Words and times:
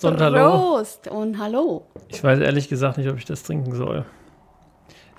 Prost 0.00 0.04
und 0.04 0.20
Hallo. 0.20 0.50
Prost 0.50 1.08
und 1.08 1.38
Hallo. 1.38 1.86
Ich 2.08 2.24
weiß 2.24 2.40
ehrlich 2.40 2.68
gesagt 2.68 2.96
nicht, 2.96 3.08
ob 3.10 3.18
ich 3.18 3.26
das 3.26 3.42
trinken 3.42 3.74
soll. 3.74 4.06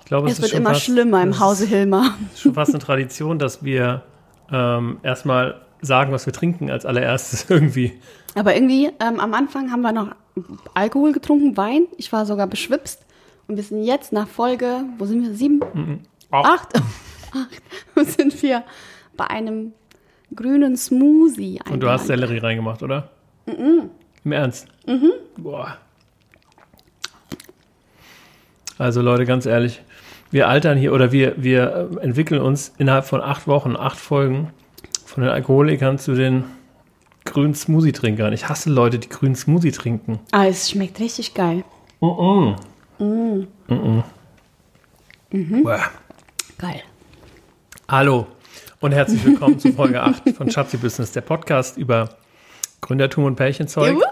Ich 0.00 0.06
glaube, 0.06 0.28
es, 0.28 0.34
Es 0.34 0.42
wird 0.42 0.54
immer 0.54 0.70
fast, 0.70 0.82
schlimmer 0.82 1.22
im 1.22 1.30
es 1.30 1.40
Hause 1.40 1.66
Hilmer. 1.66 2.14
Ist 2.32 2.40
schon 2.40 2.54
fast 2.54 2.70
eine 2.70 2.80
Tradition, 2.82 3.38
dass 3.38 3.62
wir 3.62 4.02
ähm, 4.50 4.98
erstmal 5.04 5.60
sagen, 5.80 6.12
was 6.12 6.26
wir 6.26 6.32
trinken 6.32 6.70
als 6.70 6.84
allererstes 6.84 7.46
irgendwie. 7.48 8.00
Aber 8.34 8.54
irgendwie, 8.54 8.86
ähm, 9.00 9.20
am 9.20 9.34
Anfang 9.34 9.70
haben 9.70 9.82
wir 9.82 9.92
noch 9.92 10.08
Alkohol 10.74 11.12
getrunken, 11.12 11.56
Wein. 11.56 11.86
Ich 11.96 12.12
war 12.12 12.26
sogar 12.26 12.48
beschwipst. 12.48 13.06
Und 13.46 13.56
wir 13.56 13.62
sind 13.62 13.84
jetzt 13.84 14.12
nach 14.12 14.26
Folge, 14.26 14.84
wo 14.98 15.04
sind 15.04 15.22
wir? 15.22 15.34
Sieben? 15.34 16.06
Acht? 16.30 16.76
Acht. 16.76 16.82
sind 18.16 18.42
wir 18.42 18.64
bei 19.16 19.28
einem 19.28 19.72
grünen 20.34 20.76
Smoothie. 20.76 21.60
Und 21.70 21.80
du 21.80 21.88
hast. 21.88 22.06
Sellerie 22.06 22.38
reingemacht, 22.38 22.82
oder? 22.82 23.10
Im 24.24 24.32
Ernst? 24.32 24.68
Mhm. 24.86 25.12
Boah. 25.36 25.78
Also 28.78 29.02
Leute, 29.02 29.26
ganz 29.26 29.46
ehrlich, 29.46 29.82
wir 30.30 30.48
altern 30.48 30.78
hier 30.78 30.92
oder 30.92 31.12
wir, 31.12 31.34
wir 31.36 31.90
entwickeln 32.00 32.40
uns 32.40 32.72
innerhalb 32.78 33.04
von 33.04 33.20
acht 33.20 33.46
Wochen, 33.46 33.76
acht 33.76 33.98
Folgen 33.98 34.50
von 35.04 35.22
den 35.22 35.32
Alkoholikern 35.32 35.98
zu 35.98 36.14
den 36.14 36.44
grünen 37.24 37.54
Smoothie-Trinkern. 37.54 38.32
Ich 38.32 38.48
hasse 38.48 38.70
Leute, 38.70 38.98
die 38.98 39.08
grünen 39.08 39.34
Smoothie 39.34 39.72
trinken. 39.72 40.20
Ah, 40.30 40.46
es 40.46 40.70
schmeckt 40.70 40.98
richtig 41.00 41.34
geil. 41.34 41.64
Boah. 42.00 42.56
Geil. 46.58 46.82
Hallo 47.88 48.26
und 48.80 48.92
herzlich 48.92 49.24
willkommen 49.24 49.58
zu 49.58 49.72
Folge 49.72 50.02
8 50.02 50.30
von 50.30 50.50
Schatzi 50.50 50.76
Business, 50.76 51.12
der 51.12 51.20
Podcast 51.20 51.76
über 51.76 52.16
Gründertum 52.82 53.24
und 53.24 53.36
Pärchenzeug. 53.36 53.92
Juhu. 53.94 54.02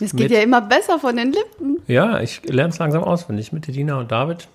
Es 0.00 0.10
geht 0.10 0.28
Mit- 0.28 0.32
ja 0.32 0.40
immer 0.40 0.60
besser 0.60 0.98
von 0.98 1.16
den 1.16 1.32
Lippen. 1.32 1.78
Ja, 1.86 2.20
ich 2.20 2.42
lerne 2.44 2.70
es 2.70 2.78
langsam 2.78 3.04
auswendig 3.04 3.52
mit 3.52 3.68
Edina 3.68 3.98
und 3.98 4.10
David. 4.10 4.48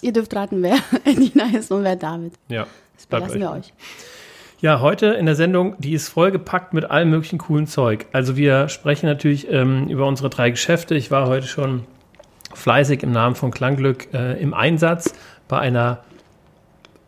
Ihr 0.00 0.12
dürft 0.12 0.34
raten, 0.34 0.62
wer 0.62 0.76
Edina 1.04 1.44
ist 1.56 1.70
und 1.70 1.84
wer 1.84 1.96
David. 1.96 2.32
Ja, 2.48 2.66
Das 2.96 3.06
belassen 3.06 3.40
wir 3.40 3.50
euch. 3.52 3.72
Ja, 4.60 4.80
heute 4.80 5.06
in 5.08 5.26
der 5.26 5.34
Sendung, 5.34 5.74
die 5.78 5.92
ist 5.92 6.08
vollgepackt 6.08 6.72
mit 6.72 6.90
allem 6.90 7.10
möglichen 7.10 7.36
coolen 7.38 7.66
Zeug. 7.66 8.06
Also 8.12 8.36
wir 8.38 8.68
sprechen 8.70 9.06
natürlich 9.06 9.50
ähm, 9.50 9.88
über 9.88 10.06
unsere 10.06 10.30
drei 10.30 10.48
Geschäfte. 10.48 10.94
Ich 10.94 11.10
war 11.10 11.28
heute 11.28 11.46
schon 11.46 11.84
fleißig 12.54 13.02
im 13.02 13.12
Namen 13.12 13.34
von 13.36 13.50
Klangglück 13.50 14.14
äh, 14.14 14.40
im 14.40 14.54
Einsatz 14.54 15.12
bei 15.48 15.58
einer 15.58 16.02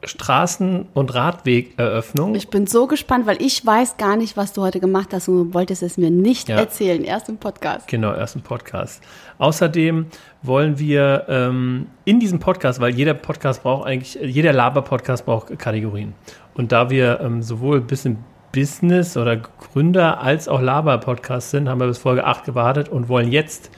Straßen- 0.07 0.87
und 0.95 1.15
Radwegeröffnung. 1.15 2.35
Ich 2.35 2.49
bin 2.49 2.67
so 2.67 2.87
gespannt, 2.87 3.27
weil 3.27 3.43
ich 3.43 3.65
weiß 3.67 3.97
gar 3.97 4.17
nicht, 4.17 4.37
was 4.37 4.53
du 4.53 4.63
heute 4.63 4.81
gemacht 4.81 5.09
hast 5.13 5.29
und 5.29 5.37
du 5.49 5.55
wolltest 5.55 5.83
es 5.83 5.99
mir 5.99 6.11
nicht 6.11 6.49
Ja. 6.49 6.57
erzählen, 6.57 7.03
erst 7.05 7.29
im 7.29 7.39
Podcast. 7.39 7.89
Genau, 7.89 8.15
erst 8.15 8.37
ein 8.37 8.43
Podcast. 8.43 9.03
Außerdem 9.39 10.07
wollen 10.43 10.79
wir 10.79 11.25
ähm, 11.29 11.87
in 12.05 12.21
diesem 12.21 12.39
Podcast, 12.39 12.81
weil 12.81 12.95
jeder 12.95 13.15
Podcast 13.15 13.63
braucht 13.63 13.87
eigentlich, 13.87 14.15
jeder 14.23 14.53
Laber-Podcast 14.53 15.27
braucht 15.27 15.59
Kategorien. 15.59 16.15
Und 16.55 16.73
da 16.73 16.89
wir 16.91 17.21
ähm, 17.21 17.43
sowohl 17.43 17.79
ein 17.79 17.87
bisschen 17.87 18.19
Business 18.53 19.17
oder 19.17 19.37
Gründer 19.37 20.21
als 20.23 20.49
auch 20.49 20.61
Laber-Podcast 20.63 21.51
sind, 21.51 21.69
haben 21.69 21.81
wir 21.81 21.89
bis 21.89 21.99
Folge 21.99 22.25
8 22.25 22.45
gewartet 22.45 22.89
und 22.89 23.09
wollen 23.09 23.31
jetzt 23.31 23.71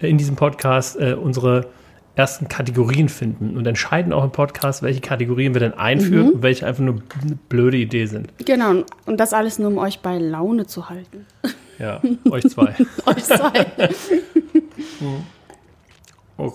in 0.00 0.18
diesem 0.18 0.36
Podcast 0.36 0.98
äh, 1.00 1.14
unsere 1.14 1.66
ersten 2.20 2.48
Kategorien 2.48 3.08
finden 3.08 3.56
und 3.56 3.66
entscheiden 3.66 4.12
auch 4.12 4.22
im 4.22 4.30
Podcast, 4.30 4.82
welche 4.82 5.00
Kategorien 5.00 5.54
wir 5.54 5.60
denn 5.60 5.72
einführen 5.72 6.32
und 6.32 6.42
welche 6.42 6.66
einfach 6.66 6.82
nur 6.82 7.02
eine 7.22 7.36
blöde 7.48 7.78
Idee 7.78 8.04
sind. 8.04 8.28
Genau, 8.44 8.84
und 9.06 9.18
das 9.18 9.32
alles 9.32 9.58
nur, 9.58 9.68
um 9.68 9.78
euch 9.78 10.00
bei 10.00 10.18
Laune 10.18 10.66
zu 10.66 10.90
halten. 10.90 11.24
Ja, 11.78 12.02
euch 12.30 12.44
zwei. 12.44 12.74
euch 13.06 13.24
zwei. 13.24 13.66
Oh. 16.36 16.52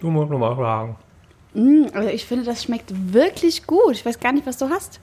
Du 0.00 0.10
musst 0.10 0.30
nochmal 0.30 0.54
fragen. 0.54 0.96
also 1.92 2.08
ich 2.08 2.24
finde, 2.24 2.44
das 2.44 2.62
schmeckt 2.62 2.92
wirklich 3.12 3.66
gut. 3.66 3.92
Ich 3.92 4.06
weiß 4.06 4.20
gar 4.20 4.32
nicht, 4.32 4.46
was 4.46 4.56
du 4.56 4.68
hast. 4.70 5.00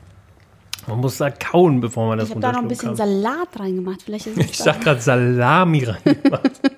Man 0.87 0.99
muss 0.99 1.17
da 1.17 1.29
kauen, 1.29 1.81
bevor 1.81 2.07
man 2.07 2.19
das 2.19 2.29
Ich 2.29 2.35
habe 2.35 2.41
da 2.41 2.53
noch 2.53 2.61
ein 2.61 2.69
bisschen 2.69 2.95
kann. 2.95 2.95
Salat 2.95 3.59
reingemacht. 3.59 4.03
Vielleicht 4.03 4.27
ist 4.27 4.37
es 4.37 4.45
Ich 4.45 4.57
sag 4.57 4.79
gerade 4.79 5.01
Salami 5.01 5.83
reingemacht. 5.83 6.61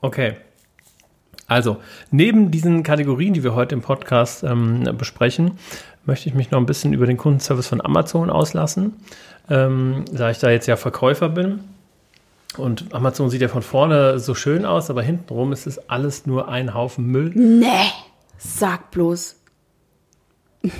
Okay. 0.00 0.36
Also, 1.48 1.78
neben 2.10 2.50
diesen 2.50 2.82
Kategorien, 2.82 3.32
die 3.32 3.42
wir 3.42 3.54
heute 3.54 3.74
im 3.74 3.80
Podcast 3.80 4.44
ähm, 4.44 4.84
besprechen, 4.98 5.52
möchte 6.04 6.28
ich 6.28 6.34
mich 6.34 6.50
noch 6.50 6.58
ein 6.58 6.66
bisschen 6.66 6.92
über 6.92 7.06
den 7.06 7.16
Kundenservice 7.16 7.66
von 7.66 7.80
Amazon 7.80 8.28
auslassen. 8.28 8.92
Ähm, 9.48 10.04
da 10.12 10.30
ich 10.30 10.38
da 10.38 10.50
jetzt 10.50 10.66
ja 10.66 10.76
Verkäufer 10.76 11.30
bin. 11.30 11.60
Und 12.58 12.94
Amazon 12.94 13.30
sieht 13.30 13.40
ja 13.40 13.48
von 13.48 13.62
vorne 13.62 14.18
so 14.18 14.34
schön 14.34 14.66
aus, 14.66 14.90
aber 14.90 15.02
hintenrum 15.02 15.52
ist 15.52 15.66
es 15.66 15.88
alles 15.88 16.26
nur 16.26 16.48
ein 16.48 16.74
Haufen 16.74 17.06
Müll. 17.06 17.32
Nee, 17.34 17.90
sag 18.36 18.90
bloß. 18.90 19.36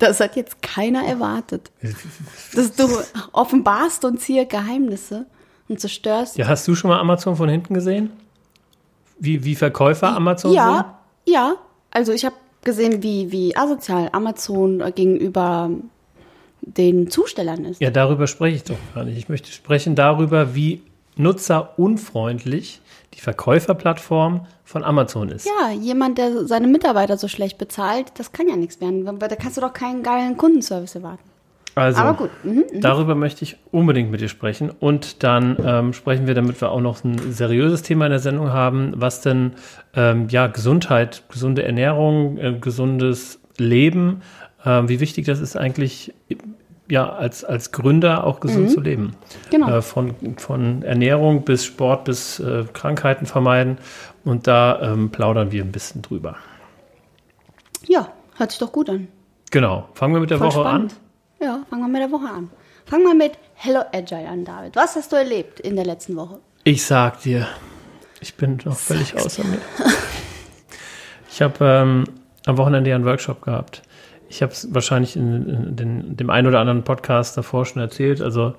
Das 0.00 0.18
hat 0.18 0.34
jetzt 0.34 0.60
keiner 0.60 1.04
erwartet. 1.06 1.70
Dass 2.52 2.74
du 2.74 2.88
offenbarst 3.30 4.04
uns 4.04 4.24
hier 4.24 4.44
Geheimnisse 4.44 5.26
und 5.68 5.78
zerstörst. 5.78 6.36
Ja, 6.36 6.48
hast 6.48 6.66
du 6.66 6.74
schon 6.74 6.90
mal 6.90 6.98
Amazon 6.98 7.36
von 7.36 7.48
hinten 7.48 7.74
gesehen? 7.74 8.10
Wie, 9.18 9.44
wie 9.44 9.54
Verkäufer 9.54 10.14
Amazon 10.14 10.50
sind? 10.50 10.56
Ja, 10.56 10.98
ja. 11.26 11.54
Also 11.90 12.12
ich 12.12 12.24
habe 12.24 12.36
gesehen, 12.64 13.02
wie, 13.02 13.32
wie 13.32 13.56
asozial 13.56 14.08
Amazon 14.12 14.82
gegenüber 14.94 15.70
den 16.60 17.10
Zustellern 17.10 17.64
ist. 17.64 17.80
Ja, 17.80 17.90
darüber 17.90 18.26
spreche 18.26 18.56
ich 18.56 18.64
doch 18.64 18.76
gar 18.94 19.04
nicht. 19.04 19.16
Ich 19.16 19.28
möchte 19.28 19.50
sprechen 19.50 19.94
darüber, 19.94 20.54
wie 20.54 20.82
nutzerunfreundlich 21.16 22.80
die 23.14 23.20
Verkäuferplattform 23.20 24.46
von 24.64 24.84
Amazon 24.84 25.30
ist. 25.30 25.46
Ja, 25.46 25.70
jemand, 25.70 26.18
der 26.18 26.46
seine 26.46 26.68
Mitarbeiter 26.68 27.16
so 27.16 27.26
schlecht 27.26 27.58
bezahlt, 27.58 28.12
das 28.16 28.32
kann 28.32 28.48
ja 28.48 28.56
nichts 28.56 28.80
werden. 28.80 29.04
Da 29.18 29.28
kannst 29.28 29.56
du 29.56 29.60
doch 29.60 29.72
keinen 29.72 30.02
geilen 30.02 30.36
Kundenservice 30.36 30.94
erwarten. 30.94 31.24
Also, 31.78 32.00
Aber 32.00 32.14
gut. 32.14 32.30
Mhm. 32.42 32.64
darüber 32.80 33.14
möchte 33.14 33.44
ich 33.44 33.56
unbedingt 33.70 34.10
mit 34.10 34.20
dir 34.20 34.28
sprechen. 34.28 34.70
Und 34.70 35.22
dann 35.22 35.56
ähm, 35.64 35.92
sprechen 35.92 36.26
wir, 36.26 36.34
damit 36.34 36.60
wir 36.60 36.70
auch 36.70 36.80
noch 36.80 37.04
ein 37.04 37.32
seriöses 37.32 37.82
Thema 37.82 38.06
in 38.06 38.10
der 38.10 38.20
Sendung 38.20 38.52
haben, 38.52 38.92
was 38.96 39.20
denn 39.20 39.52
ähm, 39.94 40.28
ja 40.28 40.46
Gesundheit, 40.46 41.24
gesunde 41.30 41.62
Ernährung, 41.62 42.38
äh, 42.38 42.52
gesundes 42.60 43.40
Leben, 43.58 44.22
ähm, 44.64 44.88
wie 44.88 45.00
wichtig 45.00 45.26
das 45.26 45.40
ist 45.40 45.56
eigentlich 45.56 46.12
ja 46.90 47.08
als, 47.08 47.44
als 47.44 47.70
Gründer 47.72 48.24
auch 48.24 48.40
gesund 48.40 48.70
zu 48.70 48.80
leben. 48.80 49.14
Genau. 49.50 49.68
Äh, 49.78 49.82
von, 49.82 50.14
von 50.38 50.82
Ernährung 50.82 51.42
bis 51.44 51.64
Sport 51.64 52.04
bis 52.04 52.40
äh, 52.40 52.64
Krankheiten 52.72 53.26
vermeiden. 53.26 53.78
Und 54.24 54.46
da 54.46 54.80
ähm, 54.80 55.10
plaudern 55.10 55.52
wir 55.52 55.62
ein 55.62 55.72
bisschen 55.72 56.02
drüber. 56.02 56.36
Ja, 57.86 58.08
hört 58.36 58.50
sich 58.50 58.60
doch 58.60 58.72
gut 58.72 58.90
an. 58.90 59.08
Genau. 59.50 59.88
Fangen 59.94 60.14
wir 60.14 60.20
mit 60.20 60.30
der 60.30 60.38
Voll 60.38 60.48
Woche 60.48 60.60
spannend. 60.60 60.94
Ja, 61.40 61.64
fangen 61.70 61.82
wir 61.82 61.88
mit 61.88 62.02
der 62.02 62.10
Woche 62.10 62.28
an. 62.28 62.50
Fangen 62.84 63.04
wir 63.04 63.14
mit 63.14 63.38
Hello 63.54 63.82
Agile 63.92 64.28
an, 64.28 64.44
David. 64.44 64.74
Was 64.74 64.96
hast 64.96 65.12
du 65.12 65.16
erlebt 65.16 65.60
in 65.60 65.76
der 65.76 65.84
letzten 65.84 66.16
Woche? 66.16 66.40
Ich 66.64 66.84
sag 66.84 67.20
dir, 67.20 67.46
ich 68.20 68.34
bin 68.34 68.58
noch 68.64 68.76
völlig 68.76 69.14
außer 69.16 69.44
mir. 69.44 69.60
Ich 71.30 71.40
habe 71.40 71.64
ähm, 71.64 72.04
am 72.46 72.56
Wochenende 72.56 72.90
ja 72.90 72.96
einen 72.96 73.04
Workshop 73.04 73.42
gehabt. 73.42 73.82
Ich 74.28 74.42
habe 74.42 74.52
es 74.52 74.74
wahrscheinlich 74.74 75.14
in, 75.14 75.48
in 75.48 75.76
den, 75.76 76.16
dem 76.16 76.30
einen 76.30 76.48
oder 76.48 76.58
anderen 76.58 76.82
Podcast 76.82 77.36
davor 77.36 77.64
schon 77.64 77.80
erzählt. 77.80 78.20
Also 78.20 78.54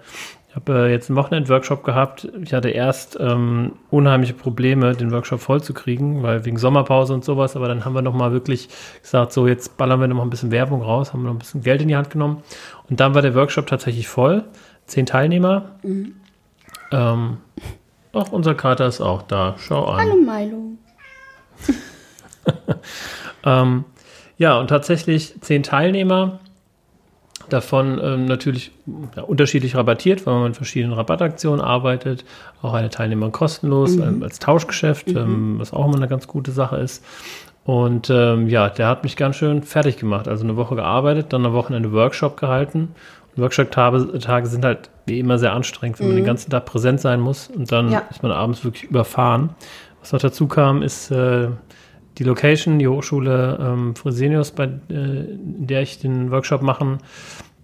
ich 0.50 0.56
habe 0.56 0.88
äh, 0.88 0.92
jetzt 0.92 1.10
einen 1.10 1.18
Wochenend-Workshop 1.18 1.84
gehabt. 1.84 2.28
Ich 2.42 2.54
hatte 2.54 2.70
erst 2.70 3.18
ähm, 3.20 3.74
unheimliche 3.92 4.34
Probleme, 4.34 4.96
den 4.96 5.12
Workshop 5.12 5.40
voll 5.40 5.62
zu 5.62 5.76
kriegen, 5.76 6.24
weil 6.24 6.44
wegen 6.44 6.58
Sommerpause 6.58 7.14
und 7.14 7.24
sowas. 7.24 7.56
Aber 7.56 7.68
dann 7.68 7.86
haben 7.86 7.94
wir 7.94 8.02
nochmal 8.02 8.32
wirklich 8.32 8.68
gesagt, 9.02 9.32
so 9.32 9.48
jetzt 9.48 9.78
ballern 9.78 10.02
wir 10.02 10.08
nochmal 10.08 10.26
ein 10.26 10.32
bisschen 10.32 10.50
Werbung 10.50 10.82
raus, 10.82 11.14
haben 11.14 11.24
noch 11.24 11.32
ein 11.32 11.38
bisschen 11.38 11.62
Geld 11.62 11.84
in 11.84 11.88
die 11.88 11.96
Hand 11.96 12.10
genommen. 12.10 12.42
Und 12.90 13.00
dann 13.00 13.14
war 13.14 13.22
der 13.22 13.36
Workshop 13.36 13.68
tatsächlich 13.68 14.08
voll. 14.08 14.44
Zehn 14.88 15.06
Teilnehmer. 15.06 15.76
Ähm, 16.92 17.38
auch 18.12 18.32
unser 18.32 18.56
Kater 18.56 18.88
ist 18.88 19.02
auch 19.02 19.22
da. 19.22 19.54
Schau 19.60 19.86
an. 19.86 20.00
Hallo 20.00 20.16
Milo. 20.16 20.72
Ähm, 23.46 23.86
ja, 24.38 24.60
und 24.60 24.68
tatsächlich 24.68 25.40
zehn 25.42 25.64
Teilnehmer, 25.64 26.40
davon 27.50 28.00
ähm, 28.02 28.26
natürlich 28.26 28.72
ja, 29.16 29.24
unterschiedlich 29.24 29.76
rabattiert, 29.76 30.26
weil 30.26 30.36
man 30.36 30.44
mit 30.46 30.56
verschiedenen 30.56 30.94
Rabattaktionen 30.94 31.62
arbeitet. 31.62 32.26
Auch 32.62 32.74
eine 32.74 32.90
Teilnehmer 32.90 33.30
kostenlos 33.30 33.98
ähm, 33.98 34.24
als 34.24 34.40
Tauschgeschäft, 34.40 35.10
ähm, 35.10 35.56
was 35.60 35.74
auch 35.74 35.86
immer 35.86 35.98
eine 35.98 36.08
ganz 36.08 36.28
gute 36.28 36.52
Sache 36.52 36.78
ist. 36.78 37.04
Und 37.66 38.10
ähm, 38.10 38.48
ja, 38.48 38.70
der 38.70 38.88
hat 38.88 39.04
mich 39.04 39.16
ganz 39.16 39.36
schön 39.36 39.62
fertig 39.64 39.98
gemacht. 39.98 40.28
Also 40.28 40.44
eine 40.44 40.56
Woche 40.56 40.76
gearbeitet, 40.76 41.34
dann 41.34 41.46
eine 41.46 41.54
Wochenende 41.54 41.92
Workshop 41.92 42.38
gehalten. 42.38 42.96
Workshop-Tage 43.36 44.20
Tage 44.20 44.48
sind 44.48 44.66
halt 44.66 44.90
wie 45.06 45.20
immer 45.20 45.38
sehr 45.38 45.54
anstrengend, 45.54 46.00
wenn 46.00 46.08
man 46.08 46.16
den 46.16 46.26
ganzen 46.26 46.50
Tag 46.50 46.66
präsent 46.66 47.00
sein 47.00 47.20
muss 47.20 47.48
und 47.48 47.72
dann 47.72 47.92
Ja. 47.92 48.04
ist 48.10 48.24
man 48.24 48.32
abends 48.32 48.64
wirklich 48.64 48.84
überfahren. 48.84 49.52
Was 50.02 50.12
noch 50.14 50.20
dazu 50.20 50.48
kam, 50.48 50.82
ist 50.82 51.12
äh, 51.12 51.50
die 52.18 52.24
Location, 52.24 52.80
die 52.80 52.88
Hochschule 52.88 53.58
ähm, 53.62 53.96
Fresenius, 53.96 54.52
bei 54.52 54.66
äh, 54.66 54.94
in 54.94 55.68
der 55.68 55.82
ich 55.82 56.00
den 56.00 56.32
Workshop 56.32 56.62
machen 56.62 56.98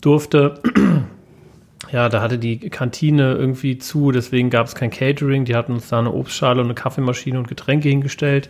durfte. 0.01 0.61
ja, 1.91 2.09
da 2.09 2.21
hatte 2.21 2.37
die 2.37 2.69
Kantine 2.69 3.33
irgendwie 3.33 3.77
zu, 3.77 4.11
deswegen 4.11 4.49
gab 4.49 4.67
es 4.67 4.75
kein 4.75 4.91
Catering. 4.91 5.45
Die 5.45 5.55
hatten 5.55 5.73
uns 5.73 5.89
da 5.89 5.99
eine 5.99 6.13
Obstschale 6.13 6.61
und 6.61 6.67
eine 6.67 6.75
Kaffeemaschine 6.75 7.37
und 7.37 7.47
Getränke 7.47 7.89
hingestellt. 7.89 8.49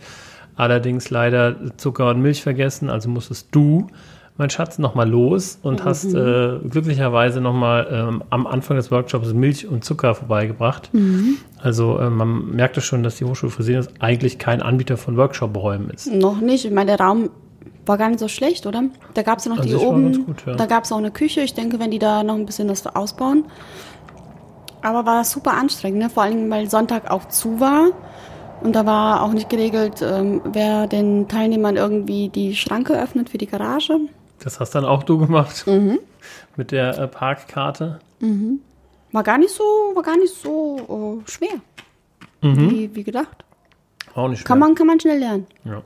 Allerdings 0.54 1.10
leider 1.10 1.76
Zucker 1.76 2.10
und 2.10 2.22
Milch 2.22 2.42
vergessen, 2.42 2.88
also 2.88 3.10
musstest 3.10 3.48
du, 3.50 3.88
mein 4.38 4.50
Schatz, 4.50 4.78
nochmal 4.78 5.08
los 5.08 5.58
und 5.62 5.80
mhm. 5.80 5.84
hast 5.84 6.12
äh, 6.12 6.58
glücklicherweise 6.68 7.40
nochmal 7.40 7.88
ähm, 7.90 8.22
am 8.30 8.46
Anfang 8.46 8.76
des 8.76 8.90
Workshops 8.90 9.32
Milch 9.32 9.66
und 9.66 9.84
Zucker 9.84 10.14
vorbeigebracht. 10.14 10.92
Mhm. 10.92 11.38
Also 11.58 11.98
äh, 11.98 12.10
man 12.10 12.50
merkte 12.50 12.80
schon, 12.80 13.02
dass 13.02 13.16
die 13.16 13.24
Hochschule 13.24 13.50
Fresenius 13.50 13.88
eigentlich 13.98 14.38
kein 14.38 14.60
Anbieter 14.60 14.96
von 14.96 15.16
Workshop-Räumen 15.16 15.90
ist. 15.90 16.12
Noch 16.12 16.40
nicht. 16.40 16.64
Ich 16.64 16.72
meine, 16.72 16.96
der 16.96 17.00
Raum 17.04 17.30
war 17.86 17.98
gar 17.98 18.08
nicht 18.08 18.20
so 18.20 18.28
schlecht, 18.28 18.66
oder? 18.66 18.84
Da 19.14 19.22
gab 19.22 19.38
es 19.38 19.46
ja 19.46 19.52
noch 19.52 19.58
also 19.58 19.78
die 19.78 19.84
oben. 19.84 20.26
Gut, 20.26 20.44
ja. 20.46 20.54
Da 20.54 20.66
gab 20.66 20.84
es 20.84 20.92
auch 20.92 20.98
eine 20.98 21.10
Küche. 21.10 21.40
Ich 21.40 21.54
denke, 21.54 21.78
wenn 21.78 21.90
die 21.90 21.98
da 21.98 22.22
noch 22.22 22.34
ein 22.34 22.46
bisschen 22.46 22.68
das 22.68 22.86
ausbauen. 22.86 23.44
Aber 24.82 25.06
war 25.06 25.24
super 25.24 25.54
anstrengend, 25.54 25.98
ne? 26.00 26.10
vor 26.10 26.24
allem 26.24 26.50
weil 26.50 26.68
Sonntag 26.68 27.10
auch 27.10 27.26
zu 27.28 27.60
war. 27.60 27.90
Und 28.62 28.74
da 28.74 28.86
war 28.86 29.22
auch 29.22 29.32
nicht 29.32 29.48
geregelt, 29.48 30.02
ähm, 30.02 30.40
wer 30.44 30.86
den 30.86 31.28
Teilnehmern 31.28 31.76
irgendwie 31.76 32.28
die 32.28 32.54
Schranke 32.54 33.00
öffnet 33.00 33.30
für 33.30 33.38
die 33.38 33.46
Garage. 33.46 33.98
Das 34.46 34.60
hast 34.60 34.76
dann 34.76 34.84
auch 34.84 35.02
du 35.02 35.18
gemacht. 35.18 35.66
Mhm. 35.66 35.98
Mit 36.56 36.70
der 36.70 36.96
äh, 36.96 37.08
Parkkarte. 37.08 37.98
Mhm. 38.20 38.60
War 39.10 39.24
gar 39.24 39.38
nicht 39.38 39.52
so, 39.52 39.64
war 39.92 40.04
gar 40.04 40.16
nicht 40.16 40.32
so 40.32 40.78
uh, 40.88 41.20
schwer. 41.28 41.56
Mhm. 42.42 42.70
Wie, 42.70 42.94
wie 42.94 43.02
gedacht. 43.02 43.44
Auch 44.14 44.28
nicht 44.28 44.38
schwer. 44.38 44.46
Kann 44.46 44.60
man, 44.60 44.76
kann 44.76 44.86
man 44.86 45.00
schnell 45.00 45.18
lernen. 45.18 45.48
Ja. 45.64 45.82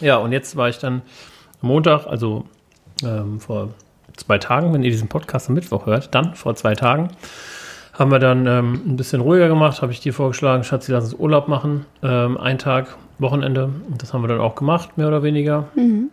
Ja, 0.00 0.16
und 0.16 0.32
jetzt 0.32 0.56
war 0.56 0.68
ich 0.68 0.78
dann 0.78 1.02
Montag, 1.60 2.08
also 2.08 2.44
ähm, 3.04 3.38
vor 3.38 3.68
zwei 4.16 4.38
Tagen, 4.38 4.72
wenn 4.72 4.82
ihr 4.82 4.90
diesen 4.90 5.06
Podcast 5.06 5.48
am 5.48 5.54
Mittwoch 5.54 5.86
hört, 5.86 6.12
dann 6.12 6.34
vor 6.34 6.56
zwei 6.56 6.74
Tagen, 6.74 7.10
haben 7.92 8.10
wir 8.10 8.18
dann 8.18 8.48
ähm, 8.48 8.82
ein 8.84 8.96
bisschen 8.96 9.20
ruhiger 9.20 9.46
gemacht, 9.46 9.80
habe 9.80 9.92
ich 9.92 10.00
dir 10.00 10.12
vorgeschlagen, 10.12 10.64
Schatzi, 10.64 10.90
lass 10.90 11.04
uns 11.04 11.14
Urlaub 11.14 11.46
machen, 11.46 11.86
ähm, 12.02 12.36
ein 12.36 12.58
Tag, 12.58 12.96
Wochenende. 13.20 13.66
Und 13.88 14.02
das 14.02 14.12
haben 14.12 14.24
wir 14.24 14.28
dann 14.28 14.40
auch 14.40 14.56
gemacht, 14.56 14.98
mehr 14.98 15.06
oder 15.06 15.22
weniger. 15.22 15.68
Mhm. 15.76 16.10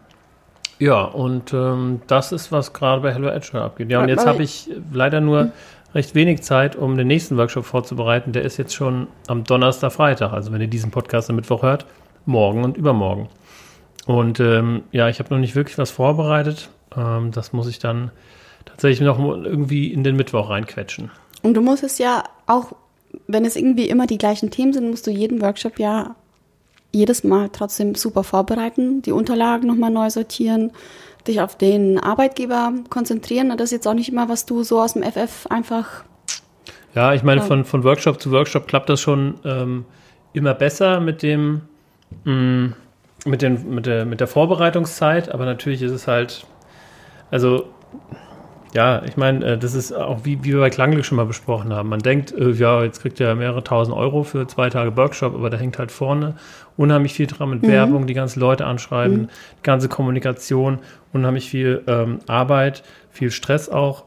Ja, 0.80 1.04
und 1.04 1.54
ähm, 1.54 2.02
das 2.08 2.32
ist, 2.32 2.52
was 2.52 2.74
gerade 2.74 3.02
bei 3.02 3.14
Hello 3.14 3.28
Edge 3.28 3.60
abgeht. 3.60 3.90
Ja, 3.90 4.02
und 4.02 4.10
jetzt 4.10 4.26
habe 4.26 4.44
ich 4.44 4.70
leider 4.92 5.22
nur 5.22 5.52
recht 5.96 6.14
wenig 6.14 6.44
Zeit, 6.44 6.76
um 6.76 6.98
den 6.98 7.08
nächsten 7.08 7.38
Workshop 7.38 7.66
vorzubereiten. 7.66 8.32
Der 8.32 8.44
ist 8.44 8.58
jetzt 8.58 8.76
schon 8.76 9.08
am 9.28 9.44
Donnerstag, 9.44 9.92
Freitag. 9.92 10.34
Also 10.34 10.52
wenn 10.52 10.62
ihr 10.62 10.68
diesen 10.68 10.92
Podcast 10.92 11.30
am 11.30 11.38
Mittwoch 11.38 11.64
hört, 11.64 11.86
morgen 12.26 12.64
und 12.64 12.78
übermorgen. 12.78 13.30
Und 14.06 14.40
ähm, 14.40 14.84
ja, 14.92 15.10
ich 15.10 15.20
habe 15.20 15.34
noch 15.34 15.40
nicht 15.40 15.56
wirklich 15.56 15.78
was 15.78 15.90
vorbereitet. 15.90 16.70
Ähm, 16.96 17.32
das 17.32 17.54
muss 17.54 17.68
ich 17.68 17.80
dann 17.80 18.12
tatsächlich 18.66 19.06
noch 19.06 19.18
irgendwie 19.20 19.92
in 19.92 20.04
den 20.04 20.16
Mittwoch 20.16 20.50
reinquetschen. 20.50 21.10
Und 21.42 21.56
du 21.56 21.62
musst 21.62 21.84
es 21.84 21.98
ja 21.98 22.24
auch, 22.46 22.74
wenn 23.28 23.46
es 23.46 23.56
irgendwie 23.56 23.90
immer 23.90 24.06
die 24.06 24.18
gleichen 24.18 24.52
Themen 24.52 24.74
sind, 24.74 24.90
musst 24.90 25.08
du 25.08 25.12
jeden 25.12 25.42
Workshop 25.42 25.80
ja 25.80 26.16
jedes 26.98 27.24
Mal 27.24 27.50
trotzdem 27.50 27.96
super 27.96 28.24
vorbereiten, 28.24 29.02
die 29.02 29.12
Unterlagen 29.12 29.68
nochmal 29.68 29.92
neu 29.92 30.10
sortieren, 30.10 30.72
dich 31.28 31.42
auf 31.42 31.58
den 31.58 32.00
Arbeitgeber 32.00 32.74
konzentrieren. 32.90 33.50
Das 33.58 33.66
ist 33.66 33.72
jetzt 33.72 33.88
auch 33.88 33.94
nicht 33.94 34.10
immer, 34.10 34.30
was 34.30 34.46
du 34.46 34.64
so 34.64 34.82
aus 34.82 34.94
dem 34.94 35.04
FF 35.04 35.48
einfach. 35.48 36.04
Ja, 36.96 37.14
ich 37.14 37.24
meine, 37.24 37.42
von, 37.42 37.66
von 37.66 37.84
Workshop 37.84 38.22
zu 38.22 38.32
Workshop 38.32 38.68
klappt 38.68 38.90
das 38.90 39.00
schon 39.02 39.36
ähm, 39.46 39.86
immer 40.34 40.54
besser 40.54 41.00
mit 41.00 41.22
dem. 41.22 41.62
Mh, 42.24 42.34
mm, 42.34 42.74
mit, 43.26 43.42
den, 43.42 43.70
mit, 43.70 43.86
der, 43.86 44.06
mit 44.06 44.20
der 44.20 44.28
Vorbereitungszeit, 44.28 45.30
aber 45.30 45.46
natürlich 45.46 45.82
ist 45.82 45.92
es 45.92 46.08
halt, 46.08 46.46
also 47.30 47.70
ja, 48.78 49.02
ich 49.04 49.18
meine, 49.18 49.44
äh, 49.44 49.58
das 49.58 49.74
ist 49.74 49.92
auch 49.92 50.20
wie, 50.24 50.44
wie 50.44 50.54
wir 50.54 50.60
bei 50.60 50.70
Klanglich 50.70 51.08
schon 51.08 51.16
mal 51.16 51.26
besprochen 51.26 51.74
haben. 51.74 51.90
Man 51.90 51.98
denkt, 51.98 52.32
äh, 52.32 52.52
ja, 52.52 52.84
jetzt 52.84 53.02
kriegt 53.02 53.20
ihr 53.20 53.34
mehrere 53.34 53.64
tausend 53.64 53.98
Euro 53.98 54.22
für 54.22 54.46
zwei 54.46 54.70
Tage 54.70 54.96
Workshop, 54.96 55.34
aber 55.34 55.50
da 55.50 55.58
hängt 55.58 55.80
halt 55.80 55.92
vorne 55.92 56.36
unheimlich 56.78 57.14
viel 57.14 57.26
dran 57.26 57.50
mit 57.50 57.64
mhm. 57.64 57.70
Werbung, 57.70 58.06
die 58.06 58.14
ganzen 58.14 58.40
Leute 58.40 58.68
anschreiben, 58.68 59.22
mhm. 59.22 59.28
die 59.58 59.64
ganze 59.64 59.90
Kommunikation, 59.90 60.78
unheimlich 61.12 61.50
viel 61.50 61.82
ähm, 61.88 62.20
Arbeit, 62.28 62.84
viel 63.10 63.32
Stress 63.32 63.68
auch 63.68 64.06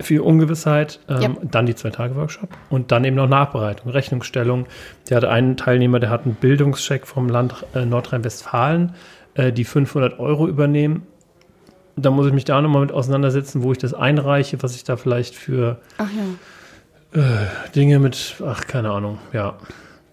viel 0.00 0.20
Ungewissheit, 0.20 1.00
ähm, 1.08 1.20
ja. 1.20 1.30
dann 1.42 1.66
die 1.66 1.74
Zwei-Tage-Workshop 1.74 2.50
und 2.70 2.92
dann 2.92 3.04
eben 3.04 3.16
noch 3.16 3.28
Nachbereitung, 3.28 3.90
Rechnungsstellung. 3.90 4.66
Der 5.10 5.16
hatte 5.16 5.28
einen 5.28 5.56
Teilnehmer, 5.56 5.98
der 5.98 6.10
hat 6.10 6.24
einen 6.24 6.36
Bildungscheck 6.36 7.04
vom 7.04 7.28
Land 7.28 7.66
äh, 7.74 7.84
Nordrhein-Westfalen, 7.84 8.94
äh, 9.34 9.50
die 9.50 9.64
500 9.64 10.20
Euro 10.20 10.46
übernehmen. 10.46 11.08
Da 12.00 12.10
muss 12.10 12.26
ich 12.26 12.32
mich 12.32 12.44
da 12.44 12.60
nochmal 12.60 12.82
mit 12.82 12.92
auseinandersetzen, 12.92 13.62
wo 13.62 13.72
ich 13.72 13.78
das 13.78 13.94
einreiche, 13.94 14.62
was 14.62 14.74
ich 14.74 14.84
da 14.84 14.96
vielleicht 14.96 15.34
für 15.34 15.78
ja. 15.98 17.20
äh, 17.20 17.70
Dinge 17.74 17.98
mit, 17.98 18.36
ach, 18.44 18.66
keine 18.66 18.90
Ahnung, 18.90 19.18
ja. 19.32 19.54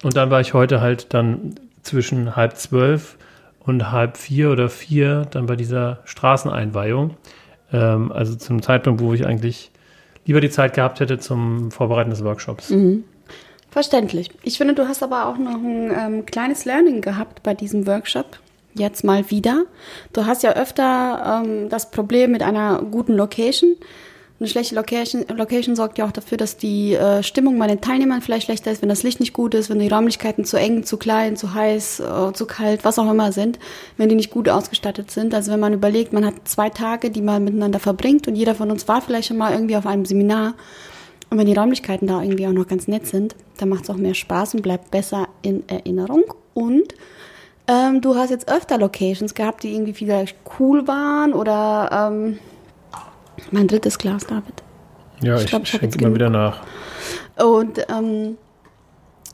Und 0.04 0.16
dann 0.16 0.30
war 0.30 0.42
ich 0.42 0.54
heute 0.54 0.82
halt 0.82 1.14
dann 1.14 1.56
zwischen 1.84 2.36
halb 2.36 2.58
zwölf 2.58 3.18
und 3.60 3.92
halb 3.92 4.18
vier 4.18 4.52
oder 4.52 4.70
vier 4.70 5.26
dann 5.32 5.46
bei 5.46 5.56
dieser 5.56 6.00
Straßeneinweihung. 6.06 7.16
Ähm, 7.72 8.12
also 8.12 8.36
zum 8.36 8.62
Zeitpunkt, 8.62 9.02
wo 9.02 9.14
ich 9.14 9.26
eigentlich 9.26 9.72
lieber 10.26 10.42
die 10.42 10.50
Zeit 10.50 10.74
gehabt 10.74 11.00
hätte 11.00 11.20
zum 11.20 11.72
Vorbereiten 11.72 12.10
des 12.10 12.24
Workshops. 12.24 12.70
Mhm. 12.70 13.04
Verständlich. 13.70 14.32
Ich 14.44 14.58
finde, 14.58 14.74
du 14.74 14.88
hast 14.88 15.04
aber 15.04 15.28
auch 15.28 15.38
noch 15.38 15.56
ein 15.56 15.92
ähm, 15.92 16.26
kleines 16.26 16.66
Learning 16.66 17.02
gehabt 17.02 17.44
bei 17.44 17.54
diesem 17.54 17.86
Workshop. 17.88 18.40
Jetzt 18.78 19.06
mal 19.06 19.32
wieder. 19.32 19.64
Du 20.12 20.26
hast 20.26 20.44
ja 20.44 20.52
öfter 20.52 21.44
ähm, 21.46 21.70
das 21.70 21.92
Problem 21.92 22.32
mit 22.32 22.44
einer 22.44 22.82
guten 22.82 23.14
Location. 23.14 23.76
Eine 24.38 24.50
schlechte 24.50 24.76
Location, 24.76 25.26
Location 25.34 25.78
sorgt 25.78 25.98
ja 25.98 26.06
auch 26.06 26.12
dafür, 26.12 26.38
dass 26.38 26.58
die 26.58 26.94
äh, 26.94 27.24
Stimmung 27.24 27.58
bei 27.58 27.68
den 27.68 27.80
Teilnehmern 27.80 28.22
vielleicht 28.22 28.48
schlechter 28.48 28.70
ist, 28.70 28.82
wenn 28.82 28.90
das 28.90 29.02
Licht 29.02 29.22
nicht 29.22 29.32
gut 29.32 29.54
ist, 29.54 29.70
wenn 29.70 29.80
die 29.80 29.88
Räumlichkeiten 29.88 30.44
zu 30.44 30.58
eng, 30.58 30.84
zu 30.84 30.98
klein, 30.98 31.38
zu 31.38 31.54
heiß, 31.54 32.02
äh, 32.02 32.34
zu 32.34 32.46
kalt, 32.46 32.84
was 32.84 33.00
auch 33.00 33.10
immer 33.10 33.32
sind, 33.32 33.60
wenn 33.96 34.10
die 34.10 34.16
nicht 34.16 34.30
gut 34.30 34.50
ausgestattet 34.50 35.10
sind. 35.10 35.34
Also 35.34 35.54
wenn 35.54 35.62
man 35.62 35.72
überlegt, 35.72 36.12
man 36.12 36.26
hat 36.26 36.34
zwei 36.44 36.70
Tage, 36.70 37.12
die 37.12 37.22
man 37.22 37.46
miteinander 37.46 37.80
verbringt 37.80 38.28
und 38.28 38.36
jeder 38.36 38.56
von 38.56 38.72
uns 38.72 38.90
war 38.90 39.02
vielleicht 39.02 39.30
schon 39.30 39.38
mal 39.38 39.54
irgendwie 39.54 39.78
auf 39.78 39.88
einem 39.88 40.04
Seminar. 40.04 40.56
Und 41.30 41.38
wenn 41.38 41.48
die 41.48 41.56
Räumlichkeiten 41.56 42.06
da 42.06 42.22
irgendwie 42.22 42.46
auch 42.46 42.52
noch 42.52 42.68
ganz 42.68 42.90
nett 42.90 43.08
sind, 43.08 43.36
dann 43.58 43.70
macht 43.70 43.86
es 43.86 43.90
auch 43.90 43.96
mehr 43.96 44.16
Spaß 44.16 44.56
und 44.56 44.64
bleibt 44.64 44.92
besser 44.92 45.30
in 45.44 45.64
Erinnerung. 45.70 46.26
Und 46.54 46.94
ähm, 47.68 48.02
du 48.02 48.16
hast 48.16 48.30
jetzt 48.30 48.50
öfter 48.50 48.78
Locations 48.78 49.34
gehabt, 49.34 49.64
die 49.64 49.74
irgendwie 49.74 49.94
vielleicht 49.94 50.38
cool 50.60 50.88
waren 50.88 51.34
oder 51.34 52.12
ähm, 52.12 52.40
mein 53.52 53.68
drittes 53.68 53.98
Glas, 53.98 54.26
David. 54.28 54.64
Ja, 55.22 55.36
ich, 55.38 55.46
ich, 55.46 55.54
ich 55.54 55.70
schenke 55.70 56.00
immer 56.00 56.14
wieder 56.14 56.30
nach. 56.30 56.62
Und 57.38 57.86
ähm, 57.90 58.38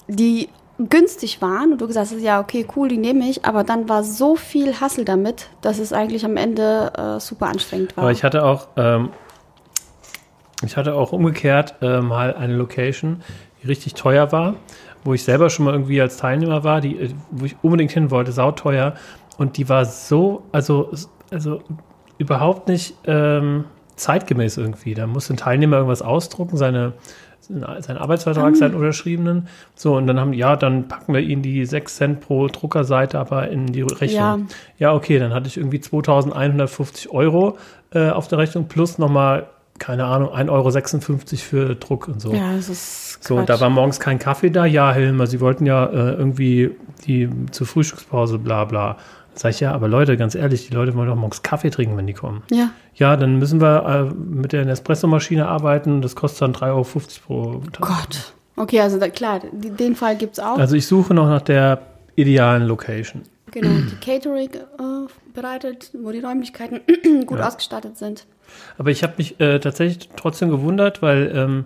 die 0.07 0.49
günstig 0.89 1.41
waren 1.41 1.73
und 1.73 1.81
du 1.81 1.87
gesagt 1.87 2.11
hast, 2.11 2.21
ja, 2.21 2.39
okay, 2.39 2.65
cool, 2.75 2.87
die 2.87 2.97
nehme 2.97 3.25
ich, 3.29 3.45
aber 3.45 3.63
dann 3.63 3.89
war 3.89 4.03
so 4.03 4.35
viel 4.35 4.79
Hassel 4.79 5.05
damit, 5.05 5.49
dass 5.61 5.79
es 5.79 5.93
eigentlich 5.93 6.25
am 6.25 6.37
Ende 6.37 6.91
äh, 6.97 7.19
super 7.19 7.47
anstrengend 7.47 7.95
war. 7.95 8.03
Aber 8.03 8.11
ich 8.11 8.23
hatte 8.23 8.43
auch, 8.43 8.67
ähm, 8.77 9.09
ich 10.63 10.77
hatte 10.77 10.95
auch 10.95 11.11
umgekehrt 11.11 11.75
äh, 11.81 12.01
mal 12.01 12.33
eine 12.33 12.55
Location, 12.55 13.21
die 13.61 13.67
richtig 13.67 13.93
teuer 13.93 14.31
war, 14.31 14.55
wo 15.03 15.13
ich 15.13 15.23
selber 15.23 15.49
schon 15.49 15.65
mal 15.65 15.73
irgendwie 15.73 16.01
als 16.01 16.17
Teilnehmer 16.17 16.63
war, 16.63 16.81
die, 16.81 16.97
äh, 16.97 17.09
wo 17.31 17.45
ich 17.45 17.55
unbedingt 17.61 17.91
hin 17.91 18.11
wollte, 18.11 18.31
sauteuer 18.31 18.95
und 19.37 19.57
die 19.57 19.69
war 19.69 19.85
so, 19.85 20.43
also, 20.51 20.91
also 21.31 21.61
überhaupt 22.17 22.67
nicht, 22.67 22.95
ähm, 23.05 23.65
zeitgemäß 24.01 24.57
irgendwie. 24.57 24.93
Da 24.93 25.07
muss 25.07 25.29
ein 25.29 25.37
Teilnehmer 25.37 25.77
irgendwas 25.77 26.01
ausdrucken, 26.01 26.57
seine, 26.57 26.93
seinen 27.39 27.97
Arbeitsvertrag, 27.97 28.51
mhm. 28.51 28.55
seinen 28.55 28.75
unterschriebenen. 28.75 29.47
So, 29.75 29.95
und 29.95 30.07
dann 30.07 30.19
haben, 30.19 30.33
ja, 30.33 30.55
dann 30.55 30.87
packen 30.87 31.13
wir 31.13 31.21
ihnen 31.21 31.41
die 31.41 31.65
6 31.65 31.95
Cent 31.95 32.21
pro 32.21 32.47
Druckerseite 32.47 33.19
aber 33.19 33.49
in 33.49 33.67
die 33.67 33.81
Rechnung. 33.81 34.09
Ja, 34.09 34.39
ja 34.77 34.93
okay, 34.93 35.19
dann 35.19 35.33
hatte 35.33 35.47
ich 35.47 35.57
irgendwie 35.57 35.79
2150 35.79 37.11
Euro 37.11 37.57
äh, 37.93 38.09
auf 38.09 38.27
der 38.27 38.39
Rechnung 38.39 38.67
plus 38.67 38.97
nochmal, 38.97 39.47
keine 39.81 40.05
Ahnung, 40.05 40.29
1,56 40.29 40.49
Euro 40.51 41.37
für 41.37 41.75
Druck 41.75 42.07
und 42.07 42.21
so. 42.21 42.31
Ja, 42.31 42.55
das 42.55 42.69
ist. 42.69 43.23
So, 43.23 43.37
und 43.37 43.49
da 43.49 43.59
war 43.59 43.69
morgens 43.71 43.99
kein 43.99 44.19
Kaffee 44.19 44.51
da. 44.51 44.65
Ja, 44.65 44.93
Hilmer, 44.93 45.25
Sie 45.25 45.41
wollten 45.41 45.65
ja 45.65 45.85
äh, 45.87 46.13
irgendwie 46.13 46.71
die 47.05 47.27
zur 47.49 47.65
Frühstückspause, 47.65 48.37
bla 48.37 48.65
bla. 48.65 48.97
Sag 49.33 49.51
ich 49.51 49.59
ja, 49.59 49.71
aber 49.71 49.87
Leute, 49.87 50.17
ganz 50.17 50.35
ehrlich, 50.35 50.67
die 50.67 50.73
Leute 50.73 50.93
wollen 50.93 51.07
doch 51.07 51.15
morgens 51.15 51.41
Kaffee 51.41 51.71
trinken, 51.71 51.97
wenn 51.97 52.05
die 52.05 52.13
kommen. 52.13 52.43
Ja. 52.51 52.69
Ja, 52.93 53.15
dann 53.17 53.39
müssen 53.39 53.59
wir 53.59 54.11
äh, 54.11 54.13
mit 54.13 54.53
der 54.53 54.65
Nespresso-Maschine 54.65 55.47
arbeiten. 55.47 56.01
Das 56.01 56.15
kostet 56.15 56.41
dann 56.41 56.53
3,50 56.53 56.69
Euro 56.69 56.83
pro 57.25 57.63
Tag. 57.71 57.87
Gott. 57.87 58.33
Okay, 58.57 58.81
also 58.81 58.99
da, 58.99 59.09
klar, 59.09 59.39
den 59.51 59.95
Fall 59.95 60.15
gibt 60.15 60.33
es 60.33 60.39
auch. 60.39 60.59
Also 60.59 60.75
ich 60.75 60.85
suche 60.85 61.15
noch 61.15 61.27
nach 61.27 61.41
der 61.41 61.81
idealen 62.15 62.67
Location. 62.67 63.23
Genau, 63.51 63.69
die 63.89 63.95
Catering 63.95 64.49
äh, 64.53 65.07
bereitet, 65.33 65.91
wo 66.01 66.11
die 66.11 66.19
Räumlichkeiten 66.19 66.81
gut 67.25 67.39
ja. 67.39 67.47
ausgestattet 67.47 67.97
sind. 67.97 68.25
Aber 68.77 68.91
ich 68.91 69.03
habe 69.03 69.13
mich 69.17 69.39
äh, 69.39 69.59
tatsächlich 69.59 70.09
trotzdem 70.15 70.49
gewundert, 70.49 71.01
weil 71.01 71.31
ähm, 71.35 71.65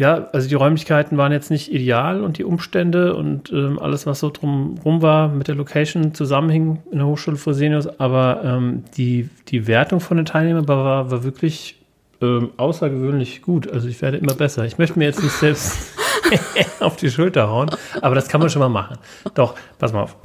ja, 0.00 0.30
also 0.32 0.48
die 0.48 0.54
Räumlichkeiten 0.54 1.18
waren 1.18 1.30
jetzt 1.30 1.50
nicht 1.50 1.70
ideal 1.70 2.24
und 2.24 2.38
die 2.38 2.44
Umstände 2.44 3.14
und 3.14 3.52
ähm, 3.52 3.78
alles, 3.78 4.06
was 4.06 4.20
so 4.20 4.30
drumherum 4.30 5.02
war, 5.02 5.28
mit 5.28 5.46
der 5.46 5.54
Location 5.54 6.14
zusammenhing 6.14 6.82
in 6.90 6.98
der 6.98 7.06
Hochschule 7.06 7.36
Fresenius, 7.36 7.86
aber 8.00 8.40
ähm, 8.42 8.84
die, 8.96 9.28
die 9.48 9.66
Wertung 9.66 10.00
von 10.00 10.16
den 10.16 10.24
Teilnehmern 10.24 10.66
war, 10.68 11.10
war 11.10 11.22
wirklich 11.22 11.82
ähm, 12.22 12.50
außergewöhnlich 12.56 13.42
gut. 13.42 13.70
Also 13.70 13.88
ich 13.88 14.00
werde 14.00 14.16
immer 14.16 14.34
besser. 14.34 14.64
Ich 14.64 14.78
möchte 14.78 14.98
mir 14.98 15.04
jetzt 15.04 15.22
nicht 15.22 15.34
selbst 15.34 15.92
auf 16.80 16.96
die 16.96 17.10
Schulter 17.10 17.50
hauen, 17.50 17.70
aber 18.00 18.14
das 18.14 18.28
kann 18.28 18.40
man 18.40 18.48
schon 18.48 18.60
mal 18.60 18.70
machen. 18.70 18.96
Doch, 19.34 19.54
pass 19.78 19.92
mal 19.92 20.04
auf. 20.04 20.16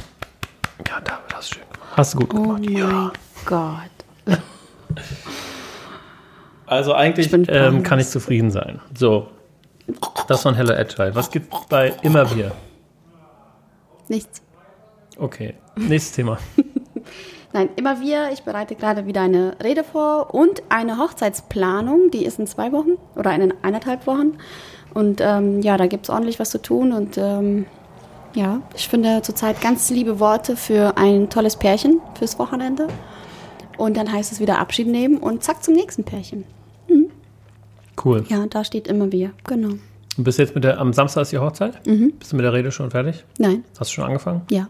Ja, 0.88 1.00
David, 1.02 1.34
hast 1.34 1.52
du 1.52 1.56
schön 1.56 1.64
gemacht. 1.72 1.90
Hast 1.98 2.14
du 2.14 2.20
gut 2.20 2.34
Oh 2.34 2.42
gemacht. 2.42 2.62
mein 2.64 2.78
ja. 2.78 3.12
Gott. 3.46 4.40
Also 6.68 6.94
eigentlich 6.94 7.32
Ich 7.32 7.50
ähm, 7.50 7.84
kann 7.84 8.00
ich 8.00 8.08
zufrieden 8.08 8.50
sein. 8.50 8.82
So, 8.98 9.28
das 10.28 10.44
war 10.46 10.52
ein 10.52 10.56
Hello 10.56 10.74
Agile. 10.74 11.14
Was 11.14 11.30
gibt's 11.30 11.56
bei 11.70 11.94
immer 12.02 12.26
Bier? 12.26 12.52
Nichts. 14.08 14.42
Okay, 15.18 15.56
nächstes 15.76 16.14
Thema. 16.14 16.38
Nein, 17.54 17.70
immer 17.78 18.02
wir. 18.02 18.32
Ich 18.34 18.44
bereite 18.44 18.76
gerade 18.76 19.06
wieder 19.06 19.22
eine 19.22 19.56
Rede 19.64 19.84
vor 19.84 20.34
und 20.34 20.64
eine 20.70 20.98
Hochzeitsplanung. 20.98 22.12
Die 22.12 22.26
ist 22.26 22.40
in 22.40 22.48
zwei 22.48 22.72
Wochen 22.72 22.98
oder 23.16 23.34
in 23.34 23.54
eineinhalb 23.62 24.08
Wochen. 24.08 24.38
Und 24.94 25.22
ähm, 25.22 25.62
ja, 25.62 25.78
da 25.78 25.88
gibt 25.88 26.06
es 26.06 26.10
ordentlich 26.10 26.40
was 26.40 26.50
zu 26.50 26.62
tun. 26.62 26.92
Und 26.92 27.18
ähm, 27.18 27.66
ja, 28.36 28.62
ich 28.76 28.88
finde 28.88 29.22
zurzeit 29.22 29.62
ganz 29.62 29.90
liebe 29.90 30.20
Worte 30.20 30.56
für 30.56 30.98
ein 30.98 31.30
tolles 31.30 31.56
Pärchen 31.56 32.02
fürs 32.18 32.38
Wochenende. 32.38 32.88
Und 33.78 33.98
dann 33.98 34.12
heißt 34.12 34.32
es 34.32 34.40
wieder 34.40 34.60
Abschied 34.60 34.88
nehmen 34.88 35.18
und 35.18 35.44
zack 35.44 35.64
zum 35.64 35.74
nächsten 35.74 36.04
Pärchen. 36.04 36.46
Cool. 38.04 38.26
Ja, 38.28 38.46
da 38.46 38.64
steht 38.64 38.88
immer 38.88 39.12
wir. 39.12 39.32
Genau. 39.46 39.76
Und 40.18 40.24
bist 40.24 40.38
jetzt 40.38 40.54
mit 40.54 40.64
der, 40.64 40.80
am 40.80 40.94
Samstag 40.94 41.24
ist 41.24 41.32
die 41.32 41.40
Hochzeit? 41.40 41.82
Bist 41.84 42.32
du 42.32 42.36
mit 42.36 42.46
der 42.46 42.54
Rede 42.54 42.72
schon 42.72 42.92
fertig? 42.92 43.24
Nein, 43.38 43.64
Hast 43.80 43.92
du 43.92 43.96
schon 43.96 44.06
angefangen? 44.06 44.42
ja. 44.52 44.68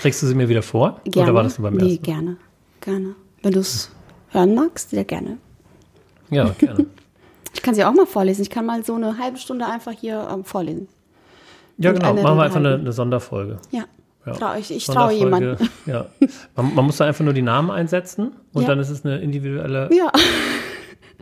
Trägst 0.00 0.22
du 0.22 0.26
sie 0.26 0.34
mir 0.34 0.48
wieder 0.48 0.62
vor? 0.62 1.00
Gerne. 1.04 1.28
Oder 1.28 1.34
war 1.34 1.42
das 1.42 1.58
nur 1.58 1.68
beim 1.68 1.78
nee, 1.78 1.92
ersten? 1.92 2.02
gerne. 2.02 2.36
Gerne. 2.80 3.14
Wenn 3.42 3.52
du 3.52 3.60
es 3.60 3.90
hören 4.28 4.54
magst, 4.54 4.90
sehr 4.90 5.04
gerne. 5.04 5.38
Ja, 6.30 6.50
gerne. 6.58 6.86
Ich 7.54 7.62
kann 7.62 7.74
sie 7.74 7.82
auch 7.84 7.94
mal 7.94 8.06
vorlesen. 8.06 8.42
Ich 8.42 8.50
kann 8.50 8.66
mal 8.66 8.84
so 8.84 8.94
eine 8.94 9.18
halbe 9.18 9.38
Stunde 9.38 9.66
einfach 9.66 9.90
hier 9.90 10.28
ähm, 10.32 10.44
vorlesen. 10.44 10.86
Ja, 11.78 11.92
genau. 11.92 12.14
Machen 12.14 12.36
wir 12.38 12.42
einfach 12.42 12.56
eine, 12.58 12.74
eine 12.74 12.92
Sonderfolge. 12.92 13.58
Ja. 13.70 13.84
Ja. 14.26 14.32
Trau 14.32 14.54
ich 14.58 14.70
ich 14.70 14.84
traue 14.86 15.12
jemandem. 15.12 15.56
Ja. 15.86 16.06
Man, 16.56 16.74
man 16.74 16.84
muss 16.84 16.98
da 16.98 17.06
einfach 17.06 17.24
nur 17.24 17.32
die 17.32 17.42
Namen 17.42 17.70
einsetzen 17.70 18.32
und 18.52 18.62
Ja. 18.62 18.68
dann 18.68 18.78
ist 18.80 18.90
es 18.90 19.04
eine 19.04 19.18
individuelle, 19.18 19.88
Ja. 19.92 20.12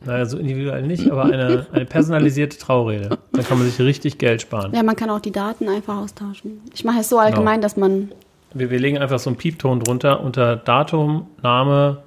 naja, 0.05 0.25
so 0.27 0.39
individuell 0.39 0.83
nicht, 0.87 1.09
aber 1.11 1.25
eine, 1.25 1.67
eine 1.73 1.85
personalisierte 1.85 2.59
Traurede. 2.59 3.19
Dann 3.33 3.45
kann 3.45 3.59
man 3.59 3.67
sich 3.69 3.79
richtig 3.81 4.19
Geld 4.19 4.43
sparen. 4.43 4.73
ja, 4.75 4.83
man 4.83 4.97
kann 4.97 5.11
auch 5.11 5.21
die 5.21 5.31
Daten 5.33 5.69
einfach 5.69 5.99
austauschen. 5.99 6.61
Ich 6.75 6.85
mache 6.85 7.01
es 7.01 7.09
so 7.09 7.19
allgemein, 7.19 7.61
dass 7.61 7.77
man. 7.77 8.11
Wir, 8.55 8.71
wir 8.71 8.79
legen 8.81 8.99
einfach 8.99 9.19
so 9.19 9.31
einen 9.31 9.37
Piepton 9.37 9.81
drunter 9.81 10.21
unter 10.23 10.57
Datum, 10.57 11.27
Name 11.43 11.99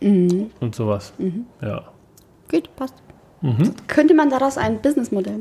Mhm. 0.00 0.50
und 0.60 0.74
sowas. 0.74 1.12
Ja. 1.62 1.82
Geht, 2.48 2.74
passt. 2.76 2.94
Mhm. 3.40 3.72
Könnte 3.88 4.12
man 4.14 4.28
daraus 4.28 4.58
ein 4.58 4.80
Businessmodell 4.82 5.38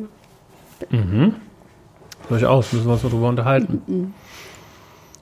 machen? 0.91 1.35
Durchaus, 2.29 2.73
müssen 2.73 2.87
wir 2.87 2.93
uns 2.93 3.01
darüber 3.01 3.29
unterhalten. 3.29 3.81
Mhm. 3.87 4.13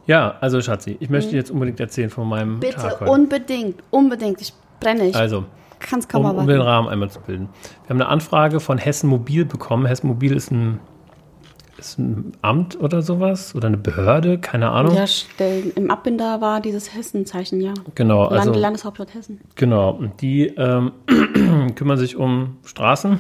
Ja, 0.06 0.36
also 0.42 0.62
Schatzi, 0.62 0.98
ich 1.00 1.10
möchte 1.10 1.32
dir 1.32 1.38
jetzt 1.38 1.52
unbedingt 1.52 1.80
erzählen 1.80 2.10
von 2.10 2.28
meinem 2.28 2.60
Bitte, 2.60 2.76
Tag 2.76 3.00
heute. 3.02 3.12
unbedingt, 3.12 3.82
unbedingt. 3.90 4.42
Ich 4.42 4.54
brenne. 4.80 5.08
Ich 5.08 5.16
Also, 5.16 5.46
kann 5.80 6.00
es 6.00 6.08
kaum 6.08 6.26
um, 6.26 6.38
um 6.38 6.48
den. 6.48 6.60
Rahmen 6.62 6.90
einmal 6.90 7.10
zu 7.10 7.22
bilden. 7.22 7.48
Wir 7.86 7.90
haben 7.90 8.02
eine 8.02 8.10
Anfrage 8.10 8.60
von 8.60 8.78
Hessen 8.78 9.10
Mobil 9.10 9.46
bekommen. 9.46 9.86
Hessen 9.86 10.08
Mobil 10.08 10.36
ist 10.36 10.52
ein, 10.52 10.80
ist 11.78 12.00
ein 12.00 12.34
Amt 12.42 12.78
oder 12.82 13.02
sowas 13.02 13.56
oder 13.56 13.68
eine 13.68 13.78
Behörde, 13.78 14.40
keine 14.40 14.72
Ahnung. 14.72 14.94
Ja, 14.96 15.06
im 15.76 15.90
Abbinder 15.90 16.42
war 16.42 16.60
dieses 16.60 16.94
Hessenzeichen, 16.94 17.62
ja. 17.62 17.74
Genau, 17.96 18.26
also 18.26 18.50
Land, 18.50 18.62
Landeshauptstadt 18.62 19.14
Hessen. 19.14 19.40
genau. 19.56 19.92
Und 19.92 20.22
die 20.22 20.48
ähm, 20.48 20.92
kümmern 21.76 21.98
sich 21.98 22.18
um 22.18 22.58
Straßen. 22.66 23.12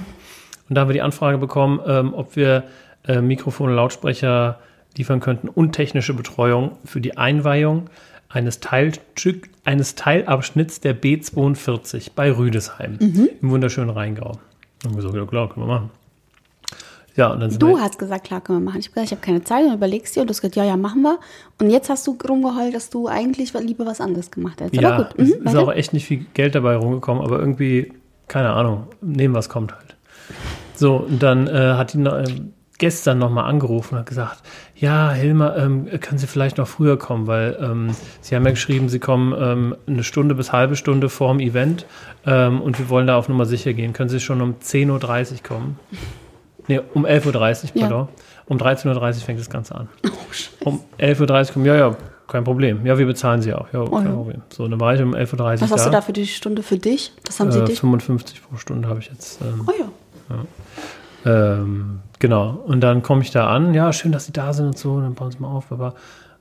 Und 0.69 0.75
da 0.75 0.81
haben 0.81 0.89
wir 0.89 0.93
die 0.93 1.01
Anfrage 1.01 1.37
bekommen, 1.37 1.79
ähm, 1.85 2.13
ob 2.13 2.35
wir 2.35 2.63
äh, 3.07 3.21
Mikrofone, 3.21 3.73
Lautsprecher 3.73 4.59
liefern 4.97 5.19
könnten 5.19 5.49
und 5.49 5.71
technische 5.73 6.13
Betreuung 6.13 6.77
für 6.85 7.01
die 7.01 7.17
Einweihung 7.17 7.89
eines, 8.29 8.59
Teilstück, 8.59 9.49
eines 9.63 9.95
Teilabschnitts 9.95 10.79
der 10.81 10.99
B42 10.99 12.11
bei 12.15 12.31
Rüdesheim 12.31 12.97
Mhm. 12.99 13.29
im 13.41 13.49
wunderschönen 13.51 13.89
Rheingau. 13.89 14.39
Und 14.85 14.95
wir 14.95 15.01
so, 15.01 15.15
ja 15.15 15.25
klar, 15.25 15.49
können 15.49 15.67
wir 15.67 15.73
machen. 15.73 15.89
Ja, 17.15 17.27
und 17.31 17.41
dann 17.41 17.51
sind 17.51 17.61
Du 17.61 17.77
hast 17.77 17.99
gesagt, 17.99 18.23
klar, 18.25 18.41
können 18.41 18.59
wir 18.59 18.65
machen. 18.65 18.79
Ich 18.79 18.87
habe 18.87 18.95
gesagt, 18.95 19.05
ich 19.11 19.11
habe 19.17 19.21
keine 19.25 19.43
Zeit 19.43 19.65
und 19.65 19.73
überlegst 19.73 20.15
dir 20.15 20.21
und 20.21 20.27
du 20.27 20.31
hast 20.31 20.41
gesagt, 20.41 20.55
ja, 20.55 20.63
ja, 20.65 20.75
machen 20.77 21.03
wir. 21.03 21.19
Und 21.61 21.69
jetzt 21.69 21.89
hast 21.91 22.07
du 22.07 22.17
rumgeheult, 22.27 22.73
dass 22.73 22.89
du 22.89 23.07
eigentlich 23.07 23.53
lieber 23.53 23.85
was 23.85 24.01
anderes 24.01 24.31
gemacht 24.31 24.61
hättest. 24.61 24.81
ja, 24.81 24.93
Aber 24.93 25.03
gut. 25.05 25.13
es 25.19 25.27
Mhm, 25.29 25.33
ist 25.35 25.45
weiter. 25.45 25.59
auch 25.61 25.71
echt 25.71 25.93
nicht 25.93 26.05
viel 26.07 26.25
Geld 26.33 26.55
dabei 26.55 26.75
rumgekommen, 26.75 27.23
aber 27.23 27.37
irgendwie, 27.39 27.93
keine 28.27 28.49
Ahnung, 28.51 28.87
nehmen 29.01 29.35
was 29.35 29.47
kommt 29.47 29.73
halt. 29.75 29.95
So, 30.75 30.95
und 30.97 31.21
dann 31.21 31.45
äh, 31.47 31.73
hat 31.75 31.93
ihn 31.93 32.07
ähm, 32.07 32.53
gestern 32.79 33.19
nochmal 33.19 33.45
angerufen 33.49 33.93
und 33.95 33.99
hat 34.01 34.07
gesagt, 34.07 34.39
ja, 34.75 35.11
Hilmar, 35.11 35.57
ähm, 35.57 35.87
können 36.01 36.17
Sie 36.17 36.27
vielleicht 36.27 36.57
noch 36.57 36.67
früher 36.67 36.97
kommen, 36.97 37.27
weil 37.27 37.57
ähm, 37.61 37.95
Sie 38.21 38.35
haben 38.35 38.43
ja 38.45 38.51
geschrieben, 38.51 38.89
Sie 38.89 38.99
kommen 38.99 39.33
ähm, 39.37 39.75
eine 39.87 40.03
Stunde 40.03 40.35
bis 40.35 40.51
halbe 40.51 40.75
Stunde 40.75 41.09
vorm 41.09 41.39
Event 41.39 41.85
ähm, 42.25 42.61
und 42.61 42.79
wir 42.79 42.89
wollen 42.89 43.07
da 43.07 43.17
auf 43.17 43.29
Nummer 43.29 43.45
sicher 43.45 43.73
gehen. 43.73 43.93
Können 43.93 44.09
Sie 44.09 44.19
schon 44.19 44.41
um 44.41 44.55
10.30 44.61 44.89
Uhr 45.33 45.37
kommen? 45.43 45.79
Nee, 46.67 46.81
um 46.93 47.05
11.30 47.05 47.25
Uhr, 47.75 47.81
Ja. 47.81 47.87
pardon. 47.87 48.07
Um 48.45 48.57
13.30 48.57 48.87
Uhr 48.97 49.13
fängt 49.13 49.39
das 49.39 49.49
Ganze 49.49 49.75
an. 49.75 49.87
Oh, 50.05 50.09
Scheiße. 50.31 50.49
Um 50.65 50.81
11.30 50.99 51.47
Uhr 51.47 51.53
kommen, 51.53 51.65
ja, 51.65 51.75
ja, 51.75 51.95
kein 52.27 52.43
Problem. 52.43 52.85
Ja, 52.85 52.97
wir 52.97 53.05
bezahlen 53.05 53.41
Sie 53.41 53.53
auch. 53.53 53.67
Ja, 53.71 53.83
kein 53.85 53.93
Oh 53.93 53.99
ja. 54.01 54.09
Problem. 54.11 54.41
So, 54.49 54.67
dann 54.67 54.79
war 54.79 54.95
ich 54.95 55.01
um 55.01 55.13
11.30 55.13 55.33
Uhr 55.55 55.61
Was 55.61 55.71
hast 55.71 55.85
du 55.85 55.89
da 55.91 56.01
für 56.01 56.13
die 56.13 56.27
Stunde 56.27 56.63
für 56.63 56.77
dich? 56.77 57.13
Das 57.23 57.39
haben 57.39 57.51
sie 57.51 57.59
äh, 57.59 57.65
dich. 57.65 57.79
55 57.79 58.41
pro 58.41 58.57
Stunde 58.57 58.87
habe 58.89 58.99
ich 58.99 59.09
jetzt. 59.09 59.39
Ähm, 59.41 59.65
Oh 59.67 59.71
ja. 59.79 60.35
Ähm, 61.25 61.99
genau. 62.19 62.61
Und 62.65 62.81
dann 62.81 63.01
komme 63.03 63.21
ich 63.21 63.31
da 63.31 63.47
an. 63.47 63.73
Ja, 63.73 63.93
schön, 63.93 64.11
dass 64.11 64.25
Sie 64.25 64.33
da 64.33 64.53
sind 64.53 64.67
und 64.67 64.77
so. 64.77 64.99
Dann 64.99 65.13
bauen 65.13 65.31
Sie 65.31 65.39
mal 65.39 65.49
auf. 65.49 65.71
Aber 65.71 65.95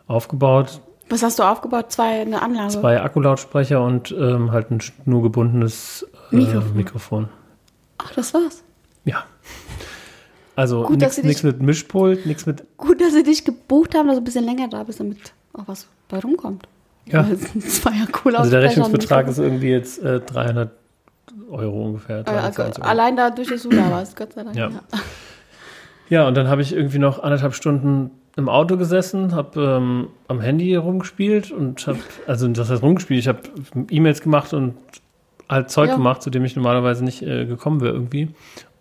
aufgebaut, 0.06 0.80
Was 1.08 1.22
hast 1.22 1.38
du 1.38 1.42
aufgebaut? 1.42 1.92
Zwei, 1.92 2.22
eine 2.22 2.42
Anlage. 2.42 2.70
zwei 2.70 3.00
Akkulautsprecher 3.00 3.82
und 3.82 4.12
ähm, 4.12 4.52
halt 4.52 4.70
ein 4.70 4.80
schnurgebundenes 4.80 6.06
äh, 6.30 6.36
Mikrofon. 6.36 6.76
Mikrofon. 6.76 7.28
Ach, 7.98 8.12
das 8.14 8.34
war's. 8.34 8.62
Ja. 9.04 9.24
Also 10.54 10.88
nichts 10.90 11.42
mit 11.42 11.62
Mischpult, 11.62 12.26
nichts 12.26 12.44
mit. 12.46 12.62
Gut, 12.76 13.00
dass 13.00 13.12
sie 13.12 13.22
dich 13.22 13.44
gebucht 13.44 13.94
haben, 13.94 14.08
dass 14.08 14.16
du 14.16 14.20
ein 14.20 14.24
bisschen 14.24 14.44
länger 14.44 14.68
da 14.68 14.82
bist, 14.82 15.00
damit 15.00 15.32
auch 15.54 15.66
was 15.66 15.86
bei 16.08 16.18
rumkommt. 16.18 16.68
Ja. 17.06 17.26
Es 17.58 17.84
war 17.84 17.92
ja 17.92 18.06
cool 18.24 18.36
Also 18.36 18.50
der 18.50 18.62
Rechnungsbetrag 18.62 19.28
ist 19.28 19.38
irgendwie 19.38 19.70
jetzt 19.70 20.02
äh, 20.02 20.20
300 20.20 20.70
Euro 21.50 21.86
ungefähr. 21.86 22.20
äh, 22.20 22.24
320 22.24 22.82
Euro. 22.82 22.90
Allein 22.90 23.16
dadurch, 23.16 23.48
dass 23.48 23.62
du 23.62 23.70
da 23.70 23.90
warst, 23.90 24.16
Gott 24.16 24.32
sei 24.32 24.42
Dank. 24.44 24.56
Ja. 24.56 24.70
Ja, 26.08 26.28
und 26.28 26.36
dann 26.36 26.48
habe 26.48 26.60
ich 26.62 26.74
irgendwie 26.74 26.98
noch 26.98 27.22
anderthalb 27.22 27.54
Stunden 27.54 28.10
im 28.36 28.48
Auto 28.48 28.76
gesessen, 28.76 29.34
habe 29.34 29.60
ähm, 29.62 30.08
am 30.28 30.40
Handy 30.40 30.74
rumgespielt 30.76 31.50
und 31.50 31.86
habe, 31.86 31.98
also 32.26 32.48
das 32.48 32.70
heißt 32.70 32.82
rumgespielt, 32.82 33.20
ich 33.20 33.28
habe 33.28 33.40
E-Mails 33.90 34.20
gemacht 34.20 34.52
und 34.52 34.74
halt 35.48 35.70
Zeug 35.70 35.88
Ja. 35.90 35.96
gemacht, 35.96 36.22
zu 36.22 36.30
dem 36.30 36.44
ich 36.44 36.54
normalerweise 36.56 37.04
nicht 37.04 37.22
äh, 37.22 37.46
gekommen 37.46 37.80
wäre 37.80 37.94
irgendwie. 37.94 38.28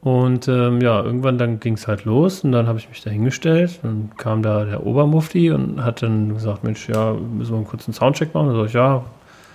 Und 0.01 0.47
ähm, 0.47 0.81
ja, 0.81 1.01
irgendwann 1.03 1.37
dann 1.37 1.59
ging 1.59 1.75
es 1.75 1.87
halt 1.87 2.05
los 2.05 2.43
und 2.43 2.53
dann 2.53 2.67
habe 2.67 2.79
ich 2.79 2.89
mich 2.89 3.01
da 3.03 3.09
hingestellt. 3.11 3.79
Dann 3.83 4.11
kam 4.17 4.41
da 4.41 4.65
der 4.65 4.85
Obermufti 4.85 5.51
und 5.51 5.83
hat 5.83 6.01
dann 6.01 6.33
gesagt, 6.33 6.63
Mensch, 6.63 6.89
ja, 6.89 7.13
müssen 7.13 7.51
wir 7.51 7.57
einen 7.57 7.67
kurzen 7.67 7.93
Soundcheck 7.93 8.33
machen? 8.33 8.47
Da 8.49 8.55
sag 8.55 8.65
ich, 8.65 8.73
ja. 8.73 9.03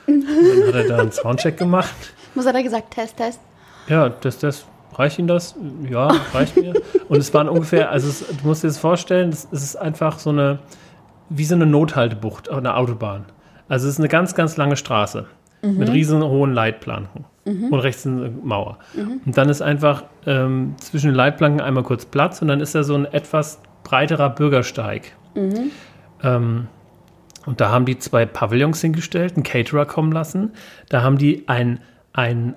Und 0.06 0.24
dann 0.24 0.68
hat 0.68 0.74
er 0.74 0.84
da 0.88 0.98
einen 0.98 1.10
Soundcheck 1.12 1.56
gemacht. 1.58 1.94
Was 2.36 2.46
hat 2.46 2.54
er 2.54 2.62
gesagt? 2.62 2.92
Test, 2.92 3.16
Test. 3.16 3.40
Ja, 3.88 4.08
das, 4.08 4.38
das 4.38 4.66
reicht 4.94 5.18
Ihnen 5.18 5.28
das? 5.28 5.54
Ja, 5.88 6.08
reicht 6.32 6.56
mir. 6.56 6.74
Und 7.08 7.18
es 7.18 7.32
waren 7.34 7.48
ungefähr, 7.48 7.90
also 7.90 8.08
es, 8.08 8.24
du 8.26 8.46
musst 8.46 8.62
dir 8.62 8.68
das 8.68 8.78
vorstellen, 8.78 9.30
es, 9.30 9.44
ist 9.44 9.76
einfach 9.76 10.18
so 10.18 10.30
eine, 10.30 10.58
wie 11.28 11.44
so 11.44 11.54
eine 11.54 11.66
Nothaltebucht 11.66 12.50
auf 12.50 12.58
einer 12.58 12.76
Autobahn. 12.76 13.24
Also 13.68 13.86
es 13.86 13.94
ist 13.94 14.00
eine 14.00 14.08
ganz, 14.08 14.34
ganz 14.34 14.56
lange 14.56 14.76
Straße 14.76 15.26
mit 15.62 15.90
riesen 15.90 16.22
hohen 16.22 16.52
Leitplanken 16.52 17.24
und 17.44 17.74
rechts 17.74 18.06
eine 18.06 18.30
Mauer. 18.30 18.78
Und 19.24 19.36
dann 19.36 19.48
ist 19.48 19.62
einfach 19.62 20.04
ähm, 20.26 20.74
zwischen 20.78 21.08
den 21.08 21.16
Leitplanken 21.16 21.60
einmal 21.60 21.82
kurz 21.82 22.04
Platz 22.04 22.40
und 22.40 22.48
dann 22.48 22.60
ist 22.60 22.74
da 22.74 22.84
so 22.84 22.94
ein 22.94 23.04
etwas 23.06 23.60
breiterer 23.82 24.30
Bürgersteig. 24.30 25.12
Ähm, 26.22 26.68
und 27.46 27.60
da 27.60 27.70
haben 27.70 27.84
die 27.84 27.98
zwei 27.98 28.26
Pavillons 28.26 28.80
hingestellt, 28.80 29.34
einen 29.34 29.44
Caterer 29.44 29.86
kommen 29.86 30.12
lassen. 30.12 30.52
Da 30.88 31.02
haben 31.02 31.18
die 31.18 31.48
ein, 31.48 31.80
ein 32.16 32.54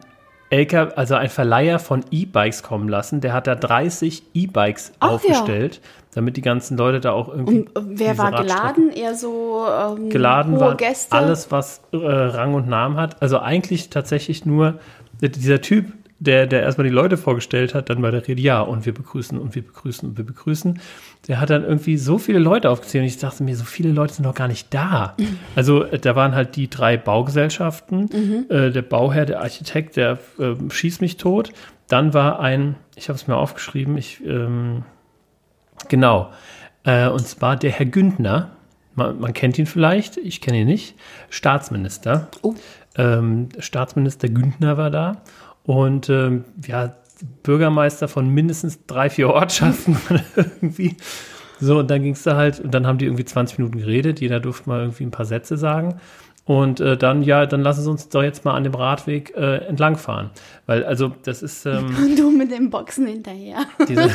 LKW, 0.50 0.94
also 0.96 1.16
ein 1.16 1.30
Verleiher 1.30 1.78
von 1.78 2.04
E-Bikes 2.10 2.64
kommen 2.64 2.90
lassen. 2.90 3.22
Der 3.22 3.34
hat 3.34 3.46
da 3.46 3.56
30 3.56 4.24
E-Bikes 4.34 4.94
Ach 5.00 5.10
ja. 5.10 5.16
aufgestellt, 5.16 5.82
damit 6.16 6.38
die 6.38 6.42
ganzen 6.42 6.76
Leute 6.76 7.00
da 7.00 7.12
auch 7.12 7.30
irgendwie. 7.30 7.68
Und 7.74 7.78
äh, 7.78 8.00
wer 8.00 8.18
war 8.18 8.32
geladen? 8.32 8.90
Eher 8.92 9.14
so 9.14 9.68
ähm, 9.68 10.10
Geladen 10.10 10.54
hohe 10.54 10.62
war 10.62 10.76
Gäste? 10.76 11.16
alles, 11.16 11.52
was 11.52 11.82
äh, 11.92 11.98
Rang 11.98 12.56
und 12.56 12.68
Namen 12.68 12.98
hat. 12.98 13.22
Also 13.22 13.40
eigentlich 13.40 13.90
tatsächlich 13.90 14.46
nur 14.46 14.80
dieser 15.22 15.62
Typ 15.62 15.94
der, 16.20 16.48
der 16.48 16.64
erstmal 16.64 16.88
die 16.88 16.94
Leute 16.94 17.18
vorgestellt 17.18 17.74
hat, 17.74 17.90
dann 17.90 18.02
bei 18.02 18.12
der 18.12 18.28
Rede, 18.28 18.42
ja, 18.42 18.62
und 18.62 18.86
wir 18.86 18.94
begrüßen 18.94 19.38
und 19.38 19.56
wir 19.56 19.62
begrüßen 19.62 20.10
und 20.10 20.18
wir 20.18 20.26
begrüßen, 20.26 20.80
der 21.28 21.40
hat 21.40 21.50
dann 21.50 21.64
irgendwie 21.64 21.98
so 21.98 22.18
viele 22.18 22.40
Leute 22.40 22.70
aufgezählt 22.70 23.04
und 23.04 23.08
ich 23.08 23.18
dachte 23.18 23.44
mir, 23.44 23.56
so 23.56 23.64
viele 23.64 23.92
Leute 23.92 24.14
sind 24.14 24.26
doch 24.26 24.36
gar 24.36 24.50
nicht 24.50 24.74
da. 24.74 25.16
Also 25.56 25.84
äh, 25.84 25.98
da 25.98 26.16
waren 26.16 26.36
halt 26.36 26.58
die 26.58 26.70
drei 26.70 26.98
Baugesellschaften, 26.98 28.50
äh, 28.50 28.72
der 28.72 28.82
Bauherr, 28.82 29.26
der 29.26 29.42
Architekt, 29.42 29.96
der 29.96 30.20
äh, 30.38 30.56
schießt 30.70 31.02
mich 31.02 31.18
tot. 31.18 31.54
Dann 31.88 32.14
war 32.14 32.40
ein, 32.40 32.76
ich 32.96 33.10
habe 33.10 33.18
es 33.18 33.28
mir 33.28 33.38
aufgeschrieben, 33.38 33.98
ich, 33.98 34.24
ähm, 34.26 34.84
genau, 35.88 36.32
äh, 36.84 37.08
und 37.08 37.26
zwar 37.26 37.56
der 37.56 37.72
Herr 37.72 37.86
Güntner, 37.86 38.52
man, 38.96 39.20
man 39.20 39.34
kennt 39.34 39.58
ihn 39.58 39.66
vielleicht, 39.66 40.18
ich 40.18 40.42
kenne 40.42 40.62
ihn 40.62 40.68
nicht, 40.68 40.96
Staatsminister. 41.30 42.28
Oh. 42.42 42.56
Ähm, 42.98 43.50
Staatsminister 43.60 44.28
Güntner 44.28 44.78
war 44.78 44.90
da 44.90 45.22
und 45.70 46.10
ähm, 46.10 46.46
ja, 46.66 46.96
Bürgermeister 47.44 48.08
von 48.08 48.28
mindestens 48.28 48.88
drei, 48.88 49.08
vier 49.12 49.30
Ortschaften 49.30 49.98
irgendwie. 50.36 50.98
So, 51.60 51.78
und 51.78 51.92
dann 51.92 52.02
ging 52.02 52.14
es 52.14 52.24
da 52.24 52.36
halt, 52.36 52.60
und 52.60 52.74
dann 52.74 52.88
haben 52.88 52.98
die 52.98 53.06
irgendwie 53.06 53.24
20 53.26 53.60
Minuten 53.60 53.78
geredet, 53.78 54.20
jeder 54.20 54.40
durfte 54.40 54.68
mal 54.68 54.80
irgendwie 54.80 55.04
ein 55.04 55.12
paar 55.12 55.28
Sätze 55.28 55.58
sagen. 55.58 56.00
Und 56.50 56.80
äh, 56.80 56.98
dann, 56.98 57.22
ja, 57.22 57.46
dann 57.46 57.62
lassen 57.62 57.84
sie 57.84 57.92
uns 57.92 58.10
doch 58.10 58.24
jetzt 58.24 58.44
mal 58.44 58.56
an 58.56 58.64
dem 58.64 58.74
Radweg 58.74 59.36
äh, 59.38 59.58
entlangfahren. 59.68 60.32
Weil, 60.66 60.84
also, 60.84 61.12
das 61.22 61.44
ist. 61.44 61.68
Ähm, 61.68 61.96
Und 62.02 62.18
du 62.18 62.32
mit 62.32 62.52
dem 62.52 62.72
Boxen 62.72 63.06
hinterher. 63.06 63.58
diese, 63.88 64.10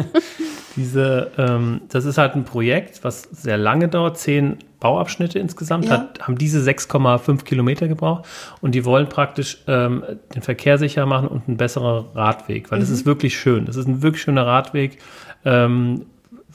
diese 0.76 1.30
ähm, 1.36 1.82
das 1.90 2.06
ist 2.06 2.16
halt 2.16 2.34
ein 2.34 2.44
Projekt, 2.44 3.04
was 3.04 3.24
sehr 3.24 3.58
lange 3.58 3.88
dauert, 3.88 4.16
zehn 4.16 4.56
Bauabschnitte 4.80 5.38
insgesamt, 5.38 5.84
Ja. 5.84 5.90
hat, 5.90 6.26
haben 6.26 6.38
diese 6.38 6.60
6,5 6.60 7.44
Kilometer 7.44 7.88
gebraucht 7.88 8.24
und 8.62 8.74
die 8.74 8.86
wollen 8.86 9.10
praktisch 9.10 9.58
ähm, 9.66 10.02
den 10.34 10.40
Verkehr 10.40 10.78
sicher 10.78 11.04
machen 11.04 11.28
und 11.28 11.46
einen 11.46 11.58
besseren 11.58 12.06
Radweg, 12.14 12.70
weil 12.70 12.80
das 12.80 12.88
ist 12.88 13.04
wirklich 13.04 13.38
schön. 13.38 13.66
Das 13.66 13.76
ist 13.76 13.86
ein 13.86 14.00
wirklich 14.00 14.22
schöner 14.22 14.46
Radweg. 14.46 14.96
Ähm, 15.44 16.06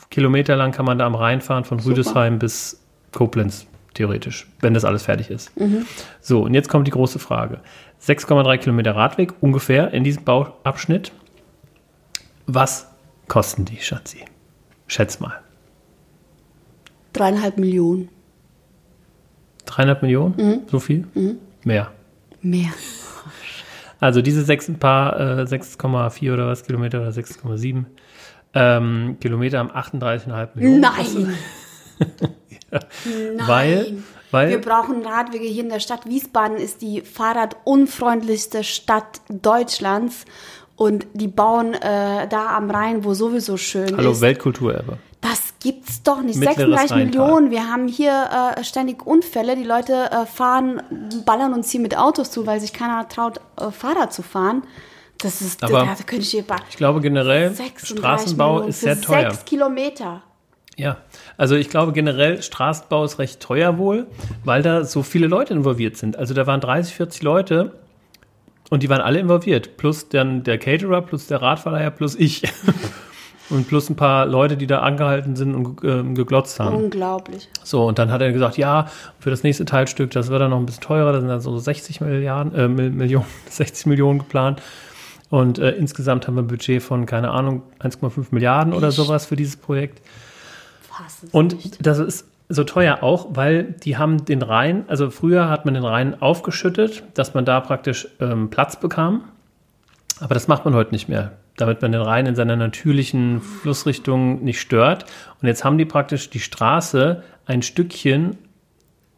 kilometerlang 0.09 0.71
kann 0.71 0.85
man 0.85 0.97
da 0.97 1.05
am 1.05 1.13
Rhein 1.13 1.41
fahren, 1.41 1.63
von 1.63 1.79
Rüdesheim 1.79 2.39
bis 2.39 2.81
Koblenz, 3.11 3.67
theoretisch, 3.95 4.47
wenn 4.61 4.73
das 4.73 4.85
alles 4.85 5.03
fertig 5.03 5.31
ist. 5.31 5.51
So, 6.21 6.43
und 6.43 6.53
jetzt 6.53 6.69
kommt 6.69 6.85
die 6.87 6.91
große 6.91 7.17
Frage. 7.17 7.59
6,3 8.01 8.57
Kilometer 8.59 8.95
Radweg 8.95 9.33
ungefähr 9.41 9.91
in 9.93 10.03
diesem 10.03 10.23
Bauabschnitt. 10.23 11.11
Was 12.45 12.87
kosten 13.27 13.65
die, 13.65 13.77
Schatzi? 13.77 14.25
Schätz 14.87 15.19
mal. 15.19 15.39
Dreieinhalb 17.13 17.57
Millionen. 17.57 18.09
Dreieinhalb 19.65 20.03
Millionen? 20.03 20.67
So 20.69 20.79
viel? 20.79 21.07
Mehr. 21.63 21.91
Mehr. 22.41 22.69
Also 23.99 24.21
diese 24.21 24.43
sechs, 24.43 24.67
ein 24.67 24.77
paar, 24.77 25.19
äh, 25.39 25.43
6,4 25.43 26.33
oder 26.33 26.47
was 26.47 26.63
Kilometer 26.63 27.01
oder 27.01 27.09
6,7 27.09 27.85
ähm, 28.55 29.17
Kilometer 29.19 29.59
haben 29.59 29.71
38,5 29.71 30.49
Millionen. 30.55 30.79
Nein. 30.79 31.37
Nein. 32.71 34.03
Weil, 34.31 34.49
Wir 34.49 34.55
weil 34.55 34.59
brauchen 34.59 35.05
Radwege 35.05 35.45
hier 35.45 35.63
in 35.63 35.69
der 35.69 35.79
Stadt. 35.79 36.05
Wiesbaden 36.05 36.57
ist 36.57 36.81
die 36.81 37.01
fahrradunfreundlichste 37.01 38.63
Stadt 38.63 39.21
Deutschlands. 39.29 40.25
Und 40.77 41.07
die 41.13 41.29
bauen 41.29 41.73
äh, 41.73 42.27
da 42.27 42.57
am 42.57 42.69
Rhein, 42.69 43.05
wo 43.05 43.13
sowieso 43.13 43.55
schön 43.55 43.95
Hallo, 43.95 44.11
ist. 44.11 44.19
Weltkulturerbe. 44.19 44.97
Das 45.21 45.53
gibt's 45.61 46.03
doch 46.03 46.21
nicht. 46.21 46.37
Mittleres 46.37 46.81
36 46.81 46.91
Rheintal. 46.91 47.05
Millionen. 47.05 47.51
Wir 47.51 47.67
haben 47.71 47.87
hier 47.87 48.55
äh, 48.57 48.63
ständig 48.63 49.05
Unfälle. 49.05 49.55
Die 49.55 49.63
Leute 49.63 50.11
äh, 50.11 50.25
fahren, 50.25 50.83
ballern 51.25 51.53
uns 51.53 51.71
hier 51.71 51.79
mit 51.79 51.97
Autos 51.97 52.29
zu, 52.29 52.45
weil 52.45 52.59
sich 52.59 52.73
keiner 52.73 53.07
traut, 53.07 53.39
äh, 53.57 53.71
Fahrrad 53.71 54.11
zu 54.13 54.21
fahren. 54.21 54.63
Das 55.19 55.41
ist, 55.41 55.63
Aber 55.63 55.85
da, 55.85 55.85
da 55.85 56.03
könnte 56.03 56.23
ich 56.23 56.31
hier 56.31 56.43
Ich 56.69 56.75
glaube 56.75 56.99
generell, 56.99 57.53
36 57.53 57.97
Straßenbau 57.97 58.53
Millionen 58.53 58.69
ist 58.69 58.79
für 58.79 58.85
sehr 58.85 59.01
teuer. 59.01 59.31
Sechs 59.31 59.45
Kilometer. 59.45 60.23
Ja, 60.77 60.97
also 61.37 61.55
ich 61.55 61.69
glaube 61.69 61.93
generell, 61.93 62.41
Straßenbau 62.41 63.05
ist 63.05 63.17
recht 63.19 63.39
teuer 63.39 63.77
wohl, 63.77 64.07
weil 64.43 64.61
da 64.61 64.83
so 64.83 65.03
viele 65.03 65.27
Leute 65.27 65.53
involviert 65.53 65.95
sind. 65.95 66.17
Also 66.17 66.33
da 66.33 66.45
waren 66.47 66.59
30, 66.59 66.93
40 66.95 67.23
Leute 67.23 67.71
und 68.69 68.83
die 68.83 68.89
waren 68.89 69.01
alle 69.01 69.19
involviert. 69.19 69.77
Plus 69.77 70.09
dann 70.09 70.43
der 70.43 70.57
Caterer, 70.57 71.01
plus 71.01 71.27
der 71.27 71.41
Radverleiher, 71.41 71.91
plus 71.91 72.15
ich. 72.15 72.43
und 73.49 73.67
plus 73.67 73.89
ein 73.89 73.95
paar 73.95 74.25
Leute, 74.25 74.57
die 74.57 74.67
da 74.67 74.79
angehalten 74.79 75.35
sind 75.35 75.55
und 75.55 75.83
ähm, 75.83 76.13
geglotzt 76.15 76.59
haben. 76.59 76.75
Unglaublich. 76.75 77.47
So, 77.63 77.85
und 77.85 77.97
dann 77.99 78.11
hat 78.11 78.21
er 78.21 78.33
gesagt, 78.33 78.57
ja, 78.57 78.87
für 79.19 79.29
das 79.29 79.43
nächste 79.43 79.65
Teilstück, 79.65 80.11
das 80.11 80.29
wird 80.29 80.41
dann 80.41 80.49
noch 80.49 80.57
ein 80.59 80.65
bisschen 80.65 80.81
teurer, 80.83 81.13
da 81.13 81.19
sind 81.19 81.29
dann 81.29 81.41
so 81.41 81.57
60 81.57 82.01
Milliarden, 82.01 82.53
äh, 82.55 82.67
Mil- 82.67 82.89
Millionen, 82.89 83.25
60 83.49 83.85
Millionen 83.85 84.19
geplant. 84.19 84.61
Und 85.29 85.57
äh, 85.57 85.71
insgesamt 85.71 86.27
haben 86.27 86.35
wir 86.35 86.41
ein 86.43 86.47
Budget 86.47 86.83
von, 86.83 87.05
keine 87.05 87.31
Ahnung, 87.31 87.61
1,5 87.79 88.27
Milliarden 88.31 88.73
oder 88.73 88.91
sowas 88.91 89.25
für 89.25 89.35
dieses 89.35 89.57
Projekt. 89.57 90.01
Fass 90.97 91.17
es 91.17 91.23
nicht. 91.23 91.33
Und 91.33 91.85
das 91.85 91.99
ist 91.99 92.27
so 92.49 92.63
teuer 92.63 93.01
auch, 93.01 93.27
weil 93.31 93.63
die 93.63 93.97
haben 93.97 94.25
den 94.25 94.41
Rhein, 94.41 94.85
also 94.87 95.09
früher 95.09 95.49
hat 95.49 95.65
man 95.65 95.73
den 95.73 95.83
Rhein 95.83 96.21
aufgeschüttet, 96.21 97.03
dass 97.15 97.33
man 97.33 97.45
da 97.45 97.59
praktisch 97.59 98.07
ähm, 98.19 98.49
Platz 98.49 98.79
bekam. 98.79 99.23
Aber 100.19 100.33
das 100.33 100.47
macht 100.47 100.63
man 100.63 100.75
heute 100.75 100.91
nicht 100.91 101.09
mehr, 101.09 101.33
damit 101.57 101.81
man 101.81 101.91
den 101.91 102.01
Rhein 102.01 102.25
in 102.25 102.35
seiner 102.35 102.55
natürlichen 102.55 103.41
Flussrichtung 103.41 104.43
nicht 104.43 104.61
stört. 104.61 105.05
Und 105.41 105.47
jetzt 105.47 105.63
haben 105.63 105.77
die 105.77 105.85
praktisch 105.85 106.29
die 106.29 106.39
Straße 106.39 107.23
ein 107.45 107.61
Stückchen 107.61 108.37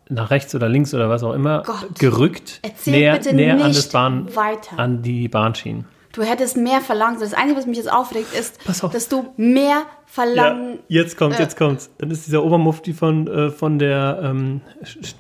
nach 0.10 0.32
rechts 0.32 0.56
oder 0.56 0.70
links 0.70 0.94
oder 0.94 1.10
was 1.10 1.24
auch 1.24 1.34
immer 1.34 1.63
Gott. 1.63 2.00
gerückt, 2.00 2.60
Erzähl 2.62 2.94
näher, 2.94 3.34
näher 3.34 3.63
an, 3.63 3.76
Bahn, 3.92 4.30
an 4.78 5.02
die 5.02 5.28
Bahnschienen. 5.28 5.86
Du 6.18 6.24
hättest 6.24 6.58
mehr 6.58 6.82
verlangt. 6.82 7.22
Das 7.22 7.36
Einzige, 7.36 7.60
was 7.60 7.68
mich 7.68 7.78
jetzt 7.78 7.94
aufregt, 7.94 8.34
ist, 8.34 8.60
auf. 8.84 8.92
dass 8.92 9.08
du 9.08 9.36
mehr 9.38 9.84
verlangen. 10.08 10.80
Ja, 10.88 11.04
jetzt 11.04 11.16
kommt, 11.16 11.38
äh, 11.38 11.44
jetzt 11.44 11.56
kommt's. 11.56 11.92
Dann 12.00 12.10
ist 12.10 12.26
dieser 12.26 12.44
Obermufti 12.44 12.94
von, 12.94 13.28
äh, 13.28 13.52
von 13.52 13.78
der 13.78 14.20
ähm, 14.24 14.62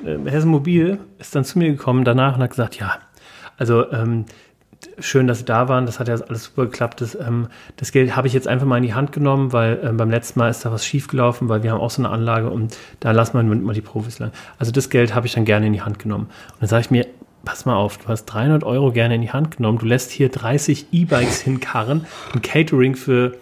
äh, 0.03 0.27
Hessen 0.27 0.49
Mobil 0.49 0.97
ist 1.19 1.35
dann 1.35 1.45
zu 1.45 1.59
mir 1.59 1.69
gekommen 1.69 2.03
danach 2.03 2.35
und 2.37 2.41
hat 2.41 2.49
gesagt, 2.49 2.79
ja, 2.79 2.97
also 3.57 3.91
ähm, 3.91 4.25
schön, 4.97 5.27
dass 5.27 5.37
Sie 5.37 5.45
da 5.45 5.69
waren, 5.69 5.85
das 5.85 5.99
hat 5.99 6.07
ja 6.07 6.15
alles 6.15 6.45
super 6.45 6.65
geklappt. 6.65 7.01
Das, 7.01 7.13
ähm, 7.13 7.49
das 7.75 7.91
Geld 7.91 8.15
habe 8.15 8.25
ich 8.25 8.33
jetzt 8.33 8.47
einfach 8.47 8.65
mal 8.65 8.77
in 8.77 8.83
die 8.83 8.95
Hand 8.95 9.11
genommen, 9.11 9.53
weil 9.53 9.79
ähm, 9.83 9.97
beim 9.97 10.09
letzten 10.09 10.39
Mal 10.39 10.49
ist 10.49 10.65
da 10.65 10.71
was 10.71 10.83
schiefgelaufen, 10.83 11.47
weil 11.47 11.61
wir 11.61 11.73
haben 11.73 11.79
auch 11.79 11.91
so 11.91 12.01
eine 12.01 12.09
Anlage 12.09 12.49
und 12.49 12.75
da 13.01 13.11
lassen 13.11 13.37
wir 13.37 13.43
mal 13.43 13.73
die 13.73 13.81
Profis 13.81 14.17
lang. 14.17 14.31
Also 14.57 14.71
das 14.71 14.89
Geld 14.89 15.13
habe 15.13 15.27
ich 15.27 15.33
dann 15.33 15.45
gerne 15.45 15.67
in 15.67 15.73
die 15.73 15.81
Hand 15.83 15.99
genommen. 15.99 16.25
Und 16.53 16.61
dann 16.61 16.69
sage 16.69 16.81
ich 16.81 16.89
mir, 16.89 17.05
pass 17.47 17.65
mal 17.65 17.75
auf, 17.77 17.97
du 17.97 18.09
hast 18.09 18.25
300 18.25 18.65
Euro 18.65 18.91
gerne 18.91 19.15
in 19.15 19.21
die 19.21 19.31
Hand 19.31 19.55
genommen, 19.55 19.77
du 19.77 19.85
lässt 19.85 20.11
hier 20.11 20.27
30 20.29 20.87
E-Bikes 20.91 21.39
hinkarren, 21.39 22.05
ein 22.33 22.41
Catering 22.41 22.95
für, 22.95 23.37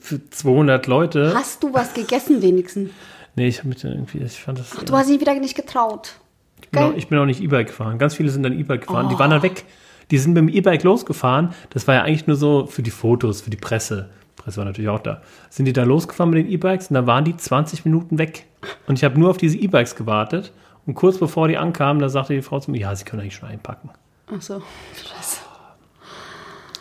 für 0.00 0.28
200 0.30 0.88
Leute. 0.88 1.32
Hast 1.36 1.62
du 1.62 1.72
was 1.72 1.94
gegessen 1.94 2.42
wenigstens? 2.42 2.90
Nee, 3.36 3.46
ich 3.46 3.58
habe 3.60 3.68
mich 3.68 3.84
irgendwie, 3.84 4.18
ich 4.18 4.40
fand 4.40 4.58
das. 4.58 4.70
Du 4.70 4.92
hast 4.94 5.08
dich 5.08 5.20
wieder 5.20 5.32
nicht 5.34 5.54
getraut. 5.54 6.16
ich, 6.60 6.68
bin 6.70 6.82
auch, 6.82 6.88
Geil. 6.90 6.98
ich 6.98 7.06
bin 7.06 7.18
auch 7.20 7.26
nicht 7.26 7.40
E-Bike 7.40 7.68
gefahren. 7.68 7.96
Ganz 7.98 8.16
viele 8.16 8.30
sind 8.30 8.42
dann 8.42 8.58
E-Bike 8.58 8.80
gefahren. 8.88 9.08
Die 9.08 9.14
Oh. 9.14 9.18
waren 9.20 9.30
dann 9.30 9.42
weg. 9.44 9.64
Die 10.10 10.18
sind 10.18 10.32
mit 10.32 10.38
dem 10.40 10.48
E-Bike 10.48 10.82
losgefahren. 10.82 11.50
Das 11.70 11.86
war 11.86 11.94
ja 11.94 12.02
eigentlich 12.02 12.26
nur 12.26 12.36
so 12.36 12.66
für 12.66 12.82
die 12.82 12.90
Fotos, 12.90 13.42
für 13.42 13.50
die 13.50 13.56
Presse. 13.56 14.08
Die 14.36 14.42
Presse 14.42 14.56
war 14.56 14.64
natürlich 14.64 14.88
auch 14.90 14.98
da. 14.98 15.22
Sind 15.50 15.66
die 15.66 15.72
da 15.72 15.84
losgefahren 15.84 16.30
mit 16.32 16.44
den 16.44 16.50
E-Bikes 16.52 16.88
und 16.88 16.94
dann 16.94 17.06
waren 17.06 17.24
die 17.24 17.36
20 17.36 17.84
Minuten 17.84 18.18
weg. 18.18 18.46
Und 18.88 18.98
ich 18.98 19.04
habe 19.04 19.20
nur 19.20 19.30
auf 19.30 19.36
diese 19.36 19.56
E-Bikes 19.58 19.94
gewartet. 19.94 20.52
Und 20.88 20.94
kurz 20.94 21.18
bevor 21.18 21.46
die 21.48 21.58
ankamen, 21.58 22.00
da 22.00 22.08
sagte 22.08 22.32
die 22.32 22.40
Frau 22.42 22.58
zu 22.60 22.70
mir, 22.70 22.80
ja, 22.80 22.96
sie 22.96 23.04
können 23.04 23.20
eigentlich 23.20 23.36
schon 23.36 23.48
einpacken. 23.50 23.90
Ach 24.34 24.40
so. 24.40 24.62
Scheiße. 24.96 25.40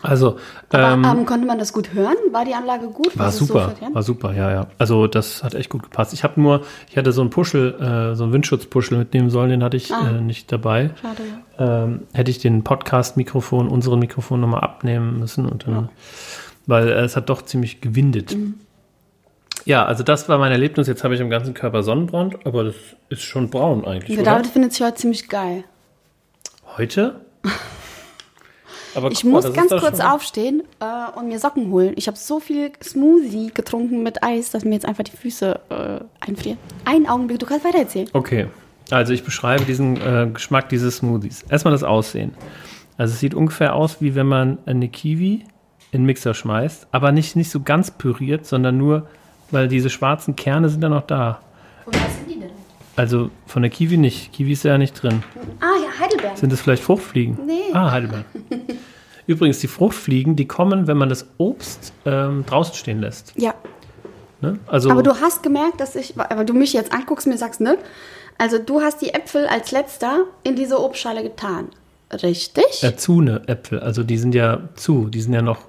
Also, 0.02 0.38
Aber 0.70 0.91
ähm, 0.93 1.04
ähm, 1.04 1.26
konnte 1.26 1.46
man 1.46 1.60
das 1.60 1.74
gut 1.74 1.93
hören? 1.93 2.15
War 2.32 2.46
die 2.46 2.54
Anlage 2.54 2.88
gut? 2.88 3.17
War 3.20 3.32
so 3.32 3.43
super, 3.46 3.74
ja? 3.82 3.93
war 3.93 4.04
super, 4.04 4.34
ja, 4.34 4.50
ja. 4.52 4.67
Also 4.78 5.08
das 5.08 5.43
hat 5.43 5.56
echt 5.56 5.70
gut 5.70 5.84
gepasst. 5.84 6.13
Ich 6.13 6.24
habe 6.24 6.39
nur, 6.39 6.62
ich 6.89 6.98
hatte 6.98 7.12
so 7.12 7.20
einen 7.20 7.32
Puschel, 7.32 7.74
äh, 7.82 8.15
so 8.15 8.24
einen 8.24 8.32
Windschutzpuschel 8.34 8.98
mitnehmen 8.98 9.30
sollen, 9.30 9.50
den 9.50 9.63
hatte 9.63 9.76
ich 9.76 9.93
Ah. 9.93 10.12
äh, 10.12 10.22
nicht 10.22 10.52
dabei. 10.52 10.91
Schade, 11.02 11.24
ja. 11.60 11.84
Ähm, 11.84 12.02
hätte 12.13 12.32
ich 12.32 12.39
den 12.39 12.63
Podcast-Mikrofon, 12.63 13.67
unseren 13.67 14.00
Mikrofon 14.00 14.39
nochmal 14.39 14.62
abnehmen 14.62 15.20
müssen 15.20 15.46
und 15.46 15.67
dann, 15.67 15.89
weil 16.67 16.88
äh, 16.88 17.02
es 17.04 17.17
hat 17.17 17.30
doch 17.30 17.41
ziemlich 17.41 17.82
gewindet. 17.82 18.38
Mhm. 18.38 18.54
Ja, 19.67 19.86
also 19.86 20.01
das 20.01 20.30
war 20.30 20.38
mein 20.38 20.53
Erlebnis. 20.53 20.88
Jetzt 20.88 21.03
habe 21.03 21.13
ich 21.13 21.21
am 21.21 21.30
ganzen 21.30 21.53
Körper 21.53 21.84
Sonnenbrand, 21.84 22.45
aber 22.45 22.63
das 22.63 22.75
ist 23.10 23.23
schon 23.23 23.49
braun 23.49 23.84
eigentlich, 23.84 24.15
Der? 24.15 24.23
David 24.23 24.47
findet 24.47 24.71
sich 24.71 24.82
heute 24.82 24.95
ziemlich 24.95 25.27
geil. 25.27 25.65
Heute? 26.77 27.19
Aber 28.95 29.12
Ich 29.12 29.21
guck 29.21 29.32
muss 29.32 29.53
ganz 29.53 29.69
kurz 29.69 29.99
aufstehen 29.99 30.63
äh, 30.80 31.19
und 31.19 31.27
mir 31.27 31.38
Socken 31.38 31.69
holen. 31.69 31.93
Ich 31.97 32.08
habe 32.08 32.17
so 32.17 32.39
viel 32.39 32.71
Smoothie 32.82 33.51
getrunken 33.53 34.01
mit 34.01 34.23
Eis, 34.23 34.49
dass 34.49 34.63
mir 34.63 34.73
jetzt 34.73 34.86
einfach 34.86 35.03
die 35.03 35.15
Füße 35.15 35.60
äh, 35.69 35.99
einfrieren. 36.25 36.58
Einen 36.86 37.06
Augenblick, 37.06 37.38
du 37.38 37.45
kannst 37.45 37.63
weiter 37.63 37.77
erzählen. 37.80 38.10
Okay, 38.13 38.47
also 38.89 39.13
ich 39.13 39.23
beschreibe 39.23 39.65
diesen 39.65 39.97
äh, 39.97 40.30
Geschmack 40.34 40.69
dieses 40.69 40.97
Smoothies. 40.97 41.43
Erstmal 41.49 41.73
das 41.73 41.84
Aussehen. 41.84 42.34
Also 42.97 43.13
es 43.13 43.19
sieht 43.19 43.36
ungefähr 43.36 43.75
aus, 43.75 44.01
wie 44.01 44.15
wenn 44.15 44.27
man 44.27 44.60
eine 44.65 44.88
Kiwi 44.88 45.43
in 45.91 46.01
den 46.01 46.06
Mixer 46.06 46.34
schmeißt, 46.34 46.88
aber 46.91 47.12
nicht, 47.12 47.36
nicht 47.36 47.51
so 47.51 47.60
ganz 47.60 47.91
püriert, 47.91 48.45
sondern 48.47 48.77
nur, 48.77 49.08
weil 49.51 49.67
diese 49.67 49.89
schwarzen 49.89 50.36
Kerne 50.36 50.69
sind 50.69 50.81
da 50.81 50.89
noch 50.89 51.05
da. 51.05 51.41
Und 51.86 51.95
was 51.95 52.15
sind 52.15 52.29
die 52.29 52.39
denn? 52.39 52.49
Also 52.95 53.29
von 53.45 53.62
der 53.62 53.71
Kiwi 53.71 53.97
nicht. 53.97 54.33
Kiwi 54.33 54.51
ist 54.51 54.63
ja 54.63 54.77
nicht 54.77 55.01
drin. 55.01 55.23
Ah 55.60 55.65
ja, 55.81 56.03
Heidelberg. 56.03 56.38
Sind 56.38 56.51
es 56.51 56.62
vielleicht 56.62 56.83
Fruchtfliegen? 56.83 57.38
Nee. 57.45 57.73
Ah, 57.73 57.91
Heidelbeer. 57.91 58.25
Übrigens, 59.27 59.60
die 59.60 59.67
Fruchtfliegen, 59.67 60.36
die 60.36 60.47
kommen, 60.47 60.88
wenn 60.88 60.97
man 60.97 61.10
das 61.10 61.27
Obst 61.38 61.93
ähm, 62.05 62.45
draußen 62.45 62.75
stehen 62.75 63.01
lässt. 63.01 63.33
Ja. 63.36 63.53
Ne? 64.41 64.60
Also, 64.67 64.89
Aber 64.89 65.03
du 65.03 65.19
hast 65.19 65.43
gemerkt, 65.43 65.79
dass 65.79 65.95
ich, 65.95 66.17
aber 66.17 66.43
du 66.45 66.53
mich 66.53 66.73
jetzt 66.73 66.93
anguckst 66.93 67.25
und 67.25 67.33
mir 67.33 67.38
sagst, 67.38 67.60
ne? 67.60 67.77
Also 68.38 68.60
du 68.60 68.81
hast 68.81 69.01
die 69.01 69.13
Äpfel 69.13 69.47
als 69.47 69.71
letzter 69.71 70.25
in 70.43 70.55
diese 70.55 70.79
Obstschale 70.79 71.23
getan. 71.23 71.69
Richtig? 72.12 72.83
äh, 72.83 72.95
Zune 72.95 73.41
Äpfel, 73.47 73.79
also 73.79 74.03
die 74.03 74.17
sind 74.17 74.33
ja 74.33 74.69
zu, 74.75 75.10
die 75.10 75.21
sind 75.21 75.33
ja 75.33 75.41
noch 75.41 75.60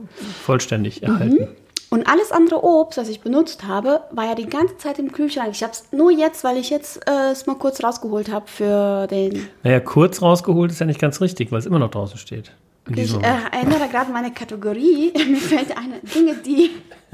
vollständig 0.45 1.03
erhalten. 1.03 1.49
Und 1.91 2.07
alles 2.07 2.33
andere 2.33 2.63
Obst, 2.63 2.99
das 2.99 3.09
ich 3.09 3.21
benutzt 3.23 3.67
habe, 3.67 4.03
war 4.11 4.27
ja 4.27 4.35
die 4.35 4.47
ganze 4.47 4.77
Zeit 4.77 4.99
im 4.99 5.11
Kühlschrank. 5.11 5.51
Ich 5.53 5.63
habe 5.63 5.73
es 5.73 5.85
nur 5.91 6.11
jetzt, 6.11 6.45
weil 6.45 6.59
ich 6.59 6.69
jetzt 6.69 7.01
äh, 7.09 7.31
es 7.31 7.47
mal 7.47 7.55
kurz 7.55 7.83
rausgeholt 7.83 8.31
habe 8.31 8.47
für 8.47 9.07
den. 9.07 9.49
Naja, 9.63 9.81
kurz 9.81 10.21
rausgeholt 10.21 10.71
ist 10.71 10.81
ja 10.81 10.87
nicht 10.87 11.01
ganz 11.01 11.21
richtig, 11.23 11.51
weil 11.51 11.61
es 11.61 11.67
immer 11.67 11.79
noch 11.79 11.91
draußen 11.91 12.19
steht. 12.19 12.53
Ich 12.95 13.15
äh, 13.15 13.23
erinnere 13.53 13.89
gerade 13.91 14.13
meine 14.13 14.33
Kategorie. 14.33 15.13
Mir 15.29 15.39
fällt 15.39 15.77
eine 15.77 16.01
Dinge, 16.01 16.35
die 16.45 16.71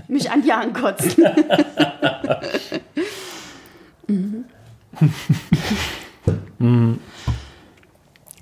mich 0.09 0.29
an 0.31 0.43
die 0.43 0.53
ankotzen. 0.53 1.25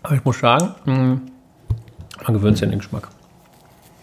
Aber 0.02 0.14
ich 0.14 0.24
muss 0.24 0.38
sagen, 0.38 0.74
mh, 0.84 1.20
man 2.24 2.34
gewöhnt 2.34 2.56
sich 2.56 2.64
an 2.64 2.70
den 2.70 2.78
Geschmack. 2.78 3.08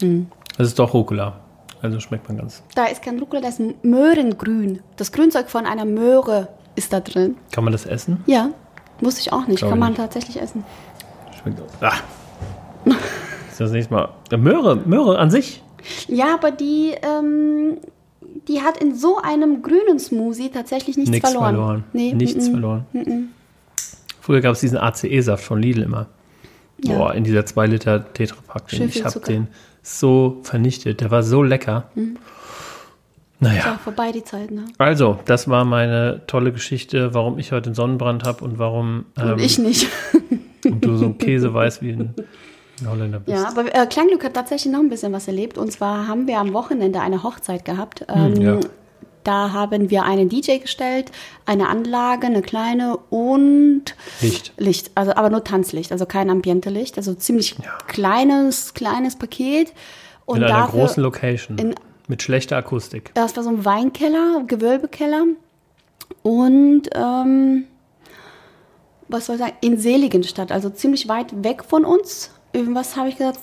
Hm. 0.02 0.28
Es 0.58 0.68
ist 0.68 0.80
doch 0.80 0.94
Rucola. 0.94 1.40
Also 1.82 2.00
schmeckt 2.00 2.28
man 2.28 2.38
ganz. 2.38 2.64
Da 2.76 2.86
ist 2.86 3.02
kein 3.02 3.20
Rucola, 3.20 3.42
da 3.42 3.48
ist 3.48 3.60
ein 3.60 3.76
Möhrengrün. 3.84 4.80
Das 4.98 5.12
Grünzeug 5.12 5.50
von 5.50 5.66
einer 5.66 5.86
Möhre 5.86 6.50
ist 6.76 6.92
da 6.94 7.00
drin. 7.00 7.36
Kann 7.52 7.64
man 7.64 7.74
das 7.74 7.86
essen? 7.86 8.24
Ja, 8.26 8.50
wusste 9.00 9.22
ich 9.22 9.32
auch 9.32 9.48
nicht. 9.48 9.60
Glaub 9.60 9.72
Kann 9.72 9.80
man 9.80 9.90
nicht. 9.90 9.98
tatsächlich 10.02 10.42
essen. 10.42 10.64
Schmeckt 11.42 11.62
auch. 11.62 11.82
Ah. 11.82 11.94
Das 13.60 13.66
ist 13.66 13.72
das 13.72 13.72
nächste 13.74 13.94
Mal. 13.94 14.10
Möhre, 14.38 14.78
Möhre 14.78 15.20
an 15.20 15.30
sich. 15.32 15.62
Ja, 16.08 16.34
aber 16.34 16.50
die, 16.52 16.94
ähm, 17.02 17.78
die 18.48 18.62
hat 18.62 18.78
in 18.78 18.96
so 18.96 19.18
einem 19.18 19.62
grünen 19.62 20.00
Smoothie 20.00 20.50
tatsächlich 20.50 20.96
nichts, 20.96 21.12
Nichts 21.12 21.30
verloren. 21.30 21.56
verloren. 21.56 21.84
Nee, 21.92 22.14
Nichts 22.14 22.48
mm, 22.48 22.50
mm. 22.50 22.52
verloren. 22.52 23.34
Früher 24.22 24.40
gab 24.40 24.54
es 24.54 24.62
diesen 24.62 24.78
ACE-Saft 24.78 25.44
von 25.44 25.62
Lidl 25.62 25.82
immer. 25.82 26.08
Ja. 26.84 26.98
Boah, 26.98 27.14
in 27.14 27.26
dieser 27.26 27.46
2 27.46 27.68
Liter 27.68 28.14
Tetrapack. 28.14 28.72
Ich 28.72 29.04
habe 29.04 29.12
Zucker. 29.12 29.26
den 29.34 29.48
so 29.82 30.40
vernichtet. 30.44 31.02
Der 31.02 31.12
war 31.12 31.24
so 31.24 31.44
lecker. 31.44 31.90
Naja. 33.42 33.64
Ja, 33.66 33.78
vorbei 33.82 34.12
die 34.12 34.24
Zeit, 34.24 34.52
ne? 34.52 34.66
Also, 34.78 35.18
das 35.26 35.48
war 35.50 35.64
meine 35.64 36.22
tolle 36.28 36.52
Geschichte, 36.52 37.14
warum 37.14 37.40
ich 37.40 37.52
heute 37.54 37.68
einen 37.68 37.76
Sonnenbrand 37.76 38.26
habe 38.26 38.44
und 38.44 38.60
warum 38.60 39.06
ähm, 39.18 39.34
Und 39.34 39.42
ich 39.42 39.58
nicht. 39.60 39.88
und 40.66 40.84
du 40.84 40.98
so 40.98 41.06
ein 41.06 41.18
Käse 41.18 41.54
weiß 41.54 41.82
wie 41.82 41.92
ein, 41.92 42.14
ein 42.82 42.90
Holländer 42.90 43.20
bist. 43.20 43.38
Ja, 43.38 43.48
aber 43.48 43.74
äh, 43.74 43.86
Klangglück 43.88 44.26
hat 44.26 44.34
tatsächlich 44.34 44.74
noch 44.74 44.82
ein 44.82 44.90
bisschen 44.90 45.14
was 45.14 45.28
erlebt. 45.28 45.58
Und 45.58 45.72
zwar 45.72 46.08
haben 46.08 46.28
wir 46.28 46.38
am 46.38 46.52
Wochenende 46.54 47.00
eine 47.00 47.24
Hochzeit 47.24 47.64
gehabt. 47.64 48.06
Ähm, 48.14 48.36
Hm, 48.36 48.42
ja. 48.42 48.60
Da 49.24 49.52
haben 49.52 49.90
wir 49.90 50.04
einen 50.04 50.30
DJ 50.30 50.58
gestellt, 50.60 51.12
eine 51.46 51.68
Anlage, 51.68 52.28
eine 52.28 52.42
kleine 52.42 52.98
und 53.10 53.96
Licht. 54.22 54.54
Licht, 54.58 54.92
also 54.96 55.14
aber 55.14 55.30
nur 55.30 55.44
Tanzlicht, 55.44 55.92
also 55.92 56.06
kein 56.06 56.30
Ambiente-Licht, 56.30 56.98
also 56.98 57.14
ziemlich 57.14 57.56
kleines, 57.88 58.74
kleines 58.74 59.18
Paket. 59.18 59.74
Und 60.26 60.38
In 60.38 60.44
einer 60.46 60.68
großen 60.68 61.04
Location. 61.04 61.58
in- 61.58 61.76
mit 62.08 62.24
schlechter 62.24 62.58
Akustik. 62.58 63.12
Das 63.14 63.36
war 63.36 63.44
so 63.44 63.50
ein 63.50 63.66
Weinkeller, 63.66 64.44
Gewölbekeller. 64.48 65.26
Und 66.24 66.84
ähm, 66.96 67.66
was 69.08 69.26
soll 69.28 69.36
ich 69.36 69.42
sagen, 69.42 69.54
in 69.62 69.78
Seligenstadt, 69.78 70.52
also 70.52 70.70
ziemlich 70.70 71.08
weit 71.08 71.44
weg 71.44 71.64
von 71.64 71.86
uns. 71.86 72.32
Was 72.54 72.96
habe 72.96 73.10
ich 73.10 73.18
gesagt? 73.18 73.40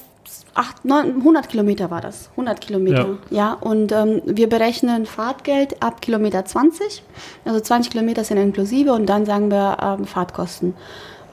Acht, 0.55 0.85
neun, 0.85 1.17
100 1.19 1.49
Kilometer 1.49 1.91
war 1.91 2.01
das. 2.01 2.31
100 2.33 2.61
Kilometer. 2.61 3.19
Ja, 3.31 3.53
und 3.55 3.93
ähm, 3.93 4.23
wir 4.25 4.49
berechnen 4.49 5.05
Fahrtgeld 5.05 5.83
ab 5.83 6.01
Kilometer 6.01 6.45
20. 6.45 7.03
Also 7.45 7.61
20 7.61 7.93
Kilometer 7.93 8.25
sind 8.25 8.39
inklusive 8.39 8.93
und 8.93 9.07
dann 9.07 9.27
sagen 9.27 9.51
wir 9.51 9.77
ähm, 9.83 10.07
Fahrtkosten. 10.07 10.75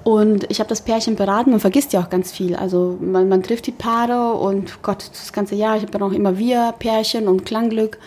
Und 0.03 0.51
ich 0.51 0.59
habe 0.59 0.67
das 0.67 0.81
Pärchen 0.81 1.15
beraten, 1.15 1.51
man 1.51 1.61
vergisst 1.61 1.93
ja 1.93 2.01
auch 2.01 2.09
ganz 2.09 2.31
viel. 2.31 2.55
Also 2.55 2.97
man, 2.99 3.29
man 3.29 3.41
trifft 3.41 3.67
die 3.67 3.71
Paare 3.71 4.33
und 4.33 4.81
Gott, 4.83 5.09
das 5.09 5.31
ganze 5.31 5.55
Jahr, 5.55 5.77
ich 5.77 5.83
habe 5.83 5.91
dann 5.93 6.03
auch 6.03 6.11
immer 6.11 6.37
wir, 6.37 6.73
Pärchen 6.77 7.27
und 7.27 7.45
Klangglück. 7.45 7.97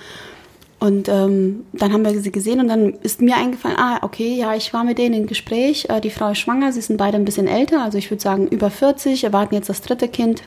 Und 0.79 1.09
ähm, 1.09 1.65
dann 1.73 1.95
haben 1.95 2.05
wir 2.05 2.21
sie 2.21 2.31
gesehen 2.31 2.61
und 2.61 2.69
dann 2.69 2.93
ist 3.01 3.23
mir 3.23 3.37
eingefallen, 3.37 3.79
ah, 3.79 3.99
okay, 4.03 4.37
ja, 4.37 4.55
ich 4.55 4.75
war 4.75 4.85
mit 4.85 4.99
denen 4.99 5.15
im 5.15 5.27
Gespräch. 5.27 5.87
Äh, 5.89 6.03
die 6.03 6.11
Frau 6.11 6.33
ist 6.33 6.39
schwanger, 6.39 6.71
sie 6.71 6.83
sind 6.83 6.99
beide 6.99 7.17
ein 7.17 7.25
bisschen 7.25 7.49
älter, 7.49 7.83
also 7.83 7.97
ich 7.97 8.11
würde 8.11 8.23
sagen 8.23 8.47
über 8.49 8.71
40, 8.71 9.25
erwarten 9.25 9.55
jetzt 9.55 9.71
das 9.71 9.81
dritte 9.81 10.07
Kind, 10.07 10.43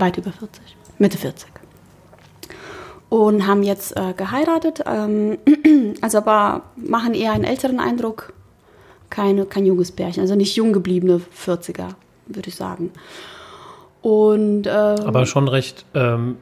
weit 0.00 0.18
über 0.18 0.32
40, 0.32 0.76
Mitte 0.98 1.18
40. 1.18 1.48
Und 3.08 3.46
haben 3.46 3.62
jetzt 3.62 3.96
äh, 3.96 4.12
geheiratet, 4.16 4.84
ähm, 4.86 5.38
also 6.00 6.18
aber 6.18 6.62
machen 6.76 7.14
eher 7.14 7.32
einen 7.32 7.44
älteren 7.44 7.80
Eindruck, 7.80 8.32
keine, 9.10 9.46
kein 9.46 9.66
junges 9.66 9.90
Pärchen, 9.90 10.20
also 10.20 10.36
nicht 10.36 10.54
jung 10.54 10.72
gebliebene 10.72 11.20
40er, 11.36 11.88
würde 12.26 12.48
ich 12.48 12.54
sagen. 12.54 12.92
Und 14.02 14.66
ähm, 14.66 15.06
Aber 15.06 15.26
schon 15.26 15.48
recht 15.48 15.84
ähm, 15.94 16.36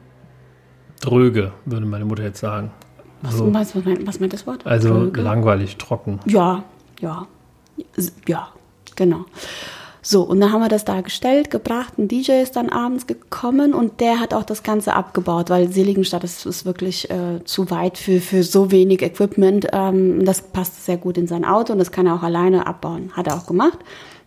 dröge, 1.01 1.51
würde 1.65 1.85
meine 1.85 2.05
Mutter 2.05 2.23
jetzt 2.23 2.39
sagen. 2.39 2.71
was, 3.21 3.37
so. 3.37 3.53
was, 3.53 3.75
was, 3.75 3.83
meint, 3.83 4.07
was 4.07 4.19
meint 4.19 4.33
das 4.33 4.47
Wort? 4.47 4.65
Also 4.65 4.89
Dröge? 4.89 5.21
langweilig, 5.21 5.77
trocken. 5.77 6.19
Ja, 6.25 6.63
ja, 7.01 7.27
ja, 8.27 8.49
genau. 8.95 9.25
So, 10.11 10.23
und 10.23 10.39
dann 10.39 10.51
haben 10.51 10.61
wir 10.61 10.69
das 10.69 10.85
da 10.85 11.01
gestellt, 11.01 11.51
gebracht. 11.51 11.99
Ein 11.99 12.07
DJ 12.07 12.41
ist 12.41 12.55
dann 12.55 12.69
abends 12.69 13.05
gekommen 13.05 13.75
und 13.75 13.99
der 13.99 14.19
hat 14.19 14.33
auch 14.33 14.41
das 14.43 14.63
Ganze 14.63 14.93
abgebaut, 14.93 15.51
weil 15.51 15.71
Seligenstadt 15.71 16.23
ist, 16.23 16.47
ist 16.47 16.65
wirklich 16.65 17.11
äh, 17.11 17.43
zu 17.43 17.69
weit 17.69 17.99
für, 17.99 18.19
für 18.19 18.41
so 18.41 18.71
wenig 18.71 19.03
Equipment. 19.03 19.67
Ähm, 19.71 20.25
das 20.25 20.41
passt 20.41 20.83
sehr 20.83 20.97
gut 20.97 21.19
in 21.19 21.27
sein 21.27 21.45
Auto 21.45 21.73
und 21.73 21.77
das 21.77 21.91
kann 21.91 22.07
er 22.07 22.15
auch 22.15 22.23
alleine 22.23 22.65
abbauen. 22.65 23.11
Hat 23.15 23.27
er 23.27 23.35
auch 23.37 23.45
gemacht. 23.45 23.77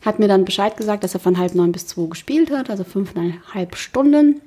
Hat 0.02 0.20
mir 0.20 0.28
dann 0.28 0.44
Bescheid 0.44 0.76
gesagt, 0.76 1.02
dass 1.02 1.14
er 1.14 1.20
von 1.20 1.36
halb 1.36 1.56
neun 1.56 1.72
bis 1.72 1.88
zwei 1.88 2.06
gespielt 2.06 2.52
hat, 2.52 2.70
also 2.70 2.84
fünfeinhalb 2.84 3.74
Stunden. 3.74 4.40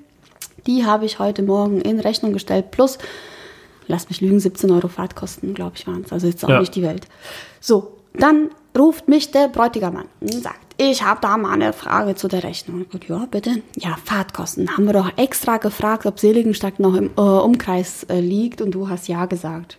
Die 0.68 0.86
habe 0.86 1.04
ich 1.04 1.20
heute 1.20 1.44
Morgen 1.44 1.82
in 1.82 2.00
Rechnung 2.00 2.32
gestellt, 2.32 2.72
plus, 2.72 2.98
lass 3.88 4.08
mich 4.08 4.22
lügen, 4.22 4.40
17 4.40 4.72
Euro 4.72 4.88
Fahrtkosten, 4.88 5.54
glaube 5.54 5.74
ich, 5.76 5.86
waren 5.86 6.04
es. 6.06 6.14
Also 6.14 6.28
jetzt 6.28 6.46
auch 6.46 6.50
Ja. 6.50 6.62
nicht 6.62 6.76
die 6.76 6.82
Welt. 6.84 7.08
So, 7.60 7.92
dann 8.14 8.52
ruft 8.78 9.10
mich 9.10 9.32
der 9.32 9.50
Bräutiger 9.50 9.88
an 9.88 10.06
und 10.22 10.32
sagt, 10.32 10.65
ich 10.78 11.04
habe 11.04 11.22
da 11.22 11.38
mal 11.38 11.54
eine 11.54 11.74
Frage 11.74 12.16
zu 12.16 12.28
der 12.28 12.44
Rechnung. 12.44 12.86
Sag, 12.92 13.08
ja, 13.08 13.28
bitte. 13.30 13.62
Ja, 13.76 13.98
Fahrtkosten. 14.04 14.70
Haben 14.72 14.86
wir 14.86 14.94
doch 14.94 15.18
extra 15.18 15.58
gefragt, 15.58 16.06
ob 16.06 16.20
Seligenstadt 16.20 16.80
noch 16.80 16.96
im 16.96 17.12
äh, 17.18 17.22
Umkreis 17.22 18.04
äh, 18.04 18.20
liegt 18.20 18.62
und 18.62 18.72
du 18.72 18.90
hast 18.90 19.08
ja 19.08 19.26
gesagt. 19.26 19.78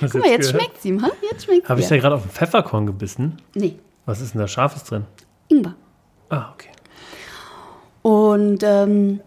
Guck 0.00 0.14
mal, 0.14 0.28
jetzt 0.28 0.50
schmeckt's 0.50 0.84
ihm, 0.84 1.02
ha? 1.02 1.10
Jetzt 1.30 1.44
schmeckt's 1.44 1.68
Habe 1.68 1.80
ich 1.80 1.88
da 1.88 1.96
gerade 1.96 2.14
auf 2.16 2.22
den 2.22 2.30
Pfefferkorn 2.30 2.86
gebissen? 2.86 3.40
Nee, 3.54 3.76
Was 4.06 4.20
ist 4.20 4.34
denn 4.34 4.40
da 4.40 4.48
Scharfes 4.48 4.84
drin? 4.84 5.04
Ingwer. 5.48 5.74
Ah, 6.28 6.52
okay. 6.54 6.70
Und 8.02 8.62
ähm, 8.62 9.20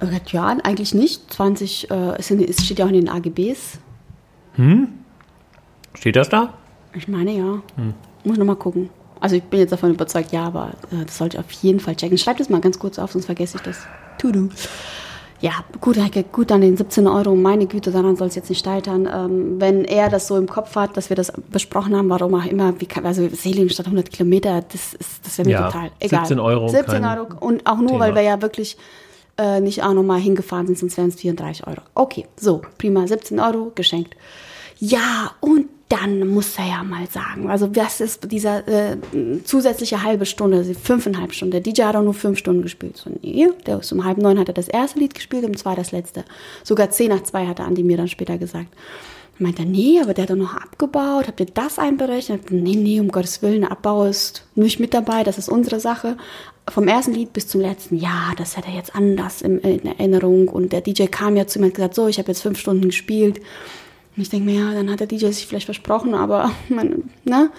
sagt, 0.00 0.32
ja, 0.32 0.46
eigentlich 0.46 0.94
nicht. 0.94 1.32
20, 1.32 1.90
äh, 1.90 2.18
es, 2.18 2.64
steht 2.64 2.78
ja 2.78 2.84
auch 2.84 2.90
in 2.90 2.94
den 2.94 3.08
AGBs. 3.08 3.78
Steht 5.96 6.16
das 6.16 6.28
da? 6.28 6.54
Ich 6.94 7.08
meine 7.08 7.32
ja. 7.32 7.62
Muss 8.24 8.38
noch 8.38 8.46
mal 8.46 8.56
gucken. 8.56 8.90
Also 9.20 9.36
ich 9.36 9.42
bin 9.44 9.60
jetzt 9.60 9.72
davon 9.72 9.90
überzeugt, 9.90 10.32
ja, 10.32 10.44
aber 10.44 10.72
äh, 10.92 11.04
das 11.04 11.18
sollte 11.18 11.36
ich 11.38 11.44
auf 11.44 11.50
jeden 11.50 11.80
Fall 11.80 11.96
checken. 11.96 12.18
Schreib 12.18 12.36
das 12.36 12.50
mal 12.50 12.60
ganz 12.60 12.78
kurz 12.78 12.98
auf, 12.98 13.12
sonst 13.12 13.26
vergesse 13.26 13.56
ich 13.56 13.62
das. 13.62 13.78
To 14.18 14.30
do. 14.30 14.48
Ja, 15.40 15.52
gut, 15.80 15.98
Heike, 15.98 16.22
gut 16.24 16.50
an 16.50 16.62
den 16.62 16.76
17 16.78 17.06
Euro, 17.06 17.34
meine 17.36 17.66
Güte, 17.66 17.90
daran 17.90 18.16
soll 18.16 18.28
es 18.28 18.34
jetzt 18.34 18.48
nicht 18.48 18.64
scheitern. 18.64 19.06
Ähm, 19.12 19.60
wenn 19.60 19.84
er 19.84 20.08
das 20.08 20.26
so 20.26 20.36
im 20.36 20.46
Kopf 20.48 20.74
hat, 20.76 20.96
dass 20.96 21.10
wir 21.10 21.16
das 21.16 21.30
besprochen 21.50 21.94
haben, 21.94 22.08
warum 22.08 22.34
auch 22.34 22.46
immer, 22.46 22.78
wie 22.80 22.86
kann, 22.86 23.04
also 23.04 23.28
Seligenstadt 23.28 23.86
100 23.86 24.10
Kilometer, 24.10 24.62
das, 24.62 24.94
ist, 24.94 25.26
das 25.26 25.36
wäre 25.38 25.48
mir 25.48 25.52
Ja, 25.52 25.66
total 25.66 25.90
egal. 26.00 26.20
17 26.20 26.40
Euro, 26.40 26.68
17 26.68 26.86
kein 26.86 27.04
Euro 27.04 27.26
und 27.40 27.66
auch 27.66 27.76
nur, 27.76 27.88
Thema. 27.88 28.00
weil 28.00 28.14
wir 28.14 28.22
ja 28.22 28.40
wirklich 28.40 28.78
äh, 29.36 29.60
nicht 29.60 29.82
auch 29.82 29.92
nochmal 29.92 30.20
hingefahren 30.20 30.66
sind, 30.66 30.78
sonst 30.78 30.96
wären 30.96 31.08
es 31.08 31.16
34 31.16 31.66
Euro. 31.66 31.82
Okay, 31.94 32.26
so, 32.36 32.62
prima, 32.78 33.06
17 33.06 33.38
Euro 33.38 33.72
geschenkt. 33.74 34.16
Ja, 34.78 35.32
und 35.40 35.66
dann 35.88 36.26
muss 36.28 36.58
er 36.58 36.66
ja 36.66 36.82
mal 36.82 37.06
sagen, 37.08 37.48
also 37.48 37.74
was 37.76 38.00
ist 38.00 38.32
dieser 38.32 38.66
äh, 38.66 38.96
zusätzliche 39.44 40.02
halbe 40.02 40.26
Stunde, 40.26 40.58
also 40.58 40.74
fünfeinhalb 40.74 41.32
Stunden. 41.32 41.52
Der 41.52 41.60
DJ 41.60 41.82
hat 41.82 41.94
auch 41.94 42.02
nur 42.02 42.14
fünf 42.14 42.38
Stunden 42.38 42.62
gespielt. 42.62 42.96
So, 42.96 43.10
nee, 43.22 43.48
der 43.66 43.78
ist 43.78 43.92
um 43.92 44.04
halb 44.04 44.18
neun 44.18 44.38
hat 44.38 44.48
er 44.48 44.54
das 44.54 44.68
erste 44.68 44.98
Lied 44.98 45.14
gespielt, 45.14 45.44
um 45.44 45.56
zwei 45.56 45.76
das 45.76 45.92
letzte. 45.92 46.24
Sogar 46.64 46.90
zehn 46.90 47.10
nach 47.10 47.22
zwei 47.22 47.46
hat 47.46 47.60
Andi 47.60 47.84
mir 47.84 47.96
dann 47.96 48.08
später 48.08 48.36
gesagt. 48.36 48.68
Meint 49.38 49.58
er, 49.58 49.66
nee, 49.66 50.00
aber 50.00 50.14
der 50.14 50.22
hat 50.22 50.30
doch 50.30 50.36
noch 50.36 50.54
abgebaut. 50.54 51.28
Habt 51.28 51.40
ihr 51.40 51.46
das 51.46 51.78
einberechnet? 51.78 52.50
Nee, 52.50 52.74
nee, 52.74 52.98
um 52.98 53.08
Gottes 53.08 53.42
Willen, 53.42 53.60
der 53.60 53.70
Abbau 53.70 54.06
ist 54.06 54.46
nicht 54.54 54.80
mit 54.80 54.94
dabei, 54.94 55.24
das 55.24 55.36
ist 55.36 55.50
unsere 55.50 55.78
Sache. 55.78 56.16
Vom 56.68 56.88
ersten 56.88 57.12
Lied 57.12 57.32
bis 57.32 57.46
zum 57.46 57.60
letzten, 57.60 57.96
ja, 57.96 58.32
das 58.38 58.56
hat 58.56 58.66
er 58.66 58.74
jetzt 58.74 58.96
anders 58.96 59.42
in, 59.42 59.58
in 59.58 59.86
Erinnerung. 59.86 60.48
Und 60.48 60.72
der 60.72 60.80
DJ 60.80 61.04
kam 61.04 61.36
ja 61.36 61.46
zu 61.46 61.58
mir 61.58 61.66
und 61.66 61.72
hat 61.72 61.76
gesagt, 61.76 61.94
so, 61.94 62.08
ich 62.08 62.18
habe 62.18 62.28
jetzt 62.28 62.40
fünf 62.40 62.58
Stunden 62.58 62.86
gespielt. 62.86 63.40
Und 64.16 64.22
ich 64.22 64.30
denke 64.30 64.46
mir, 64.46 64.60
ja, 64.60 64.72
dann 64.72 64.90
hat 64.90 65.00
der 65.00 65.06
DJ 65.06 65.26
sich 65.26 65.46
vielleicht 65.46 65.66
versprochen, 65.66 66.14
aber, 66.14 66.50
man, 66.68 67.10
ne? 67.24 67.50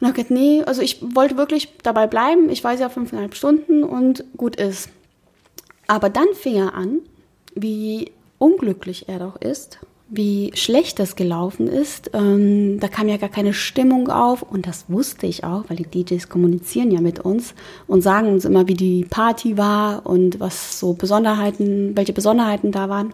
Und 0.00 0.06
hat 0.06 0.14
gesagt, 0.14 0.30
nee, 0.30 0.62
also 0.64 0.80
ich 0.80 1.02
wollte 1.14 1.36
wirklich 1.36 1.74
dabei 1.82 2.06
bleiben. 2.06 2.48
Ich 2.48 2.64
weiß 2.64 2.80
ja 2.80 2.88
fünfeinhalb 2.88 3.34
Stunden 3.34 3.84
und 3.84 4.24
gut 4.36 4.56
ist. 4.56 4.88
Aber 5.86 6.08
dann 6.08 6.28
fing 6.34 6.56
er 6.56 6.74
an, 6.74 7.00
wie 7.54 8.12
unglücklich 8.38 9.08
er 9.08 9.18
doch 9.18 9.36
ist, 9.36 9.78
wie 10.08 10.50
schlecht 10.54 10.98
das 10.98 11.16
gelaufen 11.16 11.68
ist. 11.68 12.10
Ähm, 12.14 12.80
da 12.80 12.88
kam 12.88 13.08
ja 13.08 13.16
gar 13.16 13.28
keine 13.28 13.52
Stimmung 13.52 14.08
auf 14.08 14.42
und 14.42 14.66
das 14.66 14.86
wusste 14.88 15.26
ich 15.26 15.44
auch, 15.44 15.64
weil 15.68 15.76
die 15.76 16.04
DJs 16.04 16.28
kommunizieren 16.28 16.90
ja 16.90 17.00
mit 17.00 17.20
uns 17.20 17.54
und 17.86 18.02
sagen 18.02 18.28
uns 18.28 18.44
immer, 18.44 18.66
wie 18.66 18.74
die 18.74 19.04
Party 19.04 19.56
war 19.56 20.06
und 20.06 20.40
was 20.40 20.80
so 20.80 20.94
Besonderheiten, 20.94 21.96
welche 21.96 22.12
Besonderheiten 22.12 22.72
da 22.72 22.88
waren. 22.88 23.12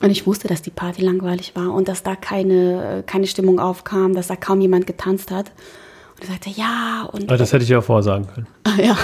Und 0.00 0.10
ich 0.10 0.26
wusste, 0.26 0.46
dass 0.48 0.62
die 0.62 0.70
Party 0.70 1.02
langweilig 1.02 1.56
war 1.56 1.72
und 1.72 1.88
dass 1.88 2.02
da 2.02 2.14
keine, 2.14 3.02
keine 3.06 3.26
Stimmung 3.26 3.58
aufkam, 3.58 4.14
dass 4.14 4.28
da 4.28 4.36
kaum 4.36 4.60
jemand 4.60 4.86
getanzt 4.86 5.30
hat. 5.30 5.50
Und 6.14 6.22
er 6.22 6.26
sagte, 6.28 6.50
ja. 6.50 7.08
Und 7.12 7.30
das 7.30 7.52
hätte 7.52 7.64
ich 7.64 7.70
ja 7.70 7.80
vorsagen 7.80 8.26
können. 8.26 8.46
ja. 8.82 8.96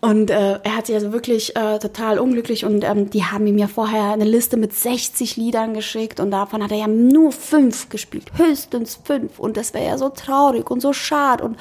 Und 0.00 0.30
äh, 0.30 0.58
er 0.62 0.76
hat 0.76 0.86
sich 0.86 0.94
also 0.94 1.12
wirklich 1.12 1.54
äh, 1.56 1.78
total 1.78 2.18
unglücklich 2.18 2.64
und 2.64 2.84
ähm, 2.84 3.10
die 3.10 3.24
haben 3.24 3.46
ihm 3.46 3.58
ja 3.58 3.66
vorher 3.66 4.12
eine 4.12 4.24
Liste 4.24 4.56
mit 4.56 4.72
60 4.72 5.36
Liedern 5.36 5.74
geschickt 5.74 6.20
und 6.20 6.30
davon 6.30 6.62
hat 6.62 6.72
er 6.72 6.78
ja 6.78 6.86
nur 6.86 7.32
fünf 7.32 7.90
gespielt, 7.90 8.32
höchstens 8.36 8.98
fünf. 9.04 9.38
Und 9.38 9.58
das 9.58 9.74
wäre 9.74 9.86
ja 9.86 9.98
so 9.98 10.08
traurig 10.08 10.70
und 10.70 10.80
so 10.80 10.94
schade. 10.94 11.44
Und 11.44 11.58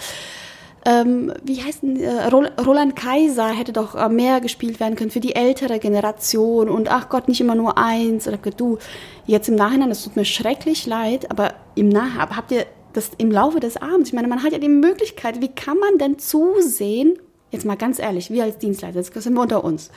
ähm, 0.86 1.34
wie 1.44 1.62
heißt 1.62 1.84
denn, 1.84 2.00
äh, 2.00 2.28
Roland 2.28 2.96
Kaiser 2.96 3.50
hätte 3.50 3.74
doch 3.74 3.96
äh, 3.96 4.10
mehr 4.10 4.39
gespielt 4.42 4.80
werden 4.80 4.96
können 4.96 5.12
für 5.12 5.20
die 5.20 5.36
ältere 5.36 5.80
Generation 5.80 6.70
und 6.70 6.89
ach 6.89 7.10
Gott, 7.10 7.28
nicht 7.28 7.42
immer 7.42 7.56
nur 7.56 7.78
eins. 7.78 8.28
Oder 8.28 8.38
du, 8.38 8.78
jetzt 9.26 9.50
im 9.50 9.56
Nachhinein, 9.56 9.92
es 9.92 10.04
tut 10.04 10.15
mir 10.15 10.26
schrecklich 10.26 10.86
leid, 10.86 11.30
aber 11.32 11.54
im 11.76 11.89
Nachhinein 11.89 12.36
habt 12.36 12.52
ihr 12.52 12.65
das 12.94 13.12
im 13.18 13.32
Laufe 13.32 13.60
des 13.60 13.78
Abends, 13.78 14.10
ich 14.10 14.13
meine, 14.15 14.28
man 14.28 14.42
hat 14.42 14.52
ja 14.52 14.58
die 14.58 14.68
Möglichkeit, 14.68 15.42
wie 15.42 15.50
kann 15.50 15.78
man 15.78 16.00
denn 16.00 16.18
zusehen 16.18 17.20
Jetzt 17.52 17.65
mal 17.65 17.78
ganz 17.78 18.00
ehrlich, 18.00 18.30
wir 18.30 18.44
als 18.44 18.58
Dienstleister, 18.60 19.00
jetzt 19.00 19.13
sind 19.13 19.34
wir 19.34 19.42
unter 19.42 19.63
uns. 19.63 19.89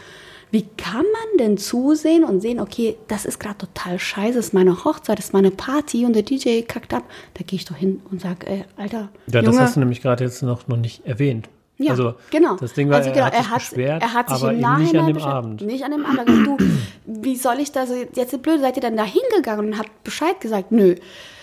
Wie 0.53 0.67
kann 0.77 1.07
man 1.07 1.39
denn 1.39 1.57
zusehen 1.57 2.25
und 2.25 2.41
sehen, 2.41 2.61
okay, 2.61 2.97
das 3.09 3.25
ist 3.25 3.41
gerade 3.41 3.57
total 3.57 3.99
scheiße, 3.99 4.37
das 4.37 4.47
ist 4.49 4.53
meine 4.53 4.85
Hochzeit, 4.85 5.19
das 5.19 5.27
ist 5.27 5.33
meine 5.33 5.51
Party 5.51 6.05
und 6.05 6.13
der 6.13 6.23
DJ 6.23 6.61
kackt 6.61 6.93
ab. 6.93 7.05
Da 7.33 7.43
gehe 7.43 7.57
ich 7.57 7.65
doch 7.65 7.75
hin 7.75 8.03
und 8.11 8.21
sage, 8.21 8.47
ey, 8.47 8.65
Alter. 8.77 9.09
Ja, 9.29 9.41
Junge, 9.41 9.57
das 9.57 9.61
hast 9.61 9.77
du 9.77 9.81
nämlich 9.81 10.03
gerade 10.03 10.23
jetzt 10.25 10.43
noch, 10.43 10.69
noch 10.69 10.77
nicht 10.77 11.07
erwähnt. 11.07 11.49
Ja, 11.79 11.93
also, 11.93 12.15
genau. 12.31 12.57
Das 12.57 12.75
Ding 12.75 12.91
war, 12.91 12.99
also, 12.99 13.11
genau, 13.11 13.23
er, 13.23 13.27
hat 13.27 13.35
er, 13.35 13.51
hat, 13.51 13.59
beschwert, 13.61 14.03
er 14.03 14.13
hat 14.13 14.29
sich 14.29 14.43
aber 14.43 14.53
im 14.53 14.61
Nachhinein 14.61 14.85
nicht 14.85 14.97
an 14.97 15.07
dem 15.07 15.23
Abend. 15.23 15.61
Nicht 15.63 15.85
an 15.85 15.91
dem 15.91 16.05
Abend. 16.05 16.47
Du, 16.47 16.57
wie 17.07 17.37
soll 17.37 17.59
ich 17.59 17.73
das 17.73 17.89
jetzt 18.15 18.43
blöd? 18.43 18.61
Seid 18.61 18.77
ihr 18.77 18.83
dann 18.83 18.97
da 18.97 19.05
hingegangen 19.05 19.69
und 19.69 19.79
habt 19.79 20.05
Bescheid 20.05 20.39
gesagt? 20.39 20.71
Nö. 20.71 20.97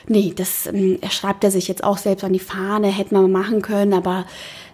Nee, 0.08 0.34
das 0.36 0.68
ähm, 0.68 0.98
er 1.02 1.10
schreibt 1.10 1.44
er 1.44 1.52
sich 1.52 1.68
jetzt 1.68 1.84
auch 1.84 1.98
selbst 1.98 2.24
an 2.24 2.34
die 2.34 2.40
Fahne, 2.40 2.88
hätte 2.88 3.14
man 3.14 3.32
machen 3.32 3.62
können, 3.62 3.94
aber 3.94 4.26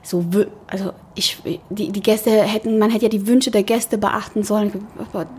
so, 0.06 0.24
also 0.68 0.92
ich, 1.16 1.40
die, 1.70 1.92
die 1.92 2.02
Gäste 2.02 2.30
hätten, 2.30 2.78
man 2.78 2.92
hätte 2.92 3.06
ja 3.06 3.10
die 3.10 3.26
Wünsche 3.26 3.50
der 3.50 3.64
Gäste 3.64 3.98
beachten 3.98 4.44
sollen. 4.44 4.86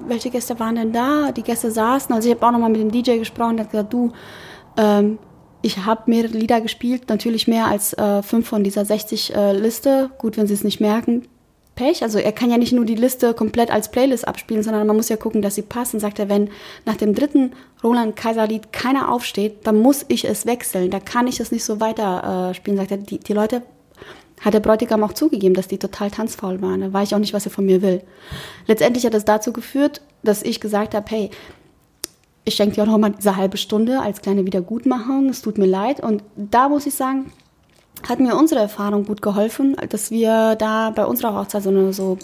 Welche 0.08 0.30
Gäste 0.30 0.58
waren 0.58 0.74
denn 0.74 0.92
da? 0.92 1.30
Die 1.30 1.42
Gäste 1.42 1.70
saßen. 1.70 2.12
Also 2.12 2.28
ich 2.28 2.34
habe 2.34 2.46
auch 2.46 2.50
nochmal 2.50 2.70
mit 2.70 2.80
dem 2.80 2.90
DJ 2.90 3.18
gesprochen, 3.18 3.56
der 3.56 3.66
hat 3.66 3.72
gesagt, 3.72 3.92
du, 3.92 4.12
ähm, 4.76 5.18
ich 5.62 5.78
habe 5.84 6.02
mehrere 6.06 6.32
Lieder 6.32 6.60
gespielt, 6.60 7.08
natürlich 7.08 7.46
mehr 7.46 7.66
als 7.66 7.92
äh, 7.92 8.22
fünf 8.22 8.48
von 8.48 8.64
dieser 8.64 8.84
60 8.84 9.34
äh, 9.34 9.52
Liste. 9.52 10.10
Gut, 10.18 10.36
wenn 10.36 10.46
Sie 10.46 10.54
es 10.54 10.64
nicht 10.64 10.80
merken, 10.80 11.26
Pech. 11.76 12.02
Also 12.02 12.18
er 12.18 12.32
kann 12.32 12.50
ja 12.50 12.58
nicht 12.58 12.72
nur 12.72 12.84
die 12.84 12.94
Liste 12.96 13.34
komplett 13.34 13.70
als 13.70 13.90
Playlist 13.90 14.26
abspielen, 14.26 14.64
sondern 14.64 14.86
man 14.86 14.96
muss 14.96 15.08
ja 15.08 15.16
gucken, 15.16 15.42
dass 15.42 15.54
sie 15.54 15.62
passen. 15.62 16.00
Sagt 16.00 16.18
er, 16.18 16.28
wenn 16.28 16.50
nach 16.84 16.96
dem 16.96 17.14
dritten 17.14 17.52
Roland 17.84 18.16
Kaiser 18.16 18.48
Lied 18.48 18.72
keiner 18.72 19.12
aufsteht, 19.12 19.66
dann 19.66 19.76
muss 19.76 20.04
ich 20.08 20.24
es 20.24 20.46
wechseln. 20.46 20.90
Da 20.90 20.98
kann 20.98 21.28
ich 21.28 21.38
es 21.38 21.52
nicht 21.52 21.64
so 21.64 21.78
weiter 21.78 22.50
äh, 22.50 22.54
spielen. 22.54 22.78
Sagt 22.78 22.90
er, 22.90 22.96
die, 22.96 23.18
die 23.18 23.32
Leute 23.32 23.62
hat 24.40 24.54
der 24.54 24.60
Bräutigam 24.60 25.02
auch 25.02 25.12
zugegeben, 25.12 25.54
dass 25.54 25.68
die 25.68 25.78
total 25.78 26.10
tanzfaul 26.10 26.60
waren. 26.60 26.80
Da 26.80 26.92
weiß 26.92 27.08
ich 27.08 27.14
auch 27.14 27.20
nicht, 27.20 27.32
was 27.32 27.46
er 27.46 27.50
von 27.50 27.64
mir 27.64 27.82
will. 27.82 28.02
Letztendlich 28.66 29.06
hat 29.06 29.14
das 29.14 29.24
dazu 29.24 29.52
geführt, 29.52 30.02
dass 30.22 30.42
ich 30.42 30.60
gesagt 30.60 30.94
habe, 30.94 31.06
hey, 31.08 31.30
ich 32.44 32.54
schenke 32.54 32.76
dir 32.76 32.82
auch 32.82 32.86
noch 32.86 32.98
mal 32.98 33.10
diese 33.10 33.36
halbe 33.36 33.56
Stunde 33.56 34.00
als 34.00 34.22
kleine 34.22 34.46
Wiedergutmachung. 34.46 35.28
Es 35.28 35.42
tut 35.42 35.58
mir 35.58 35.66
leid. 35.66 36.00
Und 36.00 36.22
da 36.36 36.68
muss 36.68 36.86
ich 36.86 36.94
sagen, 36.94 37.32
hat 38.08 38.20
mir 38.20 38.36
unsere 38.36 38.60
Erfahrung 38.60 39.04
gut 39.04 39.22
geholfen, 39.22 39.76
dass 39.88 40.10
wir 40.10 40.54
da 40.56 40.90
bei 40.90 41.06
unserer 41.06 41.34
Hochzeit 41.34 41.62
so 41.62 41.70
eine, 41.70 41.92
so 41.92 42.18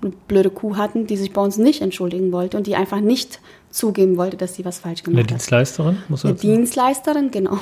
eine 0.00 0.12
blöde 0.26 0.50
Kuh 0.50 0.76
hatten, 0.76 1.06
die 1.06 1.16
sich 1.16 1.32
bei 1.32 1.40
uns 1.40 1.58
nicht 1.58 1.80
entschuldigen 1.80 2.32
wollte 2.32 2.56
und 2.56 2.66
die 2.66 2.74
einfach 2.74 3.00
nicht 3.00 3.40
zugeben 3.70 4.16
wollte, 4.16 4.36
dass 4.36 4.54
sie 4.54 4.64
was 4.64 4.80
falsch 4.80 5.02
gemacht 5.02 5.24
hat. 5.24 5.28
Eine 5.30 5.38
Dienstleisterin? 5.38 6.02
Muss 6.08 6.24
eine 6.24 6.34
Dienstleisterin, 6.34 7.30
genau. 7.30 7.58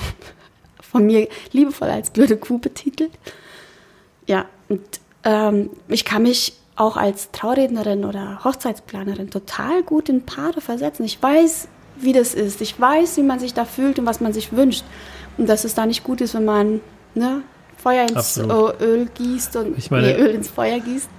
Von 0.80 1.06
mir 1.06 1.28
liebevoll 1.52 1.88
als 1.88 2.10
blöde 2.10 2.36
Kuh 2.36 2.58
betitelt. 2.58 3.12
Ja, 4.30 4.44
und 4.68 4.80
ähm, 5.24 5.70
ich 5.88 6.04
kann 6.04 6.22
mich 6.22 6.52
auch 6.76 6.96
als 6.96 7.32
Traurednerin 7.32 8.04
oder 8.04 8.44
Hochzeitsplanerin 8.44 9.28
total 9.28 9.82
gut 9.82 10.08
in 10.08 10.24
Paare 10.24 10.60
versetzen. 10.60 11.04
Ich 11.04 11.20
weiß, 11.20 11.66
wie 12.00 12.12
das 12.12 12.34
ist. 12.34 12.60
Ich 12.60 12.80
weiß, 12.80 13.16
wie 13.16 13.24
man 13.24 13.40
sich 13.40 13.54
da 13.54 13.64
fühlt 13.64 13.98
und 13.98 14.06
was 14.06 14.20
man 14.20 14.32
sich 14.32 14.52
wünscht. 14.52 14.84
Und 15.36 15.48
dass 15.48 15.64
es 15.64 15.74
da 15.74 15.84
nicht 15.84 16.04
gut 16.04 16.20
ist, 16.20 16.34
wenn 16.34 16.44
man 16.44 16.80
ne, 17.16 17.42
Feuer 17.76 18.02
ins 18.02 18.38
Absolut. 18.38 18.80
Öl 18.80 19.08
gießt 19.12 19.56
und 19.56 19.76
ich 19.76 19.90
meine, 19.90 20.12
nee, 20.12 20.22
Öl 20.22 20.28
ins 20.28 20.48
Feuer 20.48 20.78
gießt. 20.78 21.10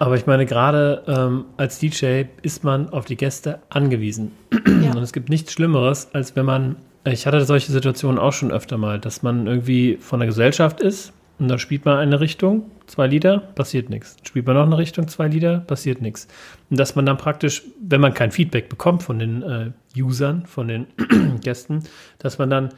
Aber 0.00 0.16
ich 0.16 0.26
meine, 0.26 0.44
gerade 0.44 1.04
ähm, 1.06 1.44
als 1.56 1.78
DJ 1.78 2.24
ist 2.42 2.64
man 2.64 2.90
auf 2.90 3.04
die 3.04 3.16
Gäste 3.16 3.60
angewiesen. 3.70 4.32
Ja. 4.66 4.90
Und 4.90 5.02
es 5.04 5.12
gibt 5.12 5.28
nichts 5.28 5.52
Schlimmeres, 5.52 6.08
als 6.14 6.34
wenn 6.34 6.46
man, 6.46 6.76
ich 7.04 7.28
hatte 7.28 7.44
solche 7.44 7.70
Situationen 7.70 8.18
auch 8.18 8.32
schon 8.32 8.50
öfter 8.50 8.76
mal, 8.76 8.98
dass 8.98 9.22
man 9.22 9.46
irgendwie 9.46 9.98
von 10.00 10.18
der 10.18 10.26
Gesellschaft 10.26 10.80
ist 10.80 11.12
und 11.40 11.48
dann 11.48 11.58
spielt 11.58 11.86
man 11.86 11.96
eine 11.96 12.20
Richtung, 12.20 12.70
zwei 12.86 13.06
Lieder, 13.06 13.38
passiert 13.38 13.88
nichts. 13.88 14.16
Spielt 14.22 14.46
man 14.46 14.56
noch 14.56 14.66
eine 14.66 14.76
Richtung, 14.76 15.08
zwei 15.08 15.26
Lieder, 15.26 15.60
passiert 15.60 16.02
nichts. 16.02 16.28
Und 16.68 16.78
dass 16.78 16.94
man 16.94 17.06
dann 17.06 17.16
praktisch, 17.16 17.62
wenn 17.80 18.00
man 18.00 18.12
kein 18.12 18.30
Feedback 18.30 18.68
bekommt 18.68 19.02
von 19.02 19.18
den 19.18 19.42
äh, 19.42 19.70
Usern, 20.00 20.44
von 20.44 20.68
den 20.68 20.86
Gästen, 21.40 21.82
dass 22.18 22.38
man 22.38 22.50
dann 22.50 22.68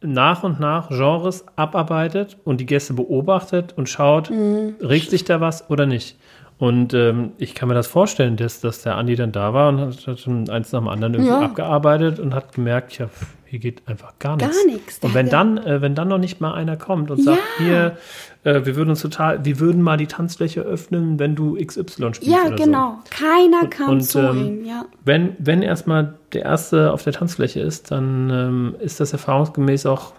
nach 0.00 0.42
und 0.42 0.58
nach 0.60 0.88
Genres 0.88 1.44
abarbeitet 1.56 2.36
und 2.44 2.60
die 2.60 2.66
Gäste 2.66 2.94
beobachtet 2.94 3.74
und 3.76 3.88
schaut, 3.88 4.30
mhm. 4.30 4.74
regt 4.80 5.10
sich 5.10 5.24
da 5.24 5.40
was 5.40 5.70
oder 5.70 5.86
nicht. 5.86 6.16
Und 6.58 6.92
ähm, 6.92 7.32
ich 7.38 7.54
kann 7.54 7.68
mir 7.68 7.74
das 7.74 7.86
vorstellen, 7.86 8.36
dass, 8.36 8.60
dass 8.60 8.82
der 8.82 8.96
Andi 8.96 9.14
dann 9.14 9.30
da 9.30 9.54
war 9.54 9.68
und 9.68 9.78
hat, 9.78 10.06
hat 10.08 10.26
eins 10.50 10.72
nach 10.72 10.80
dem 10.80 10.88
anderen 10.88 11.14
irgendwie 11.14 11.32
ja. 11.32 11.40
abgearbeitet 11.40 12.18
und 12.18 12.34
hat 12.34 12.52
gemerkt, 12.52 12.98
ja, 12.98 13.08
hier 13.48 13.60
geht 13.60 13.88
einfach 13.88 14.18
gar 14.18 14.36
nichts. 14.36 14.56
Gar 14.56 14.66
nichts. 14.66 14.98
Und 15.00 15.14
wenn 15.14 15.30
dann, 15.30 15.56
äh, 15.56 15.80
wenn 15.80 15.94
dann 15.94 16.08
noch 16.08 16.18
nicht 16.18 16.40
mal 16.40 16.52
einer 16.52 16.76
kommt 16.76 17.10
und 17.10 17.18
ja. 17.18 17.24
sagt, 17.24 17.42
hier, 17.56 17.96
äh, 18.44 18.66
wir 18.66 18.76
würden 18.76 18.90
uns 18.90 19.00
total, 19.00 19.42
wir 19.42 19.58
würden 19.58 19.80
mal 19.80 19.96
die 19.96 20.06
Tanzfläche 20.06 20.60
öffnen, 20.60 21.18
wenn 21.18 21.34
du 21.34 21.54
XY 21.54 22.14
spielst. 22.14 22.22
Ja, 22.24 22.50
genau. 22.50 22.98
So. 23.04 23.24
Keiner 23.24 23.62
und, 23.62 23.70
kam 23.70 23.88
und, 23.90 24.00
zu 24.02 24.18
ähm, 24.18 24.46
ihm, 24.46 24.64
ja. 24.66 24.84
Wenn, 25.02 25.34
wenn 25.38 25.62
erstmal 25.62 26.14
der 26.34 26.42
Erste 26.42 26.92
auf 26.92 27.04
der 27.04 27.14
Tanzfläche 27.14 27.60
ist, 27.60 27.90
dann 27.90 28.28
ähm, 28.30 28.76
ist 28.80 29.00
das 29.00 29.14
erfahrungsgemäß 29.14 29.86
auch 29.86 30.12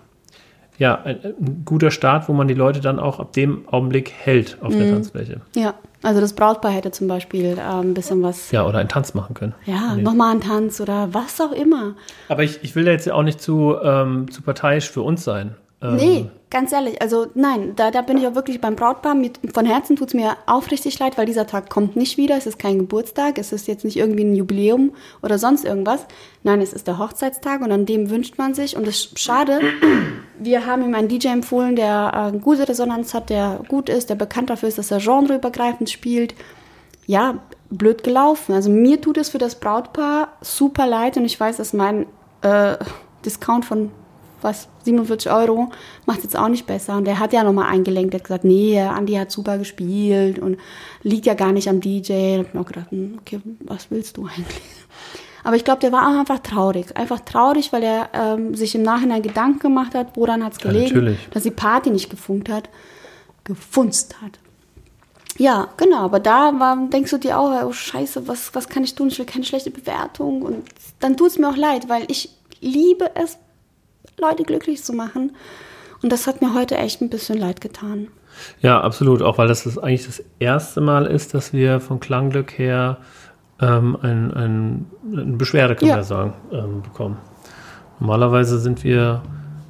ja, 0.79 1.01
ein, 1.03 1.19
ein, 1.23 1.61
guter 1.65 1.91
Start, 1.91 2.27
wo 2.29 2.33
man 2.33 2.47
die 2.47 2.53
Leute 2.53 2.79
dann 2.79 2.99
auch 2.99 3.19
ab 3.19 3.33
dem 3.33 3.67
Augenblick 3.67 4.11
hält 4.11 4.57
auf 4.61 4.73
mhm. 4.73 4.79
der 4.79 4.89
Tanzfläche. 4.91 5.41
Ja, 5.55 5.75
also 6.01 6.21
das 6.21 6.33
Brautpaar 6.33 6.71
hätte 6.71 6.91
zum 6.91 7.07
Beispiel 7.07 7.57
äh, 7.57 7.61
ein 7.61 7.93
bisschen 7.93 8.23
was. 8.23 8.49
Ja, 8.51 8.65
oder 8.65 8.79
einen 8.79 8.87
Tanz 8.87 9.13
machen 9.13 9.33
können. 9.33 9.53
Ja, 9.65 9.95
nee. 9.95 10.01
nochmal 10.01 10.31
einen 10.31 10.41
Tanz 10.41 10.79
oder 10.79 11.13
was 11.13 11.39
auch 11.41 11.51
immer. 11.51 11.95
Aber 12.29 12.43
ich, 12.43 12.63
ich 12.63 12.75
will 12.75 12.85
da 12.85 12.91
jetzt 12.91 13.11
auch 13.11 13.23
nicht 13.23 13.41
zu, 13.41 13.75
ähm, 13.83 14.31
zu 14.31 14.41
parteiisch 14.41 14.89
für 14.89 15.01
uns 15.01 15.23
sein. 15.23 15.55
Ähm, 15.81 15.95
nee, 15.95 16.29
ganz 16.49 16.73
ehrlich, 16.73 17.01
also 17.01 17.27
nein, 17.35 17.73
da, 17.75 17.89
da 17.89 18.01
bin 18.01 18.17
ich 18.17 18.27
auch 18.27 18.35
wirklich 18.35 18.59
beim 18.59 18.75
Brautpaar. 18.75 19.15
Mit, 19.15 19.39
von 19.53 19.65
Herzen 19.65 19.95
tut 19.95 20.09
es 20.09 20.13
mir 20.13 20.35
aufrichtig 20.45 20.99
leid, 20.99 21.17
weil 21.17 21.25
dieser 21.25 21.47
Tag 21.47 21.69
kommt 21.69 21.95
nicht 21.95 22.17
wieder. 22.17 22.35
Es 22.35 22.45
ist 22.45 22.59
kein 22.59 22.79
Geburtstag, 22.79 23.37
es 23.37 23.53
ist 23.53 23.67
jetzt 23.67 23.85
nicht 23.85 23.95
irgendwie 23.95 24.25
ein 24.25 24.35
Jubiläum 24.35 24.91
oder 25.21 25.37
sonst 25.37 25.63
irgendwas. 25.63 26.05
Nein, 26.43 26.61
es 26.61 26.73
ist 26.73 26.87
der 26.87 26.97
Hochzeitstag 26.97 27.61
und 27.61 27.71
an 27.71 27.85
dem 27.85 28.09
wünscht 28.09 28.37
man 28.37 28.53
sich. 28.53 28.75
Und 28.75 28.87
es 28.87 29.05
ist 29.05 29.19
schade, 29.19 29.61
wir 30.39 30.65
haben 30.65 30.83
ihm 30.83 30.95
einen 30.95 31.07
DJ 31.07 31.29
empfohlen, 31.29 31.77
der 31.77 32.31
äh, 32.33 32.37
gute 32.37 32.67
Resonanz 32.67 33.13
hat, 33.13 33.29
der 33.29 33.61
gut 33.69 33.87
ist, 33.87 34.09
der 34.09 34.15
bekannt 34.15 34.49
dafür 34.49 34.67
ist, 34.67 34.77
dass 34.77 34.91
er 34.91 34.99
genreübergreifend 34.99 35.89
spielt. 35.89 36.35
Ja, 37.05 37.39
blöd 37.69 38.03
gelaufen. 38.03 38.53
Also 38.53 38.69
mir 38.69 38.99
tut 38.99 39.17
es 39.17 39.29
für 39.29 39.37
das 39.37 39.55
Brautpaar 39.55 40.29
super 40.41 40.87
leid 40.87 41.15
und 41.15 41.25
ich 41.25 41.39
weiß, 41.39 41.57
dass 41.57 41.71
mein 41.71 42.05
äh, 42.41 42.75
Discount 43.23 43.63
von 43.65 43.91
was, 44.41 44.67
47 44.83 45.31
Euro, 45.31 45.69
macht 46.05 46.23
jetzt 46.23 46.37
auch 46.37 46.47
nicht 46.47 46.65
besser. 46.65 46.97
Und 46.97 47.05
der 47.05 47.19
hat 47.19 47.33
ja 47.33 47.43
nochmal 47.43 47.69
eingelenkt, 47.69 48.13
der 48.13 48.19
hat 48.19 48.25
gesagt, 48.25 48.43
nee, 48.43 48.79
Andi 48.79 49.13
hat 49.13 49.31
super 49.31 49.57
gespielt 49.57 50.39
und 50.39 50.57
liegt 51.03 51.25
ja 51.25 51.33
gar 51.33 51.51
nicht 51.51 51.69
am 51.69 51.81
DJ. 51.81 52.37
Und 52.37 52.41
ich 52.41 52.47
habe 52.47 52.57
mir 52.57 52.65
gedacht, 52.65 52.91
hm, 52.91 53.17
okay, 53.19 53.41
was 53.61 53.91
willst 53.91 54.17
du 54.17 54.25
eigentlich? 54.25 54.61
Aber 55.43 55.55
ich 55.55 55.63
glaube, 55.63 55.79
der 55.79 55.91
war 55.91 56.07
auch 56.07 56.19
einfach 56.19 56.39
traurig. 56.39 56.95
Einfach 56.97 57.21
traurig, 57.21 57.71
weil 57.71 57.83
er 57.83 58.09
ähm, 58.13 58.55
sich 58.55 58.75
im 58.75 58.83
Nachhinein 58.83 59.21
Gedanken 59.21 59.59
gemacht 59.59 59.95
hat, 59.95 60.15
woran 60.15 60.43
hat 60.43 60.53
es 60.53 60.59
gelegen, 60.59 61.07
ja, 61.07 61.13
dass 61.31 61.43
die 61.43 61.51
Party 61.51 61.89
nicht 61.89 62.09
gefunkt 62.09 62.49
hat, 62.49 62.69
gefunzt 63.43 64.21
hat. 64.21 64.39
Ja, 65.37 65.69
genau, 65.77 65.99
aber 65.99 66.19
da 66.19 66.59
war, 66.59 66.75
denkst 66.89 67.11
du 67.11 67.17
dir 67.17 67.39
auch, 67.39 67.63
oh 67.63 67.71
Scheiße, 67.71 68.27
was, 68.27 68.53
was 68.53 68.67
kann 68.67 68.83
ich 68.83 68.95
tun? 68.95 69.07
Ich 69.07 69.19
will 69.19 69.25
keine 69.25 69.45
schlechte 69.45 69.71
Bewertung. 69.71 70.41
Und 70.41 70.65
dann 70.99 71.15
tut 71.15 71.29
es 71.29 71.39
mir 71.39 71.49
auch 71.49 71.55
leid, 71.55 71.87
weil 71.87 72.03
ich 72.09 72.29
liebe 72.59 73.11
es, 73.15 73.37
Leute 74.19 74.43
glücklich 74.43 74.83
zu 74.83 74.93
machen. 74.93 75.35
Und 76.01 76.11
das 76.11 76.27
hat 76.27 76.41
mir 76.41 76.53
heute 76.53 76.77
echt 76.77 77.01
ein 77.01 77.09
bisschen 77.09 77.37
leid 77.37 77.59
getan. 77.61 78.07
Ja, 78.61 78.79
absolut. 78.81 79.21
Auch 79.21 79.37
weil 79.37 79.47
das, 79.47 79.63
das 79.63 79.77
eigentlich 79.77 80.05
das 80.05 80.23
erste 80.39 80.79
Mal 80.81 81.05
ist, 81.07 81.33
dass 81.33 81.51
wir 81.51 81.79
vom 81.81 81.99
Klangglück 81.99 82.57
her 82.57 82.97
ähm, 83.61 83.97
ein, 84.01 84.33
ein, 84.33 84.85
eine 85.11 85.23
Beschwerde, 85.35 85.75
kann 85.75 85.89
Ja. 85.89 85.95
man 85.95 86.03
ja 86.03 86.07
sagen, 86.07 86.33
ähm, 86.51 86.81
bekommen. 86.81 87.17
Normalerweise 87.99 88.59
sind 88.59 88.85
wir, 88.85 89.21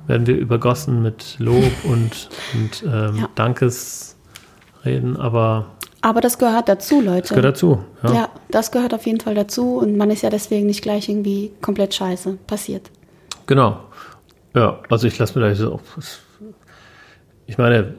werden 0.05 0.27
wir 0.27 0.37
übergossen 0.37 1.01
mit 1.01 1.37
Lob 1.39 1.63
und, 1.85 2.29
und 2.53 2.83
ähm, 2.83 3.15
Ja. 3.21 3.29
Dankesreden, 3.33 5.17
aber 5.17 5.65
Aber 6.01 6.21
das 6.21 6.37
gehört 6.37 6.69
dazu, 6.69 7.01
Leute. 7.01 7.21
das 7.21 7.29
gehört 7.29 7.45
dazu. 7.45 7.79
Ja. 8.03 8.13
ja, 8.13 8.29
das 8.51 8.71
gehört 8.71 8.93
auf 8.93 9.05
jeden 9.07 9.19
Fall 9.19 9.33
dazu 9.35 9.77
und 9.77 9.97
man 9.97 10.11
ist 10.11 10.21
ja 10.21 10.29
deswegen 10.29 10.67
nicht 10.67 10.81
gleich 10.83 11.09
irgendwie 11.09 11.51
komplett 11.61 11.93
scheiße. 11.95 12.37
Passiert. 12.45 12.91
Genau. 13.47 13.79
Ja, 14.55 14.79
also 14.89 15.07
ich 15.07 15.17
lasse 15.19 15.37
mir 15.39 15.47
da 15.47 15.55
so. 15.55 15.79
Ich 17.45 17.57
meine, 17.57 17.95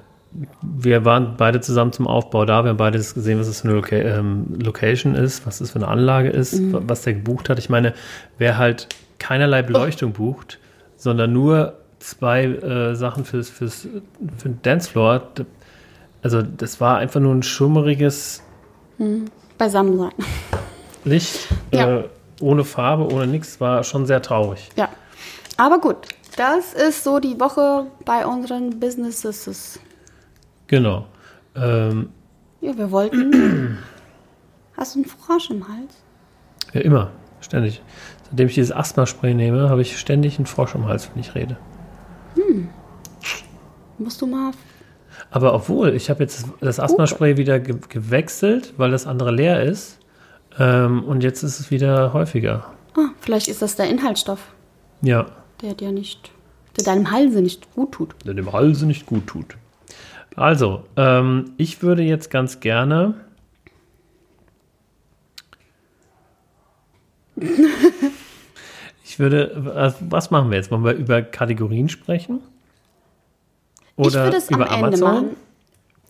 wir 0.62 1.04
waren 1.04 1.34
beide 1.36 1.60
zusammen 1.60 1.92
zum 1.92 2.06
Aufbau 2.06 2.44
da. 2.44 2.62
Wir 2.64 2.70
haben 2.70 2.76
beide 2.76 2.98
gesehen, 2.98 3.38
was 3.40 3.48
das 3.48 3.60
für 3.62 3.68
eine 3.68 3.76
Loca 3.76 3.96
ähm, 3.96 4.46
Location 4.62 5.14
ist, 5.14 5.46
was 5.46 5.58
das 5.58 5.70
für 5.70 5.76
eine 5.80 5.88
Anlage 5.88 6.28
ist, 6.30 6.72
wa- 6.72 6.82
was 6.84 7.02
der 7.02 7.14
gebucht 7.14 7.48
hat. 7.48 7.58
Ich 7.58 7.68
meine, 7.68 7.94
wer 8.38 8.56
halt 8.58 8.88
keinerlei 9.18 9.62
Beleuchtung 9.62 10.12
bucht, 10.12 10.58
sondern 10.96 11.32
nur 11.32 11.74
zwei 11.98 12.44
äh, 12.44 12.94
Sachen 12.94 13.24
fürs, 13.24 13.50
fürs, 13.50 13.88
für 14.38 14.48
den 14.48 14.62
Dancefloor, 14.62 15.22
also 16.22 16.42
das 16.42 16.80
war 16.80 16.98
einfach 16.98 17.20
nur 17.20 17.34
ein 17.34 17.42
schummeriges 17.42 18.42
Beisammen 19.58 19.98
sein. 19.98 20.12
Licht, 21.04 21.48
Ja. 21.72 21.98
äh, 22.00 22.04
ohne 22.40 22.64
Farbe, 22.64 23.12
ohne 23.12 23.26
nichts, 23.26 23.60
war 23.60 23.82
schon 23.84 24.06
sehr 24.06 24.22
traurig. 24.22 24.68
Ja. 24.76 24.88
Aber 25.56 25.78
gut, 25.78 25.96
das 26.40 26.72
ist 26.72 27.04
so 27.04 27.18
die 27.18 27.38
Woche 27.38 27.86
bei 28.06 28.24
unseren 28.26 28.80
Businesses. 28.80 29.78
Genau. 30.68 31.06
Ähm, 31.54 32.08
Ja, 32.62 32.76
wir 32.76 32.90
wollten. 32.90 33.76
Hast 34.76 34.94
du 34.94 35.00
einen 35.00 35.04
Frosch 35.08 35.50
im 35.50 35.68
Hals? 35.68 36.02
Ja, 36.72 36.80
immer. 36.80 37.10
Ständig. 37.42 37.82
Seitdem 38.24 38.46
ich 38.48 38.54
dieses 38.54 38.72
Asthma-Spray 38.72 39.34
nehme, 39.34 39.68
habe 39.68 39.82
ich 39.82 39.98
ständig 39.98 40.38
einen 40.38 40.46
Frosch 40.46 40.74
im 40.74 40.86
Hals, 40.86 41.10
wenn 41.12 41.20
ich 41.20 41.34
rede. 41.34 41.56
Musst 43.98 44.22
du 44.22 44.26
mal. 44.26 44.52
Aber 45.30 45.52
obwohl, 45.52 45.90
ich 45.94 46.08
habe 46.08 46.22
jetzt 46.22 46.46
das 46.60 46.80
Asthma-Spray 46.80 47.36
wieder 47.36 47.60
ge 47.60 47.76
gewechselt, 47.88 48.72
weil 48.78 48.90
das 48.90 49.06
andere 49.06 49.30
leer 49.30 49.62
ist. 49.62 49.98
Ähm, 50.58 51.04
und 51.04 51.22
jetzt 51.22 51.42
ist 51.42 51.60
es 51.60 51.70
wieder 51.70 52.12
häufiger. 52.14 52.64
Ah, 52.96 53.10
vielleicht 53.20 53.48
ist 53.48 53.60
das 53.62 53.76
der 53.76 53.88
Inhaltsstoff, 53.90 54.40
Ja. 55.02 55.26
Der 55.62 55.74
dir 55.74 55.92
nicht. 55.92 56.30
der 56.76 56.84
deinem 56.84 57.10
Halse 57.10 57.42
nicht 57.42 57.74
gut 57.74 57.92
tut. 57.92 58.14
Der 58.24 58.34
dem 58.34 58.52
Halse 58.52 58.86
nicht 58.86 59.06
gut 59.06 59.26
tut. 59.26 59.56
Also, 60.36 60.84
ähm, 60.96 61.52
ich 61.56 61.82
würde 61.82 62.02
jetzt 62.02 62.30
ganz 62.30 62.60
gerne. 62.60 63.14
ich 69.04 69.18
würde. 69.18 69.52
Was, 70.00 70.30
machen 70.30 70.50
wir 70.50 70.56
jetzt? 70.56 70.70
Wollen 70.70 70.84
wir 70.84 70.92
über 70.92 71.22
Kategorien 71.22 71.88
sprechen? 71.88 72.40
ich 73.96 74.06
Oder 74.06 74.24
würde 74.24 74.36
es 74.36 74.48
am 74.48 74.60
über 74.60 74.70
Ende 74.70 74.86
Amazon? 74.86 75.14
machen. 75.14 75.36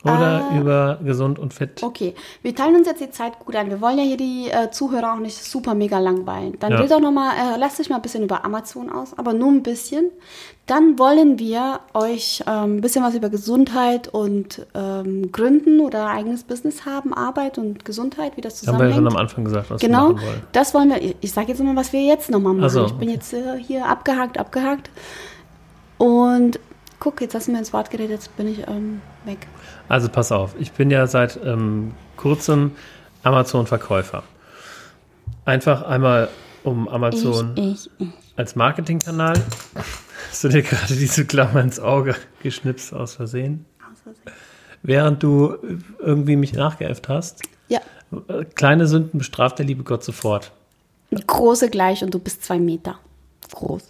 Oder 0.03 0.49
über 0.59 0.99
gesund 1.05 1.39
und 1.39 1.53
fit? 1.53 1.83
Okay, 1.83 2.15
wir 2.41 2.55
teilen 2.55 2.75
uns 2.77 2.87
jetzt 2.87 3.03
die 3.03 3.11
Zeit 3.11 3.39
gut 3.39 3.55
ein. 3.55 3.69
Wir 3.69 3.83
wollen 3.83 3.99
ja 3.99 4.05
hier 4.05 4.17
die 4.17 4.49
äh, 4.51 4.71
Zuhörer 4.71 5.13
auch 5.13 5.19
nicht 5.19 5.37
super 5.45 5.75
mega 5.75 5.99
langweilen. 5.99 6.57
Dann 6.59 6.73
Ja. 6.73 6.79
red 6.81 6.91
doch 6.91 7.01
nochmal, 7.01 7.35
äh, 7.37 7.59
lasst 7.59 7.79
dich 7.79 7.91
mal 7.91 7.97
ein 7.97 8.03
bisschen 8.03 8.23
über 8.25 8.43
Amazon 8.45 8.91
aus, 8.91 9.13
aber 9.19 9.35
nur 9.35 9.49
ein 9.51 9.63
bisschen. 9.63 10.11
Dann 10.67 10.99
wollen 10.99 11.39
wir 11.39 11.81
euch 11.93 12.43
ähm, 12.47 12.77
ein 12.77 12.81
bisschen 12.81 13.05
was 13.05 13.15
über 13.15 13.29
Gesundheit 13.29 14.09
und 14.09 14.65
ähm, 14.75 15.31
Gründen 15.33 15.81
oder 15.81 16.07
eigenes 16.07 16.45
Business 16.45 16.87
haben, 16.87 17.13
Arbeit 17.13 17.59
und 17.59 17.85
Gesundheit, 17.85 18.37
wie 18.39 18.41
das 18.41 18.55
Haben 18.67 18.79
wir 18.79 18.87
ja 18.87 18.93
zusammenhängt. 18.93 18.95
schon 18.97 19.07
am 19.09 19.17
Anfang 19.17 19.45
gesagt, 19.45 19.71
was 19.71 19.81
Genau, 19.83 20.09
wir 20.09 20.15
machen 20.15 20.27
wollen. 20.29 20.43
das 20.53 20.73
wollen 20.73 20.89
wir. 20.91 21.15
Ich 21.21 21.33
sage 21.33 21.49
jetzt 21.49 21.63
mal, 21.63 21.77
was 21.77 21.93
wir 21.93 22.03
jetzt 22.03 22.31
nochmal 22.31 22.55
machen. 22.55 22.65
Ach 22.65 22.71
so, 22.71 22.87
ich 22.87 22.93
bin 22.93 23.09
okay. 23.09 23.17
jetzt 23.17 23.35
äh, 23.35 23.59
hier 23.59 23.85
abgehakt, 23.87 24.39
abgehakt. 24.39 24.89
Und 25.99 26.59
guck, 27.01 27.21
jetzt 27.21 27.35
hast 27.35 27.49
du 27.49 27.53
mir 27.53 27.59
ins 27.59 27.73
Wort 27.75 27.91
geredet, 27.91 28.13
jetzt 28.13 28.37
bin 28.37 28.49
ich 28.49 28.61
ähm, 28.69 29.03
weg. 29.25 29.47
Also 29.89 30.09
pass 30.09 30.33
auf, 30.33 30.55
ich 30.59 30.73
bin 30.73 30.91
ja 30.91 31.07
seit 31.07 31.39
ähm, 31.45 31.93
kurzem 32.17 32.73
Amazon-Verkäufer. 33.23 34.23
Einfach 35.45 35.83
einmal 35.83 36.29
um 36.63 36.89
Amazon 36.89 37.53
Ich, 37.57 37.91
ich, 37.99 38.09
als 38.37 38.57
Marketingkanal. 38.57 39.35
Hast 40.29 40.45
du 40.45 40.49
dir 40.49 40.63
gerade 40.63 40.95
diese 40.95 41.25
Klammer 41.25 41.61
ins 41.61 41.81
Auge 41.81 42.15
geschnipst 42.43 42.95
aus 42.95 43.15
Versehen? 43.15 43.65
Während 44.83 45.23
du 45.23 45.57
irgendwie 45.99 46.37
mich 46.37 46.53
nachgeäfft 46.53 47.09
hast. 47.09 47.43
Ja, 47.69 47.81
Kleine 48.55 48.87
Sünden 48.87 49.19
bestraft 49.19 49.59
der 49.59 49.67
liebe 49.67 49.85
Gott 49.85 50.03
sofort. 50.03 50.53
große 51.27 51.71
gleich 51.71 52.03
und 52.03 52.15
du 52.15 52.19
bist 52.19 52.45
zwei 52.45 52.59
Meter 52.59 52.99
groß. 53.53 53.83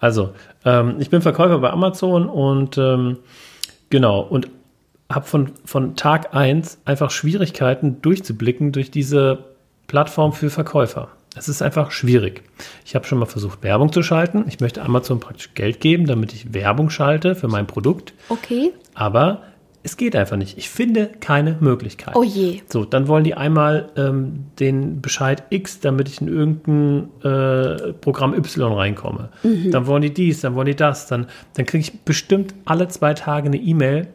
Also, 0.00 0.32
ähm, 0.64 0.96
ich 1.00 1.10
bin 1.10 1.22
Verkäufer 1.22 1.58
bei 1.58 1.70
Amazon 1.70 2.28
und 2.28 2.78
ähm, 2.78 3.18
genau, 3.90 4.20
und 4.20 4.48
habe 5.10 5.26
von, 5.26 5.52
von 5.64 5.96
Tag 5.96 6.34
1 6.34 6.82
einfach 6.84 7.10
Schwierigkeiten 7.10 8.02
durchzublicken 8.02 8.72
durch 8.72 8.90
diese 8.90 9.44
Plattform 9.86 10.32
für 10.32 10.50
Verkäufer. 10.50 11.08
Es 11.34 11.48
ist 11.48 11.62
einfach 11.62 11.90
schwierig. 11.92 12.42
Ich 12.84 12.94
habe 12.94 13.06
schon 13.06 13.18
mal 13.18 13.26
versucht, 13.26 13.62
Werbung 13.62 13.92
zu 13.92 14.02
schalten. 14.02 14.44
Ich 14.48 14.60
möchte 14.60 14.82
Amazon 14.82 15.20
praktisch 15.20 15.54
Geld 15.54 15.80
geben, 15.80 16.06
damit 16.06 16.32
ich 16.32 16.52
Werbung 16.52 16.90
schalte 16.90 17.34
für 17.34 17.48
mein 17.48 17.66
Produkt. 17.66 18.12
Okay. 18.28 18.72
Aber 18.94 19.42
es 19.82 19.96
geht 19.96 20.14
einfach 20.16 20.36
nicht. 20.36 20.58
Ich 20.58 20.68
finde 20.68 21.08
keine 21.20 21.56
Möglichkeit. 21.60 22.14
Oh 22.16 22.22
je. 22.22 22.60
So, 22.68 22.84
dann 22.84 23.08
wollen 23.08 23.24
die 23.24 23.32
einmal 23.34 23.90
ähm, 23.96 24.46
den 24.58 25.00
Bescheid 25.00 25.44
X, 25.50 25.80
damit 25.80 26.08
ich 26.08 26.20
in 26.20 26.28
irgendein 26.28 27.08
äh, 27.22 27.92
Programm 27.94 28.34
Y 28.34 28.72
reinkomme. 28.72 29.30
Dann 29.70 29.86
wollen 29.86 30.02
die 30.02 30.12
dies, 30.12 30.40
dann 30.40 30.54
wollen 30.54 30.66
die 30.66 30.76
das. 30.76 31.06
Dann, 31.06 31.26
dann 31.54 31.64
kriege 31.64 31.80
ich 31.82 32.00
bestimmt 32.00 32.54
alle 32.64 32.88
zwei 32.88 33.14
Tage 33.14 33.46
eine 33.46 33.56
E-Mail, 33.56 34.08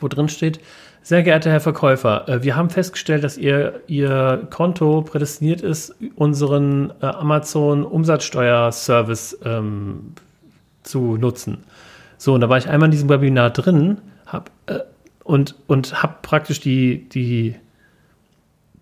wo 0.00 0.08
drin 0.08 0.28
steht, 0.28 0.60
sehr 1.02 1.22
geehrter 1.22 1.50
Herr 1.50 1.60
Verkäufer, 1.60 2.28
äh, 2.28 2.42
wir 2.42 2.56
haben 2.56 2.68
festgestellt, 2.68 3.22
dass 3.22 3.38
Ihr, 3.38 3.80
Ihr 3.86 4.48
Konto 4.50 5.02
prädestiniert 5.02 5.60
ist, 5.60 5.94
unseren 6.16 6.92
äh, 7.00 7.06
Amazon-Umsatzsteuerservice 7.06 9.38
ähm, 9.44 10.14
zu 10.82 11.16
nutzen. 11.16 11.58
So, 12.18 12.34
und 12.34 12.40
da 12.40 12.48
war 12.48 12.58
ich 12.58 12.68
einmal 12.68 12.88
in 12.88 12.90
diesem 12.90 13.08
Webinar 13.08 13.50
drin 13.50 13.98
hab, 14.26 14.50
äh, 14.66 14.80
und, 15.24 15.54
und 15.66 16.02
habe 16.02 16.16
praktisch 16.22 16.60
die, 16.60 17.08
die, 17.08 17.56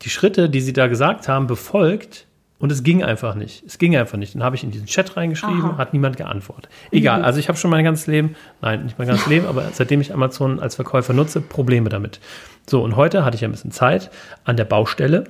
die 0.03 0.11
Schritte, 0.11 0.51
die 0.51 0.61
sie 0.61 0.73
da 0.73 0.87
gesagt 0.87 1.29
haben, 1.29 1.47
befolgt 1.47 2.27
und 2.59 2.73
es 2.73 2.83
ging 2.83 3.03
einfach 3.03 3.35
nicht. 3.35 3.63
Es 3.67 3.79
ging 3.79 3.97
einfach 3.97 4.17
nicht. 4.17 4.35
Dann 4.35 4.43
habe 4.43 4.57
ich 4.57 4.65
in 4.65 4.71
diesen 4.71 4.87
Chat 4.87 5.17
reingeschrieben, 5.17 5.63
Aha. 5.63 5.77
hat 5.77 5.93
niemand 5.93 6.17
geantwortet. 6.17 6.71
Egal, 6.91 7.23
also 7.23 7.39
ich 7.39 7.49
habe 7.49 7.59
schon 7.59 7.71
mein 7.71 7.85
ganzes 7.85 8.07
Leben, 8.07 8.37
nein, 8.63 8.85
nicht 8.85 8.99
mein 8.99 9.09
ganzes 9.09 9.27
Leben, 9.29 9.47
aber 9.47 9.69
seitdem 9.73 10.01
ich 10.01 10.15
Amazon 10.15 10.61
als 10.61 10.77
Verkäufer 10.77 11.13
nutze, 11.13 11.41
Probleme 11.41 11.89
damit. 11.89 12.21
So, 12.67 12.83
und 12.83 12.97
heute 12.97 13.25
hatte 13.25 13.37
ich 13.37 13.45
ein 13.45 13.51
bisschen 13.51 13.71
Zeit 13.71 14.11
an 14.45 14.57
der 14.57 14.65
Baustelle, 14.65 15.25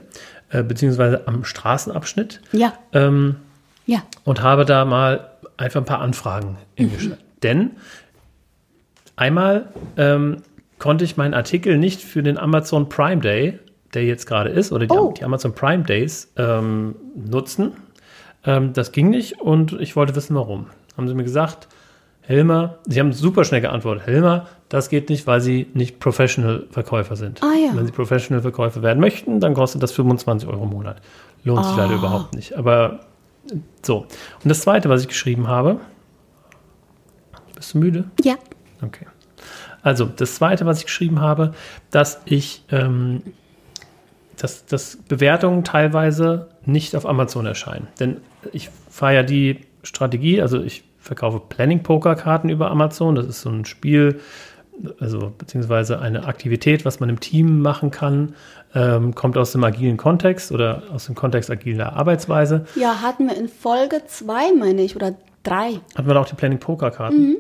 äh, 0.51 0.63
beziehungsweise 0.63 1.27
am 1.27 1.45
Straßenabschnitt 1.45 2.41
Ja, 2.53 2.75
ähm, 2.93 3.37
ja. 3.87 4.03
und 4.23 4.43
habe 4.43 4.65
da 4.65 4.85
mal 4.85 5.31
einfach 5.57 5.81
ein 5.81 5.87
paar 5.87 6.01
Anfragen 6.01 6.57
hingeschickt. 6.77 7.19
Denn 7.43 7.73
einmal 9.17 9.69
ähm, 9.97 10.39
konnte 10.79 11.05
ich 11.05 11.17
meinen 11.17 11.35
Artikel 11.35 11.79
nicht 11.79 12.03
für 12.03 12.23
den 12.23 12.39
Amazon 12.39 12.89
Prime 12.89 13.21
Day, 13.21 13.59
der 13.95 14.05
jetzt 14.05 14.27
gerade 14.27 14.51
ist, 14.51 14.73
oder 14.73 14.87
die, 14.87 14.93
Oh. 14.97 15.13
die 15.17 15.25
Amazon 15.25 15.55
Prime 15.55 15.85
Days 15.85 16.33
ähm, 16.37 16.97
nutzen. 17.15 17.73
Ähm, 18.45 18.73
das 18.73 18.93
ging 18.93 19.11
nicht 19.11 19.41
und 19.41 19.73
ich 19.81 19.97
wollte 19.97 20.15
wissen, 20.17 20.35
warum. 20.35 20.67
Haben 20.97 21.09
sie 21.09 21.15
mir 21.15 21.25
gesagt, 21.25 21.69
Helmer, 22.23 22.79
sie 22.87 23.01
haben 23.01 23.13
super 23.13 23.45
schnell 23.45 23.61
geantwortet, 23.61 24.07
Helmer, 24.07 24.47
das 24.71 24.89
geht 24.89 25.11
nicht, 25.11 25.27
weil 25.27 25.41
sie 25.41 25.67
nicht 25.75 26.01
Professional-Verkäufer 26.01 27.17
sind. 27.17 27.43
Ah, 27.43 27.53
ja. 27.55 27.71
Wenn 27.77 27.85
sie 27.87 27.93
Professional-Verkäufer 27.93 28.83
werden 28.83 28.99
möchten, 28.99 29.41
dann 29.41 29.55
kostet 29.55 29.83
das 29.83 29.93
25 29.93 30.49
Euro 30.49 30.65
im 30.65 30.71
Monat. 30.71 31.01
Lohnt 31.45 31.65
sich 31.65 31.75
Ah. 31.75 31.83
leider 31.83 31.95
überhaupt 31.95 32.35
nicht. 32.35 32.57
Aber 32.57 33.01
so. 33.83 33.99
Und 34.43 34.49
das 34.49 34.63
zweite, 34.63 34.89
was 34.89 35.03
ich 35.03 35.09
geschrieben 35.09 35.49
habe, 35.49 35.81
bist 37.55 37.75
du 37.75 37.79
müde? 37.79 38.05
Ja. 38.23 38.35
Okay. 38.83 39.07
Also, 39.85 40.07
das 40.07 40.37
zweite, 40.37 40.67
was 40.67 40.79
ich 40.79 40.87
geschrieben 40.87 41.21
habe, 41.21 41.53
dass 41.91 42.21
ich, 42.25 42.65
ähm, 42.73 43.23
dass, 44.39 44.65
dass 44.67 44.97
Bewertungen 45.09 45.63
teilweise 45.63 46.49
nicht 46.65 46.97
auf 46.97 47.07
Amazon 47.07 47.47
erscheinen. 47.47 47.87
Denn 48.01 48.17
ich 48.53 48.71
fahre 48.91 49.15
ja 49.15 49.23
die 49.23 49.61
Strategie, 49.83 50.41
also 50.41 50.61
ich 50.63 50.85
verkaufe 50.99 51.41
Planning-Poker-Karten 51.49 52.49
über 52.49 52.71
Amazon. 52.71 53.15
Das 53.15 53.27
ist 53.27 53.43
so 53.43 53.51
ein 53.51 53.67
Spiel, 53.67 54.21
also 54.99 55.33
beziehungsweise 55.37 56.01
eine 56.01 56.25
Aktivität, 56.25 56.87
was 56.87 56.99
man 56.99 57.11
im 57.11 57.21
Team 57.21 57.61
machen 57.61 57.91
kann, 57.91 58.35
ähm, 58.75 59.15
kommt 59.15 59.37
aus 59.37 59.53
dem 59.53 59.63
agilen 59.63 59.99
Kontext 59.99 60.51
oder 60.51 60.83
aus 60.93 61.05
dem 61.07 61.15
Kontext 61.15 61.51
agiler 61.51 61.93
Arbeitsweise. 61.93 62.65
Ja, 62.75 63.03
hatten 63.03 63.29
wir 63.29 63.37
in 63.37 63.49
Folge 63.49 64.03
zwei, 64.07 64.53
meine 64.59 64.83
ich, 64.83 64.97
oder 64.97 65.15
Drei. 65.45 65.79
Hatten 65.95 66.09
wir 66.09 66.15
da 66.15 66.21
auch 66.21 66.27
die 66.27 66.35
Planning 66.35 66.59
Poker 66.59 66.91
Karten? 66.91 67.37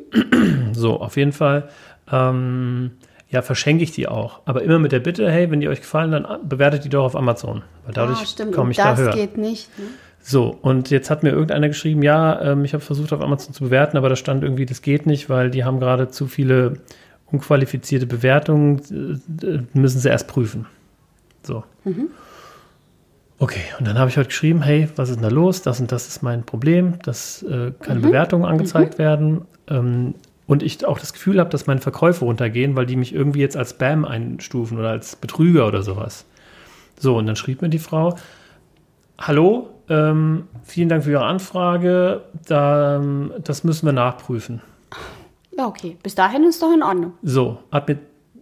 So, 0.74 1.00
auf 1.00 1.16
jeden 1.16 1.32
Fall. 1.32 1.70
Ähm, 2.10 2.92
ja, 3.28 3.42
verschenke 3.42 3.82
ich 3.82 3.90
die 3.90 4.06
auch. 4.06 4.40
Aber 4.44 4.62
immer 4.62 4.78
mit 4.78 4.92
der 4.92 5.00
Bitte, 5.00 5.30
hey, 5.30 5.50
wenn 5.50 5.60
die 5.60 5.68
euch 5.68 5.80
gefallen, 5.80 6.12
dann 6.12 6.48
bewertet 6.48 6.84
die 6.84 6.88
doch 6.88 7.04
auf 7.04 7.16
Amazon. 7.16 7.62
Weil 7.84 7.94
dadurch 7.94 8.20
ah, 8.20 8.26
stimmt. 8.26 8.52
komme 8.52 8.70
ich 8.70 8.78
Und 8.78 8.84
da 8.84 8.90
das 8.90 9.00
höher. 9.00 9.12
geht 9.12 9.36
nicht. 9.36 9.76
Ne? 9.78 9.84
So, 10.20 10.56
und 10.62 10.90
jetzt 10.90 11.10
hat 11.10 11.22
mir 11.22 11.30
irgendeiner 11.30 11.68
geschrieben, 11.68 12.02
ja, 12.02 12.40
ähm, 12.40 12.64
ich 12.64 12.72
habe 12.72 12.82
versucht 12.82 13.12
auf 13.12 13.20
Amazon 13.20 13.52
zu 13.52 13.64
bewerten, 13.64 13.96
aber 13.96 14.08
da 14.08 14.16
stand 14.16 14.42
irgendwie, 14.42 14.64
das 14.64 14.80
geht 14.80 15.04
nicht, 15.04 15.28
weil 15.28 15.50
die 15.50 15.64
haben 15.64 15.80
gerade 15.80 16.08
zu 16.08 16.26
viele 16.26 16.78
unqualifizierte 17.26 18.06
Bewertungen, 18.06 19.20
äh, 19.42 19.78
müssen 19.78 19.98
sie 19.98 20.08
erst 20.08 20.28
prüfen. 20.28 20.66
So. 21.42 21.64
Okay, 23.38 23.60
und 23.78 23.86
dann 23.86 23.98
habe 23.98 24.08
ich 24.08 24.16
heute 24.16 24.28
geschrieben, 24.28 24.62
hey, 24.62 24.88
was 24.96 25.10
ist 25.10 25.16
denn 25.16 25.24
da 25.24 25.28
los? 25.28 25.60
Das 25.60 25.80
und 25.80 25.92
das 25.92 26.08
ist 26.08 26.22
mein 26.22 26.44
Problem, 26.44 26.98
dass 27.02 27.42
äh, 27.42 27.72
keine 27.80 28.00
Bewertungen 28.00 28.44
angezeigt 28.44 28.98
werden. 28.98 29.42
Ähm, 29.68 30.14
und 30.46 30.62
ich 30.62 30.84
auch 30.84 30.98
das 30.98 31.12
Gefühl 31.12 31.40
habe, 31.40 31.50
dass 31.50 31.66
meine 31.66 31.80
Verkäufe 31.80 32.24
runtergehen, 32.24 32.76
weil 32.76 32.86
die 32.86 32.96
mich 32.96 33.14
irgendwie 33.14 33.40
jetzt 33.40 33.56
als 33.56 33.70
Spam 33.70 34.04
einstufen 34.04 34.78
oder 34.78 34.90
als 34.90 35.16
Betrüger 35.16 35.66
oder 35.66 35.82
sowas. 35.82 36.26
So, 36.98 37.16
und 37.16 37.26
dann 37.26 37.36
schrieb 37.36 37.62
mir 37.62 37.68
die 37.68 37.78
Frau, 37.78 38.16
Hallo, 39.18 39.70
ähm, 39.88 40.48
vielen 40.64 40.88
Dank 40.88 41.04
für 41.04 41.12
Ihre 41.12 41.24
Anfrage. 41.24 42.22
Da, 42.46 42.96
ähm, 42.96 43.32
das 43.42 43.64
müssen 43.64 43.86
wir 43.86 43.92
nachprüfen. 43.92 44.60
Ja, 45.56 45.66
okay. 45.66 45.96
Bis 46.02 46.14
dahin 46.14 46.44
ist 46.44 46.62
doch 46.62 46.72
in 46.72 46.82
Ordnung. 46.82 47.12
So, 47.22 47.58
hat 47.70 47.88
mir 47.88 47.98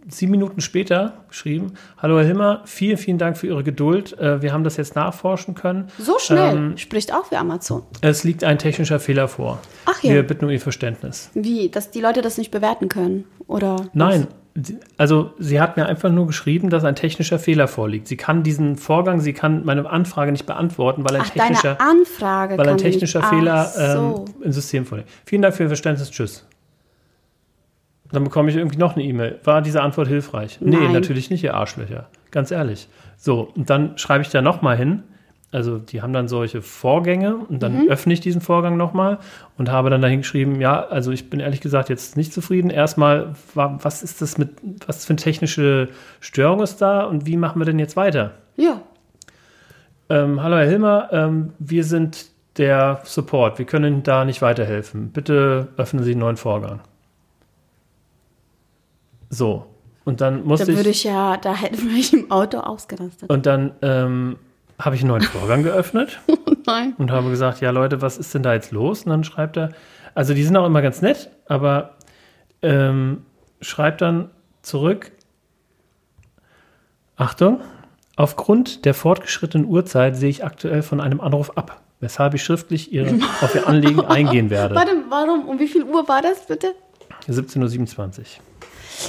sieben 0.07 0.31
Minuten 0.31 0.61
später 0.61 1.13
geschrieben: 1.29 1.73
Hallo 2.01 2.17
Herr 2.19 2.25
Himmer, 2.25 2.61
vielen, 2.65 2.97
vielen 2.97 3.17
Dank 3.17 3.37
für 3.37 3.47
Ihre 3.47 3.63
Geduld. 3.63 4.17
Äh, 4.19 4.41
wir 4.41 4.51
haben 4.53 4.63
das 4.63 4.77
jetzt 4.77 4.95
nachforschen 4.95 5.55
können. 5.55 5.87
So 5.99 6.17
schnell. 6.19 6.55
Ähm, 6.55 6.77
Spricht 6.77 7.13
auch 7.13 7.25
für 7.25 7.37
Amazon. 7.37 7.83
Es 8.01 8.23
liegt 8.23 8.43
ein 8.43 8.57
technischer 8.57 8.99
Fehler 8.99 9.27
vor. 9.27 9.59
Ach 9.85 10.01
ja. 10.03 10.13
Wir 10.13 10.23
bitten 10.23 10.45
um 10.45 10.51
Ihr 10.51 10.59
Verständnis. 10.61 11.29
Wie? 11.33 11.69
Dass 11.69 11.91
die 11.91 12.01
Leute 12.01 12.21
das 12.21 12.37
nicht 12.37 12.51
bewerten 12.51 12.89
können? 12.89 13.25
Oder? 13.47 13.75
Nein, 13.93 14.27
sie- 14.55 14.77
also 14.97 15.31
sie 15.39 15.59
hat 15.59 15.77
mir 15.77 15.85
einfach 15.85 16.09
nur 16.11 16.27
geschrieben, 16.27 16.69
dass 16.69 16.83
ein 16.83 16.95
technischer 16.95 17.39
Fehler 17.39 17.67
vorliegt. 17.67 18.07
Sie 18.07 18.17
kann 18.17 18.43
diesen 18.43 18.77
Vorgang, 18.77 19.19
sie 19.19 19.33
kann 19.33 19.65
meine 19.65 19.89
Anfrage 19.89 20.31
nicht 20.31 20.45
beantworten, 20.45 21.03
weil 21.07 21.15
ein 21.17 21.23
Ach, 21.25 21.29
technischer, 21.29 21.77
weil 21.79 22.69
ein 22.69 22.77
technischer. 22.77 23.23
Fehler 23.23 23.65
so. 23.65 24.25
ähm, 24.27 24.43
im 24.43 24.51
System 24.51 24.85
vorliegt. 24.85 25.09
Vielen 25.25 25.41
Dank 25.41 25.55
für 25.55 25.63
Ihr 25.63 25.69
Verständnis. 25.69 26.09
Tschüss. 26.11 26.45
Dann 28.13 28.23
bekomme 28.23 28.49
ich 28.49 28.55
irgendwie 28.55 28.77
noch 28.77 28.95
eine 28.95 29.03
E-Mail. 29.03 29.39
War 29.43 29.61
diese 29.61 29.81
Antwort 29.81 30.07
hilfreich? 30.07 30.59
Nee, 30.61 30.77
Nein. 30.77 30.93
natürlich 30.93 31.29
nicht, 31.29 31.43
ihr 31.43 31.55
Arschlöcher. 31.55 32.07
Ganz 32.31 32.51
ehrlich. 32.51 32.87
So, 33.17 33.51
und 33.55 33.69
dann 33.69 33.97
schreibe 33.97 34.21
ich 34.21 34.29
da 34.29 34.41
nochmal 34.41 34.77
hin. 34.77 35.03
Also, 35.51 35.77
die 35.77 36.01
haben 36.01 36.13
dann 36.13 36.27
solche 36.27 36.61
Vorgänge 36.63 37.35
und 37.35 37.61
dann 37.61 37.83
Mhm. 37.83 37.89
öffne 37.89 38.13
ich 38.13 38.19
diesen 38.21 38.41
Vorgang 38.41 38.75
nochmal 38.75 39.19
und 39.57 39.69
habe 39.71 39.89
dann 39.91 40.01
dahin 40.01 40.21
geschrieben, 40.21 40.59
ja, 40.61 40.83
also 40.87 41.11
ich 41.11 41.29
bin 41.29 41.39
ehrlich 41.39 41.61
gesagt 41.61 41.89
jetzt 41.89 42.17
nicht 42.17 42.33
zufrieden. 42.33 42.71
Erstmal, 42.71 43.33
wa- 43.53 43.77
was 43.81 44.01
ist 44.01 44.21
das 44.21 44.37
mit, 44.39 44.49
was 44.87 45.05
für 45.05 45.11
eine 45.11 45.17
technische 45.17 45.89
Störung 46.21 46.61
ist 46.61 46.81
da 46.81 47.03
und 47.03 47.27
wie 47.27 47.37
machen 47.37 47.59
wir 47.61 47.65
denn 47.65 47.77
jetzt 47.77 47.95
weiter? 47.95 48.31
Ja. 48.57 48.81
Ähm, 50.09 50.41
hallo 50.41 50.57
Herr 50.57 50.67
Hilmer, 50.67 51.09
ähm, 51.11 51.53
wir 51.59 51.83
sind 51.83 52.27
der 52.57 53.01
Support. 53.03 53.57
Wir 53.59 53.65
können 53.65 54.03
da 54.03 54.25
nicht 54.25 54.41
weiterhelfen. 54.41 55.11
Bitte 55.11 55.69
öffnen 55.77 56.03
Sie 56.03 56.11
einen 56.11 56.19
neuen 56.19 56.37
Vorgang. 56.37 56.81
So. 59.33 59.65
Und 60.05 60.21
dann 60.21 60.39
Da 60.41 60.47
musste 60.47 60.67
würde 60.75 60.89
ich, 60.89 60.97
ich 60.97 61.03
ja, 61.05 61.37
da 61.37 61.55
hätten 61.55 61.89
wir 61.89 61.97
ich 61.97 62.13
im 62.13 62.29
Auto 62.29 62.59
ausgerastet. 62.59 63.29
und 63.29 63.45
dann 63.45 63.71
ähm, 63.81 64.37
habe 64.77 64.95
ich 64.95 65.01
einen 65.01 65.09
neuen 65.09 65.21
Vorgang 65.23 65.63
geöffnet 65.63 66.19
Nein. 66.65 66.93
und 66.97 67.09
habe 67.11 67.29
gesagt, 67.29 67.61
ja 67.61 67.71
Leute, 67.71 68.01
was 68.01 68.17
ist 68.17 68.33
denn 68.33 68.43
da 68.43 68.53
jetzt 68.53 68.71
los? 68.71 69.03
Und 69.03 69.09
dann 69.11 69.23
schreibt 69.23 69.57
er, 69.57 69.69
also 70.13 70.33
die 70.33 70.43
sind 70.43 70.57
auch 70.57 70.65
immer 70.65 70.81
ganz 70.81 71.01
nett, 71.01 71.29
aber 71.47 71.95
ähm, 72.61 73.25
schreibt 73.61 74.01
dann 74.01 74.29
zurück, 74.61 75.11
Achtung, 77.15 77.61
aufgrund 78.15 78.85
der 78.85 78.93
fortgeschrittenen 78.93 79.67
Uhrzeit 79.67 80.15
sehe 80.17 80.29
ich 80.29 80.43
aktuell 80.43 80.81
von 80.81 80.99
einem 80.99 81.21
Anruf 81.21 81.51
ab, 81.57 81.81
weshalb 82.01 82.33
ich 82.33 82.43
schriftlich 82.43 82.91
ihre, 82.91 83.19
auf 83.41 83.55
Ihr 83.55 83.67
Anliegen 83.67 84.01
eingehen 84.05 84.49
werde. 84.49 84.75
Warte, 84.75 84.91
warum? 85.09 85.47
Um 85.47 85.59
wie 85.59 85.67
viel 85.67 85.83
Uhr 85.83 86.07
war 86.07 86.21
das 86.21 86.45
bitte? 86.45 86.73
17.27 87.29 88.19
Uhr. 88.19 88.25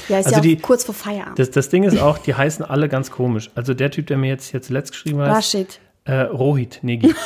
Ja, 0.09 0.19
ist 0.19 0.27
Also 0.27 0.37
ja 0.37 0.43
die- 0.43 0.57
kurz 0.57 0.85
vor 0.85 0.95
Feierabend. 0.95 1.39
Das, 1.39 1.51
das 1.51 1.69
Ding 1.69 1.83
ist 1.85 1.99
auch, 1.99 2.19
die 2.19 2.35
heißen 2.35 2.65
alle 2.65 2.89
ganz 2.89 3.11
komisch. 3.11 3.51
Also 3.55 3.75
der 3.75 3.91
Typ, 3.91 4.07
der 4.07 4.17
mir 4.19 4.29
jetzt 4.29 4.47
hier 4.51 4.63
zuletzt 4.63 4.93
geschrieben 4.93 5.21
hat, 5.21 5.31
Rashid. 5.37 5.81
Äh, 6.05 6.21
Rohit 6.23 6.81
Negi. 6.83 7.15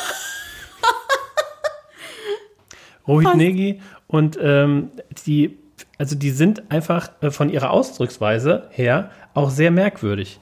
Rohit. 3.06 3.34
Negi 3.36 3.80
und 4.06 4.38
ähm, 4.40 4.90
die, 5.26 5.58
also 5.98 6.14
die 6.14 6.30
sind 6.30 6.70
einfach 6.70 7.10
äh, 7.22 7.30
von 7.30 7.48
ihrer 7.48 7.70
Ausdrucksweise 7.70 8.68
her 8.70 9.10
auch 9.34 9.50
sehr 9.50 9.70
merkwürdig. 9.70 10.38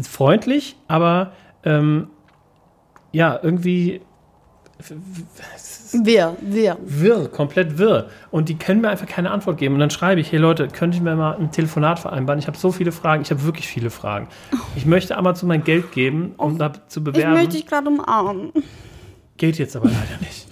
Freundlich, 0.00 0.76
aber 0.88 1.32
ähm, 1.64 2.08
ja, 3.12 3.38
irgendwie 3.42 4.00
Wir, 5.92 6.36
wir. 6.40 6.78
wirr, 6.84 7.28
komplett 7.28 7.78
wirr. 7.78 8.08
Und 8.30 8.48
die 8.48 8.56
können 8.56 8.80
mir 8.80 8.88
einfach 8.88 9.06
keine 9.06 9.30
Antwort 9.30 9.58
geben. 9.58 9.74
Und 9.74 9.80
dann 9.80 9.90
schreibe 9.90 10.20
ich, 10.20 10.32
hey 10.32 10.38
Leute, 10.38 10.68
könnte 10.68 10.96
ich 10.96 11.02
mir 11.02 11.14
mal 11.16 11.36
ein 11.36 11.50
Telefonat 11.52 11.98
vereinbaren? 11.98 12.38
Ich 12.38 12.46
habe 12.46 12.56
so 12.56 12.72
viele 12.72 12.92
Fragen, 12.92 13.22
ich 13.22 13.30
habe 13.30 13.44
wirklich 13.44 13.66
viele 13.68 13.90
Fragen. 13.90 14.28
Ich 14.76 14.86
möchte 14.86 15.16
Amazon 15.16 15.48
mein 15.48 15.64
Geld 15.64 15.92
geben, 15.92 16.34
um 16.36 16.58
da 16.58 16.72
zu 16.88 17.00
Ich 17.00 17.04
bewerben. 17.04 17.34
möchte 17.34 17.56
dich 17.56 17.66
gerade 17.66 17.88
umarmen. 17.88 18.52
Geht 19.36 19.58
jetzt 19.58 19.76
aber 19.76 19.86
leider 19.88 20.20
nicht. 20.20 20.46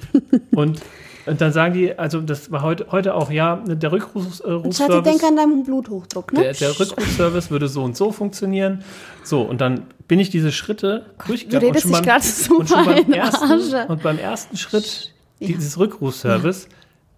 Und, 0.52 0.80
und 1.26 1.40
dann 1.40 1.52
sagen 1.52 1.74
die, 1.74 1.96
also 1.98 2.20
das 2.20 2.50
war 2.50 2.62
heute, 2.62 2.86
heute 2.90 3.14
auch, 3.14 3.30
ja, 3.30 3.56
der 3.66 3.92
Rückrufservice. 3.92 4.80
Äh, 4.80 4.88
denk 4.88 5.20
Rufservice- 5.22 5.24
an 5.28 5.36
deinen 5.36 5.64
Bluthochdruck, 5.64 6.32
ne? 6.32 6.40
der, 6.40 6.52
der 6.54 6.80
Rückrufservice 6.80 7.50
würde 7.50 7.68
so 7.68 7.84
und 7.84 7.96
so 7.96 8.10
funktionieren. 8.10 8.82
So, 9.22 9.42
und 9.42 9.60
dann 9.60 9.82
bin 10.08 10.18
ich 10.18 10.30
diese 10.30 10.50
Schritte 10.50 11.06
durchgegangen. 11.26 11.68
redest 11.68 11.84
und 11.86 11.92
schon 11.92 12.02
dich 12.02 12.06
beim, 12.06 12.14
grad 12.16 12.22
so 12.24 12.54
und 12.56 12.68
schon 12.68 12.84
beim 12.84 12.96
in 13.04 13.12
ersten, 13.12 13.44
Arsch. 13.44 13.88
Und 13.88 14.02
beim 14.02 14.18
ersten 14.18 14.56
Schritt 14.56 15.12
dieses 15.40 15.78
Rückrufservice 15.78 16.68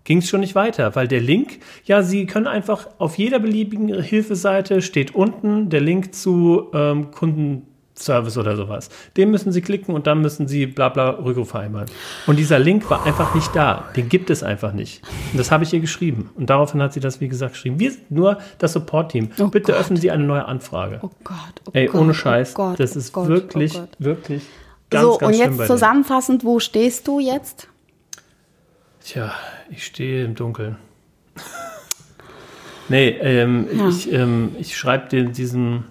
ging 0.04 0.18
es 0.18 0.28
schon 0.28 0.40
nicht 0.40 0.54
weiter, 0.54 0.94
weil 0.96 1.08
der 1.08 1.20
Link, 1.20 1.60
ja, 1.84 2.02
Sie 2.02 2.26
können 2.26 2.46
einfach 2.46 2.88
auf 2.98 3.18
jeder 3.18 3.38
beliebigen 3.38 4.02
Hilfeseite 4.02 4.82
steht 4.82 5.14
unten 5.14 5.70
der 5.70 5.80
Link 5.80 6.14
zu 6.14 6.70
ähm, 6.74 7.12
Kundenservice 7.12 8.36
oder 8.36 8.56
sowas. 8.56 8.88
Den 9.16 9.30
müssen 9.30 9.52
Sie 9.52 9.60
klicken 9.60 9.94
und 9.94 10.06
dann 10.06 10.20
müssen 10.20 10.48
Sie 10.48 10.66
bla 10.66 10.88
bla 10.88 11.10
Rückruf 11.10 11.50
vereinbaren. 11.50 11.88
Und 12.26 12.36
dieser 12.38 12.58
Link 12.58 12.88
war 12.90 13.06
einfach 13.06 13.34
nicht 13.34 13.54
da. 13.54 13.90
Den 13.96 14.08
gibt 14.08 14.30
es 14.30 14.42
einfach 14.42 14.72
nicht. 14.72 15.02
Und 15.32 15.38
das 15.38 15.52
habe 15.52 15.62
ich 15.62 15.72
ihr 15.72 15.80
geschrieben. 15.80 16.30
Und 16.34 16.50
daraufhin 16.50 16.82
hat 16.82 16.92
sie 16.92 17.00
das, 17.00 17.20
wie 17.20 17.28
gesagt, 17.28 17.52
geschrieben. 17.52 17.78
Wir 17.78 17.92
sind 17.92 18.10
nur 18.10 18.38
das 18.58 18.72
Support-Team. 18.72 19.30
Oh 19.38 19.48
Bitte 19.48 19.72
Gott. 19.72 19.80
öffnen 19.80 19.98
Sie 20.00 20.10
eine 20.10 20.24
neue 20.24 20.46
Anfrage. 20.46 20.98
Oh 21.02 21.10
Gott, 21.22 21.36
oh 21.66 21.70
Ey, 21.74 21.86
Gott, 21.86 22.00
ohne 22.00 22.14
Scheiß. 22.14 22.54
Oh 22.54 22.70
Gott, 22.70 22.80
das 22.80 22.96
oh 22.96 22.98
ist 22.98 23.12
Gott, 23.12 23.28
wirklich, 23.28 23.76
oh 23.76 23.80
Gott. 23.80 23.96
wirklich 23.98 24.42
ganz, 24.90 25.04
so, 25.04 25.18
ganz 25.18 25.32
und 25.32 25.38
jetzt 25.38 25.66
zusammenfassend, 25.66 26.44
wo 26.44 26.58
stehst 26.58 27.06
du 27.08 27.20
jetzt? 27.20 27.68
Tja, 29.05 29.32
ich 29.70 29.84
stehe 29.84 30.24
im 30.24 30.34
Dunkeln. 30.34 30.76
nee, 32.88 33.09
ähm, 33.09 33.68
Ja. 33.76 33.88
ich, 33.88 34.12
ähm, 34.12 34.55
ich 34.59 34.76
schreibe 34.76 35.09
den 35.09 35.32
diesen, 35.32 35.84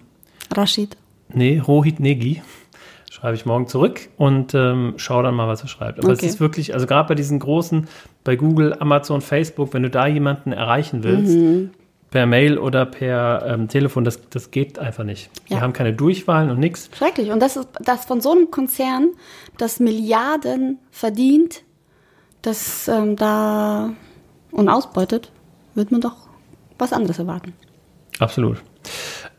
Rashid. 0.54 0.98
nee, 1.30 1.60
Rohit 1.60 2.00
Negi, 2.00 2.42
schreibe 3.10 3.36
ich 3.36 3.46
morgen 3.46 3.68
zurück 3.68 4.10
und 4.18 4.54
ähm, 4.54 4.94
schaue 4.98 5.24
dann 5.24 5.36
mal, 5.36 5.48
was 5.48 5.62
er 5.62 5.68
schreibt. 5.68 6.00
Aber 6.00 6.10
Okay. 6.14 6.26
es 6.26 6.34
ist 6.34 6.40
wirklich, 6.40 6.74
also 6.74 6.88
gerade 6.88 7.08
bei 7.10 7.16
diesen 7.16 7.40
großen, 7.40 7.88
bei 8.24 8.36
Google, 8.36 8.76
Amazon, 8.80 9.22
Facebook, 9.22 9.74
wenn 9.74 9.84
du 9.84 9.90
da 9.90 10.08
jemanden 10.08 10.52
erreichen 10.54 11.04
willst, 11.04 11.36
Mhm. 11.36 11.72
per 12.12 12.26
Mail 12.26 12.58
oder 12.58 12.86
per 12.86 13.46
ähm, 13.48 13.68
Telefon, 13.68 14.04
das, 14.04 14.22
das 14.30 14.52
geht 14.52 14.80
einfach 14.80 15.04
nicht. 15.04 15.30
Ja. 15.50 15.62
haben 15.62 15.74
keine 15.74 15.94
Durchwahlen 15.94 16.50
und 16.50 16.60
nichts. 16.60 16.90
Schrecklich. 16.98 17.32
Und 17.32 17.40
das 17.42 17.56
ist 17.58 17.68
das 17.84 18.06
von 18.06 18.22
so 18.22 18.32
einem 18.32 18.52
Konzern, 18.52 19.10
das 19.58 19.80
Milliarden 19.80 20.78
verdient, 20.92 21.64
das 22.42 22.88
ähm, 22.88 23.16
da 23.16 23.92
und 24.52 24.70
ausbeutet, 24.70 25.32
wird 25.76 25.92
man 25.92 26.02
doch 26.02 26.16
was 26.78 26.94
anderes 26.94 27.20
erwarten. 27.20 27.54
Absolut. 28.20 28.62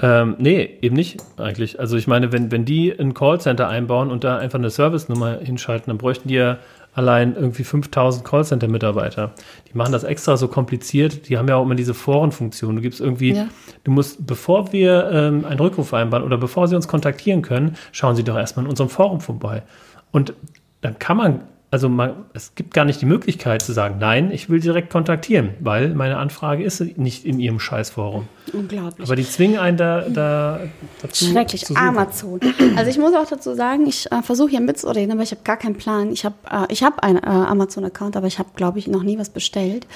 Ähm, 0.01 0.37
nee, 0.39 0.79
eben 0.81 0.97
nicht 0.97 1.21
eigentlich. 1.37 1.79
Also 1.79 1.97
ich 1.97 2.07
meine, 2.07 2.33
wenn, 2.33 2.51
wenn 2.51 2.65
die 2.65 2.93
ein 2.93 3.15
Callcenter 3.15 3.69
einbauen 3.69 4.11
und 4.11 4.25
da 4.25 4.39
einfach 4.39 4.59
eine 4.59 4.71
Service-Nummer 4.71 5.39
hinschalten, 5.39 5.87
dann 5.91 5.99
bräuchten 5.99 6.29
die 6.29 6.35
ja 6.35 6.59
allein 6.95 7.35
irgendwie 7.37 7.65
5000 7.65 8.25
Callcenter-Mitarbeiter. 8.25 9.33
Die 9.73 9.77
machen 9.77 9.93
das 9.93 10.05
extra 10.05 10.37
so 10.37 10.49
kompliziert. 10.49 11.29
Die 11.29 11.39
haben 11.39 11.49
ja 11.49 11.57
auch 11.57 11.63
immer 11.65 11.75
diese 11.75 11.95
Forenfunktion. 11.95 12.77
Du 12.77 12.83
gibst 12.83 13.01
irgendwie, 13.01 13.35
Ja. 13.35 13.47
du 13.85 13.91
musst, 13.91 14.27
bevor 14.27 14.73
wir 14.73 15.11
ähm, 15.13 15.45
einen 15.45 15.61
Rückruf 15.61 15.89
vereinbaren 15.89 16.25
oder 16.25 16.37
bevor 16.37 16.69
sie 16.69 16.77
uns 16.77 16.89
kontaktieren 16.89 17.43
können, 17.43 17.77
schauen 17.93 18.15
sie 18.17 18.25
doch 18.25 18.37
erstmal 18.37 18.65
in 18.65 18.71
unserem 18.71 18.91
Forum 18.91 19.21
vorbei. 19.21 19.63
Und 20.11 20.35
dann 20.83 20.99
kann 20.99 21.17
man 21.17 21.41
also 21.73 21.89
man, 21.89 22.27
es 22.35 22.55
gibt 22.55 22.75
gar 22.75 22.85
nicht 22.85 23.01
die 23.01 23.07
Möglichkeit 23.07 23.63
zu 23.63 23.73
sagen, 23.73 23.97
nein, 23.99 24.31
ich 24.31 24.51
will 24.51 24.61
direkt 24.61 24.91
kontaktieren, 24.91 25.55
weil 25.59 25.95
meine 25.95 26.19
Anfrage 26.19 26.63
ist 26.63 26.81
nicht 26.99 27.25
in 27.25 27.41
ihrem 27.41 27.59
Scheißforum. 27.59 28.29
Unglaublich. 28.53 29.09
Aber 29.09 29.17
die 29.17 29.27
zwingen 29.27 29.59
einen 29.59 29.79
da, 29.79 30.03
da 30.03 30.61
dazu. 31.01 31.25
Schrecklich, 31.25 31.65
zu. 31.65 31.75
Amazon. 31.75 32.41
Also 32.77 32.91
ich 32.91 32.99
muss 32.99 33.15
auch 33.15 33.27
dazu 33.27 33.55
sagen, 33.55 33.87
ich 33.87 34.13
äh, 34.13 34.21
versuche 34.23 34.51
hier 34.51 34.61
mitzureden, 34.61 35.13
aber 35.13 35.23
ich 35.23 35.31
habe 35.31 35.41
gar 35.45 35.57
keinen 35.57 35.77
Plan. 35.77 36.13
Ich 36.13 36.27
habe 36.27 36.35
äh, 36.51 36.67
ich 36.69 36.83
hab 36.83 37.03
einen 37.03 37.19
äh, 37.19 37.27
Amazon-Account, 37.27 38.19
aber 38.19 38.27
ich 38.27 38.39
habe, 38.39 38.51
glaube 38.55 38.79
ich, 38.79 38.87
noch 38.87 39.03
nie 39.03 39.19
was 39.19 39.31
bestellt. 39.31 39.87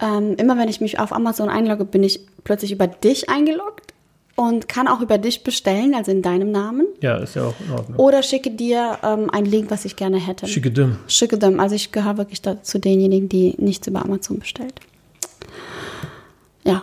Ähm, 0.00 0.36
immer 0.36 0.56
wenn 0.56 0.68
ich 0.68 0.80
mich 0.80 1.00
auf 1.00 1.12
Amazon 1.12 1.48
einlogge, 1.48 1.84
bin 1.84 2.04
ich 2.04 2.20
plötzlich 2.44 2.70
über 2.70 2.86
dich 2.86 3.28
eingeloggt 3.28 3.85
und 4.36 4.68
kann 4.68 4.86
auch 4.86 5.00
über 5.00 5.18
dich 5.18 5.42
bestellen, 5.42 5.94
also 5.94 6.12
in 6.12 6.22
deinem 6.22 6.52
Namen. 6.52 6.86
Ja, 7.00 7.16
ist 7.16 7.34
ja 7.34 7.46
auch 7.46 7.54
in 7.58 7.72
Ordnung. 7.72 7.98
Oder 7.98 8.22
schicke 8.22 8.50
dir 8.50 8.98
ähm, 9.02 9.30
einen 9.30 9.46
Link, 9.46 9.70
was 9.70 9.84
ich 9.86 9.96
gerne 9.96 10.18
hätte. 10.18 10.46
Schicke 10.46 10.70
Dimm. 10.70 10.98
Schicke 11.08 11.38
dem. 11.38 11.58
Also 11.58 11.74
ich 11.74 11.90
gehöre 11.90 12.18
wirklich 12.18 12.42
zu 12.42 12.78
denjenigen, 12.78 13.28
die 13.28 13.54
nichts 13.58 13.86
über 13.88 14.04
Amazon 14.04 14.38
bestellt. 14.38 14.74
Ja, 16.64 16.82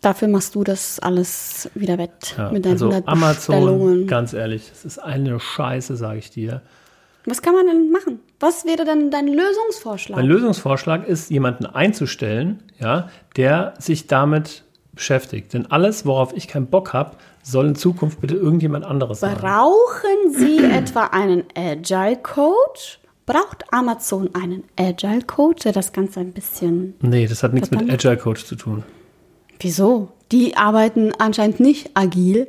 dafür 0.00 0.26
machst 0.26 0.56
du 0.56 0.64
das 0.64 0.98
alles 0.98 1.70
wieder 1.74 1.98
wett 1.98 2.34
Ja, 2.36 2.50
mit 2.50 2.64
deinen 2.64 2.72
also 2.72 2.86
100 2.90 3.08
Amazon, 3.08 4.06
ganz 4.06 4.32
ehrlich, 4.32 4.68
das 4.70 4.84
ist 4.84 4.98
eine 4.98 5.38
Scheiße, 5.38 5.96
sage 5.96 6.18
ich 6.18 6.30
dir. 6.30 6.62
Was 7.24 7.40
kann 7.40 7.54
man 7.54 7.66
denn 7.66 7.92
machen? 7.92 8.18
Was 8.40 8.64
wäre 8.64 8.84
denn 8.84 9.12
dein 9.12 9.28
Lösungsvorschlag? 9.28 10.16
Mein 10.16 10.26
Lösungsvorschlag 10.26 11.06
ist, 11.06 11.30
jemanden 11.30 11.66
einzustellen, 11.66 12.64
ja, 12.80 13.08
der 13.36 13.74
sich 13.78 14.08
damit 14.08 14.64
beschäftigt. 14.94 15.54
Denn 15.54 15.70
alles, 15.70 16.06
worauf 16.06 16.34
ich 16.36 16.48
keinen 16.48 16.66
Bock 16.66 16.92
habe, 16.92 17.16
soll 17.42 17.68
in 17.68 17.74
Zukunft 17.74 18.20
bitte 18.20 18.34
irgendjemand 18.34 18.84
anderes 18.84 19.20
machen. 19.20 19.38
Brauchen 19.38 20.34
Sie 20.34 20.58
etwa 20.72 21.06
einen 21.06 21.44
Agile 21.56 22.16
Coach? 22.22 23.00
Braucht 23.24 23.72
Amazon 23.72 24.30
einen 24.34 24.64
Agile 24.76 25.22
Coach, 25.22 25.62
der 25.62 25.72
das 25.72 25.92
Ganze 25.92 26.20
ein 26.20 26.32
bisschen. 26.32 26.94
Nee, 27.00 27.26
das 27.26 27.42
hat 27.42 27.52
nichts 27.52 27.70
mit. 27.70 27.90
Agile 27.90 28.16
Coach 28.16 28.44
zu 28.44 28.56
tun. 28.56 28.82
Wieso? 29.60 30.08
Die 30.32 30.56
arbeiten 30.56 31.12
anscheinend 31.18 31.60
nicht 31.60 31.90
agil. 31.94 32.48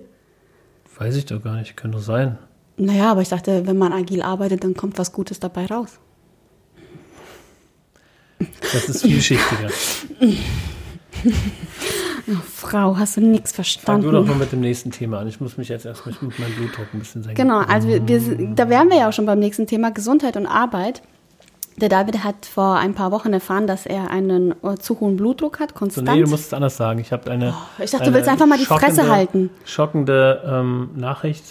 Weiß 0.98 1.16
ich 1.16 1.26
doch 1.26 1.44
gar 1.44 1.56
nicht, 1.56 1.78
könnte 1.78 1.98
doch 1.98 2.04
sein. 2.04 2.38
Naja, 2.78 3.12
aber 3.12 3.22
ich 3.22 3.30
dachte, 3.30 3.68
wenn 3.68 3.78
man 3.78 3.94
agil 3.94 4.22
arbeitet, 4.22 4.64
dann 4.64 4.74
kommt 4.74 4.98
was 4.98 5.12
Gutes 5.12 5.40
dabei 5.40 5.68
raus. 5.68 6.00
Das 8.62 8.90
ist 8.90 9.04
vielschichtiger. 9.04 9.70
Frau, 12.54 12.98
hast 12.98 13.18
du 13.18 13.22
nichts 13.22 13.52
Fang 13.52 13.56
verstanden? 13.56 14.04
du 14.04 14.12
doch 14.12 14.26
mal 14.26 14.36
mit 14.36 14.52
dem 14.52 14.62
nächsten 14.62 14.92
Thema 14.92 15.20
an. 15.20 15.28
Ich 15.28 15.42
muss 15.42 15.58
mich 15.58 15.68
jetzt 15.70 15.86
erstmal 15.86 16.16
mit 16.22 16.40
meinem 16.40 16.56
Blutdruck 16.56 16.88
ein 16.94 17.00
bisschen 17.00 17.24
senken. 17.24 17.42
Genau, 17.42 17.60
also 17.60 17.88
wir, 17.88 18.08
wir, 18.08 18.56
da 18.56 18.70
wären 18.70 18.90
wir 18.90 18.98
ja 18.98 19.10
auch 19.10 19.14
schon 19.14 19.26
beim 19.26 19.40
nächsten 19.40 19.68
Thema 19.68 19.92
Gesundheit 19.92 20.38
und 20.38 20.46
Arbeit. 20.48 21.02
Der 21.78 21.90
David 21.90 22.24
hat 22.24 22.46
vor 22.46 22.76
ein 22.76 22.94
paar 22.94 23.12
Wochen 23.12 23.34
erfahren, 23.34 23.66
dass 23.68 23.86
er 23.88 24.12
einen 24.12 24.52
äh, 24.64 24.76
zu 24.78 25.00
hohen 25.00 25.18
Blutdruck 25.18 25.60
hat, 25.60 25.72
So, 25.72 25.76
konstant. 25.76 26.08
nee, 26.08 26.22
du 26.22 26.30
musst 26.30 26.46
es 26.48 26.54
anders 26.54 26.78
sagen. 26.78 27.00
Ich 27.00 27.12
habe 27.12 27.32
eine. 27.32 27.56
ich 27.84 27.92
dachte, 27.92 28.06
du 28.06 28.14
willst 28.14 28.30
einfach 28.30 28.46
mal 28.46 28.60
die 28.60 28.66
Fresse 28.66 29.10
halten. 29.10 29.50
Schockende 29.66 30.44
ähm, 30.46 30.92
Nachricht. 30.96 31.44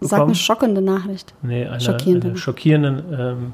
Sag 0.00 0.18
eine 0.18 0.20
bekommen. 0.26 0.34
schockende 0.34 0.82
Nachricht. 0.82 1.34
Nee, 1.42 1.66
eine 1.66 1.80
Schockierende. 1.80 2.28
eine 2.28 2.36
schockierende 2.36 3.36
ähm, 3.38 3.52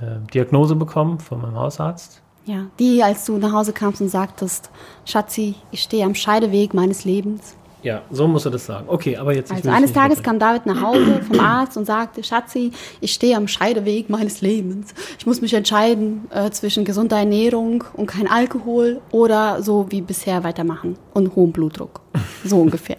äh, 0.00 0.32
Diagnose 0.32 0.74
bekommen 0.74 1.20
von 1.20 1.40
meinem 1.40 1.56
Hausarzt. 1.56 2.22
Ja, 2.46 2.66
die, 2.78 3.02
als 3.02 3.24
du 3.24 3.38
nach 3.38 3.52
Hause 3.52 3.72
kamst 3.72 4.00
und 4.00 4.08
sagtest, 4.08 4.70
Schatzi, 5.04 5.56
ich 5.72 5.82
stehe 5.82 6.04
am 6.04 6.14
Scheideweg 6.14 6.74
meines 6.74 7.04
Lebens. 7.04 7.56
Ja, 7.82 8.02
so 8.10 8.26
musst 8.26 8.46
du 8.46 8.50
das 8.50 8.66
sagen. 8.66 8.86
Okay, 8.88 9.16
aber 9.16 9.34
jetzt. 9.34 9.52
Also 9.52 9.68
eines 9.68 9.90
nicht 9.90 9.94
Tages 9.94 10.22
kam 10.22 10.38
David 10.38 10.66
nach 10.66 10.80
Hause 10.80 11.22
vom 11.22 11.38
Arzt 11.40 11.76
und 11.76 11.84
sagte, 11.84 12.24
Schatzi, 12.24 12.72
ich 13.00 13.12
stehe 13.12 13.36
am 13.36 13.46
Scheideweg 13.46 14.08
meines 14.08 14.40
Lebens. 14.40 14.94
Ich 15.18 15.26
muss 15.26 15.40
mich 15.40 15.54
entscheiden 15.54 16.28
äh, 16.30 16.50
zwischen 16.50 16.84
gesunder 16.84 17.18
Ernährung 17.18 17.84
und 17.94 18.06
kein 18.06 18.28
Alkohol 18.28 19.00
oder 19.10 19.62
so 19.62 19.86
wie 19.90 20.00
bisher 20.00 20.42
weitermachen 20.42 20.96
und 21.14 21.36
hohem 21.36 21.52
Blutdruck. 21.52 22.00
So 22.44 22.60
ungefähr. 22.60 22.96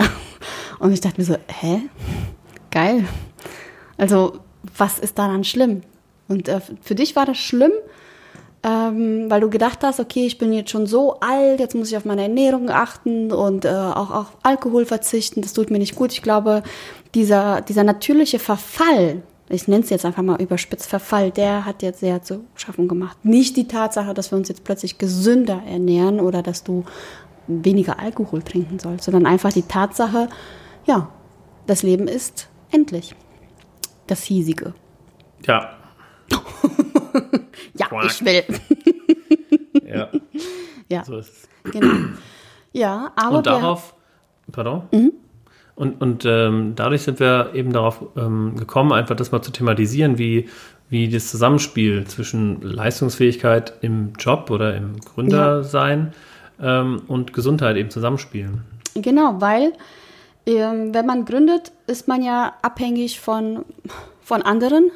Und 0.80 0.92
ich 0.92 1.02
dachte 1.02 1.20
mir 1.20 1.26
so, 1.26 1.36
hä? 1.48 1.82
Geil. 2.72 3.06
Also, 3.98 4.40
was 4.78 5.00
ist 5.00 5.18
daran 5.18 5.44
schlimm? 5.44 5.82
Und 6.28 6.48
äh, 6.48 6.62
für 6.82 6.96
dich 6.96 7.16
war 7.16 7.26
das 7.26 7.38
schlimm, 7.38 7.72
ähm, 8.68 9.30
weil 9.30 9.40
du 9.40 9.50
gedacht 9.50 9.80
hast, 9.84 10.02
okay, 10.02 10.26
ich 10.26 10.38
bin 10.38 10.52
jetzt 10.52 10.72
schon 10.72 10.88
so 10.88 11.22
alt, 11.22 11.62
jetzt 11.62 11.74
muss 11.74 11.90
ich 11.90 11.96
auf 11.96 12.04
meine 12.04 12.24
Ernährung 12.24 12.70
achten 12.70 13.32
und 13.32 13.64
äh, 13.64 13.70
auch 13.70 14.12
auf 14.12 14.38
Alkohol 14.44 14.86
verzichten, 14.86 15.42
das 15.42 15.54
tut 15.54 15.72
mir 15.72 15.80
nicht 15.80 15.96
gut. 15.96 16.12
Ich 16.12 16.22
glaube, 16.22 16.64
dieser, 17.16 17.62
dieser 17.62 17.86
natürliche 17.86 18.40
Verfall, 18.40 19.22
ich 19.48 19.70
nenne 19.70 19.86
es 19.86 19.90
jetzt 19.90 20.04
einfach 20.04 20.22
mal 20.22 20.42
überspitzt 20.42 20.90
Verfall, 20.90 21.32
der 21.32 21.66
hat 21.66 21.82
jetzt 21.82 22.02
sehr 22.02 22.22
zu 22.24 22.44
schaffen 22.56 22.90
gemacht. 22.90 23.18
Nicht 23.24 23.56
die 23.56 23.70
Tatsache, 23.70 24.14
dass 24.14 24.32
wir 24.32 24.38
uns 24.38 24.50
jetzt 24.50 24.66
plötzlich 24.66 24.98
gesünder 24.98 25.62
ernähren 25.66 26.20
oder 26.20 26.42
dass 26.42 26.66
du 26.66 26.84
weniger 27.48 28.00
Alkohol 28.00 28.42
trinken 28.42 28.80
sollst, 28.80 29.06
sondern 29.06 29.26
einfach 29.26 29.54
die 29.54 29.62
Tatsache, 29.62 30.28
ja, 30.86 31.10
das 31.68 31.84
Leben 31.84 32.10
ist 32.10 32.50
endlich. 32.72 33.16
Das 34.08 34.24
hiesige. 34.24 34.74
Ja. 35.46 35.70
Ja, 37.76 37.88
Quack. 37.88 38.06
ich 38.06 38.26
will. 38.26 38.44
Ja, 39.88 40.10
Ja, 40.90 41.04
so 41.06 41.18
ist 41.18 41.30
es. 41.64 41.72
genau. 41.72 41.94
Ja, 42.74 43.12
aber 43.16 43.38
Und 43.38 43.48
darauf. 43.48 43.94
Pardon? 44.52 44.84
Mhm. 44.92 45.14
Und, 45.76 46.02
und 46.02 46.26
ähm, 46.26 46.74
dadurch 46.76 47.04
sind 47.04 47.20
wir 47.20 47.52
eben 47.54 47.72
darauf 47.72 48.04
ähm, 48.18 48.56
gekommen, 48.58 48.92
einfach 48.92 49.16
das 49.16 49.32
mal 49.32 49.42
zu 49.42 49.52
thematisieren, 49.52 50.18
wie, 50.18 50.50
wie 50.90 51.08
das 51.08 51.30
Zusammenspiel 51.30 52.06
zwischen 52.06 52.62
Leistungsfähigkeit 52.62 53.74
im 53.82 54.14
Job 54.20 54.50
oder 54.50 54.76
im 54.76 55.00
Gründersein 55.00 56.14
ähm, 56.62 57.02
und 57.08 57.32
Gesundheit 57.34 57.78
eben 57.78 57.90
zusammenspielen. 57.90 58.62
Genau, 58.96 59.36
weil 59.40 59.74
ähm, 60.48 60.94
wenn 60.94 61.06
man 61.06 61.26
gründet, 61.26 61.72
ist 61.88 62.08
man 62.08 62.24
ja 62.24 62.54
abhängig 62.62 63.20
von, 63.20 63.64
von 64.22 64.42
anderen. 64.42 64.92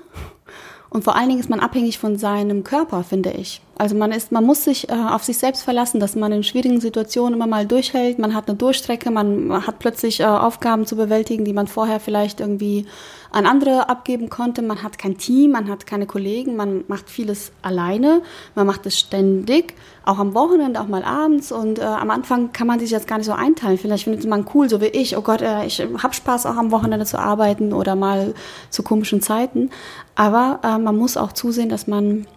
Und 0.91 1.05
vor 1.05 1.15
allen 1.15 1.29
Dingen 1.29 1.39
ist 1.39 1.49
man 1.49 1.61
abhängig 1.61 1.97
von 1.97 2.17
seinem 2.17 2.63
Körper, 2.63 3.03
finde 3.03 3.31
ich. 3.31 3.61
Also 3.81 3.95
man 3.95 4.11
ist, 4.11 4.31
man 4.31 4.45
muss 4.45 4.63
sich 4.63 4.89
äh, 4.89 4.93
auf 4.93 5.23
sich 5.23 5.39
selbst 5.39 5.63
verlassen, 5.63 5.99
dass 5.99 6.15
man 6.15 6.31
in 6.31 6.43
schwierigen 6.43 6.79
Situationen 6.79 7.33
immer 7.33 7.47
mal 7.47 7.65
durchhält. 7.65 8.19
Man 8.19 8.35
hat 8.35 8.47
eine 8.47 8.55
Durchstrecke, 8.55 9.09
man 9.09 9.65
hat 9.65 9.79
plötzlich 9.79 10.19
äh, 10.19 10.25
Aufgaben 10.25 10.85
zu 10.85 10.95
bewältigen, 10.95 11.45
die 11.45 11.53
man 11.53 11.65
vorher 11.65 11.99
vielleicht 11.99 12.41
irgendwie 12.41 12.85
an 13.31 13.47
andere 13.47 13.89
abgeben 13.89 14.29
konnte. 14.29 14.61
Man 14.61 14.83
hat 14.83 14.99
kein 14.99 15.17
Team, 15.17 15.53
man 15.53 15.67
hat 15.67 15.87
keine 15.87 16.05
Kollegen, 16.05 16.55
man 16.55 16.83
macht 16.89 17.09
vieles 17.09 17.53
alleine, 17.63 18.21
man 18.53 18.67
macht 18.67 18.85
es 18.85 18.99
ständig, 18.99 19.73
auch 20.05 20.19
am 20.19 20.35
Wochenende, 20.35 20.79
auch 20.79 20.87
mal 20.87 21.03
abends. 21.03 21.51
Und 21.51 21.79
äh, 21.79 21.81
am 21.81 22.11
Anfang 22.11 22.53
kann 22.53 22.67
man 22.67 22.79
sich 22.79 22.91
das 22.91 23.07
gar 23.07 23.17
nicht 23.17 23.25
so 23.25 23.33
einteilen. 23.33 23.79
Vielleicht 23.79 24.03
findet 24.03 24.29
man 24.29 24.45
cool, 24.53 24.69
so 24.69 24.79
wie 24.79 24.89
ich. 24.93 25.17
Oh 25.17 25.21
Gott, 25.21 25.41
äh, 25.41 25.65
ich 25.65 25.81
hab 26.03 26.13
Spaß, 26.13 26.45
auch 26.45 26.57
am 26.57 26.69
Wochenende 26.69 27.07
zu 27.07 27.17
arbeiten 27.17 27.73
oder 27.73 27.95
mal 27.95 28.35
zu 28.69 28.83
komischen 28.83 29.21
Zeiten. 29.23 29.71
Aber 30.13 30.59
äh, 30.63 30.77
man 30.77 30.95
muss 30.95 31.17
auch 31.17 31.31
zusehen, 31.31 31.69
dass 31.69 31.87
man 31.87 32.27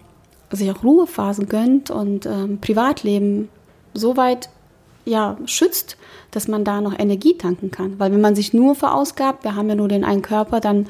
sich 0.55 0.71
auch 0.71 0.83
Ruhephasen 0.83 1.49
gönnt 1.49 1.91
und 1.91 2.27
ähm, 2.27 2.59
Privatleben 2.61 3.49
so 3.93 4.17
weit 4.17 4.49
ja, 5.05 5.37
schützt, 5.47 5.97
dass 6.31 6.49
man 6.49 6.65
da 6.65 6.81
noch 6.81 6.99
Energie 6.99 7.37
tanken 7.37 7.71
kann. 7.71 7.99
Weil 7.99 8.13
wenn 8.13 8.21
man 8.21 8.35
sich 8.35 8.55
nur 8.55 8.75
verausgabt, 8.75 9.45
wir 9.45 9.55
haben 9.55 9.69
ja 9.69 9.75
nur 9.75 9.89
den 9.89 10.05
einen 10.05 10.23
Körper, 10.23 10.61
dann 10.61 10.87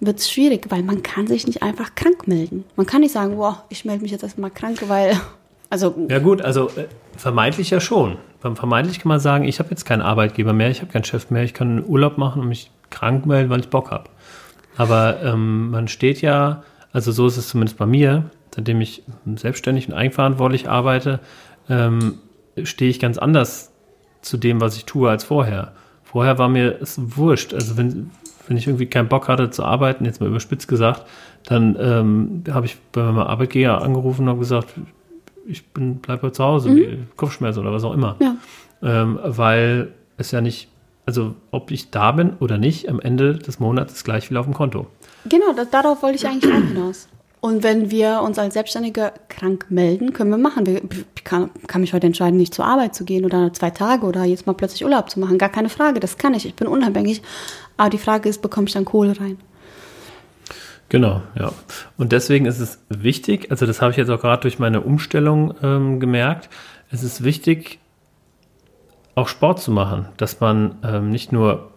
wird 0.00 0.20
es 0.20 0.30
schwierig, 0.30 0.66
weil 0.70 0.82
man 0.82 1.02
kann 1.02 1.26
sich 1.26 1.46
nicht 1.46 1.62
einfach 1.62 1.94
krank 1.94 2.28
melden. 2.28 2.64
Man 2.76 2.86
kann 2.86 3.00
nicht 3.00 3.12
sagen, 3.12 3.36
boah, 3.36 3.64
ich 3.68 3.84
melde 3.84 4.02
mich 4.02 4.12
jetzt 4.12 4.22
erstmal 4.22 4.50
krank, 4.50 4.84
weil, 4.86 5.18
also, 5.70 5.94
Ja 6.08 6.20
gut, 6.20 6.40
also 6.42 6.68
äh, 6.76 6.86
vermeintlich 7.16 7.70
ja 7.70 7.80
schon. 7.80 8.16
Vermeintlich 8.40 9.00
kann 9.00 9.08
man 9.08 9.18
sagen, 9.18 9.44
ich 9.44 9.58
habe 9.58 9.70
jetzt 9.70 9.84
keinen 9.84 10.02
Arbeitgeber 10.02 10.52
mehr, 10.52 10.70
ich 10.70 10.80
habe 10.80 10.92
keinen 10.92 11.02
Chef 11.02 11.30
mehr, 11.30 11.42
ich 11.42 11.54
kann 11.54 11.84
Urlaub 11.84 12.18
machen 12.18 12.40
und 12.40 12.48
mich 12.48 12.70
krank 12.90 13.26
melden, 13.26 13.50
weil 13.50 13.58
ich 13.58 13.68
Bock 13.68 13.90
habe. 13.90 14.04
Aber 14.76 15.20
ähm, 15.24 15.70
man 15.70 15.88
steht 15.88 16.22
ja, 16.22 16.62
also 16.92 17.10
so 17.10 17.26
ist 17.26 17.36
es 17.36 17.48
zumindest 17.48 17.78
bei 17.78 17.86
mir, 17.86 18.30
seitdem 18.58 18.80
ich 18.80 19.04
selbstständig 19.36 19.86
und 19.86 19.94
eigenverantwortlich 19.94 20.68
arbeite, 20.68 21.20
ähm, 21.68 22.18
stehe 22.64 22.90
ich 22.90 22.98
ganz 22.98 23.16
anders 23.16 23.72
zu 24.20 24.36
dem, 24.36 24.60
was 24.60 24.76
ich 24.76 24.84
tue, 24.84 25.08
als 25.08 25.22
vorher. 25.22 25.72
Vorher 26.02 26.38
war 26.38 26.48
mir 26.48 26.76
es 26.82 26.98
wurscht. 27.16 27.54
Also 27.54 27.76
wenn, 27.76 28.10
wenn 28.48 28.56
ich 28.56 28.66
irgendwie 28.66 28.86
keinen 28.86 29.08
Bock 29.08 29.28
hatte 29.28 29.50
zu 29.50 29.62
arbeiten, 29.64 30.04
jetzt 30.04 30.20
mal 30.20 30.28
überspitzt 30.28 30.66
gesagt, 30.66 31.06
dann 31.44 31.76
ähm, 31.78 32.42
habe 32.52 32.66
ich 32.66 32.78
bei 32.90 33.04
meinem 33.04 33.18
Arbeitgeber 33.18 33.80
angerufen 33.80 34.22
und 34.22 34.30
habe 34.30 34.40
gesagt, 34.40 34.74
ich 35.46 35.64
bin 35.68 35.98
bleib 35.98 36.34
zu 36.34 36.42
Hause, 36.42 36.98
Kopfschmerzen 37.14 37.60
oder 37.60 37.72
was 37.72 37.84
auch 37.84 37.94
immer. 37.94 38.16
ja. 38.20 38.36
Ähm, 38.82 39.20
weil 39.22 39.92
es 40.16 40.32
ja 40.32 40.40
nicht, 40.40 40.68
also 41.06 41.36
ob 41.52 41.70
ich 41.70 41.90
da 41.90 42.10
bin 42.10 42.32
oder 42.40 42.58
nicht, 42.58 42.88
am 42.88 43.00
Ende 43.00 43.34
des 43.36 43.60
Monats 43.60 43.92
ist 43.92 44.04
gleich 44.04 44.28
viel 44.28 44.36
auf 44.36 44.46
dem 44.46 44.54
Konto. 44.54 44.88
Genau, 45.28 45.52
das, 45.54 45.70
darauf 45.70 46.02
wollte 46.02 46.16
ich 46.16 46.26
eigentlich 46.26 46.52
auch 46.52 46.56
hinaus. 46.56 47.08
Und 47.40 47.62
wenn 47.62 47.90
wir 47.90 48.22
uns 48.22 48.38
als 48.38 48.54
Selbstständige 48.54 49.12
krank 49.28 49.66
melden, 49.68 50.12
können 50.12 50.30
wir 50.30 50.38
machen. 50.38 50.66
Ich 51.14 51.24
kann, 51.24 51.50
kann 51.68 51.80
mich 51.80 51.92
heute 51.92 52.06
entscheiden, 52.06 52.36
nicht 52.36 52.52
zur 52.52 52.64
Arbeit 52.64 52.94
zu 52.94 53.04
gehen 53.04 53.24
oder 53.24 53.52
zwei 53.52 53.70
Tage 53.70 54.06
oder 54.06 54.24
jetzt 54.24 54.46
mal 54.46 54.54
plötzlich 54.54 54.84
Urlaub 54.84 55.08
zu 55.08 55.20
machen. 55.20 55.38
Gar 55.38 55.50
keine 55.50 55.68
Frage, 55.68 56.00
das 56.00 56.18
kann 56.18 56.34
ich. 56.34 56.46
Ich 56.46 56.54
bin 56.54 56.66
unabhängig. 56.66 57.22
Aber 57.76 57.90
die 57.90 57.98
Frage 57.98 58.28
ist, 58.28 58.42
bekomme 58.42 58.66
ich 58.66 58.72
dann 58.72 58.84
Kohle 58.84 59.18
rein? 59.20 59.38
Genau, 60.88 61.22
ja. 61.38 61.52
Und 61.96 62.12
deswegen 62.12 62.46
ist 62.46 62.60
es 62.60 62.80
wichtig, 62.88 63.50
also 63.50 63.66
das 63.66 63.82
habe 63.82 63.90
ich 63.90 63.98
jetzt 63.98 64.10
auch 64.10 64.20
gerade 64.20 64.42
durch 64.42 64.58
meine 64.58 64.80
Umstellung 64.80 65.54
ähm, 65.62 66.00
gemerkt, 66.00 66.48
es 66.90 67.02
ist 67.02 67.22
wichtig, 67.22 67.78
auch 69.14 69.28
Sport 69.28 69.60
zu 69.60 69.70
machen, 69.70 70.08
dass 70.16 70.40
man 70.40 70.76
ähm, 70.82 71.10
nicht 71.10 71.30
nur 71.30 71.70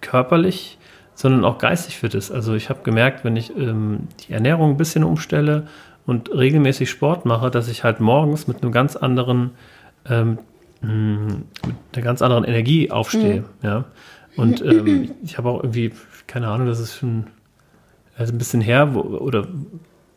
körperlich, 0.00 0.78
sondern 1.18 1.44
auch 1.44 1.58
geistig 1.58 1.98
fit 1.98 2.14
ist. 2.14 2.30
Also 2.30 2.54
ich 2.54 2.70
habe 2.70 2.84
gemerkt, 2.84 3.24
wenn 3.24 3.34
ich 3.34 3.50
ähm, 3.56 4.06
die 4.20 4.32
Ernährung 4.32 4.70
ein 4.70 4.76
bisschen 4.76 5.02
umstelle 5.02 5.66
und 6.06 6.32
regelmäßig 6.32 6.88
Sport 6.88 7.24
mache, 7.24 7.50
dass 7.50 7.66
ich 7.66 7.82
halt 7.82 7.98
morgens 7.98 8.46
mit 8.46 8.62
einem 8.62 8.70
ganz 8.70 8.94
anderen, 8.94 9.50
ähm, 10.08 10.38
mit 10.80 11.74
einer 11.92 12.04
ganz 12.04 12.22
anderen 12.22 12.44
Energie 12.44 12.92
aufstehe. 12.92 13.40
Mhm. 13.40 13.44
Ja. 13.62 13.84
Und 14.36 14.64
ähm, 14.64 15.10
ich 15.24 15.38
habe 15.38 15.48
auch 15.48 15.64
irgendwie, 15.64 15.90
keine 16.28 16.46
Ahnung, 16.46 16.68
das 16.68 16.78
ist 16.78 16.94
schon 16.94 17.26
also 18.16 18.32
ein 18.32 18.38
bisschen 18.38 18.60
her, 18.60 18.94
wo, 18.94 19.00
oder 19.00 19.48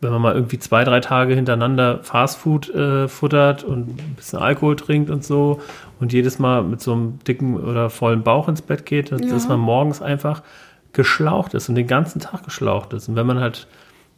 wenn 0.02 0.12
man 0.12 0.22
mal 0.22 0.36
irgendwie 0.36 0.60
zwei, 0.60 0.84
drei 0.84 1.00
Tage 1.00 1.34
hintereinander 1.34 2.04
Fastfood 2.04 2.70
äh, 2.76 3.08
futtert 3.08 3.64
und 3.64 4.00
ein 4.00 4.14
bisschen 4.16 4.38
Alkohol 4.38 4.76
trinkt 4.76 5.10
und 5.10 5.24
so 5.24 5.62
und 6.00 6.14
jedes 6.14 6.38
Mal 6.38 6.62
mit 6.62 6.80
so 6.80 6.94
einem 6.94 7.18
dicken 7.28 7.58
oder 7.58 7.90
vollen 7.90 8.22
Bauch 8.22 8.48
ins 8.48 8.62
Bett 8.62 8.86
geht, 8.86 9.12
dass, 9.12 9.22
ja. 9.22 9.30
dass 9.30 9.48
man 9.48 9.60
morgens 9.60 10.00
einfach 10.00 10.44
geschlaucht 10.94 11.54
ist 11.54 11.70
und 11.70 11.76
den 11.76 11.88
ganzen 11.88 12.20
Tag 12.20 12.44
geschlaucht 12.44 12.94
ist. 12.94 13.08
Und 13.08 13.16
wenn 13.16 13.26
man 13.26 13.40
halt, 13.40 13.68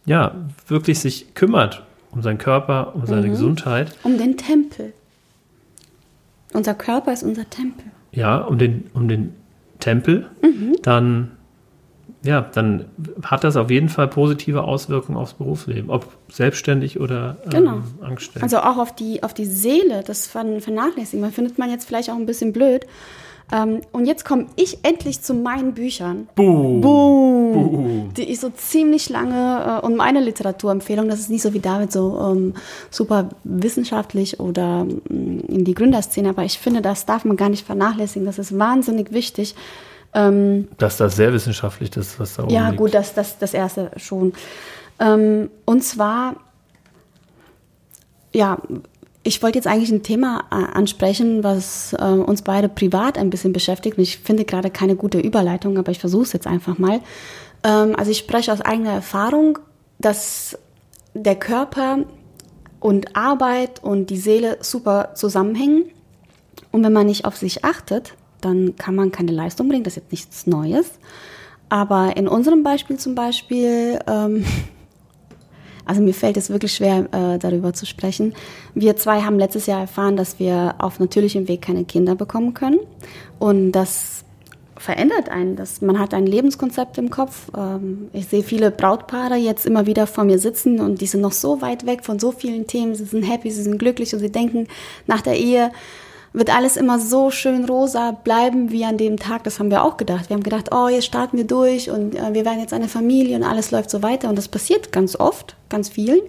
ja, 0.06 0.36
wirklich 0.68 1.00
sich 1.00 1.34
kümmert 1.36 1.84
um 2.12 2.22
seinen 2.22 2.38
Körper, 2.38 2.96
um 2.96 3.06
seine 3.06 3.28
mhm. 3.28 3.32
Gesundheit. 3.32 3.96
Um 4.04 4.18
den 4.18 4.38
Tempel. 4.38 4.94
Unser 6.54 6.76
Körper 6.76 7.12
ist 7.12 7.24
unser 7.24 7.50
Tempel. 7.50 7.86
Ja, 8.12 8.38
um 8.38 8.60
den, 8.60 8.90
um 8.94 9.08
den 9.08 9.34
Tempel, 9.80 10.30
mhm. 10.42 10.76
dann 10.84 11.32
ja, 12.26 12.40
dann 12.40 12.86
hat 13.24 13.44
das 13.44 13.58
auf 13.58 13.70
jeden 13.70 13.90
Fall 13.90 14.08
positive 14.08 14.64
Auswirkungen 14.64 15.18
aufs 15.18 15.34
Berufsleben, 15.34 15.90
ob 15.90 16.08
selbstständig 16.30 17.00
oder 17.00 17.36
ähm, 17.44 17.50
genau. 17.50 17.78
angestellt. 18.02 18.44
Also 18.44 18.60
auch 18.60 18.78
auf 18.78 18.96
die, 18.96 19.24
auf 19.24 19.34
die 19.34 19.46
Seele, 19.46 20.04
das 20.08 20.28
vernachlässigen. 20.28 21.20
Man 21.20 21.34
findet 21.34 21.58
man 21.58 21.70
jetzt 21.70 21.86
vielleicht 21.86 22.10
auch 22.10 22.16
ein 22.16 22.26
bisschen 22.26 22.54
blöd. 22.54 22.88
Ähm, 23.52 23.82
und 23.92 24.06
jetzt 24.06 24.26
komme 24.26 24.46
ich 24.56 24.80
endlich 24.84 25.22
zu 25.22 25.34
meinen 25.34 25.74
Büchern. 25.74 26.28
Boom. 26.36 26.82
Boom. 26.82 27.54
Boom. 27.54 28.14
Die 28.16 28.24
ich 28.24 28.40
so 28.40 28.50
ziemlich 28.50 29.10
lange 29.10 29.80
äh, 29.82 29.86
und 29.86 29.96
meine 29.96 30.22
Literaturempfehlung, 30.22 31.10
das 31.10 31.20
ist 31.20 31.30
nicht 31.30 31.42
so 31.42 31.54
wie 31.54 31.60
David 31.60 31.92
so 31.92 32.20
ähm, 32.20 32.54
super 32.90 33.30
wissenschaftlich 33.44 34.40
oder 34.40 34.88
ähm, 35.10 35.42
in 35.48 35.66
die 35.66 35.74
Gründerszene, 35.74 36.30
aber 36.30 36.44
ich 36.44 36.58
finde, 36.58 36.82
das 36.82 37.06
darf 37.06 37.26
man 37.26 37.38
gar 37.38 37.50
nicht 37.50 37.66
vernachlässigen. 37.66 38.26
Das 38.26 38.40
ist 38.40 38.58
wahnsinnig 38.58 39.12
wichtig 39.12 39.56
ähm, 40.14 40.68
Dass 40.78 40.98
das 40.98 41.16
sehr 41.16 41.34
wissenschaftlich 41.34 41.96
ist, 41.98 42.20
was 42.20 42.36
da 42.36 42.44
oben 42.44 42.54
Ja, 42.54 42.68
liegt. 42.68 42.78
gut, 42.78 42.94
das, 42.94 43.14
das, 43.14 43.38
das 43.40 43.54
erste 43.54 43.92
schon. 43.98 44.34
Ähm, 45.00 45.50
und 45.66 45.84
zwar, 45.84 46.36
ja, 48.32 48.58
ich 49.24 49.42
wollte 49.42 49.58
jetzt 49.58 49.68
eigentlich 49.68 49.92
ein 49.92 50.04
Thema 50.04 50.46
äh, 50.52 50.56
ansprechen, 50.56 51.44
was 51.44 51.94
äh, 51.94 52.04
uns 52.04 52.42
beide 52.42 52.68
privat 52.68 53.18
ein 53.18 53.30
bisschen 53.30 53.54
beschäftigt. 53.54 53.98
Und 53.98 54.04
ich 54.04 54.18
finde 54.18 54.44
gerade 54.44 54.70
keine 54.70 54.96
gute 54.96 55.20
Überleitung, 55.20 55.78
aber 55.78 55.92
ich 55.92 56.00
versuche 56.00 56.24
es 56.24 56.34
jetzt 56.34 56.48
einfach 56.48 56.78
mal. 56.78 57.00
Ähm, 57.64 57.96
also 57.96 58.12
ich 58.12 58.18
spreche 58.18 58.52
aus 58.52 58.62
eigener 58.62 58.92
Erfahrung, 58.92 59.60
dass 60.00 60.58
der 61.14 61.36
Körper 61.36 62.00
und 62.82 63.16
Arbeit 63.16 63.82
und 63.82 64.10
die 64.10 64.18
Seele 64.18 64.58
super 64.60 65.12
zusammenhängen. 65.16 65.86
Und 66.72 66.84
wenn 66.84 66.94
man 66.94 67.06
nicht 67.06 67.24
auf 67.24 67.38
sich 67.38 67.64
achtet, 67.64 68.16
dann 68.42 68.76
kann 68.76 68.96
man 68.96 69.12
keine 69.14 69.32
Leistung 69.32 69.70
bringen. 69.70 69.86
Das 69.86 69.94
ist 69.94 70.04
jetzt 70.04 70.12
nichts 70.12 70.48
Neues. 70.48 70.92
Aber 71.70 72.18
in 72.18 72.28
unserem 72.28 72.62
Beispiel 72.64 72.98
zum 72.98 73.16
Beispiel, 73.16 74.00
ähm, 74.06 74.44
also 75.86 76.02
mir 76.02 76.14
fällt 76.14 76.38
es 76.38 76.50
wirklich 76.50 76.74
schwer, 76.74 77.08
äh, 77.12 77.40
darüber 77.40 77.74
zu 77.74 77.86
sprechen. 77.86 78.34
Wir 78.74 78.96
zwei 78.96 79.22
haben 79.22 79.38
letztes 79.38 79.66
Jahr 79.66 79.82
erfahren, 79.82 80.16
dass 80.16 80.40
wir 80.40 80.76
auf 80.80 81.00
natürlichem 81.00 81.48
Weg 81.48 81.62
keine 81.62 81.86
Kinder 81.86 82.16
bekommen 82.16 82.54
können. 82.54 82.80
Und 83.40 83.74
das 83.74 84.24
verändert 84.78 85.30
einen. 85.30 85.56
Das, 85.56 85.82
man 85.82 86.00
hat 86.00 86.14
ein 86.14 86.26
Lebenskonzept 86.26 86.98
im 86.98 87.10
Kopf. 87.10 87.50
Ähm, 87.58 88.10
ich 88.14 88.28
sehe 88.28 88.44
viele 88.44 88.72
Brautpaare 88.72 89.36
jetzt 89.36 89.66
immer 89.66 89.86
wieder 89.86 90.08
vor 90.08 90.24
mir 90.24 90.40
sitzen 90.40 90.80
und 90.80 91.02
die 91.02 91.06
sind 91.06 91.22
noch 91.22 91.32
so 91.32 91.62
weit 91.62 91.86
weg 91.86 92.04
von 92.04 92.20
so 92.20 92.32
vielen 92.32 92.68
Themen. 92.68 92.96
Sie 92.96 93.06
sind 93.06 93.24
happy, 93.24 93.50
sie 93.52 93.64
sind 93.64 93.78
glücklich 93.78 94.14
und 94.14 94.20
sie 94.20 94.32
denken 94.32 94.68
nach 95.08 95.22
der 95.22 95.38
Ehe, 95.38 95.72
wird 96.34 96.54
alles 96.54 96.78
immer 96.78 97.00
so 97.00 97.30
schön 97.30 97.66
rosa 97.66 98.12
bleiben 98.12 98.72
wie 98.72 98.86
an 98.86 98.98
dem 98.98 99.18
Tag. 99.18 99.44
Das 99.44 99.60
haben 99.60 99.70
wir 99.70 99.84
auch 99.84 99.98
gedacht. 99.98 100.30
Wir 100.30 100.36
haben 100.36 100.44
gedacht, 100.44 100.70
oh, 100.74 100.88
jetzt 100.88 101.06
starten 101.06 101.38
wir 101.38 101.46
durch 101.46 101.90
und 101.90 102.16
äh, 102.16 102.34
wir 102.34 102.44
werden 102.44 102.60
jetzt 102.60 102.74
eine 102.74 102.88
Familie 102.88 103.38
und 103.38 103.44
alles 103.44 103.72
läuft 103.72 103.90
so 103.90 104.02
weiter. 104.02 104.30
Und 104.30 104.38
das 104.38 104.48
passiert 104.48 104.92
ganz 104.92 105.16
oft, 105.16 105.56
ganz 105.70 105.90
vielen. 105.90 106.22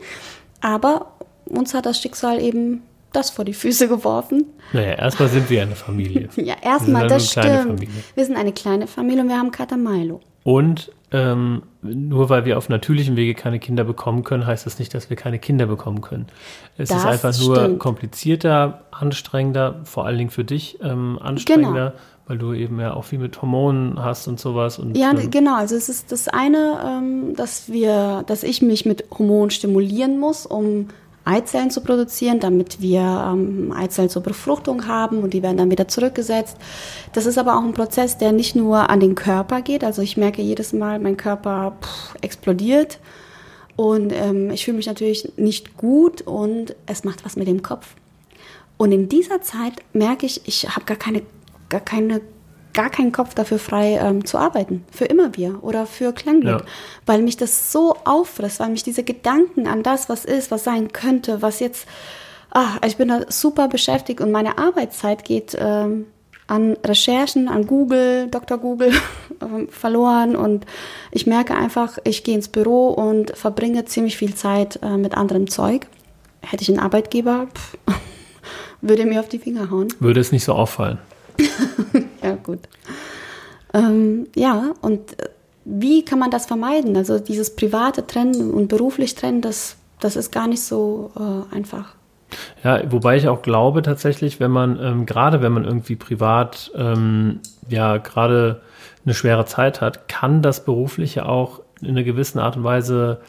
Aber 0.60 1.12
uns 1.46 1.74
hat 1.74 1.86
das 1.86 2.00
Schicksal 2.00 2.40
eben 2.40 2.82
das 3.12 3.30
vor 3.30 3.44
die 3.44 3.54
Füße 3.54 3.88
geworfen. 3.88 4.44
Naja, 4.72 4.94
erstmal 4.94 5.28
sind 5.28 5.48
wir 5.48 5.62
eine 5.62 5.76
Familie. 5.76 6.28
ja, 6.36 6.56
erstmal, 6.60 7.06
das 7.06 7.30
stimmt. 7.30 7.46
Familie. 7.46 7.88
Wir 8.14 8.24
sind 8.24 8.36
eine 8.36 8.52
kleine 8.52 8.86
Familie 8.86 9.22
und 9.22 9.28
wir 9.28 9.38
haben 9.38 9.50
Kater 9.50 9.76
Milo. 9.76 10.20
Und 10.42 10.90
ähm, 11.14 11.62
nur 11.80 12.28
weil 12.28 12.44
wir 12.44 12.58
auf 12.58 12.68
natürlichem 12.68 13.14
Wege 13.14 13.34
keine 13.34 13.60
Kinder 13.60 13.84
bekommen 13.84 14.24
können, 14.24 14.46
heißt 14.46 14.66
das 14.66 14.80
nicht, 14.80 14.92
dass 14.94 15.10
wir 15.10 15.16
keine 15.16 15.38
Kinder 15.38 15.66
bekommen 15.66 16.00
können. 16.00 16.26
Es 16.76 16.88
das 16.88 16.98
ist 16.98 17.06
einfach 17.06 17.38
nur 17.38 17.56
stimmt. 17.56 17.78
komplizierter, 17.78 18.82
anstrengender, 18.90 19.80
vor 19.84 20.06
allen 20.06 20.18
Dingen 20.18 20.30
für 20.30 20.42
dich 20.42 20.80
ähm, 20.82 21.20
anstrengender, 21.22 21.90
genau. 21.90 22.02
weil 22.26 22.38
du 22.38 22.52
eben 22.52 22.80
ja 22.80 22.94
auch 22.94 23.04
viel 23.04 23.20
mit 23.20 23.40
Hormonen 23.40 24.02
hast 24.02 24.26
und 24.26 24.40
sowas. 24.40 24.80
Und, 24.80 24.96
ja, 24.96 25.12
ähm, 25.12 25.30
genau. 25.30 25.56
Also 25.56 25.76
es 25.76 25.88
ist 25.88 26.10
das 26.10 26.26
eine, 26.26 26.80
ähm, 26.84 27.36
dass 27.36 27.70
wir, 27.70 28.24
dass 28.26 28.42
ich 28.42 28.60
mich 28.60 28.84
mit 28.84 29.04
Hormonen 29.16 29.50
stimulieren 29.50 30.18
muss, 30.18 30.46
um 30.46 30.88
Eizellen 31.24 31.70
zu 31.70 31.80
produzieren, 31.80 32.40
damit 32.40 32.80
wir 32.80 33.00
ähm, 33.00 33.72
Eizellen 33.72 34.10
zur 34.10 34.22
Befruchtung 34.22 34.86
haben 34.86 35.22
und 35.22 35.32
die 35.32 35.42
werden 35.42 35.56
dann 35.56 35.70
wieder 35.70 35.88
zurückgesetzt. 35.88 36.56
Das 37.12 37.26
ist 37.26 37.38
aber 37.38 37.56
auch 37.56 37.62
ein 37.62 37.72
Prozess, 37.72 38.18
der 38.18 38.32
nicht 38.32 38.54
nur 38.54 38.90
an 38.90 39.00
den 39.00 39.14
Körper 39.14 39.62
geht. 39.62 39.84
Also 39.84 40.02
ich 40.02 40.16
merke 40.16 40.42
jedes 40.42 40.72
Mal, 40.72 40.98
mein 40.98 41.16
Körper 41.16 41.76
pff, 41.80 42.14
explodiert 42.20 42.98
und 43.76 44.12
ähm, 44.12 44.50
ich 44.50 44.64
fühle 44.64 44.76
mich 44.76 44.86
natürlich 44.86 45.32
nicht 45.36 45.76
gut 45.76 46.22
und 46.22 46.76
es 46.86 47.04
macht 47.04 47.24
was 47.24 47.36
mit 47.36 47.48
dem 47.48 47.62
Kopf. 47.62 47.94
Und 48.76 48.92
in 48.92 49.08
dieser 49.08 49.40
Zeit 49.40 49.74
merke 49.92 50.26
ich, 50.26 50.42
ich 50.46 50.68
habe 50.68 50.84
gar 50.84 50.96
keine, 50.96 51.22
gar 51.68 51.80
keine 51.80 52.20
gar 52.74 52.90
keinen 52.90 53.12
Kopf 53.12 53.34
dafür 53.34 53.58
frei 53.58 53.98
ähm, 54.02 54.24
zu 54.24 54.36
arbeiten, 54.36 54.84
für 54.90 55.06
immer 55.06 55.36
wir 55.36 55.62
oder 55.62 55.86
für 55.86 56.12
Klangglück, 56.12 56.60
ja. 56.60 56.66
weil 57.06 57.22
mich 57.22 57.36
das 57.36 57.72
so 57.72 57.96
auffrisst, 58.04 58.60
weil 58.60 58.70
mich 58.70 58.82
diese 58.82 59.04
Gedanken 59.04 59.66
an 59.66 59.82
das, 59.82 60.08
was 60.08 60.24
ist, 60.24 60.50
was 60.50 60.64
sein 60.64 60.92
könnte, 60.92 61.40
was 61.40 61.60
jetzt, 61.60 61.86
ach, 62.50 62.78
ich 62.84 62.96
bin 62.96 63.08
da 63.08 63.22
super 63.28 63.68
beschäftigt 63.68 64.20
und 64.20 64.32
meine 64.32 64.58
Arbeitszeit 64.58 65.24
geht 65.24 65.56
ähm, 65.58 66.06
an 66.46 66.76
Recherchen, 66.84 67.48
an 67.48 67.66
Google, 67.66 68.28
Dr. 68.30 68.58
Google 68.58 68.92
ähm, 69.40 69.68
verloren 69.68 70.36
und 70.36 70.66
ich 71.10 71.26
merke 71.26 71.56
einfach, 71.56 71.98
ich 72.04 72.24
gehe 72.24 72.34
ins 72.34 72.48
Büro 72.48 72.88
und 72.88 73.36
verbringe 73.36 73.84
ziemlich 73.84 74.16
viel 74.16 74.34
Zeit 74.34 74.80
äh, 74.82 74.96
mit 74.96 75.16
anderem 75.16 75.48
Zeug. 75.48 75.86
Hätte 76.42 76.62
ich 76.62 76.68
einen 76.68 76.80
Arbeitgeber, 76.80 77.46
pff, 77.54 77.78
würde 78.80 79.06
mir 79.06 79.20
auf 79.20 79.28
die 79.28 79.38
Finger 79.38 79.70
hauen. 79.70 79.88
Würde 80.00 80.20
es 80.20 80.32
nicht 80.32 80.44
so 80.44 80.52
auffallen. 80.52 80.98
ja, 82.24 82.36
gut. 82.36 82.60
Ähm, 83.74 84.26
ja, 84.34 84.72
und 84.80 85.20
äh, 85.20 85.28
wie 85.64 86.04
kann 86.04 86.18
man 86.18 86.30
das 86.30 86.46
vermeiden? 86.46 86.96
Also 86.96 87.18
dieses 87.18 87.54
private 87.54 88.06
Trennen 88.06 88.50
und 88.50 88.68
beruflich 88.68 89.14
Trennen, 89.14 89.42
das, 89.42 89.76
das 90.00 90.16
ist 90.16 90.32
gar 90.32 90.46
nicht 90.46 90.62
so 90.62 91.10
äh, 91.16 91.54
einfach. 91.54 91.94
Ja, 92.64 92.80
wobei 92.90 93.16
ich 93.16 93.28
auch 93.28 93.42
glaube 93.42 93.82
tatsächlich, 93.82 94.40
wenn 94.40 94.50
man, 94.50 94.78
ähm, 94.80 95.06
gerade 95.06 95.42
wenn 95.42 95.52
man 95.52 95.64
irgendwie 95.64 95.96
privat, 95.96 96.72
ähm, 96.74 97.40
ja, 97.68 97.98
gerade 97.98 98.62
eine 99.04 99.14
schwere 99.14 99.44
Zeit 99.44 99.80
hat, 99.80 100.08
kann 100.08 100.40
das 100.40 100.64
Berufliche 100.64 101.26
auch 101.26 101.60
in 101.82 101.90
einer 101.90 102.04
gewissen 102.04 102.38
Art 102.38 102.56
und 102.56 102.64
Weise 102.64 103.20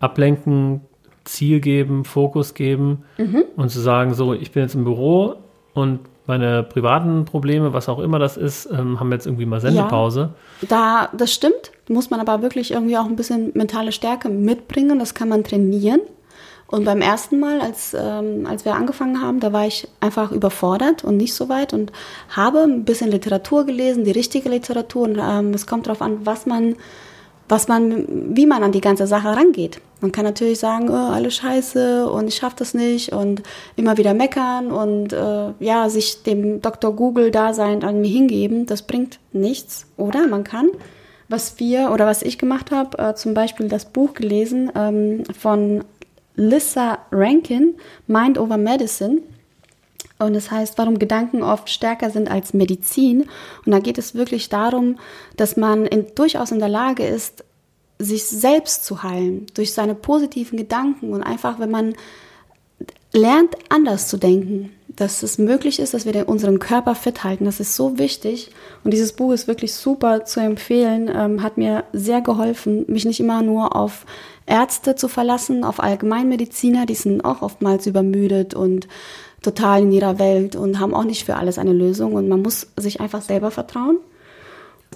ablenken, 0.00 0.80
Ziel 1.24 1.60
geben, 1.60 2.04
Fokus 2.04 2.54
geben 2.54 3.04
mhm. 3.18 3.44
und 3.56 3.68
zu 3.68 3.80
sagen, 3.80 4.14
so, 4.14 4.32
ich 4.32 4.52
bin 4.52 4.62
jetzt 4.62 4.74
im 4.74 4.84
Büro 4.84 5.36
und 5.74 6.00
meine 6.28 6.62
privaten 6.62 7.24
Probleme, 7.24 7.72
was 7.72 7.88
auch 7.88 7.98
immer 7.98 8.18
das 8.18 8.36
ist, 8.36 8.68
ähm, 8.70 9.00
haben 9.00 9.10
jetzt 9.10 9.26
irgendwie 9.26 9.46
mal 9.46 9.60
Sendepause. 9.60 10.30
Ja, 10.60 10.66
da, 10.68 11.08
das 11.16 11.32
stimmt. 11.32 11.72
Muss 11.88 12.10
man 12.10 12.20
aber 12.20 12.42
wirklich 12.42 12.70
irgendwie 12.72 12.96
auch 12.98 13.06
ein 13.06 13.16
bisschen 13.16 13.50
mentale 13.54 13.92
Stärke 13.92 14.28
mitbringen. 14.28 14.98
Das 14.98 15.14
kann 15.14 15.28
man 15.28 15.42
trainieren. 15.42 16.00
Und 16.70 16.84
beim 16.84 17.00
ersten 17.00 17.40
Mal, 17.40 17.62
als, 17.62 17.96
ähm, 17.98 18.46
als 18.46 18.66
wir 18.66 18.74
angefangen 18.74 19.22
haben, 19.22 19.40
da 19.40 19.54
war 19.54 19.66
ich 19.66 19.88
einfach 20.00 20.30
überfordert 20.30 21.02
und 21.02 21.16
nicht 21.16 21.32
so 21.32 21.48
weit 21.48 21.72
und 21.72 21.92
habe 22.28 22.60
ein 22.60 22.84
bisschen 22.84 23.10
Literatur 23.10 23.64
gelesen, 23.64 24.04
die 24.04 24.10
richtige 24.10 24.50
Literatur. 24.50 25.04
Und 25.04 25.18
ähm, 25.18 25.54
es 25.54 25.66
kommt 25.66 25.86
darauf 25.86 26.02
an, 26.02 26.26
was 26.26 26.44
man 26.44 26.76
was 27.48 27.68
man, 27.68 28.36
wie 28.36 28.46
man 28.46 28.62
an 28.62 28.72
die 28.72 28.80
ganze 28.80 29.06
Sache 29.06 29.28
rangeht. 29.28 29.80
Man 30.00 30.12
kann 30.12 30.24
natürlich 30.24 30.58
sagen, 30.58 30.90
oh, 30.90 31.12
alles 31.12 31.36
scheiße 31.36 32.08
und 32.08 32.28
ich 32.28 32.36
schaffe 32.36 32.56
das 32.58 32.74
nicht 32.74 33.12
und 33.12 33.42
immer 33.76 33.96
wieder 33.96 34.14
meckern 34.14 34.70
und 34.70 35.12
äh, 35.12 35.52
ja, 35.58 35.88
sich 35.88 36.22
dem 36.22 36.60
Dr. 36.60 36.94
Google-Dasein 36.94 37.82
an 37.82 38.00
mir 38.00 38.10
hingeben, 38.10 38.66
das 38.66 38.82
bringt 38.82 39.18
nichts. 39.32 39.86
Oder 39.96 40.26
man 40.28 40.44
kann 40.44 40.68
Was 41.28 41.58
wir 41.58 41.90
oder 41.92 42.06
was 42.06 42.22
ich 42.22 42.38
gemacht 42.38 42.70
habe, 42.70 42.98
äh, 42.98 43.14
zum 43.14 43.34
Beispiel 43.34 43.68
das 43.68 43.86
Buch 43.86 44.14
gelesen 44.14 44.70
ähm, 44.74 45.24
von 45.38 45.84
Lissa 46.36 46.98
Rankin, 47.10 47.74
Mind 48.06 48.38
over 48.38 48.56
Medicine. 48.56 49.20
Und 50.18 50.34
das 50.34 50.50
heißt, 50.50 50.78
warum 50.78 50.98
Gedanken 50.98 51.42
oft 51.42 51.70
stärker 51.70 52.10
sind 52.10 52.30
als 52.30 52.52
Medizin. 52.52 53.28
Und 53.64 53.72
da 53.72 53.78
geht 53.78 53.98
es 53.98 54.14
wirklich 54.14 54.48
darum, 54.48 54.98
dass 55.36 55.56
man 55.56 55.86
in, 55.86 56.06
durchaus 56.14 56.50
in 56.50 56.58
der 56.58 56.68
Lage 56.68 57.06
ist, 57.06 57.44
sich 57.98 58.24
selbst 58.24 58.84
zu 58.84 59.02
heilen 59.02 59.46
durch 59.54 59.72
seine 59.72 59.94
positiven 59.94 60.56
Gedanken 60.56 61.12
und 61.12 61.22
einfach, 61.22 61.58
wenn 61.58 61.70
man 61.70 61.94
lernt, 63.12 63.56
anders 63.68 64.08
zu 64.08 64.16
denken, 64.18 64.70
dass 64.88 65.22
es 65.22 65.38
möglich 65.38 65.78
ist, 65.78 65.94
dass 65.94 66.04
wir 66.04 66.28
unseren 66.28 66.58
Körper 66.58 66.94
fit 66.94 67.24
halten. 67.24 67.44
Das 67.44 67.60
ist 67.60 67.76
so 67.76 67.98
wichtig. 67.98 68.50
Und 68.84 68.92
dieses 68.92 69.12
Buch 69.12 69.32
ist 69.32 69.46
wirklich 69.46 69.74
super 69.74 70.24
zu 70.24 70.40
empfehlen, 70.40 71.10
ähm, 71.12 71.42
hat 71.42 71.56
mir 71.56 71.84
sehr 71.92 72.20
geholfen, 72.20 72.84
mich 72.88 73.04
nicht 73.04 73.20
immer 73.20 73.42
nur 73.42 73.76
auf 73.76 74.06
Ärzte 74.46 74.96
zu 74.96 75.08
verlassen, 75.08 75.62
auf 75.62 75.80
Allgemeinmediziner, 75.80 76.86
die 76.86 76.94
sind 76.94 77.24
auch 77.24 77.42
oftmals 77.42 77.86
übermüdet 77.86 78.54
und 78.54 78.88
total 79.42 79.82
in 79.82 79.92
ihrer 79.92 80.18
Welt 80.18 80.56
und 80.56 80.80
haben 80.80 80.94
auch 80.94 81.04
nicht 81.04 81.24
für 81.24 81.36
alles 81.36 81.58
eine 81.58 81.72
Lösung. 81.72 82.14
Und 82.14 82.28
man 82.28 82.42
muss 82.42 82.68
sich 82.76 83.00
einfach 83.00 83.22
selber 83.22 83.50
vertrauen. 83.50 83.98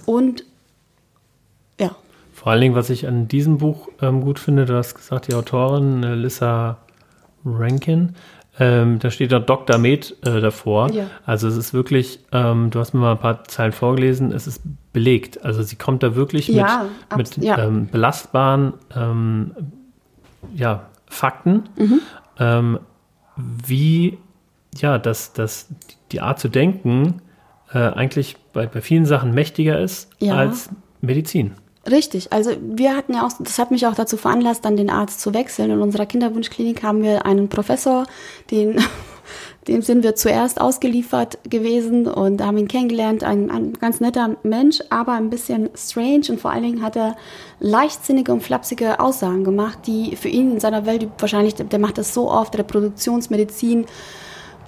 Und 0.07 0.45
ja. 1.78 1.95
Vor 2.32 2.53
allen 2.53 2.61
Dingen, 2.61 2.74
was 2.74 2.90
ich 2.90 3.07
an 3.07 3.28
diesem 3.28 3.59
Buch 3.59 3.88
ähm, 4.01 4.22
gut 4.22 4.38
finde, 4.38 4.64
du 4.64 4.74
hast 4.74 4.95
gesagt, 4.95 5.28
die 5.28 5.34
Autorin 5.34 6.03
äh, 6.03 6.14
Lissa 6.14 6.78
Rankin, 7.45 8.14
ähm, 8.59 8.99
da 8.99 9.11
steht 9.11 9.32
da 9.32 9.38
Dr. 9.38 9.78
Med 9.78 10.14
äh, 10.26 10.40
davor. 10.40 10.90
Ja. 10.90 11.07
Also 11.24 11.49
es 11.49 11.57
ist 11.57 11.72
wirklich, 11.72 12.20
ähm, 12.32 12.70
du 12.70 12.80
hast 12.80 12.93
mir 12.93 13.01
mal 13.01 13.12
ein 13.12 13.18
paar 13.18 13.45
Zeilen 13.45 13.72
vorgelesen, 13.72 14.30
es 14.32 14.47
ist 14.47 14.61
belegt. 14.93 15.43
Also 15.45 15.62
sie 15.62 15.76
kommt 15.76 16.03
da 16.03 16.14
wirklich 16.14 16.49
ja, 16.49 16.86
mit, 17.16 17.38
mit 17.38 17.47
ja. 17.47 17.59
ähm, 17.59 17.86
belastbaren 17.86 18.74
ähm, 18.95 19.53
ja, 20.55 20.86
Fakten, 21.07 21.68
mhm. 21.76 22.01
Ähm, 22.38 22.78
wie 23.36 24.18
ja, 24.79 24.99
dass, 24.99 25.33
dass 25.33 25.68
die 26.12 26.20
Art 26.20 26.39
zu 26.39 26.49
denken 26.49 27.23
äh, 27.73 27.79
eigentlich 27.79 28.37
bei, 28.53 28.66
bei 28.66 28.81
vielen 28.81 29.07
Sachen 29.07 29.33
mächtiger 29.33 29.81
ist 29.81 30.11
als 30.29 30.70
Medizin. 31.01 31.55
Richtig, 31.91 32.33
also 32.33 32.53
wir 32.61 32.97
hatten 32.97 33.14
ja 33.14 33.27
auch, 33.27 33.33
das 33.41 33.59
hat 33.59 33.73
mich 33.73 33.87
auch 33.89 33.95
dazu 33.97 34.16
veranlasst, 34.16 34.64
dann 34.64 34.77
den 34.77 34.89
Arzt 34.89 35.20
zu 35.20 35.35
wechseln. 35.35 35.73
In 35.73 35.81
unserer 35.81 36.07
Kinderwunschklinik 36.07 36.85
haben 36.85 37.03
wir 37.03 37.27
einen 37.27 37.49
Professor, 37.49 38.07
den, 38.53 38.77
dem 39.68 39.83
sind 39.83 40.05
wir 40.05 40.14
zuerst 40.14 40.61
ausgeliefert 40.61 41.39
gewesen 41.51 42.07
und 42.07 42.41
haben 42.41 42.57
ihn 42.57 42.68
kennengelernt. 42.68 43.25
Ein, 43.25 43.51
ein 43.51 43.73
ganz 43.73 43.99
netter 43.99 44.37
Mensch, 44.45 44.79
aber 44.91 45.14
ein 45.14 45.29
bisschen 45.29 45.70
strange 45.75 46.27
und 46.29 46.41
vor 46.41 46.53
allen 46.53 46.62
Dingen 46.62 46.83
hat 46.83 46.95
er 46.95 47.16
leichtsinnige 47.59 48.33
und 48.33 48.45
flapsige 48.45 49.01
Aussagen 49.01 49.43
gemacht, 49.43 49.81
die 49.89 50.14
für 50.14 50.29
ihn 50.29 50.53
in 50.53 50.61
seiner 50.61 50.87
Welt 50.87 51.09
wahrscheinlich, 51.18 51.55
der 51.57 51.79
macht 51.81 51.99
das 51.99 52.14
so 52.14 52.31
oft, 52.31 52.57
Reproduktionsmedizin, 52.57 53.87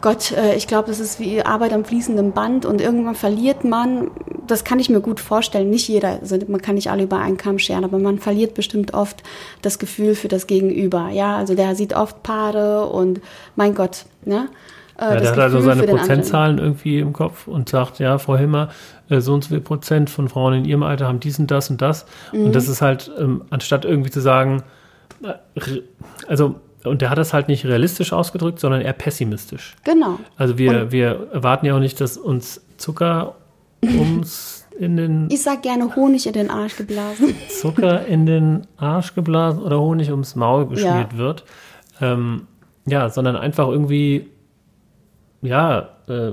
Gott, 0.05 0.33
äh, 0.33 0.55
ich 0.55 0.67
glaube, 0.67 0.89
das 0.89 1.01
ist 1.01 1.19
wie 1.19 1.43
Arbeit 1.43 1.73
am 1.73 1.87
fließenden 1.87 2.33
Band 2.33 2.67
und 2.67 2.83
irgendwann 2.83 3.15
verliert 3.15 3.65
man, 3.65 4.11
das 4.47 4.63
kann 4.63 4.79
ich 4.79 4.91
mir 4.91 5.01
gut 5.01 5.19
vorstellen, 5.19 5.71
nicht 5.71 5.89
jeder, 5.89 6.19
also 6.21 6.37
man 6.47 6.61
kann 6.61 6.75
nicht 6.75 6.91
alle 6.91 7.05
über 7.05 7.21
einen 7.21 7.39
Kamm 7.39 7.59
scheren, 7.59 7.85
aber 7.85 7.99
man 7.99 8.19
verliert 8.19 8.53
bestimmt 8.53 8.93
oft 8.93 9.23
das 9.63 9.79
Gefühl 9.79 10.15
für 10.15 10.29
das 10.29 10.47
Gegenüber. 10.47 11.09
Ja, 11.11 11.39
also 11.39 11.55
der 11.55 11.75
sieht 11.75 11.97
oft 11.97 12.23
Paare 12.23 12.85
und 12.85 13.23
mein 13.57 13.75
Gott, 13.75 14.05
ne? 14.27 14.49
Äh, 14.99 15.05
ja, 15.05 15.21
der 15.21 15.31
hat 15.31 15.39
also 15.39 15.63
seine 15.63 15.85
Prozentzahlen 15.85 16.59
irgendwie 16.59 16.99
im 16.99 17.15
Kopf 17.15 17.49
und 17.49 17.71
sagt, 17.71 17.99
ja, 17.99 18.19
Frau 18.19 18.37
Himmer, 18.37 18.69
äh, 19.09 19.23
so 19.23 19.33
und 19.33 19.45
so 19.45 19.49
viel 19.49 19.63
Prozent 19.63 20.11
von 20.11 20.29
Frauen 20.29 20.53
in 20.53 20.65
ihrem 20.67 20.83
Alter 20.83 21.09
haben 21.09 21.21
dies 21.21 21.39
und 21.39 21.51
das 21.51 21.71
und 21.71 21.81
das. 21.81 22.05
Mhm. 22.31 22.45
Und 22.45 22.55
das 22.55 22.69
ist 22.69 22.83
halt, 22.83 23.11
ähm, 23.19 23.45
anstatt 23.49 23.87
irgendwie 23.87 24.11
zu 24.11 24.21
sagen, 24.21 24.65
also 26.29 26.57
und 26.85 27.03
der 27.03 27.11
hat 27.11 27.19
das 27.19 27.33
halt 27.33 27.49
nicht 27.49 27.65
realistisch 27.65 28.13
ausgedrückt, 28.13 28.61
sondern 28.61 28.81
eher 28.81 28.93
pessimistisch. 28.93 29.75
Genau. 29.85 30.19
Also 30.37 30.59
wir, 30.59 30.83
und 30.83 30.93
wir 30.93 31.29
erwarten 31.33 31.67
ja 31.67 31.75
auch 31.75 31.81
nicht, 31.81 32.01
dass 32.01 32.17
uns 32.17 32.65
Zucker 32.77 33.35
ums 33.83 34.67
in 34.79 34.97
den. 34.97 35.29
Ich 35.31 35.43
sag 35.43 35.63
gerne 35.63 35.95
Honig 35.97 36.27
in 36.27 36.33
den 36.33 36.51
Arsch 36.51 36.77
geblasen. 36.77 37.35
Zucker 37.49 38.07
in 38.07 38.27
den 38.27 38.67
Arsch 38.77 39.15
geblasen 39.15 39.63
oder 39.63 39.81
Honig 39.81 40.11
ums 40.11 40.35
Maul 40.35 40.67
geschmiert 40.67 41.13
ja. 41.13 41.19
wird. 41.19 41.45
Ähm, 42.01 42.47
ja, 42.87 43.09
sondern 43.09 43.37
einfach 43.37 43.69
irgendwie, 43.69 44.31
ja, 45.43 45.91
äh, 46.09 46.33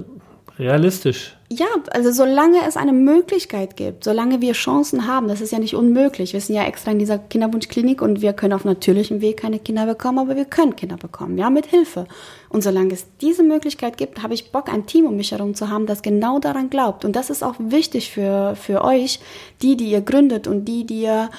realistisch. 0.57 1.37
Ja, 1.53 1.67
also 1.91 2.13
solange 2.13 2.65
es 2.65 2.77
eine 2.77 2.93
Möglichkeit 2.93 3.75
gibt, 3.75 4.05
solange 4.05 4.39
wir 4.39 4.53
Chancen 4.53 5.05
haben, 5.05 5.27
das 5.27 5.41
ist 5.41 5.51
ja 5.51 5.59
nicht 5.59 5.75
unmöglich. 5.75 6.31
Wir 6.31 6.39
sind 6.39 6.55
ja 6.55 6.63
extra 6.63 6.91
in 6.91 6.99
dieser 6.99 7.19
Kinderwunschklinik 7.19 8.01
und 8.01 8.21
wir 8.21 8.31
können 8.31 8.53
auf 8.53 8.63
natürlichem 8.63 9.19
Weg 9.19 9.41
keine 9.41 9.59
Kinder 9.59 9.85
bekommen, 9.85 10.19
aber 10.19 10.37
wir 10.37 10.45
können 10.45 10.77
Kinder 10.77 10.95
bekommen, 10.95 11.37
ja, 11.37 11.49
mit 11.49 11.65
Hilfe. 11.65 12.07
Und 12.47 12.63
solange 12.63 12.93
es 12.93 13.05
diese 13.19 13.43
Möglichkeit 13.43 13.97
gibt, 13.97 14.23
habe 14.23 14.33
ich 14.33 14.53
Bock, 14.53 14.71
ein 14.71 14.85
Team 14.85 15.05
um 15.05 15.17
mich 15.17 15.33
herum 15.33 15.53
zu 15.53 15.67
haben, 15.67 15.87
das 15.87 16.01
genau 16.01 16.39
daran 16.39 16.69
glaubt. 16.69 17.03
Und 17.03 17.17
das 17.17 17.29
ist 17.29 17.43
auch 17.43 17.55
wichtig 17.59 18.11
für, 18.11 18.55
für 18.55 18.81
euch, 18.85 19.19
die, 19.61 19.75
die 19.75 19.91
ihr 19.91 19.99
gründet 19.99 20.47
und 20.47 20.63
die, 20.63 20.85
die 20.85 21.01
ihr 21.01 21.29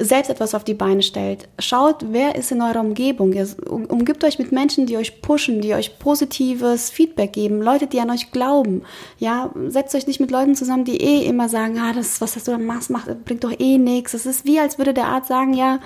selbst 0.00 0.30
etwas 0.30 0.54
auf 0.54 0.64
die 0.64 0.74
Beine 0.74 1.02
stellt. 1.02 1.48
Schaut, 1.58 2.06
wer 2.10 2.34
ist 2.34 2.50
in 2.50 2.62
eurer 2.62 2.80
Umgebung. 2.80 3.34
Umgibt 3.68 4.24
euch 4.24 4.38
mit 4.38 4.50
Menschen, 4.50 4.86
die 4.86 4.96
euch 4.96 5.20
pushen, 5.20 5.60
die 5.60 5.74
euch 5.74 5.98
positives 5.98 6.90
Feedback 6.90 7.34
geben, 7.34 7.60
Leute, 7.60 7.86
die 7.86 8.00
an 8.00 8.10
euch 8.10 8.32
glauben. 8.32 8.82
Ja, 9.18 9.52
setzt 9.68 9.94
euch 9.94 10.06
nicht 10.06 10.18
mit 10.18 10.30
Leuten 10.30 10.54
zusammen, 10.54 10.84
die 10.84 10.96
eh 10.96 11.26
immer 11.26 11.48
sagen, 11.48 11.78
ah, 11.78 11.92
das, 11.92 12.20
was 12.20 12.34
hast 12.34 12.48
du 12.48 12.52
da 12.52 12.58
machst, 12.58 12.90
macht, 12.90 13.24
bringt 13.24 13.44
doch 13.44 13.52
eh 13.58 13.78
nichts. 13.78 14.14
Es 14.14 14.26
ist 14.26 14.46
wie, 14.46 14.58
als 14.58 14.78
würde 14.78 14.94
der 14.94 15.06
Arzt 15.06 15.28
sagen, 15.28 15.52
ja, 15.52 15.80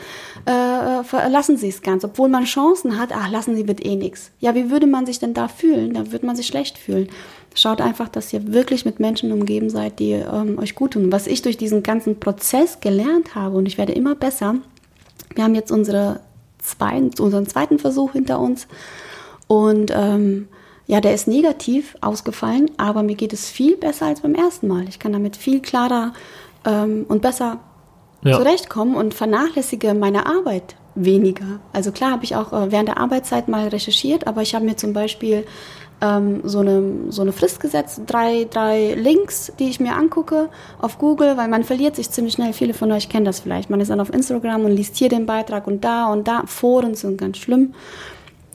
äh, 0.46 1.28
lassen 1.28 1.56
Sie 1.56 1.68
es 1.68 1.82
ganz, 1.82 2.04
obwohl 2.04 2.28
man 2.28 2.44
Chancen 2.44 2.98
hat, 2.98 3.10
ach, 3.12 3.30
lassen 3.30 3.56
Sie 3.56 3.66
wird 3.66 3.84
eh 3.84 3.96
nichts. 3.96 4.30
Ja, 4.38 4.54
wie 4.54 4.70
würde 4.70 4.86
man 4.86 5.06
sich 5.06 5.18
denn 5.18 5.34
da 5.34 5.48
fühlen? 5.48 5.94
Da 5.94 6.12
würde 6.12 6.24
man 6.24 6.36
sich 6.36 6.46
schlecht 6.46 6.78
fühlen. 6.78 7.08
Schaut 7.54 7.80
einfach, 7.80 8.08
dass 8.08 8.32
ihr 8.32 8.52
wirklich 8.52 8.84
mit 8.84 8.98
Menschen 8.98 9.30
umgeben 9.30 9.70
seid, 9.70 10.00
die 10.00 10.12
ähm, 10.12 10.58
euch 10.58 10.74
gut 10.74 10.92
tun. 10.92 11.12
Was 11.12 11.28
ich 11.28 11.40
durch 11.40 11.56
diesen 11.56 11.84
ganzen 11.84 12.18
Prozess 12.18 12.80
gelernt 12.80 13.36
habe, 13.36 13.56
und 13.56 13.66
ich 13.66 13.78
werde 13.78 13.92
immer 13.92 14.16
besser, 14.16 14.56
wir 15.34 15.44
haben 15.44 15.54
jetzt 15.54 15.70
unsere 15.70 16.20
zweiten, 16.58 17.10
unseren 17.20 17.46
zweiten 17.46 17.78
Versuch 17.78 18.12
hinter 18.12 18.40
uns. 18.40 18.66
Und 19.46 19.92
ähm, 19.94 20.48
ja, 20.86 21.00
der 21.00 21.14
ist 21.14 21.28
negativ 21.28 21.96
ausgefallen, 22.00 22.70
aber 22.76 23.02
mir 23.02 23.14
geht 23.14 23.32
es 23.32 23.48
viel 23.48 23.76
besser 23.76 24.06
als 24.06 24.20
beim 24.20 24.34
ersten 24.34 24.68
Mal. 24.68 24.88
Ich 24.88 24.98
kann 24.98 25.12
damit 25.12 25.36
viel 25.36 25.60
klarer 25.60 26.12
ähm, 26.64 27.06
und 27.08 27.22
besser 27.22 27.60
ja. 28.22 28.36
zurechtkommen 28.36 28.96
und 28.96 29.14
vernachlässige 29.14 29.94
meine 29.94 30.26
Arbeit 30.26 30.76
weniger. 30.94 31.60
Also 31.72 31.92
klar 31.92 32.10
habe 32.12 32.24
ich 32.24 32.36
auch 32.36 32.52
äh, 32.52 32.70
während 32.70 32.88
der 32.88 32.98
Arbeitszeit 32.98 33.48
mal 33.48 33.68
recherchiert, 33.68 34.26
aber 34.26 34.42
ich 34.42 34.54
habe 34.54 34.64
mir 34.64 34.76
zum 34.76 34.92
Beispiel 34.92 35.46
ähm, 36.00 36.40
so, 36.44 36.60
eine, 36.60 36.82
so 37.08 37.22
eine 37.22 37.32
Frist 37.32 37.60
gesetzt, 37.60 38.02
drei, 38.06 38.46
drei 38.50 38.94
Links, 38.94 39.52
die 39.58 39.68
ich 39.68 39.80
mir 39.80 39.94
angucke 39.94 40.48
auf 40.80 40.98
Google, 40.98 41.36
weil 41.36 41.48
man 41.48 41.64
verliert 41.64 41.96
sich 41.96 42.10
ziemlich 42.10 42.34
schnell. 42.34 42.52
Viele 42.52 42.74
von 42.74 42.90
euch 42.92 43.08
kennen 43.08 43.24
das 43.24 43.40
vielleicht. 43.40 43.70
Man 43.70 43.80
ist 43.80 43.90
dann 43.90 44.00
auf 44.00 44.12
Instagram 44.12 44.64
und 44.64 44.72
liest 44.72 44.96
hier 44.96 45.08
den 45.08 45.26
Beitrag 45.26 45.66
und 45.66 45.84
da 45.84 46.12
und 46.12 46.28
da. 46.28 46.42
Foren 46.46 46.94
sind 46.94 47.18
ganz 47.18 47.38
schlimm. 47.38 47.74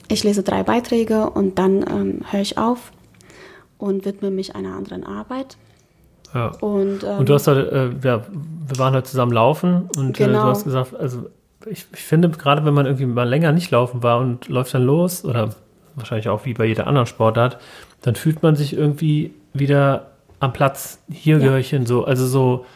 Ich 0.08 0.24
lese 0.24 0.42
drei 0.42 0.62
Beiträge 0.62 1.30
und 1.30 1.58
dann 1.58 1.84
ähm, 1.88 2.20
höre 2.30 2.40
ich 2.40 2.58
auf 2.58 2.92
und 3.78 4.04
widme 4.04 4.30
mich 4.30 4.54
einer 4.54 4.74
anderen 4.76 5.04
Arbeit. 5.04 5.56
Ja. 6.34 6.48
Und, 6.60 7.02
ähm, 7.02 7.18
und 7.18 7.28
du 7.28 7.34
hast 7.34 7.46
halt, 7.46 7.72
äh, 7.72 7.90
ja, 8.06 8.24
wir 8.66 8.78
waren 8.78 8.94
halt 8.94 9.06
zusammen 9.06 9.32
laufen 9.32 9.88
und 9.96 10.16
genau. 10.16 10.30
äh, 10.30 10.32
du 10.32 10.32
genau. 10.32 10.44
hast 10.44 10.64
gesagt, 10.64 10.94
also 10.94 11.26
ich, 11.66 11.86
ich 11.92 12.02
finde, 12.02 12.28
gerade 12.30 12.64
wenn 12.64 12.74
man 12.74 12.86
irgendwie 12.86 13.06
mal 13.06 13.28
länger 13.28 13.52
nicht 13.52 13.70
laufen 13.70 14.02
war 14.02 14.18
und 14.18 14.48
läuft 14.48 14.74
dann 14.74 14.84
los 14.84 15.24
oder 15.24 15.50
wahrscheinlich 16.00 16.28
auch 16.28 16.44
wie 16.44 16.54
bei 16.54 16.66
jeder 16.66 16.86
anderen 16.86 17.06
Sportart, 17.06 17.58
dann 18.02 18.14
fühlt 18.14 18.42
man 18.42 18.56
sich 18.56 18.76
irgendwie 18.76 19.32
wieder 19.52 20.10
am 20.40 20.52
Platz. 20.52 20.98
Hier 21.10 21.36
ja. 21.36 21.44
gehöre 21.44 21.58
ich 21.58 21.70
hin, 21.70 21.86
so, 21.86 22.04
also 22.04 22.26
so, 22.26 22.66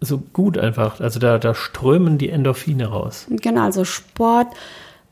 so 0.00 0.18
gut 0.18 0.58
einfach. 0.58 1.00
Also 1.00 1.18
da, 1.18 1.38
da 1.38 1.54
strömen 1.54 2.18
die 2.18 2.28
Endorphine 2.28 2.86
raus. 2.86 3.26
Genau, 3.30 3.62
also 3.62 3.84
Sport 3.84 4.48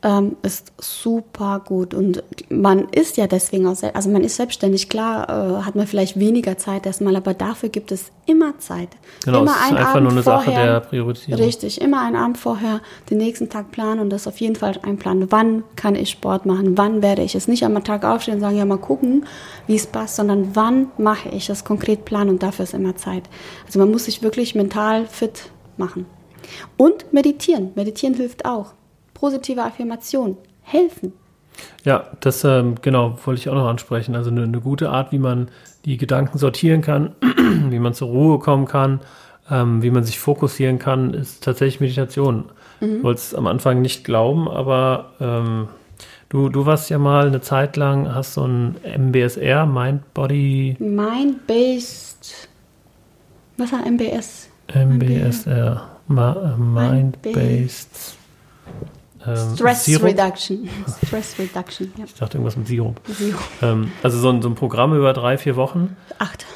ähm, 0.03 0.37
ist 0.43 0.73
super 0.79 1.63
gut 1.65 1.93
und 1.93 2.23
man 2.49 2.89
ist 2.89 3.19
ja 3.19 3.27
deswegen 3.27 3.67
auch, 3.67 3.77
also 3.93 4.09
man 4.09 4.25
ist 4.25 4.37
selbstständig, 4.37 4.89
klar 4.89 5.29
äh, 5.29 5.63
hat 5.63 5.77
man 5.77 5.87
vielleicht 5.87 6.19
weniger 6.19 6.57
Zeit 6.57 6.87
erstmal, 6.87 7.17
aber 7.17 7.35
dafür 7.35 7.69
gibt 7.69 7.93
es 7.93 8.11
immer 8.25 8.59
Zeit. 8.59 8.89
Genau, 9.25 9.43
immer 9.43 9.53
es 9.53 9.57
ist 9.57 9.73
einfach 9.73 9.95
Abend 9.95 10.03
nur 10.05 10.13
eine 10.13 10.23
vorher, 10.23 10.53
Sache 10.53 10.65
der 10.65 10.81
Priorisierung. 10.81 11.45
Richtig, 11.45 11.81
immer 11.81 12.01
einen 12.01 12.17
Abend 12.17 12.39
vorher 12.39 12.81
den 13.11 13.19
nächsten 13.19 13.51
Tag 13.51 13.73
planen 13.73 14.01
und 14.01 14.11
das 14.11 14.27
auf 14.27 14.41
jeden 14.41 14.57
Fall 14.57 14.79
einplanen. 14.83 15.27
Wann 15.31 15.65
kann 15.77 15.95
ich 15.95 16.11
Sport 16.11 16.47
machen? 16.47 16.79
Wann 16.79 17.03
werde 17.03 17.23
ich 17.23 17.35
es 17.35 17.47
nicht 17.47 17.65
am 17.65 17.83
Tag 17.85 18.05
aufstehen 18.05 18.37
und 18.37 18.41
sagen, 18.41 18.57
ja 18.57 18.65
mal 18.65 18.79
gucken, 18.79 19.27
wie 19.67 19.77
es 19.77 19.87
passt, 19.87 20.17
sondern 20.17 20.51
wann 20.55 20.89
mache 20.97 21.29
ich 21.29 21.47
das 21.47 21.65
konkret 21.65 22.07
planen 22.07 22.31
und 22.31 22.43
dafür 22.43 22.63
ist 22.63 22.75
immer 22.75 22.97
Zeit. 22.97 23.25
Also 23.67 23.79
man 23.79 23.91
muss 23.91 24.07
sich 24.07 24.23
wirklich 24.23 24.55
mental 24.55 25.07
fit 25.07 25.51
machen. 25.77 26.07
Und 26.77 27.13
meditieren. 27.13 27.71
Meditieren 27.75 28.15
hilft 28.15 28.45
auch 28.45 28.73
positive 29.21 29.63
Affirmation 29.63 30.39
helfen. 30.63 31.13
Ja, 31.85 32.05
das 32.21 32.43
ähm, 32.45 32.77
genau 32.81 33.19
wollte 33.25 33.41
ich 33.41 33.49
auch 33.51 33.55
noch 33.55 33.69
ansprechen. 33.69 34.17
Also 34.17 34.31
eine, 34.31 34.45
eine, 34.45 34.61
gute 34.61 34.89
Art, 34.89 35.13
wie 35.13 35.19
man 35.19 35.49
die 35.85 35.99
Gedanken 35.99 36.39
sortieren 36.39 36.81
kann, 36.81 37.15
wie 37.69 37.79
man 37.79 37.93
zur 37.93 38.09
Ruhe 38.09 38.39
kommen 38.39 38.67
kann, 38.67 39.01
ähm, 39.51 39.83
wie 39.83 39.91
man 39.91 40.05
sich 40.05 40.19
fokussieren 40.19 40.79
kann, 40.79 41.13
ist 41.13 41.45
tatsächlich 41.45 41.81
Meditation. 41.81 42.47
Mhm. 42.81 42.97
Ich 42.97 43.03
wollte 43.03 43.19
es 43.19 43.35
am 43.35 43.47
Anfang 43.47 43.83
nicht 43.83 44.05
glauben, 44.05 44.49
aber 44.49 45.13
ähm, 45.21 45.69
du, 46.31 46.49
du 46.49 46.65
warst 46.65 46.89
ja 46.89 46.99
mal 46.99 47.27
eine 47.27 47.43
Zeit 47.43 47.77
lang, 47.77 48.15
hast 48.15 48.35
so 48.35 48.47
ein 48.47 48.77
MBSR, 48.85 49.67
Mind 49.67 50.15
Body. 50.15 50.77
Mind-Based. 50.79 52.49
Was 53.59 53.73
war 53.73 53.85
MBS? 53.85 54.49
MBSR, 54.75 55.91
Ma 56.07 56.57
Mind-Based. 56.57 58.17
Ähm, 59.27 59.55
Stress 59.55 59.85
Sirup? 59.85 60.05
Reduction. 60.05 60.69
Stress 61.07 61.39
Reduction, 61.39 61.93
ja. 61.97 62.05
Ich 62.05 62.15
dachte 62.15 62.39
irgendwas 62.39 62.57
mit 62.57 62.67
Sirup. 62.67 63.01
Sirup. 63.07 63.41
Ähm, 63.63 63.93
also 64.03 64.19
so 64.19 64.31
ein, 64.31 64.43
so 64.43 64.49
ein 64.49 64.55
Programm 64.55 64.95
über 64.95 65.13
drei, 65.13 65.39
vier 65.39 65.57
Wochen. 65.57 65.97
Acht. 66.19 66.47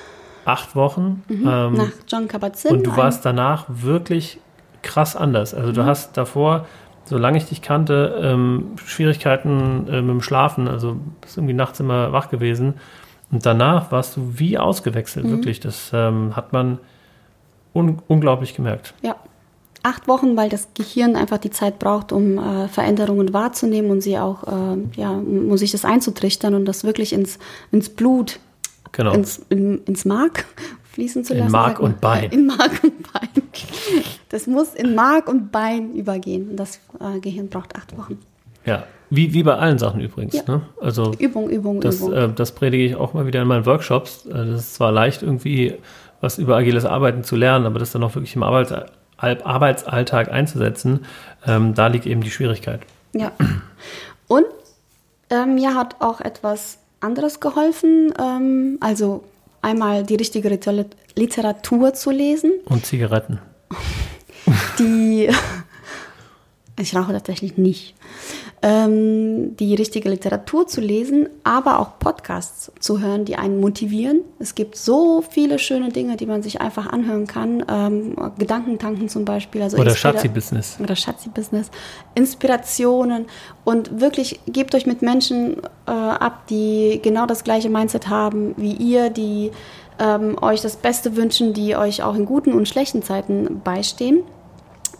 Acht 0.44 0.76
Wochen. 0.76 1.22
Mhm. 1.28 1.48
Ähm, 1.48 1.74
Nach 1.74 1.92
John 2.08 2.28
Kabat-Zinn. 2.28 2.76
Und 2.76 2.86
du 2.86 2.96
warst 2.96 3.24
danach 3.24 3.66
wirklich 3.68 4.38
krass 4.82 5.16
anders. 5.16 5.54
Also 5.54 5.72
du 5.72 5.82
mhm. 5.82 5.86
hast 5.86 6.16
davor, 6.16 6.66
solange 7.04 7.38
ich 7.38 7.46
dich 7.46 7.62
kannte, 7.62 8.20
ähm, 8.22 8.76
Schwierigkeiten 8.84 9.88
äh, 9.88 10.02
mit 10.02 10.10
dem 10.10 10.22
Schlafen. 10.22 10.68
Also 10.68 10.96
bist 11.20 11.36
irgendwie 11.36 11.54
nachts 11.54 11.80
immer 11.80 12.12
wach 12.12 12.28
gewesen. 12.28 12.74
Und 13.30 13.44
danach 13.46 13.90
warst 13.90 14.16
du 14.16 14.38
wie 14.38 14.58
ausgewechselt, 14.58 15.26
mhm. 15.26 15.30
wirklich. 15.30 15.60
Das 15.60 15.90
ähm, 15.92 16.36
hat 16.36 16.52
man 16.52 16.78
un 17.74 18.00
unglaublich 18.06 18.54
gemerkt. 18.54 18.94
Ja, 19.02 19.16
acht 19.84 20.08
Wochen, 20.08 20.36
weil 20.36 20.48
das 20.48 20.68
Gehirn 20.74 21.14
einfach 21.14 21.38
die 21.38 21.50
Zeit 21.50 21.78
braucht, 21.78 22.10
um 22.10 22.38
äh, 22.38 22.68
Veränderungen 22.68 23.32
wahrzunehmen 23.32 23.90
und 23.90 24.00
sie 24.00 24.18
auch, 24.18 24.42
äh, 24.44 24.78
ja, 24.96 25.10
um 25.10 25.56
sich 25.56 25.72
das 25.72 25.84
einzutrichtern 25.84 26.54
und 26.54 26.64
das 26.64 26.84
wirklich 26.84 27.12
ins, 27.12 27.38
ins 27.70 27.90
Blut, 27.90 28.40
genau. 28.92 29.12
ins, 29.12 29.44
in, 29.50 29.84
ins 29.84 30.04
Mark 30.04 30.46
fließen 30.92 31.24
zu 31.24 31.34
lassen. 31.34 31.46
In 31.46 31.52
Mark 31.52 31.80
und 31.80 32.00
Bein. 32.00 32.30
In 32.30 32.46
Mark 32.46 32.82
und 32.82 33.12
Bein. 33.12 33.28
Das 34.30 34.46
muss 34.46 34.74
in 34.74 34.94
Mark 34.94 35.28
und 35.28 35.52
Bein 35.52 35.94
übergehen. 35.94 36.50
Und 36.50 36.56
das 36.56 36.80
äh, 37.00 37.20
Gehirn 37.20 37.48
braucht 37.48 37.76
acht 37.76 37.96
Wochen. 37.96 38.18
Ja, 38.64 38.84
wie, 39.10 39.34
wie 39.34 39.42
bei 39.42 39.54
allen 39.54 39.78
Sachen 39.78 40.00
übrigens. 40.00 40.34
Ja. 40.34 40.42
Ne? 40.46 40.62
Also 40.80 41.12
Übung, 41.18 41.50
Übung, 41.50 41.80
das, 41.80 42.00
Übung. 42.00 42.12
Äh, 42.14 42.32
das 42.34 42.52
predige 42.52 42.84
ich 42.84 42.96
auch 42.96 43.12
mal 43.12 43.26
wieder 43.26 43.42
in 43.42 43.48
meinen 43.48 43.66
Workshops. 43.66 44.24
Äh, 44.26 44.32
das 44.32 44.60
ist 44.60 44.74
zwar 44.74 44.92
leicht 44.92 45.22
irgendwie 45.22 45.74
was 46.20 46.38
über 46.38 46.56
agiles 46.56 46.86
Arbeiten 46.86 47.22
zu 47.22 47.36
lernen, 47.36 47.66
aber 47.66 47.78
das 47.78 47.92
dann 47.92 48.02
auch 48.02 48.14
wirklich 48.14 48.34
im 48.34 48.42
Arbeits 48.42 48.72
Arbeitsalltag 49.18 50.30
einzusetzen, 50.30 51.06
ähm, 51.46 51.74
da 51.74 51.86
liegt 51.86 52.06
eben 52.06 52.20
die 52.20 52.30
Schwierigkeit. 52.30 52.80
Ja. 53.12 53.32
Und 54.28 54.46
ähm, 55.30 55.54
mir 55.54 55.74
hat 55.74 55.96
auch 56.00 56.20
etwas 56.20 56.78
anderes 57.00 57.40
geholfen. 57.40 58.12
Ähm, 58.18 58.78
also 58.80 59.24
einmal 59.62 60.04
die 60.04 60.16
richtige 60.16 60.48
Literatur 61.14 61.94
zu 61.94 62.10
lesen. 62.10 62.52
Und 62.66 62.86
Zigaretten. 62.86 63.38
Die. 64.78 65.30
Ich 66.76 66.96
rauche 66.96 67.12
tatsächlich 67.12 67.56
nicht 67.56 67.94
ähm, 68.64 69.56
die 69.56 69.74
richtige 69.74 70.08
Literatur 70.08 70.66
zu 70.66 70.80
lesen, 70.80 71.28
aber 71.42 71.80
auch 71.80 71.98
Podcasts 71.98 72.72
zu 72.80 72.98
hören, 72.98 73.26
die 73.26 73.36
einen 73.36 73.60
motivieren. 73.60 74.22
Es 74.38 74.54
gibt 74.54 74.76
so 74.76 75.20
viele 75.20 75.58
schöne 75.58 75.90
Dinge, 75.90 76.16
die 76.16 76.24
man 76.24 76.42
sich 76.42 76.62
einfach 76.62 76.86
anhören 76.86 77.26
kann. 77.26 77.62
Ähm, 77.68 78.16
Gedankentanken 78.38 79.10
zum 79.10 79.26
Beispiel. 79.26 79.60
Also 79.60 79.76
oder 79.76 79.94
Schatzi-Business. 79.94 80.78
Oder 80.82 80.96
Schatzi-Business. 80.96 81.70
Inspirationen. 82.14 83.26
Und 83.64 84.00
wirklich 84.00 84.40
gebt 84.46 84.74
euch 84.74 84.86
mit 84.86 85.02
Menschen 85.02 85.58
äh, 85.86 85.90
ab, 85.90 86.46
die 86.48 87.00
genau 87.02 87.26
das 87.26 87.44
gleiche 87.44 87.68
Mindset 87.68 88.08
haben 88.08 88.54
wie 88.56 88.72
ihr, 88.72 89.10
die 89.10 89.50
ähm, 89.98 90.38
euch 90.40 90.62
das 90.62 90.76
Beste 90.76 91.16
wünschen, 91.16 91.52
die 91.52 91.76
euch 91.76 92.02
auch 92.02 92.14
in 92.14 92.24
guten 92.24 92.54
und 92.54 92.66
schlechten 92.66 93.02
Zeiten 93.02 93.60
beistehen. 93.62 94.22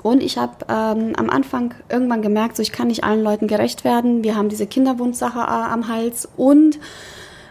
Und 0.05 0.23
ich 0.23 0.37
habe 0.37 0.53
ähm, 0.69 1.15
am 1.17 1.31
Anfang 1.31 1.73
irgendwann 1.89 2.21
gemerkt, 2.21 2.57
so 2.57 2.63
ich 2.63 2.73
kann 2.73 2.89
nicht 2.89 3.05
allen 3.05 3.23
Leuten 3.23 3.47
gerecht 3.49 3.85
werden. 3.85 4.23
Wir 4.23 4.37
haben 4.37 4.51
diese 4.51 4.67
Kinderwundsache 4.67 5.39
äh, 5.39 5.73
am 5.73 5.89
Hals. 5.89 6.29
Und 6.37 6.79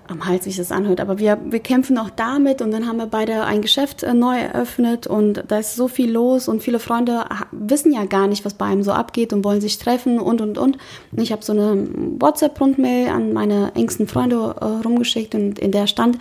am 0.07 0.27
Hals, 0.27 0.45
wie 0.45 0.51
sich 0.51 0.57
das 0.57 0.71
anhört, 0.71 1.01
aber 1.01 1.17
wir, 1.17 1.39
wir 1.45 1.61
kämpfen 1.61 1.97
auch 1.97 2.11
damit. 2.11 2.61
Und 2.61 2.69
dann 2.69 2.87
haben 2.87 2.97
wir 2.97 3.07
beide 3.07 3.45
ein 3.45 3.63
Geschäft 3.63 4.03
äh, 4.03 4.13
neu 4.13 4.37
eröffnet. 4.37 5.07
Und 5.07 5.43
da 5.47 5.57
ist 5.57 5.75
so 5.75 5.87
viel 5.87 6.11
los. 6.11 6.47
Und 6.47 6.61
viele 6.61 6.77
Freunde 6.77 7.25
wissen 7.51 7.91
ja 7.91 8.05
gar 8.05 8.27
nicht, 8.27 8.45
was 8.45 8.53
bei 8.53 8.67
einem 8.67 8.83
so 8.83 8.91
abgeht 8.91 9.33
und 9.33 9.43
wollen 9.43 9.59
sich 9.59 9.79
treffen 9.79 10.19
und 10.19 10.39
und 10.39 10.59
und. 10.59 10.77
und 11.11 11.21
ich 11.21 11.31
habe 11.31 11.43
so 11.43 11.53
eine 11.53 11.87
WhatsApp-Rundmail 12.19 13.09
an 13.09 13.33
meine 13.33 13.71
engsten 13.73 14.07
Freunde 14.07 14.35
äh, 14.61 14.65
rumgeschickt. 14.85 15.33
Und 15.33 15.57
in 15.57 15.71
der 15.71 15.87
stand, 15.87 16.19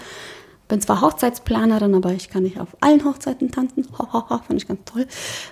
bin 0.72 0.80
zwar 0.80 1.02
Hochzeitsplanerin, 1.02 1.94
aber 1.94 2.12
ich 2.12 2.30
kann 2.30 2.44
nicht 2.44 2.58
auf 2.58 2.68
allen 2.80 3.04
Hochzeiten 3.04 3.50
tanzen. 3.50 3.86
Ho, 3.98 4.10
ho, 4.10 4.22
ho, 4.30 4.38
fand 4.38 4.54
ich 4.54 4.66
ganz 4.66 4.80
toll. 4.86 5.06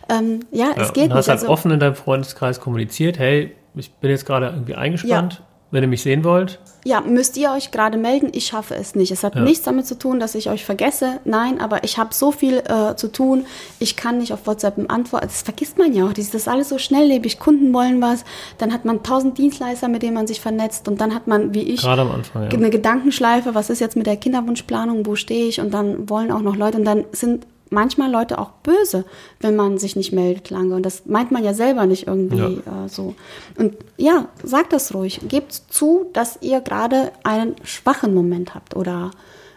Ähm, 0.08 0.40
ja, 0.50 0.70
ja, 0.74 0.82
es 0.82 0.94
geht 0.94 1.10
du 1.10 1.14
hast 1.14 1.28
halt 1.28 1.40
also, 1.40 1.52
offen 1.52 1.70
in 1.72 1.78
deinem 1.78 1.94
Freundeskreis 1.94 2.58
kommuniziert, 2.58 3.18
hey, 3.18 3.54
ich 3.74 3.92
bin 3.92 4.08
jetzt 4.08 4.24
gerade 4.24 4.46
irgendwie 4.46 4.76
eingespannt. 4.76 5.34
Ja. 5.34 5.46
Wenn 5.70 5.84
ihr 5.84 5.88
mich 5.88 6.02
sehen 6.02 6.24
wollt. 6.24 6.58
Ja, 6.84 7.00
müsst 7.00 7.36
ihr 7.36 7.52
euch 7.52 7.70
gerade 7.70 7.98
melden. 7.98 8.30
Ich 8.32 8.46
schaffe 8.46 8.74
es 8.74 8.94
nicht. 8.94 9.12
Es 9.12 9.22
hat 9.22 9.34
ja. 9.34 9.42
nichts 9.42 9.64
damit 9.64 9.86
zu 9.86 9.98
tun, 9.98 10.18
dass 10.18 10.34
ich 10.34 10.48
euch 10.48 10.64
vergesse. 10.64 11.20
Nein, 11.24 11.60
aber 11.60 11.84
ich 11.84 11.98
habe 11.98 12.14
so 12.14 12.32
viel 12.32 12.58
äh, 12.58 12.96
zu 12.96 13.12
tun. 13.12 13.44
Ich 13.78 13.96
kann 13.96 14.18
nicht 14.18 14.32
auf 14.32 14.46
WhatsApp 14.46 14.90
antworten. 14.90 15.26
Das 15.26 15.42
vergisst 15.42 15.78
man 15.78 15.92
ja 15.92 16.06
auch. 16.06 16.12
Das 16.12 16.34
ist 16.34 16.48
alles 16.48 16.70
so 16.70 16.78
schnelllebig. 16.78 17.38
Kunden 17.38 17.72
wollen 17.72 18.00
was. 18.00 18.24
Dann 18.58 18.72
hat 18.72 18.84
man 18.84 19.02
tausend 19.02 19.38
Dienstleister, 19.38 19.88
mit 19.88 20.02
denen 20.02 20.14
man 20.14 20.26
sich 20.26 20.40
vernetzt. 20.40 20.88
Und 20.88 21.00
dann 21.00 21.14
hat 21.14 21.26
man, 21.26 21.54
wie 21.54 21.62
ich, 21.62 21.82
gerade 21.82 22.02
am 22.02 22.10
Anfang, 22.10 22.44
ja. 22.44 22.48
eine 22.50 22.70
Gedankenschleife. 22.70 23.54
Was 23.54 23.70
ist 23.70 23.80
jetzt 23.80 23.96
mit 23.96 24.06
der 24.06 24.16
Kinderwunschplanung? 24.16 25.06
Wo 25.06 25.14
stehe 25.16 25.46
ich? 25.46 25.60
Und 25.60 25.72
dann 25.72 26.08
wollen 26.08 26.32
auch 26.32 26.42
noch 26.42 26.56
Leute. 26.56 26.78
Und 26.78 26.84
dann 26.84 27.04
sind 27.12 27.46
manchmal 27.70 28.10
Leute 28.10 28.38
auch 28.38 28.50
böse, 28.62 29.04
wenn 29.40 29.56
man 29.56 29.78
sich 29.78 29.96
nicht 29.96 30.12
meldet 30.12 30.50
lange. 30.50 30.74
Und 30.74 30.84
das 30.84 31.06
meint 31.06 31.30
man 31.30 31.44
ja 31.44 31.54
selber 31.54 31.86
nicht 31.86 32.06
irgendwie 32.06 32.60
ja. 32.66 32.84
äh, 32.84 32.88
so. 32.88 33.14
Und 33.56 33.76
ja, 33.96 34.26
sagt 34.42 34.72
das 34.72 34.94
ruhig. 34.94 35.20
Gebt 35.28 35.52
zu, 35.52 36.06
dass 36.12 36.38
ihr 36.42 36.60
gerade 36.60 37.12
einen 37.24 37.56
schwachen 37.64 38.14
Moment 38.14 38.54
habt 38.54 38.76
oder 38.76 39.10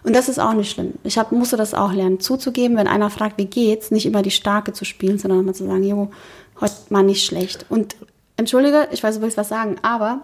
und 0.06 0.14
das 0.16 0.28
ist 0.28 0.40
auch 0.40 0.54
nicht 0.54 0.70
schlimm. 0.70 0.96
Ich 1.04 1.18
hab, 1.18 1.32
musste 1.32 1.56
das 1.56 1.74
auch 1.74 1.94
lernen, 1.94 2.20
zuzugeben, 2.20 2.76
wenn 2.76 2.88
einer 2.88 3.10
fragt, 3.10 3.38
wie 3.38 3.46
geht's, 3.46 3.90
nicht 3.90 4.06
immer 4.06 4.22
die 4.22 4.32
Starke 4.32 4.74
zu 4.74 4.84
spielen, 4.84 5.18
sondern 5.18 5.46
mal 5.46 5.56
zu 5.56 5.66
sagen, 5.66 5.84
jo, 5.84 6.10
heute 6.60 6.74
mal 6.90 7.04
nicht 7.04 7.26
schlecht. 7.26 7.66
Und 7.70 7.96
entschuldige, 8.36 8.90
ich 8.92 9.02
weiß, 9.02 9.16
du 9.16 9.22
willst 9.22 9.38
was 9.38 9.48
sagen, 9.48 9.78
aber 9.82 10.22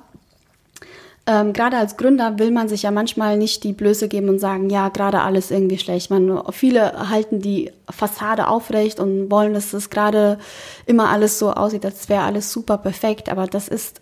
ähm, 1.29 1.53
gerade 1.53 1.77
als 1.77 1.95
Gründer 1.95 2.39
will 2.39 2.49
man 2.49 2.67
sich 2.67 2.81
ja 2.81 2.89
manchmal 2.89 3.37
nicht 3.37 3.63
die 3.63 3.73
Blöße 3.73 4.07
geben 4.07 4.29
und 4.29 4.39
sagen, 4.39 4.71
ja, 4.71 4.89
gerade 4.89 5.21
alles 5.21 5.51
irgendwie 5.51 5.77
schlecht. 5.77 6.09
Man, 6.09 6.41
viele 6.51 7.07
halten 7.09 7.39
die 7.39 7.71
Fassade 7.87 8.47
aufrecht 8.47 8.99
und 8.99 9.29
wollen, 9.29 9.53
dass 9.53 9.73
es 9.73 9.91
gerade 9.91 10.39
immer 10.87 11.09
alles 11.09 11.37
so 11.37 11.51
aussieht, 11.51 11.85
als 11.85 12.09
wäre 12.09 12.23
alles 12.23 12.51
super 12.51 12.79
perfekt, 12.79 13.29
aber 13.29 13.45
das 13.45 13.67
ist 13.67 14.01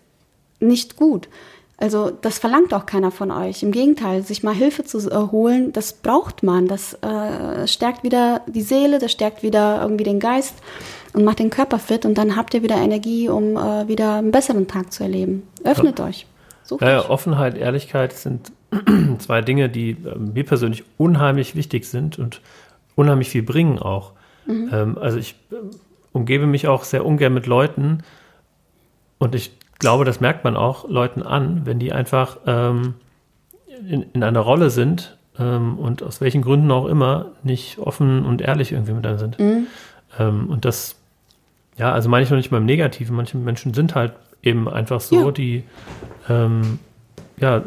nicht 0.58 0.96
gut. 0.96 1.28
Also 1.76 2.10
das 2.10 2.38
verlangt 2.38 2.72
auch 2.72 2.86
keiner 2.86 3.10
von 3.10 3.30
euch. 3.30 3.62
Im 3.62 3.72
Gegenteil, 3.72 4.22
sich 4.22 4.42
mal 4.42 4.54
Hilfe 4.54 4.84
zu 4.84 4.98
äh, 5.10 5.30
holen, 5.30 5.70
das 5.72 5.92
braucht 5.92 6.42
man. 6.42 6.66
Das 6.66 6.94
äh, 7.02 7.68
stärkt 7.68 8.04
wieder 8.04 8.40
die 8.46 8.62
Seele, 8.62 8.98
das 8.98 9.12
stärkt 9.12 9.42
wieder 9.42 9.82
irgendwie 9.82 10.04
den 10.04 10.18
Geist 10.18 10.54
und 11.12 11.24
macht 11.24 11.40
den 11.40 11.50
Körper 11.50 11.78
fit 11.78 12.06
und 12.06 12.16
dann 12.16 12.36
habt 12.36 12.54
ihr 12.54 12.62
wieder 12.62 12.76
Energie, 12.76 13.28
um 13.28 13.58
äh, 13.58 13.86
wieder 13.86 14.14
einen 14.14 14.32
besseren 14.32 14.66
Tag 14.66 14.94
zu 14.94 15.02
erleben. 15.02 15.46
Öffnet 15.62 15.98
ja. 15.98 16.06
euch. 16.06 16.26
Such 16.68 16.82
ja, 16.82 16.90
ja, 16.90 17.08
Offenheit, 17.08 17.56
Ehrlichkeit 17.56 18.12
sind 18.12 18.52
zwei 19.20 19.40
Dinge, 19.40 19.70
die 19.70 19.92
äh, 19.92 20.18
mir 20.18 20.44
persönlich 20.44 20.84
unheimlich 20.98 21.56
wichtig 21.56 21.86
sind 21.86 22.18
und 22.18 22.42
unheimlich 22.94 23.30
viel 23.30 23.42
bringen 23.42 23.78
auch. 23.78 24.12
Mhm. 24.44 24.68
Ähm, 24.70 24.98
also 24.98 25.16
ich 25.16 25.36
äh, 25.50 25.54
umgebe 26.12 26.46
mich 26.46 26.68
auch 26.68 26.84
sehr 26.84 27.06
ungern 27.06 27.32
mit 27.32 27.46
Leuten 27.46 28.02
und 29.16 29.34
ich 29.34 29.52
glaube, 29.78 30.04
das 30.04 30.20
merkt 30.20 30.44
man 30.44 30.56
auch 30.56 30.86
Leuten 30.90 31.22
an, 31.22 31.62
wenn 31.64 31.78
die 31.78 31.90
einfach 31.90 32.36
ähm, 32.46 32.94
in, 33.88 34.02
in 34.12 34.22
einer 34.22 34.40
Rolle 34.40 34.68
sind 34.68 35.16
ähm, 35.38 35.78
und 35.78 36.02
aus 36.02 36.20
welchen 36.20 36.42
Gründen 36.42 36.70
auch 36.70 36.84
immer 36.84 37.32
nicht 37.42 37.78
offen 37.78 38.26
und 38.26 38.42
ehrlich 38.42 38.72
irgendwie 38.72 38.92
mit 38.92 39.06
einem 39.06 39.18
sind. 39.18 39.38
Mhm. 39.38 39.66
Ähm, 40.18 40.50
und 40.50 40.66
das, 40.66 40.96
ja, 41.78 41.92
also 41.92 42.10
meine 42.10 42.24
ich 42.24 42.30
noch 42.30 42.36
nicht 42.36 42.50
mal 42.50 42.58
im 42.58 42.66
Negativen. 42.66 43.16
Manche 43.16 43.38
Menschen 43.38 43.72
sind 43.72 43.94
halt 43.94 44.12
eben 44.42 44.68
einfach 44.68 45.00
so, 45.00 45.26
ja. 45.26 45.30
die 45.30 45.64
ähm, 46.28 46.78
ja, 47.38 47.62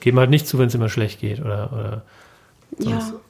geben 0.00 0.18
halt 0.18 0.30
nicht 0.30 0.46
zu, 0.46 0.58
wenn 0.58 0.68
es 0.68 0.74
immer 0.74 0.88
schlecht 0.88 1.20
geht 1.20 1.40
oder, 1.40 1.70
oder 1.72 2.02
sonst. 2.78 3.10
Ja. 3.10 3.20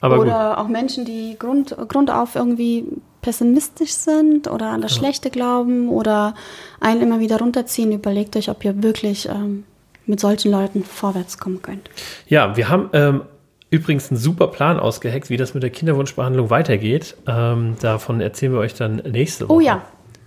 Aber 0.00 0.18
oder 0.18 0.48
gut. 0.50 0.58
auch 0.58 0.68
Menschen, 0.68 1.04
die 1.04 1.36
Grund, 1.38 1.76
grundauf 1.88 2.34
irgendwie 2.34 2.84
pessimistisch 3.22 3.92
sind 3.92 4.50
oder 4.50 4.70
an 4.70 4.80
das 4.80 4.92
ja. 4.92 4.98
Schlechte 4.98 5.30
glauben 5.30 5.88
oder 5.88 6.34
einen 6.80 7.00
immer 7.02 7.20
wieder 7.20 7.38
runterziehen. 7.38 7.92
Überlegt 7.92 8.36
euch, 8.36 8.50
ob 8.50 8.64
ihr 8.64 8.82
wirklich 8.82 9.28
ähm, 9.28 9.62
mit 10.06 10.18
solchen 10.18 10.50
Leuten 10.50 10.82
vorwärts 10.82 11.38
kommen 11.38 11.62
könnt. 11.62 11.88
Ja, 12.26 12.56
wir 12.56 12.68
haben 12.68 12.90
ähm, 12.92 13.22
übrigens 13.70 14.10
einen 14.10 14.18
super 14.18 14.48
Plan 14.48 14.80
ausgeheckt, 14.80 15.30
wie 15.30 15.36
das 15.36 15.54
mit 15.54 15.62
der 15.62 15.70
Kinderwunschbehandlung 15.70 16.50
weitergeht. 16.50 17.16
Ähm, 17.28 17.76
davon 17.80 18.20
erzählen 18.20 18.52
wir 18.52 18.58
euch 18.58 18.74
dann 18.74 18.96
nächste 18.96 19.48
Woche. 19.48 19.56
Oh 19.56 19.60
ja. 19.60 19.82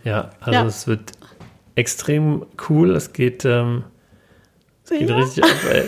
Ja, 0.06 0.30
also 0.40 0.60
ja. 0.60 0.66
es 0.66 0.88
wird 0.88 1.12
extrem 1.76 2.46
cool. 2.70 2.96
Es 2.96 3.14
geht, 3.14 3.46
ähm, 3.46 3.84
es 4.84 4.92
geht 4.92 5.10
ja. 5.10 5.16
richtig 5.18 5.44
ab. 5.44 5.50
Ey. 5.70 5.84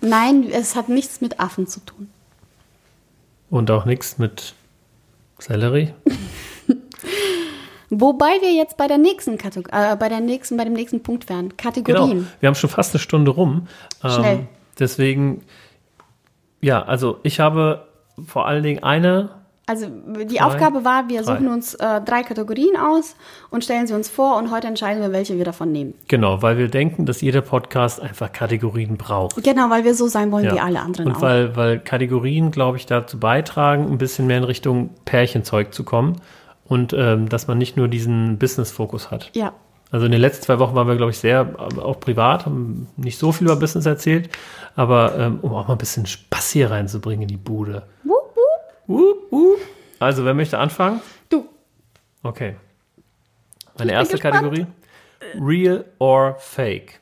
Nein, 0.00 0.48
es 0.50 0.76
hat 0.76 0.88
nichts 0.88 1.20
mit 1.20 1.40
Affen 1.40 1.66
zu 1.66 1.80
tun. 1.80 2.08
Und 3.50 3.70
auch 3.70 3.84
nichts 3.84 4.18
mit 4.18 4.54
Sellerie. 5.38 5.94
Wobei 7.90 8.40
wir 8.40 8.52
jetzt 8.54 8.78
bei 8.78 8.86
der 8.86 8.96
nächsten 8.96 9.36
Kategor 9.36 9.72
äh, 9.72 9.96
bei 9.96 10.08
der 10.08 10.20
nächsten, 10.20 10.56
bei 10.56 10.64
dem 10.64 10.72
nächsten 10.72 11.02
Punkt 11.02 11.28
wären. 11.28 11.56
Kategorien. 11.58 12.10
Genau. 12.10 12.26
Wir 12.40 12.46
haben 12.46 12.54
schon 12.54 12.70
fast 12.70 12.94
eine 12.94 13.00
Stunde 13.00 13.30
rum. 13.32 13.68
Ähm, 14.02 14.10
Schnell. 14.10 14.48
Deswegen, 14.78 15.42
ja, 16.62 16.82
also 16.82 17.18
ich 17.22 17.38
habe 17.38 17.86
vor 18.26 18.46
allen 18.46 18.62
Dingen 18.62 18.82
eine. 18.82 19.41
Also 19.64 19.86
die 19.86 20.36
Drei. 20.36 20.44
Aufgabe 20.44 20.84
war, 20.84 21.08
wir 21.08 21.22
Drei. 21.22 21.34
suchen 21.36 21.48
uns 21.48 21.74
äh, 21.74 22.00
drei 22.00 22.22
Kategorien 22.24 22.76
aus 22.76 23.14
und 23.50 23.62
stellen 23.62 23.86
sie 23.86 23.94
uns 23.94 24.08
vor 24.08 24.36
und 24.36 24.50
heute 24.50 24.66
entscheiden 24.66 25.00
wir, 25.00 25.12
welche 25.12 25.36
wir 25.38 25.44
davon 25.44 25.70
nehmen. 25.70 25.94
Genau, 26.08 26.42
weil 26.42 26.58
wir 26.58 26.68
denken, 26.68 27.06
dass 27.06 27.20
jeder 27.20 27.42
Podcast 27.42 28.00
einfach 28.00 28.32
Kategorien 28.32 28.96
braucht. 28.96 29.42
Genau, 29.42 29.70
weil 29.70 29.84
wir 29.84 29.94
so 29.94 30.08
sein 30.08 30.32
wollen 30.32 30.46
Ja. 30.46 30.54
wie 30.54 30.60
alle 30.60 30.80
anderen 30.80 31.06
Und 31.06 31.16
auch. 31.16 31.22
weil, 31.22 31.54
weil 31.56 31.78
Kategorien, 31.78 32.50
glaube 32.50 32.76
ich, 32.76 32.86
dazu 32.86 33.20
beitragen, 33.20 33.86
ein 33.88 33.98
bisschen 33.98 34.26
mehr 34.26 34.38
in 34.38 34.44
Richtung 34.44 34.90
Pärchenzeug 35.04 35.72
zu 35.72 35.84
kommen. 35.84 36.20
Und 36.64 36.92
ähm, 36.96 37.28
dass 37.28 37.46
man 37.48 37.58
nicht 37.58 37.76
nur 37.76 37.86
diesen 37.88 38.38
Business-Fokus 38.38 39.10
hat. 39.10 39.30
ja. 39.34 39.52
Also 39.90 40.06
in 40.06 40.12
den 40.12 40.22
letzten 40.22 40.44
zwei 40.44 40.58
Wochen 40.58 40.74
waren 40.74 40.88
wir, 40.88 40.96
glaube 40.96 41.10
ich, 41.12 41.18
sehr, 41.18 41.54
äh, 41.76 41.78
auch 41.80 42.00
privat, 42.00 42.46
haben 42.46 42.88
nicht 42.96 43.18
so 43.18 43.30
viel 43.30 43.46
über 43.46 43.56
Business 43.56 43.84
erzählt, 43.84 44.30
aber 44.74 45.18
ähm, 45.18 45.38
um 45.42 45.52
auch 45.52 45.68
mal 45.68 45.74
ein 45.74 45.78
bisschen 45.78 46.06
Spaß 46.06 46.48
hier 46.52 46.70
reinzubringen 46.70 47.20
in 47.22 47.28
die 47.28 47.36
Bude. 47.36 47.82
Wup, 48.02 48.34
wup. 48.88 48.98
Uh, 48.98 49.12
uh. 49.32 49.56
Also, 49.98 50.24
wer 50.24 50.34
möchte 50.34 50.58
anfangen? 50.58 51.00
Du. 51.28 51.48
Okay. 52.22 52.56
Meine 53.78 53.92
erste. 53.92 54.18
Kategorie: 54.18 54.66
Real 55.40 55.84
or 55.98 56.36
Fake. 56.38 57.00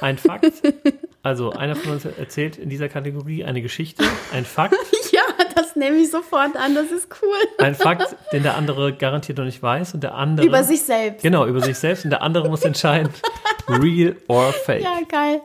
Ein 0.00 0.18
Fakt. 0.18 0.52
Also, 1.22 1.50
einer 1.50 1.74
von 1.74 1.92
uns 1.92 2.04
erzählt 2.04 2.56
in 2.56 2.68
dieser 2.68 2.88
Kategorie 2.88 3.44
eine 3.44 3.60
Geschichte, 3.60 4.04
ein 4.32 4.44
Fakt, 4.44 4.74
Ja, 5.12 5.22
das 5.54 5.74
nehme 5.74 5.96
ich 5.96 6.10
sofort 6.10 6.56
an, 6.56 6.74
das 6.74 6.90
ist 6.90 7.08
cool. 7.22 7.64
ein 7.64 7.74
Fakt, 7.74 8.14
den 8.32 8.42
der 8.42 8.56
andere 8.56 8.92
garantiert 8.92 9.38
noch 9.38 9.44
nicht 9.44 9.62
weiß 9.62 9.94
und 9.94 10.02
der 10.02 10.14
andere. 10.14 10.46
Über 10.46 10.62
sich 10.62 10.82
selbst. 10.82 11.22
Genau, 11.22 11.46
über 11.46 11.60
sich 11.60 11.76
selbst 11.76 12.04
und 12.04 12.10
der 12.10 12.22
andere 12.22 12.48
muss 12.48 12.62
entscheiden, 12.64 13.12
real 13.68 14.16
or 14.28 14.52
fake. 14.52 14.82
Ja, 14.82 15.00
geil. 15.08 15.40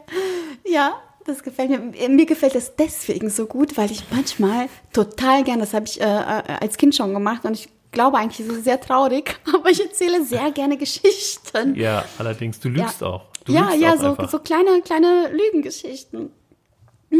Ja, 0.65 0.93
das 1.25 1.43
gefällt 1.43 1.69
mir. 1.69 2.09
Mir 2.09 2.25
gefällt 2.25 2.55
das 2.55 2.75
deswegen 2.75 3.29
so 3.29 3.45
gut, 3.45 3.77
weil 3.77 3.91
ich 3.91 4.03
manchmal 4.11 4.67
total 4.91 5.43
gern, 5.43 5.59
das 5.59 5.73
habe 5.73 5.85
ich 5.85 5.99
äh, 5.99 6.03
äh, 6.03 6.43
als 6.61 6.77
Kind 6.77 6.95
schon 6.95 7.13
gemacht 7.13 7.45
und 7.45 7.53
ich 7.53 7.69
glaube 7.91 8.17
eigentlich, 8.17 8.47
ist 8.47 8.55
es 8.57 8.63
sehr 8.63 8.79
traurig, 8.81 9.35
aber 9.53 9.69
ich 9.69 9.81
erzähle 9.81 10.23
sehr 10.25 10.51
gerne 10.51 10.77
Geschichten. 10.77 11.75
Ja, 11.75 12.05
allerdings, 12.17 12.59
du 12.59 12.69
lügst 12.69 13.01
Ja. 13.01 13.07
auch. 13.07 13.25
Du 13.45 13.53
ja, 13.53 13.65
lügst 13.69 13.79
ja, 13.81 13.93
auch 13.93 13.99
so, 13.99 14.05
einfach. 14.11 14.29
so 14.29 14.39
kleine, 14.39 14.81
kleine 14.83 15.29
Lügengeschichten. 15.31 16.31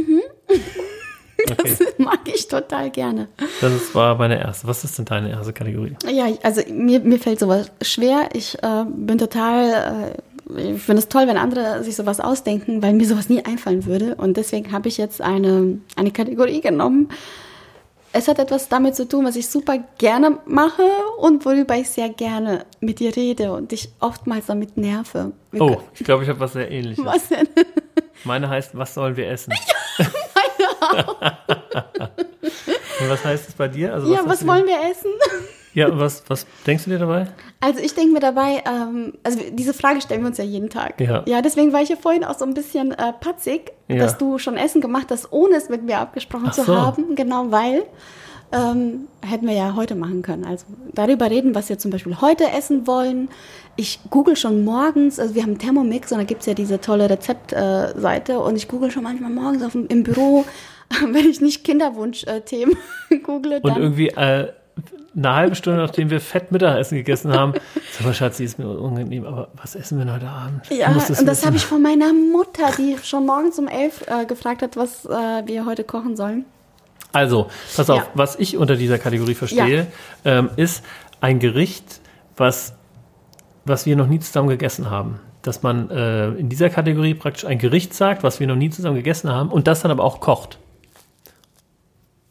Okay, 1.45 1.75
Das 1.77 1.97
mag 1.97 2.19
ich 2.25 2.47
total 2.47 2.89
gerne. 2.89 3.27
das 3.59 3.93
war 3.93 4.15
meine 4.15 4.39
erste. 4.39 4.65
Was 4.67 4.83
ist 4.85 4.97
denn 4.97 5.05
deine 5.05 5.29
erste 5.31 5.51
Kategorie? 5.51 5.95
Ja, 6.09 6.27
also 6.41 6.61
mir, 6.71 7.01
mir 7.01 7.19
fällt 7.19 7.39
sowas 7.39 7.69
schwer. 7.81 8.29
Ich 8.33 8.55
äh, 8.63 8.85
bin 8.87 9.17
total, 9.17 10.13
äh, 10.15 10.32
ich 10.49 10.81
finde 10.81 10.99
es 11.01 11.09
toll, 11.09 11.27
wenn 11.27 11.37
andere 11.37 11.83
sich 11.83 11.95
sowas 11.95 12.19
ausdenken, 12.19 12.81
weil 12.81 12.93
mir 12.93 13.05
sowas 13.07 13.29
nie 13.29 13.43
einfallen 13.45 13.85
würde. 13.85 14.15
Und 14.15 14.37
deswegen 14.37 14.71
habe 14.71 14.87
ich 14.89 14.97
jetzt 14.97 15.21
eine, 15.21 15.79
eine 15.95 16.11
Kategorie 16.11 16.61
genommen. 16.61 17.09
Es 18.11 18.27
hat 18.27 18.37
etwas 18.37 18.69
damit 18.69 18.95
zu 18.95 19.07
tun, 19.07 19.25
was 19.25 19.35
ich 19.35 19.47
super 19.47 19.79
gerne 19.97 20.37
mache 20.45 20.83
und 21.17 21.43
worüber 21.45 21.75
ich 21.75 21.89
sehr 21.89 22.09
gerne 22.09 22.65
mit 22.79 22.99
dir 22.99 23.15
rede 23.15 23.53
und 23.53 23.71
dich 23.71 23.89
oftmals 23.99 24.45
damit 24.45 24.77
nerve. 24.77 25.31
Wir 25.51 25.61
Oh, 25.61 25.81
ich 25.95 26.03
glaube, 26.03 26.23
ich 26.23 26.29
habe 26.29 26.39
was 26.39 26.53
sehr 26.53 26.69
ähnliches. 26.69 27.03
Was 27.03 27.29
denn? 27.29 27.47
Meine 28.23 28.49
heißt, 28.49 28.77
was 28.77 28.93
sollen 28.93 29.17
wir 29.17 29.27
essen? 29.29 29.51
und 32.99 33.09
was 33.09 33.25
heißt 33.25 33.49
es 33.49 33.55
bei 33.55 33.67
dir? 33.67 33.93
Also 33.93 34.13
Ja, 34.13 34.21
was 34.25 34.45
wollen 34.45 34.65
wir 34.67 34.77
essen? 34.91 35.11
Ja, 35.73 35.87
und 35.89 35.99
was, 35.99 36.23
was 36.27 36.45
denkst 36.67 36.83
du 36.85 36.91
dir 36.91 36.99
dabei? 36.99 37.27
Also 37.59 37.79
ich 37.79 37.93
denke 37.95 38.13
mir 38.13 38.19
dabei, 38.19 38.63
ähm, 38.67 39.13
also 39.23 39.39
diese 39.51 39.73
Frage 39.73 40.01
stellen 40.01 40.21
wir 40.21 40.27
uns 40.27 40.37
ja 40.37 40.43
jeden 40.43 40.69
Tag. 40.69 40.99
Ja. 41.01 41.23
ja 41.25 41.41
deswegen 41.41 41.73
war 41.73 41.81
ich 41.81 41.89
ja 41.89 41.95
vorhin 41.95 42.23
auch 42.23 42.37
so 42.37 42.45
ein 42.45 42.53
bisschen 42.53 42.91
äh, 42.91 43.13
patzig, 43.19 43.71
Ja. 43.87 43.97
dass 43.97 44.17
du 44.17 44.37
schon 44.37 44.55
Essen 44.57 44.81
gemacht 44.81 45.07
hast, 45.09 45.31
ohne 45.31 45.55
es 45.55 45.69
mit 45.69 45.83
mir 45.83 45.97
abgesprochen 45.99 46.47
Ach 46.49 46.53
zu 46.53 46.63
so. 46.63 46.75
haben. 46.79 47.15
Genau, 47.15 47.51
weil 47.51 47.83
ähm, 48.51 49.07
hätten 49.27 49.47
wir 49.47 49.55
ja 49.55 49.75
heute 49.75 49.95
machen 49.95 50.21
können. 50.21 50.45
Also 50.45 50.65
darüber 50.93 51.31
reden, 51.31 51.55
was 51.55 51.69
wir 51.69 51.79
zum 51.79 51.89
Beispiel 51.89 52.21
heute 52.21 52.51
essen 52.51 52.85
wollen. 52.85 53.29
Ich 53.75 53.99
google 54.11 54.35
schon 54.35 54.63
morgens, 54.63 55.19
also 55.19 55.33
wir 55.33 55.41
haben 55.41 55.57
Thermomix 55.57 56.11
und 56.11 56.19
da 56.19 56.23
gibt's 56.23 56.45
ja 56.45 56.53
diese 56.53 56.79
tolle 56.79 57.09
Rezeptseite 57.09 58.33
äh, 58.33 58.35
und 58.35 58.55
ich 58.55 58.67
google 58.67 58.91
schon 58.91 59.01
manchmal 59.03 59.31
morgens 59.31 59.63
auf, 59.63 59.71
dem- 59.71 59.87
im 59.87 60.03
Büro, 60.03 60.45
wenn 61.11 61.25
ich 61.27 61.41
nicht 61.41 61.63
Kinderwunsch-Themen 61.63 62.77
google, 63.23 63.59
Und 63.63 63.67
dann 63.75 63.81
irgendwie 63.81 64.09
äh, 64.09 64.49
eine 65.15 65.33
halbe 65.35 65.55
Stunde, 65.55 65.79
nachdem 65.79 66.09
wir 66.09 66.19
fett 66.19 66.51
Mittagessen 66.51 66.95
gegessen 66.97 67.31
haben, 67.33 67.53
sag 67.91 68.05
mal, 68.05 68.13
Schatzi, 68.13 68.43
ist 68.43 68.57
mir 68.57 68.67
unangenehm, 68.67 69.25
aber 69.25 69.49
was 69.55 69.75
essen 69.75 70.03
wir 70.03 70.11
heute 70.11 70.27
Abend? 70.27 70.67
Ja, 70.69 70.87
und 70.89 70.97
das 70.97 71.09
wissen. 71.09 71.45
habe 71.45 71.55
ich 71.55 71.65
von 71.65 71.81
meiner 71.81 72.11
Mutter, 72.13 72.69
die 72.77 72.97
schon 73.03 73.25
morgens 73.25 73.59
um 73.59 73.67
elf 73.67 74.05
äh, 74.07 74.25
gefragt 74.25 74.61
hat, 74.61 74.75
was 74.75 75.05
äh, 75.05 75.09
wir 75.45 75.65
heute 75.65 75.83
kochen 75.83 76.15
sollen. 76.15 76.45
Also, 77.11 77.47
pass 77.75 77.89
auf, 77.91 77.99
Ja. 77.99 78.07
was 78.15 78.35
ich 78.37 78.57
unter 78.57 78.75
dieser 78.75 78.97
Kategorie 78.97 79.35
verstehe, 79.35 79.85
ähm, 80.25 80.49
ist 80.55 80.83
ein 81.21 81.37
Gericht, 81.39 82.01
was, 82.35 82.73
was 83.65 83.85
wir 83.85 83.95
noch 83.95 84.07
nie 84.07 84.19
zusammen 84.19 84.49
gegessen 84.49 84.89
haben. 84.89 85.19
Dass 85.43 85.61
man 85.61 85.91
äh, 85.91 86.29
in 86.29 86.49
dieser 86.49 86.69
Kategorie 86.71 87.13
praktisch 87.13 87.45
ein 87.45 87.59
Gericht 87.59 87.93
sagt, 87.93 88.23
was 88.23 88.39
wir 88.39 88.47
noch 88.47 88.55
nie 88.55 88.71
zusammen 88.71 88.95
gegessen 88.95 89.29
haben 89.29 89.51
und 89.51 89.67
das 89.67 89.81
dann 89.81 89.91
aber 89.91 90.03
auch 90.03 90.21
kocht. 90.21 90.57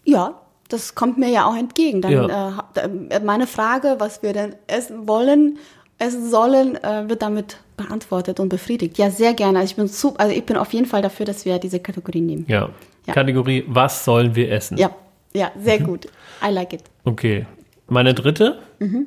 Ja, 0.04 0.34
das 0.72 0.94
kommt 0.94 1.18
mir 1.18 1.28
ja 1.30 1.46
auch 1.46 1.56
entgegen. 1.56 2.00
Dann 2.02 2.12
Ja. 2.12 2.64
äh, 2.76 3.14
äh, 3.14 3.20
meine 3.20 3.46
Frage, 3.46 3.96
was 3.98 4.22
wir 4.22 4.32
denn 4.32 4.54
essen 4.66 5.06
wollen, 5.08 5.58
essen 5.98 6.28
sollen, 6.30 6.76
äh, 6.82 7.08
wird 7.08 7.22
damit 7.22 7.58
beantwortet 7.76 8.40
und 8.40 8.48
befriedigt. 8.48 8.98
Ja, 8.98 9.10
sehr 9.10 9.34
gerne. 9.34 9.58
Also 9.60 9.70
ich 9.72 9.76
bin 9.76 9.88
zu, 9.88 10.16
also 10.16 10.32
ich 10.34 10.44
bin 10.44 10.56
auf 10.56 10.72
jeden 10.72 10.86
Fall 10.86 11.02
dafür, 11.02 11.26
dass 11.26 11.44
wir 11.44 11.58
diese 11.58 11.80
Kategorie 11.80 12.20
nehmen. 12.20 12.44
Ja. 12.48 12.70
Ja. 13.06 13.14
Kategorie, 13.14 13.64
was 13.66 14.04
sollen 14.04 14.34
wir 14.34 14.50
essen? 14.52 14.76
Ja, 14.78 14.90
ja, 15.32 15.50
sehr 15.58 15.80
Mhm. 15.80 15.84
gut. 15.84 16.06
I 16.46 16.50
like 16.52 16.72
it. 16.72 16.82
Okay. 17.04 17.46
Meine 17.88 18.14
dritte 18.14 18.60
Mhm. 18.78 19.06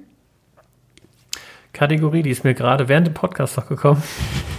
Kategorie, 1.74 2.22
die 2.24 2.30
ist 2.30 2.44
mir 2.44 2.54
gerade 2.54 2.88
während 2.88 3.08
dem 3.08 3.14
Podcast 3.14 3.58
noch 3.58 3.68
gekommen. 3.68 4.02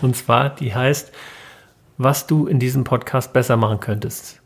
Und 0.02 0.16
zwar, 0.16 0.50
die 0.54 0.74
heißt, 0.74 1.12
was 1.98 2.26
du 2.26 2.46
in 2.46 2.58
diesem 2.58 2.84
Podcast 2.84 3.32
besser 3.32 3.56
machen 3.56 3.80
könntest. 3.80 4.40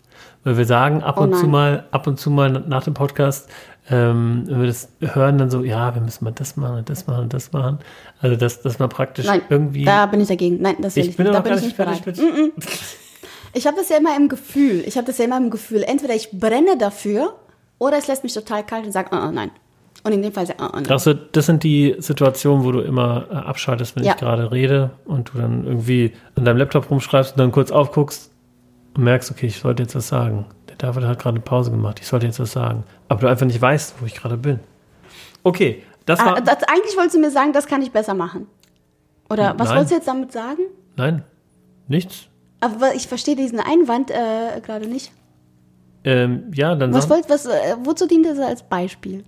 Weil 0.44 0.56
wir 0.56 0.64
sagen 0.64 1.02
ab 1.02 1.16
Oh 1.18 1.22
und 1.24 1.36
zu 1.36 1.46
mal, 1.46 1.84
ab 1.90 2.06
und 2.06 2.18
zu 2.18 2.30
mal 2.30 2.50
nach 2.50 2.84
dem 2.84 2.94
Podcast, 2.94 3.48
ähm, 3.90 4.44
wenn 4.46 4.60
wir 4.60 4.66
das 4.68 4.88
hören, 5.00 5.36
dann 5.36 5.50
so, 5.50 5.62
ja, 5.62 5.94
wir 5.94 6.00
müssen 6.00 6.24
mal 6.24 6.32
das 6.32 6.56
machen 6.56 6.78
und 6.78 6.88
das 6.88 7.06
machen 7.06 7.24
und 7.24 7.34
das 7.34 7.52
machen. 7.52 7.78
Also, 8.20 8.36
dass, 8.36 8.62
dass 8.62 8.78
man 8.78 8.88
praktisch 8.88 9.26
Nein, 9.26 9.42
irgendwie. 9.50 9.84
da 9.84 10.06
bin 10.06 10.20
ich 10.20 10.28
dagegen. 10.28 10.62
Nein, 10.62 10.76
das 10.80 10.96
will 10.96 11.02
ich, 11.04 11.10
ich 11.10 11.16
bin 11.16 11.24
nicht. 11.26 11.34
Da 11.34 11.38
aber 11.40 11.50
bin 11.50 11.58
ich 11.58 11.64
nicht 11.64 11.76
bereit. 11.76 12.06
mit. 12.06 12.18
Ich 13.52 13.66
habe 13.66 13.76
das 13.76 13.88
ja 13.88 13.96
immer 13.96 14.16
im 14.16 14.28
Gefühl. 14.28 14.84
Ich 14.86 14.96
habe 14.96 15.08
das 15.08 15.18
ja 15.18 15.24
immer 15.24 15.36
im 15.36 15.50
Gefühl. 15.50 15.82
Entweder 15.82 16.14
ich 16.14 16.30
brenne 16.30 16.78
dafür 16.78 17.34
oder 17.78 17.98
es 17.98 18.06
lässt 18.06 18.22
mich 18.22 18.32
total 18.32 18.64
kalt 18.64 18.86
und 18.86 18.92
sagt, 18.92 19.12
uh, 19.12 19.16
uh, 19.16 19.32
nein. 19.32 19.50
Und 20.04 20.12
in 20.12 20.22
dem 20.22 20.32
Fall 20.32 20.46
sagt, 20.46 20.60
uh, 20.60 20.66
uh, 20.66 20.70
nein. 20.74 20.86
Also, 20.88 21.14
das 21.14 21.46
sind 21.46 21.64
die 21.64 21.96
Situationen, 21.98 22.64
wo 22.64 22.70
du 22.70 22.78
immer 22.80 23.26
äh, 23.28 23.34
abschaltest, 23.34 23.96
wenn 23.96 24.04
Ja. 24.04 24.12
ich 24.12 24.18
gerade 24.18 24.52
rede 24.52 24.90
und 25.04 25.32
du 25.34 25.38
dann 25.38 25.66
irgendwie 25.66 26.12
an 26.36 26.44
deinem 26.44 26.58
Laptop 26.58 26.88
rumschreibst 26.90 27.32
und 27.32 27.38
dann 27.40 27.50
kurz 27.50 27.72
aufguckst 27.72 28.29
und 29.00 29.04
merkst, 29.04 29.30
okay, 29.30 29.46
ich 29.46 29.58
sollte 29.58 29.82
jetzt 29.82 29.94
was 29.96 30.08
sagen. 30.08 30.44
Der 30.68 30.76
David 30.76 31.04
hat 31.04 31.18
gerade 31.18 31.36
eine 31.36 31.40
Pause 31.40 31.70
gemacht, 31.70 31.98
ich 32.00 32.06
sollte 32.06 32.26
jetzt 32.26 32.38
was 32.38 32.52
sagen. 32.52 32.84
Aber 33.08 33.22
du 33.22 33.28
einfach 33.28 33.46
nicht 33.46 33.60
weißt, 33.60 33.94
wo 33.98 34.06
ich 34.06 34.14
gerade 34.14 34.36
bin. 34.36 34.60
Okay, 35.42 35.82
das 36.04 36.20
war. 36.20 36.36
Ah, 36.36 36.40
das, 36.40 36.62
eigentlich 36.64 36.96
wolltest 36.96 37.16
du 37.16 37.20
mir 37.20 37.30
sagen, 37.30 37.52
das 37.52 37.66
kann 37.66 37.80
ich 37.80 37.90
besser 37.90 38.14
machen. 38.14 38.46
Oder 39.30 39.54
was 39.58 39.68
Nein. 39.68 39.76
wolltest 39.76 39.92
du 39.92 39.96
jetzt 39.96 40.08
damit 40.08 40.32
sagen? 40.32 40.62
nein, 40.96 41.22
nichts. 41.88 42.26
Aber 42.60 42.94
ich 42.94 43.08
verstehe 43.08 43.36
diesen 43.36 43.58
Einwand 43.58 44.10
äh, 44.10 44.60
gerade 44.60 44.86
nicht. 44.86 45.12
Ähm, 46.04 46.50
ja, 46.54 46.74
dann 46.74 46.92
Was 46.92 47.08
wollt, 47.08 47.30
was, 47.30 47.46
äh, 47.46 47.76
wozu 47.82 48.06
dient 48.06 48.26
das 48.26 48.38
als 48.38 48.62
Beispiel? 48.62 49.24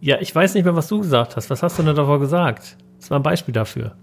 Ja, 0.00 0.20
ich 0.20 0.32
weiß 0.32 0.54
nicht 0.54 0.64
mehr, 0.64 0.76
was 0.76 0.86
du 0.86 0.98
gesagt 0.98 1.34
hast. 1.34 1.50
Was 1.50 1.62
hast 1.62 1.76
du 1.78 1.82
denn 1.82 1.96
davor 1.96 2.20
gesagt? 2.20 2.76
Das 3.00 3.10
war 3.10 3.18
ein 3.18 3.22
Beispiel 3.24 3.52
dafür. 3.52 3.96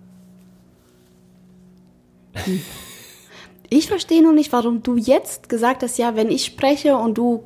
Ich 3.70 3.88
verstehe 3.88 4.22
nur 4.22 4.34
nicht, 4.34 4.52
warum 4.54 4.84
du 4.84 4.96
jetzt 4.96 5.50
gesagt 5.50 5.84
hast, 5.84 5.98
ja, 5.98 6.16
wenn 6.16 6.30
ich 6.30 6.46
spreche 6.46 6.98
und 6.98 7.18
du 7.18 7.44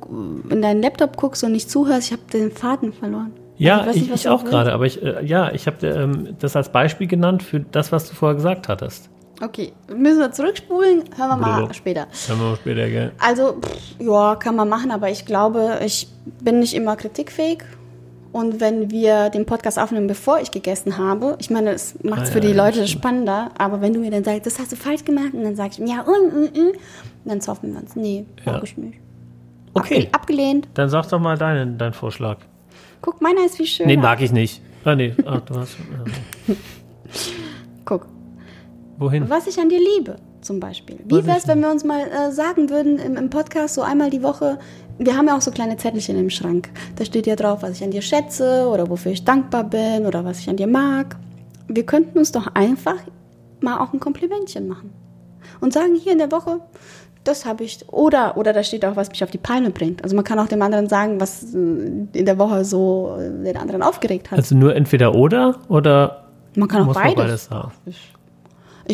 äh, 0.48 0.52
in 0.52 0.62
deinen 0.62 0.82
Laptop 0.82 1.16
guckst 1.16 1.42
und 1.44 1.52
nicht 1.52 1.70
zuhörst, 1.70 2.08
ich 2.08 2.12
habe 2.12 2.22
den 2.32 2.50
Faden 2.50 2.92
verloren. 2.92 3.32
Ja, 3.56 3.78
Also 3.78 3.88
weiß 3.90 3.96
ich, 3.96 4.02
nicht, 4.10 4.14
ich 4.14 4.28
auch 4.28 4.44
gerade, 4.44 4.72
aber 4.72 4.86
ich, 4.86 5.02
äh, 5.02 5.24
ja, 5.24 5.52
ich 5.52 5.66
habe 5.66 5.86
ähm, 5.86 6.36
das 6.38 6.56
als 6.56 6.70
Beispiel 6.72 7.06
genannt 7.06 7.42
für 7.42 7.60
das, 7.60 7.92
was 7.92 8.08
du 8.08 8.14
vorher 8.14 8.36
gesagt 8.36 8.68
hattest. 8.68 9.10
Okay, 9.42 9.72
müssen 9.94 10.18
wir 10.18 10.32
zurückspulen? 10.32 11.04
Hören 11.16 11.28
wir 11.28 11.36
mal 11.36 11.74
später. 11.74 12.06
Hören 12.26 12.40
wir 12.40 12.46
mal 12.50 12.56
später, 12.56 12.88
gell? 12.88 13.12
Also, 13.18 13.54
pff, 13.54 13.96
ja, 13.98 14.36
kann 14.36 14.54
man 14.56 14.68
machen, 14.68 14.90
aber 14.90 15.08
ich 15.10 15.24
glaube, 15.24 15.78
ich 15.84 16.08
bin 16.42 16.58
nicht 16.60 16.74
immer 16.74 16.96
kritikfähig. 16.96 17.64
Und 18.32 18.60
wenn 18.60 18.90
wir 18.90 19.28
den 19.30 19.44
Podcast 19.44 19.78
aufnehmen, 19.78 20.06
bevor 20.06 20.40
ich 20.40 20.50
gegessen 20.52 20.98
habe, 20.98 21.36
ich 21.40 21.50
meine, 21.50 21.70
es 21.72 21.96
macht 22.04 22.22
es 22.22 22.28
Ah, 22.30 22.32
für 22.34 22.38
ja, 22.40 22.46
die 22.48 22.52
Leute 22.52 22.86
spannender, 22.86 23.50
aber 23.58 23.80
wenn 23.80 23.92
du 23.92 23.98
mir 24.00 24.10
dann 24.12 24.22
sagst, 24.22 24.46
das 24.46 24.58
hast 24.60 24.70
du 24.70 24.76
falsch 24.76 25.04
gemacht, 25.04 25.34
und 25.34 25.42
dann 25.42 25.56
sag 25.56 25.72
ich, 25.72 25.78
ja, 25.78 26.02
und, 26.02 26.32
und, 26.32 26.56
und, 26.58 26.72
dann 27.24 27.40
zoffen 27.40 27.72
wir 27.72 27.80
uns. 27.80 27.96
Nee, 27.96 28.24
Ja. 28.46 28.52
mag 28.52 28.62
ich 28.64 28.76
nicht. 28.76 28.98
Okay, 29.74 29.96
Abge 30.06 30.14
abgelehnt. 30.14 30.68
dann 30.74 30.88
sag 30.88 31.08
doch 31.08 31.18
mal 31.20 31.36
deinen, 31.36 31.76
deinen 31.78 31.92
Vorschlag. 31.92 32.38
Guck, 33.02 33.20
meiner 33.20 33.44
ist 33.46 33.56
viel 33.56 33.66
schöner. 33.66 33.88
Nee, 33.88 33.96
mag 33.96 34.20
ich 34.20 34.30
nicht. 34.32 34.62
Ah, 34.84 34.94
nee. 34.94 35.14
Ach, 35.26 35.40
du 35.40 35.54
hast. 35.56 35.76
Ja. 36.46 36.54
Guck, 37.84 38.06
Wohin? 38.98 39.28
was 39.28 39.46
ich 39.46 39.58
an 39.58 39.68
dir 39.68 39.78
liebe, 39.78 40.16
zum 40.40 40.60
Beispiel. 40.60 40.98
Wie 41.04 41.24
wäre 41.26 41.36
es, 41.38 41.48
wenn 41.48 41.60
wir 41.60 41.70
uns 41.70 41.84
mal 41.84 42.00
äh, 42.02 42.30
sagen 42.32 42.70
würden 42.70 42.98
im, 42.98 43.16
im 43.16 43.30
Podcast 43.30 43.74
so 43.74 43.82
einmal 43.82 44.10
die 44.10 44.22
Woche, 44.22 44.58
wir 45.00 45.16
haben 45.16 45.26
ja 45.26 45.36
auch 45.36 45.40
so 45.40 45.50
kleine 45.50 45.78
Zettelchen 45.78 46.18
im 46.18 46.28
Schrank. 46.28 46.68
Da 46.96 47.06
steht 47.06 47.26
ja 47.26 47.34
drauf, 47.34 47.62
was 47.62 47.72
ich 47.78 47.82
an 47.82 47.90
dir 47.90 48.02
schätze 48.02 48.68
oder 48.68 48.90
wofür 48.90 49.12
ich 49.12 49.24
dankbar 49.24 49.64
bin 49.64 50.04
oder 50.04 50.24
was 50.26 50.40
ich 50.40 50.50
an 50.50 50.56
dir 50.56 50.66
mag. 50.66 51.16
Wir 51.68 51.86
könnten 51.86 52.18
uns 52.18 52.32
doch 52.32 52.54
einfach 52.54 52.96
mal 53.60 53.78
auch 53.80 53.94
ein 53.94 54.00
Komplimentchen 54.00 54.68
machen. 54.68 54.92
Und 55.60 55.72
sagen, 55.72 55.94
hier 55.94 56.12
in 56.12 56.18
der 56.18 56.30
Woche, 56.30 56.60
das 57.24 57.46
habe 57.46 57.64
ich. 57.64 57.88
Oder, 57.88 58.36
oder 58.36 58.52
da 58.52 58.62
steht 58.62 58.84
auch, 58.84 58.96
was 58.96 59.08
mich 59.08 59.24
auf 59.24 59.30
die 59.30 59.38
Palme 59.38 59.70
bringt. 59.70 60.02
Also 60.04 60.14
man 60.14 60.24
kann 60.24 60.38
auch 60.38 60.48
dem 60.48 60.60
anderen 60.60 60.88
sagen, 60.88 61.18
was 61.18 61.44
äh, 61.44 61.56
in 61.56 62.26
der 62.26 62.38
Woche 62.38 62.64
so 62.64 63.16
äh, 63.18 63.44
den 63.44 63.56
anderen 63.56 63.82
aufgeregt 63.82 64.30
hat. 64.30 64.38
Also 64.38 64.54
nur 64.54 64.76
entweder 64.76 65.14
oder 65.14 65.60
oder 65.68 66.24
man 66.56 66.68
kann 66.68 66.88
auch 66.88 66.94
beides. 66.94 67.14
beides 67.16 67.44
sagen? 67.46 67.72
Ich 67.86 68.12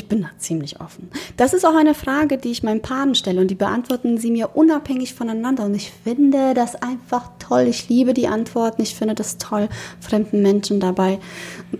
bin 0.06 0.22
da 0.22 0.28
ziemlich 0.36 0.80
offen. 0.80 1.10
Das 1.38 1.54
ist 1.54 1.64
auch 1.64 1.74
eine 1.74 1.94
Frage, 1.94 2.36
die 2.36 2.50
ich 2.50 2.62
meinen 2.62 2.82
Paaren 2.82 3.14
stelle 3.14 3.40
und 3.40 3.50
die 3.50 3.54
beantworten 3.54 4.18
sie 4.18 4.30
mir 4.30 4.54
unabhängig 4.54 5.14
voneinander. 5.14 5.64
Und 5.64 5.74
ich 5.74 5.90
finde 5.90 6.52
das 6.54 6.76
einfach 6.76 7.30
toll. 7.38 7.62
Ich 7.62 7.88
liebe 7.88 8.12
die 8.12 8.28
Antworten. 8.28 8.82
Ich 8.82 8.94
finde 8.94 9.14
das 9.14 9.38
toll, 9.38 9.68
fremden 10.00 10.42
Menschen 10.42 10.78
dabei 10.78 11.18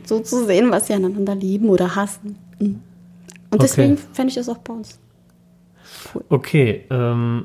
so 0.07 0.21
zu 0.21 0.47
sehen, 0.47 0.71
was 0.71 0.87
sie 0.87 0.95
aneinander 0.95 1.35
lieben 1.35 1.69
oder 1.69 1.95
hassen. 1.95 2.39
Mhm. 2.59 2.81
Und 3.51 3.63
deswegen 3.63 3.93
Okay. 3.93 4.03
fände 4.13 4.29
ich 4.31 4.35
das 4.37 4.49
auch 4.49 4.59
bei 4.59 4.73
uns. 4.73 4.99
Okay, 6.29 6.85
ähm, 6.91 7.45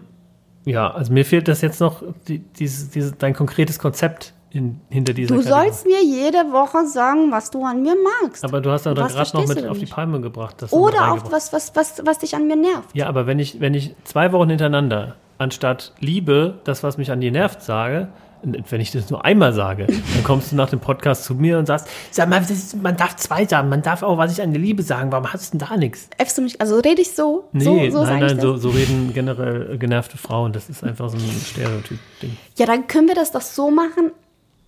ja, 0.66 0.90
also 0.92 1.12
mir 1.12 1.26
fehlt 1.26 1.48
das 1.48 1.62
jetzt 1.62 1.80
noch, 1.80 2.04
die, 2.28 2.40
dieses, 2.40 2.90
dieses, 2.90 3.18
dein 3.18 3.34
konkretes 3.34 3.80
Konzept 3.80 4.34
in, 4.52 4.82
hinter 4.90 5.14
dieser 5.14 5.36
Du 5.36 5.42
Kategorie. 5.42 5.66
sollst 5.70 5.86
mir 5.86 6.04
jede 6.04 6.52
Woche 6.52 6.86
sagen, 6.86 7.32
was 7.32 7.52
du 7.52 7.64
an 7.64 7.82
mir 7.82 7.96
magst. 8.22 8.44
Aber 8.44 8.62
du 8.62 8.72
hast 8.72 8.86
ja 8.86 8.94
gerade 8.94 9.14
noch 9.34 9.48
mit 9.48 9.68
auf 9.68 9.78
die? 9.78 9.86
Palme 9.86 10.22
gebracht. 10.22 10.64
Oder 10.72 11.12
auch 11.14 11.32
was, 11.32 11.54
was, 11.54 11.76
was, 11.76 12.02
was 12.06 12.20
dich 12.20 12.36
an 12.36 12.48
mir 12.48 12.56
nervt. 12.56 12.90
Ja, 12.94 13.08
aber 13.08 13.28
wenn 13.28 13.40
ich, 13.40 13.60
wenn 13.60 13.74
ich 13.74 13.96
zwei 14.04 14.32
Wochen 14.32 14.50
hintereinander 14.50 15.16
anstatt 15.38 15.94
Liebe, 16.00 16.60
das, 16.64 16.84
was 16.84 16.98
mich 16.98 17.12
an 17.12 17.22
dir 17.22 17.32
nervt, 17.32 17.62
sage, 17.64 18.10
wenn 18.44 18.82
ich 18.82 18.92
das 18.92 19.10
nur 19.10 19.24
einmal 19.24 19.54
sage, 19.54 19.86
dann 19.88 20.24
kommst 20.24 20.52
du 20.52 20.56
nach 20.56 20.70
dem 20.70 20.80
Podcast 20.80 21.26
zu 21.26 21.36
mir 21.36 21.60
und 21.60 21.68
sagst, 21.68 21.88
sag 22.10 22.28
mal, 22.30 22.42
ist, 22.42 22.82
man 22.82 22.98
darf 22.98 23.16
zwei 23.16 23.46
sagen, 23.46 23.70
man 23.70 23.82
darf 23.82 24.02
auch, 24.04 24.18
was 24.18 24.32
ich 24.32 24.42
an 24.42 24.52
dir 24.52 24.60
Liebe 24.60 24.82
sagen, 24.84 25.12
warum 25.12 25.32
hast 25.32 25.54
du 25.54 25.58
denn 25.58 25.68
da 25.68 25.78
nichts? 25.78 26.10
Äffst 26.18 26.38
du 26.38 26.42
mich? 26.42 26.60
Also 26.60 26.80
rede 26.80 27.02
ich 27.02 27.12
so? 27.12 27.48
Nee, 27.52 27.90
so, 27.92 28.00
so 28.00 28.04
nein, 28.04 28.20
nein, 28.20 28.40
so, 28.40 28.58
so 28.58 28.70
reden 28.70 29.12
generell 29.14 29.78
genervte 29.78 30.18
Frauen, 30.18 30.54
das 30.54 30.70
ist 30.70 30.84
einfach 30.84 31.10
so 31.10 31.18
ein 31.18 31.24
Stereotyp-Ding. 31.24 32.38
Ja, 32.58 32.66
dann 32.66 32.88
können 32.88 33.08
wir 33.08 33.16
das 33.16 33.32
doch 33.32 33.42
so 33.42 33.70
machen. 33.70 34.12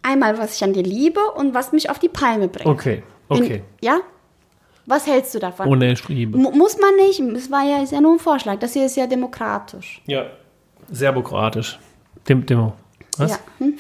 Einmal, 0.04 0.38
was 0.38 0.56
ich 0.56 0.64
an 0.64 0.74
dir 0.74 0.84
liebe 0.84 1.20
und 1.36 1.54
was 1.54 1.72
mich 1.72 1.90
auf 1.90 1.98
die 1.98 2.10
Palme 2.10 2.48
bringt. 2.50 2.68
Okay, 2.68 3.04
okay. 3.30 3.56
In, 3.56 3.64
ja? 3.86 4.00
Was 4.86 5.08
hältst 5.08 5.34
du 5.34 5.40
davon? 5.40 5.68
Ohne 5.68 5.94
Liebe. 6.10 6.38
Mu- 6.38 6.52
Muss 6.52 6.78
man 6.78 6.96
nicht. 6.98 7.20
Es 7.22 7.50
war 7.50 7.64
ja, 7.64 7.82
ist 7.82 7.94
ja 7.94 8.02
nur 8.02 8.14
ein 8.14 8.20
Vorschlag. 8.20 8.60
Das 8.60 8.74
hier 8.74 8.86
ist 8.86 8.98
ja 8.98 9.08
demokratisch. 9.08 10.02
Ja. 10.08 10.26
Serbokroatisch. 10.92 11.80
Dem, 12.28 12.46
Demo. 12.46 12.74
Was? 13.18 13.32
Ja. 13.32 13.38
Hm? 13.60 13.78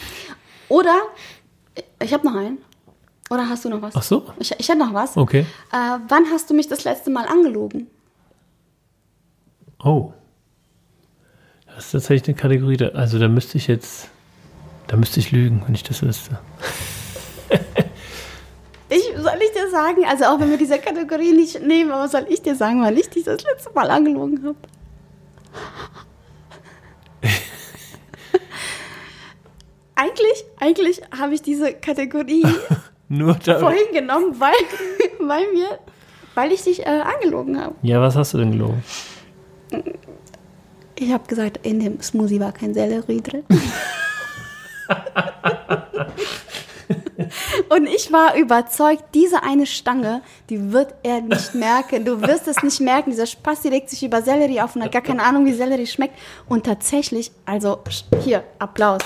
Oder, 0.69 0.95
ich 2.01 2.13
habe 2.13 2.25
noch 2.25 2.35
einen. 2.35 2.59
Oder 3.29 3.49
hast 3.49 3.65
du 3.65 3.69
noch 3.69 3.81
was? 3.81 3.95
Ach 3.97 4.03
so. 4.03 4.25
Ich, 4.39 4.51
ich 4.57 4.69
hätte 4.69 4.79
noch 4.79 4.93
was. 4.93 5.17
Okay. 5.17 5.41
Äh, 5.73 5.97
wann 6.07 6.25
hast 6.31 6.49
du 6.49 6.53
mich 6.53 6.69
das 6.69 6.85
letzte 6.85 7.09
Mal 7.09 7.25
angelogen? 7.25 7.87
Oh. 9.83 10.13
Das 11.67 11.85
ist 11.85 11.91
tatsächlich 11.91 12.29
eine 12.29 12.37
Kategorie, 12.37 12.81
also 12.93 13.19
da 13.19 13.27
müsste 13.27 13.57
ich 13.57 13.67
jetzt, 13.67 14.09
da 14.93 14.99
müsste 14.99 15.19
ich 15.19 15.31
lügen, 15.31 15.63
wenn 15.65 15.73
ich 15.73 15.81
das 15.81 16.03
wüsste. 16.03 16.37
Ich, 18.89 19.01
soll 19.15 19.39
ich 19.43 19.51
dir 19.53 19.71
sagen, 19.71 20.05
also 20.07 20.25
auch 20.25 20.39
wenn 20.39 20.51
wir 20.51 20.57
diese 20.57 20.77
Kategorie 20.77 21.31
nicht 21.31 21.59
nehmen, 21.63 21.89
aber 21.89 22.07
soll 22.07 22.27
ich 22.29 22.43
dir 22.43 22.53
sagen, 22.53 22.79
wann 22.83 22.95
ich 22.95 23.09
dich 23.09 23.23
das 23.23 23.41
letzte 23.43 23.71
Mal 23.71 23.89
angelogen 23.89 24.43
habe? 24.43 24.55
eigentlich, 29.95 30.45
eigentlich 30.59 31.01
habe 31.19 31.33
ich 31.33 31.41
diese 31.41 31.73
Kategorie 31.73 32.45
Nur 33.09 33.33
vorhin 33.33 33.93
genommen, 33.93 34.39
weil, 34.39 34.53
weil, 35.27 35.51
mir, 35.53 35.79
weil 36.35 36.51
ich 36.51 36.61
dich 36.61 36.81
äh, 36.81 37.01
angelogen 37.15 37.59
habe. 37.59 37.73
Ja, 37.81 37.99
was 37.99 38.15
hast 38.15 38.35
du 38.35 38.37
denn 38.37 38.51
gelogen? 38.51 38.83
Ich 40.99 41.11
habe 41.11 41.25
gesagt, 41.25 41.65
in 41.65 41.79
dem 41.79 41.99
Smoothie 41.99 42.39
war 42.39 42.51
kein 42.51 42.75
Sellerie 42.75 43.21
drin. 43.21 43.43
Und 47.69 47.87
ich 47.87 48.11
war 48.11 48.35
überzeugt, 48.35 49.03
diese 49.13 49.43
eine 49.43 49.65
Stange, 49.65 50.21
die 50.49 50.71
wird 50.71 50.93
er 51.03 51.21
nicht 51.21 51.55
merken. 51.55 52.05
Du 52.05 52.21
wirst 52.21 52.47
es 52.47 52.61
nicht 52.61 52.79
merken. 52.81 53.09
Dieser 53.11 53.25
Spaß, 53.25 53.61
die 53.61 53.69
legt 53.69 53.89
sich 53.89 54.03
über 54.03 54.21
Sellerie 54.21 54.61
auf 54.61 54.75
und 54.75 54.83
hat 54.83 54.91
gar 54.91 55.01
keine 55.01 55.23
Ahnung, 55.23 55.45
wie 55.45 55.53
Sellerie 55.53 55.87
schmeckt. 55.87 56.17
Und 56.47 56.65
tatsächlich, 56.65 57.31
also 57.45 57.79
hier, 58.23 58.43
Applaus. 58.59 59.01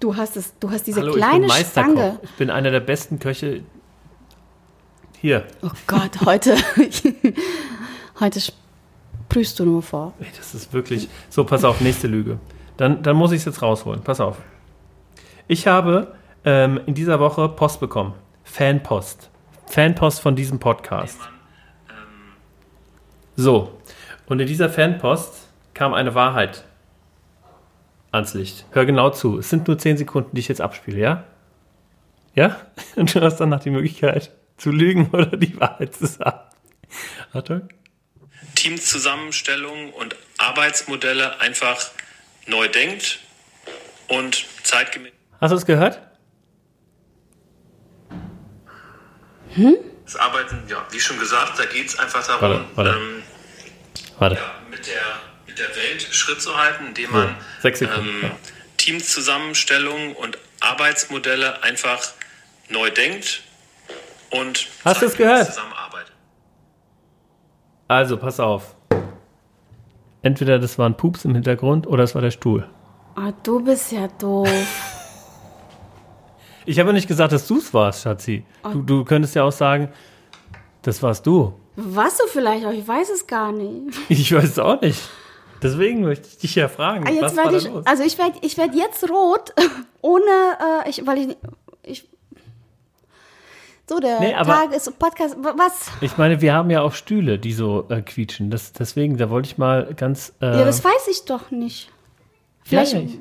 Du 0.00 0.16
hast 0.16 0.36
es, 0.36 0.52
du 0.58 0.70
hast 0.70 0.86
diese 0.86 1.00
Hallo, 1.00 1.16
ich 1.16 1.22
bin 1.22 1.24
kleine. 1.24 1.64
Stange. 1.64 2.18
Ich 2.22 2.32
bin 2.32 2.50
einer 2.50 2.70
der 2.70 2.80
besten 2.80 3.18
Köche. 3.18 3.62
Hier. 5.20 5.46
Oh 5.62 5.70
Gott, 5.86 6.20
heute, 6.26 6.56
heute 8.20 8.40
sprühst 8.40 9.58
du 9.58 9.64
nur 9.64 9.82
vor. 9.82 10.12
Das 10.36 10.54
ist 10.54 10.72
wirklich. 10.74 11.08
So, 11.30 11.44
pass 11.44 11.64
auf, 11.64 11.80
nächste 11.80 12.06
Lüge. 12.06 12.38
Dann, 12.76 13.02
dann 13.02 13.16
muss 13.16 13.32
ich 13.32 13.38
es 13.38 13.44
jetzt 13.46 13.62
rausholen. 13.62 14.02
Pass 14.02 14.20
auf. 14.20 14.36
Ich 15.46 15.66
habe 15.66 16.14
ähm, 16.44 16.80
in 16.86 16.94
dieser 16.94 17.20
Woche 17.20 17.48
Post 17.48 17.80
bekommen. 17.80 18.14
Fanpost. 18.44 19.30
Fanpost 19.66 20.20
von 20.20 20.36
diesem 20.36 20.58
Podcast. 20.58 21.18
So. 23.36 23.80
Und 24.26 24.40
in 24.40 24.46
dieser 24.46 24.70
Fanpost 24.70 25.48
kam 25.74 25.92
eine 25.92 26.14
Wahrheit 26.14 26.64
ans 28.10 28.32
Licht. 28.34 28.64
Hör 28.70 28.86
genau 28.86 29.10
zu. 29.10 29.38
Es 29.38 29.50
sind 29.50 29.66
nur 29.68 29.78
10 29.78 29.98
Sekunden, 29.98 30.30
die 30.34 30.40
ich 30.40 30.48
jetzt 30.48 30.60
abspiele, 30.60 30.98
ja? 30.98 31.24
Ja? 32.34 32.60
Und 32.96 33.14
du 33.14 33.20
hast 33.20 33.38
danach 33.38 33.60
die 33.60 33.70
Möglichkeit 33.70 34.32
zu 34.56 34.70
lügen 34.70 35.10
oder 35.12 35.36
die 35.36 35.58
Wahrheit 35.60 35.94
zu 35.94 36.06
sagen. 36.06 36.40
Achtung. 37.32 37.68
Teamzusammenstellung 38.54 39.92
und 39.92 40.14
Arbeitsmodelle 40.38 41.40
einfach 41.40 41.90
neu 42.46 42.68
denkt 42.68 43.18
und 44.06 44.46
zeitgemäß. 44.62 45.13
Hast 45.44 45.50
du 45.50 45.56
es 45.56 45.66
gehört? 45.66 46.00
Das 50.06 50.16
Arbeiten, 50.16 50.62
ja, 50.68 50.86
wie 50.90 50.98
schon 50.98 51.18
gesagt, 51.18 51.58
da 51.58 51.66
geht 51.66 51.86
es 51.86 51.98
einfach 51.98 52.26
darum, 52.26 52.64
Warte, 52.74 52.76
warte. 52.76 52.90
Ähm, 52.98 53.22
Warte. 54.18 54.38
mit, 54.70 54.86
der, 54.86 55.02
mit 55.46 55.58
der 55.58 55.68
Welt 55.68 56.00
Schritt 56.00 56.40
zu 56.40 56.56
halten, 56.56 56.86
indem 56.86 57.12
man 57.12 57.36
sechs 57.60 57.80
Sekunden, 57.80 58.08
ähm, 58.08 58.22
ja. 58.22 58.30
Teamzusammenstellung 58.78 60.16
und 60.16 60.38
Arbeitsmodelle 60.60 61.62
einfach 61.62 62.00
neu 62.70 62.88
denkt 62.88 63.42
und 64.30 64.66
Hast 64.82 65.02
du 65.02 65.06
es 65.06 65.12
zeitgemäß 65.12 65.16
gehört? 65.16 65.46
zusammenarbeitet. 65.48 66.12
Also, 67.88 68.16
pass 68.16 68.40
auf. 68.40 68.74
Entweder 70.22 70.58
das 70.58 70.78
war 70.78 70.88
ein 70.88 70.96
Pups 70.96 71.26
im 71.26 71.34
Hintergrund 71.34 71.86
oder 71.86 72.02
es 72.02 72.14
war 72.14 72.22
der 72.22 72.30
Stuhl. 72.30 72.66
Oh, 73.14 73.30
du 73.42 73.62
bist 73.62 73.92
ja 73.92 74.08
doof. 74.08 74.48
Ich 76.66 76.78
habe 76.78 76.88
ja 76.90 76.92
nicht 76.94 77.08
gesagt, 77.08 77.32
dass 77.32 77.46
du 77.46 77.58
es 77.58 77.72
warst, 77.74 78.02
Schatzi. 78.02 78.44
Du, 78.72 78.82
du 78.82 79.04
könntest 79.04 79.34
ja 79.34 79.44
auch 79.44 79.52
sagen, 79.52 79.88
das 80.82 81.02
warst 81.02 81.26
du. 81.26 81.54
Warst 81.76 82.20
du 82.20 82.26
vielleicht 82.28 82.64
auch? 82.66 82.72
Ich 82.72 82.86
weiß 82.86 83.10
es 83.10 83.26
gar 83.26 83.52
nicht. 83.52 83.96
Ich 84.08 84.32
weiß 84.34 84.44
es 84.44 84.58
auch 84.58 84.80
nicht. 84.80 85.00
Deswegen 85.62 86.02
möchte 86.02 86.28
ich 86.28 86.38
dich 86.38 86.54
ja 86.54 86.68
fragen, 86.68 87.04
Ah, 87.06 87.10
was 87.10 87.14
Jetzt 87.32 87.36
war 87.36 87.44
da 87.46 87.52
werd 87.52 87.62
ich, 87.62 87.68
los? 87.70 87.86
also 87.86 88.02
ich 88.02 88.18
werde 88.18 88.38
ich 88.42 88.56
werd 88.58 88.74
jetzt 88.74 89.08
rot, 89.10 89.52
ohne, 90.02 90.22
äh, 90.84 90.90
ich, 90.90 91.06
weil 91.06 91.18
ich, 91.18 91.36
ich, 91.82 92.08
so 93.88 93.98
der 93.98 94.20
Nee, 94.20 94.32
Tag 94.32 94.72
ist 94.74 94.98
Podcast, 94.98 95.36
wa- 95.42 95.54
was? 95.56 95.86
Ich 96.00 96.16
meine, 96.18 96.40
wir 96.40 96.52
haben 96.54 96.70
ja 96.70 96.82
auch 96.82 96.92
Stühle, 96.92 97.38
die 97.38 97.52
so 97.52 97.86
äh, 97.88 98.02
quietschen. 98.02 98.50
Das, 98.50 98.72
deswegen, 98.72 99.16
da 99.18 99.30
wollte 99.30 99.46
ich 99.48 99.58
mal 99.58 99.92
ganz. 99.94 100.32
Äh, 100.40 100.58
Ja, 100.58 100.64
das 100.64 100.82
weiß 100.84 101.08
ich 101.10 101.24
doch 101.24 101.50
nicht. 101.50 101.90
Vielleicht, 102.62 102.92
ja, 102.94 103.00
ich- 103.00 103.18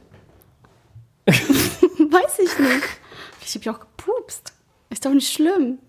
weiß 1.27 2.39
ich 2.39 2.59
nicht. 2.59 2.83
Ich 3.45 3.55
habe 3.55 3.65
ja 3.65 3.73
auch 3.73 3.79
gepupst. 3.79 4.53
Ist 4.89 5.05
doch 5.05 5.13
nicht 5.13 5.31
schlimm. 5.31 5.79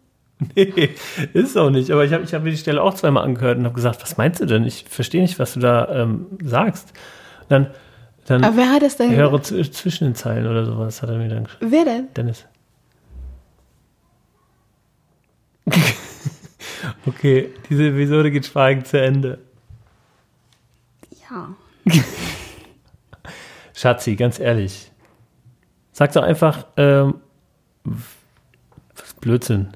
Nee, 0.56 0.90
ist 1.32 1.56
auch 1.56 1.70
nicht. 1.70 1.90
Aber 1.90 2.05
ich 2.05 2.12
habe 2.12 2.24
ich 2.24 2.35
hab 2.35 2.43
mir 2.43 2.51
die 2.51 2.56
Stelle 2.56 2.82
auch 2.82 2.94
zweimal 2.94 3.24
angehört 3.24 3.59
und 3.59 3.64
habe 3.64 3.74
gesagt, 3.74 4.02
was 4.02 4.16
meinst 4.16 4.40
du 4.40 4.47
denn? 4.47 4.64
Ich 4.64 4.85
verstehe 4.85 5.22
nicht, 5.22 5.39
was 5.39 5.55
du 5.55 5.60
da 5.60 5.89
ähm, 6.02 6.26
sagst. 6.43 6.93
Dann, 7.48 7.70
dann 8.26 8.43
Aber 8.44 8.56
wer 8.56 8.70
hat 8.70 8.82
das 8.82 8.97
denn? 8.97 9.14
höre 9.14 9.43
zwischen 9.43 10.05
den 10.05 10.14
Zeilen 10.14 10.47
oder 10.47 10.64
sowas, 10.64 11.02
hat 11.02 11.10
er 11.10 11.18
mir 11.18 11.28
dann 11.28 11.44
geschrieben. 11.44 11.70
Wer 11.70 11.85
denn? 11.85 12.09
Dennis. 12.14 12.47
okay, 17.06 17.51
diese 17.70 17.89
Episode 17.89 18.31
geht 18.31 18.47
schweigend 18.47 18.86
zu 18.86 19.01
Ende. 19.01 19.39
Ja. 21.31 21.55
Schatzi, 23.74 24.16
ganz 24.16 24.39
ehrlich. 24.39 24.90
Sag 25.93 26.12
doch 26.12 26.22
einfach, 26.22 26.66
ähm, 26.76 27.20
Was 27.85 29.06
ist 29.06 29.20
Blödsinn? 29.20 29.69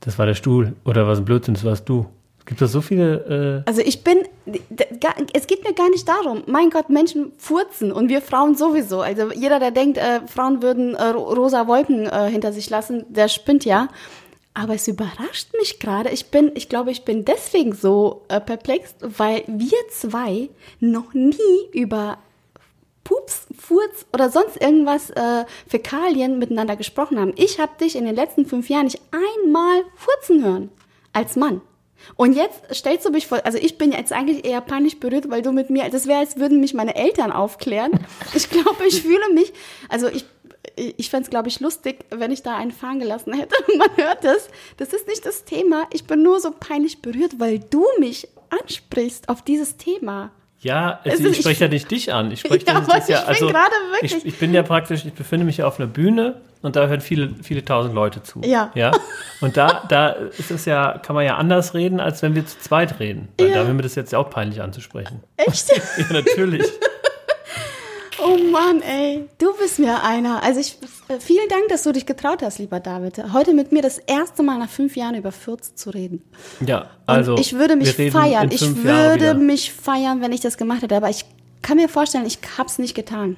Das 0.00 0.18
war 0.18 0.26
der 0.26 0.34
Stuhl. 0.34 0.74
Oder 0.84 1.06
was 1.06 1.18
ein 1.18 1.24
Blödsinn, 1.24 1.54
das 1.54 1.64
warst 1.64 1.88
du. 1.88 2.06
Es 2.40 2.44
gibt 2.46 2.60
doch 2.60 2.68
so 2.68 2.82
viele. 2.82 3.62
Äh 3.64 3.68
Also 3.68 3.80
ich 3.80 4.04
bin, 4.04 4.18
es 5.32 5.46
geht 5.46 5.64
mir 5.64 5.72
gar 5.72 5.88
nicht 5.88 6.06
darum. 6.06 6.42
Mein 6.46 6.68
Gott, 6.68 6.90
Menschen 6.90 7.32
furzen 7.38 7.90
und 7.90 8.10
wir 8.10 8.20
Frauen 8.20 8.54
sowieso. 8.54 9.00
Also 9.00 9.32
jeder, 9.32 9.58
der 9.60 9.70
denkt, 9.70 9.96
äh, 9.96 10.20
Frauen 10.26 10.62
würden 10.62 10.94
äh, 10.94 11.04
ro- 11.08 11.32
rosa 11.32 11.66
Wolken 11.66 12.06
äh, 12.06 12.28
hinter 12.30 12.52
sich 12.52 12.68
lassen, 12.68 13.04
der 13.08 13.28
spinnt 13.28 13.64
ja. 13.64 13.88
Aber 14.52 14.74
es 14.74 14.86
überrascht 14.86 15.48
mich 15.58 15.80
gerade. 15.80 16.10
Ich 16.10 16.26
bin, 16.26 16.52
ich 16.54 16.68
glaube, 16.68 16.90
ich 16.90 17.04
bin 17.04 17.24
deswegen 17.24 17.72
so 17.74 18.22
äh, 18.28 18.40
perplex, 18.40 18.94
weil 19.00 19.42
wir 19.48 19.78
zwei 19.90 20.50
noch 20.80 21.12
nie 21.14 21.34
über 21.72 22.18
Pups, 23.04 23.46
Furz 23.58 24.06
oder 24.12 24.30
sonst 24.30 24.60
irgendwas 24.60 25.10
äh, 25.10 25.44
Fäkalien 25.68 26.38
miteinander 26.38 26.76
gesprochen 26.76 27.20
haben. 27.20 27.32
Ich 27.36 27.60
habe 27.60 27.72
dich 27.78 27.96
in 27.96 28.06
den 28.06 28.14
letzten 28.14 28.46
fünf 28.46 28.68
Jahren 28.68 28.86
nicht 28.86 29.00
einmal 29.12 29.82
furzen 29.94 30.44
hören 30.44 30.70
als 31.12 31.36
Mann. 31.36 31.60
Und 32.16 32.34
jetzt 32.34 32.62
stellst 32.74 33.06
du 33.06 33.10
mich 33.10 33.26
vor, 33.26 33.44
also 33.44 33.58
ich 33.58 33.78
bin 33.78 33.92
jetzt 33.92 34.12
eigentlich 34.12 34.44
eher 34.44 34.60
peinlich 34.60 35.00
berührt, 35.00 35.30
weil 35.30 35.42
du 35.42 35.52
mit 35.52 35.70
mir, 35.70 35.88
das 35.88 36.06
wäre, 36.06 36.20
als 36.20 36.38
würden 36.38 36.60
mich 36.60 36.74
meine 36.74 36.94
Eltern 36.96 37.32
aufklären. 37.32 37.92
Ich 38.34 38.50
glaube, 38.50 38.86
ich 38.86 39.02
fühle 39.02 39.32
mich, 39.32 39.52
also 39.88 40.08
ich, 40.08 40.24
ich 40.76 41.10
fände 41.10 41.24
es, 41.24 41.30
glaube 41.30 41.48
ich, 41.48 41.60
lustig, 41.60 42.04
wenn 42.10 42.30
ich 42.30 42.42
da 42.42 42.56
einen 42.56 42.72
fahren 42.72 42.98
gelassen 43.00 43.32
hätte. 43.32 43.54
Man 43.78 43.88
hört 43.96 44.24
das. 44.24 44.48
Das 44.76 44.92
ist 44.92 45.08
nicht 45.08 45.24
das 45.24 45.44
Thema. 45.44 45.86
Ich 45.92 46.04
bin 46.04 46.22
nur 46.22 46.40
so 46.40 46.50
peinlich 46.50 47.00
berührt, 47.00 47.38
weil 47.38 47.58
du 47.58 47.84
mich 47.98 48.28
ansprichst 48.50 49.28
auf 49.28 49.42
dieses 49.42 49.76
Thema. 49.76 50.32
Ja, 50.64 51.00
also 51.04 51.28
ich 51.28 51.36
spreche 51.38 51.64
ja 51.64 51.70
nicht 51.70 51.90
dich 51.90 52.12
an. 52.12 52.30
Ich 52.32 52.40
spreche 52.44 52.66
Ja, 52.66 52.80
das 52.80 53.08
ja, 53.08 53.30
ich 53.30 53.38
bin 53.38 53.54
also 53.54 53.66
wirklich- 53.92 54.14
Ich, 54.16 54.24
ich 54.26 54.38
bin 54.38 54.52
ja 54.54 54.62
praktisch, 54.62 55.04
ich 55.04 55.12
befinde 55.12 55.44
mich 55.46 55.58
ja 55.58 55.66
auf 55.66 55.78
einer 55.78 55.86
Bühne 55.86 56.40
und 56.62 56.74
da 56.76 56.86
hören 56.86 57.00
viele, 57.02 57.30
viele 57.42 57.64
tausend 57.64 57.94
Leute 57.94 58.22
zu. 58.22 58.40
Ja. 58.42 58.70
ja? 58.74 58.90
Und 59.42 59.56
da, 59.58 59.84
da 59.88 60.08
ist 60.08 60.50
es 60.50 60.64
ja, 60.64 60.98
kann 60.98 61.14
man 61.14 61.24
ja 61.26 61.36
anders 61.36 61.74
reden, 61.74 62.00
als 62.00 62.22
wenn 62.22 62.34
wir 62.34 62.46
zu 62.46 62.58
zweit 62.58 62.98
reden. 63.00 63.28
Weil 63.38 63.48
Ja. 63.48 63.54
da 63.56 63.60
wäre 63.64 63.74
mir 63.74 63.82
das 63.82 63.94
jetzt 63.94 64.12
ja 64.12 64.18
auch 64.18 64.30
peinlich 64.30 64.62
anzusprechen. 64.62 65.22
Echt? 65.36 65.70
Ja, 65.98 66.12
natürlich. 66.12 66.66
Oh 68.26 68.38
Mann, 68.38 68.80
ey, 68.80 69.28
du 69.36 69.52
bist 69.58 69.78
mir 69.78 70.02
einer. 70.02 70.42
Also 70.42 70.58
ich, 70.58 70.78
äh, 71.08 71.20
vielen 71.20 71.46
Dank, 71.50 71.68
dass 71.68 71.82
du 71.82 71.92
dich 71.92 72.06
getraut 72.06 72.42
hast, 72.42 72.58
lieber 72.58 72.80
David, 72.80 73.22
heute 73.34 73.52
mit 73.52 73.70
mir 73.70 73.82
das 73.82 73.98
erste 73.98 74.42
Mal 74.42 74.58
nach 74.58 74.70
fünf 74.70 74.96
Jahren 74.96 75.14
über 75.14 75.30
Fürz 75.30 75.74
zu 75.74 75.90
reden. 75.90 76.22
Ja, 76.64 76.78
Und 76.80 76.88
also. 77.06 77.36
ich 77.36 77.52
würde 77.52 77.76
mich 77.76 77.94
feiern. 77.94 78.50
Ich 78.50 78.62
würde 78.82 79.14
wieder. 79.16 79.34
mich 79.34 79.72
feiern, 79.72 80.22
wenn 80.22 80.32
ich 80.32 80.40
das 80.40 80.56
gemacht 80.56 80.80
hätte. 80.80 80.96
Aber 80.96 81.10
ich 81.10 81.26
kann 81.60 81.76
mir 81.76 81.88
vorstellen, 81.90 82.24
ich 82.24 82.38
hab's 82.56 82.78
nicht 82.78 82.94
getan. 82.94 83.36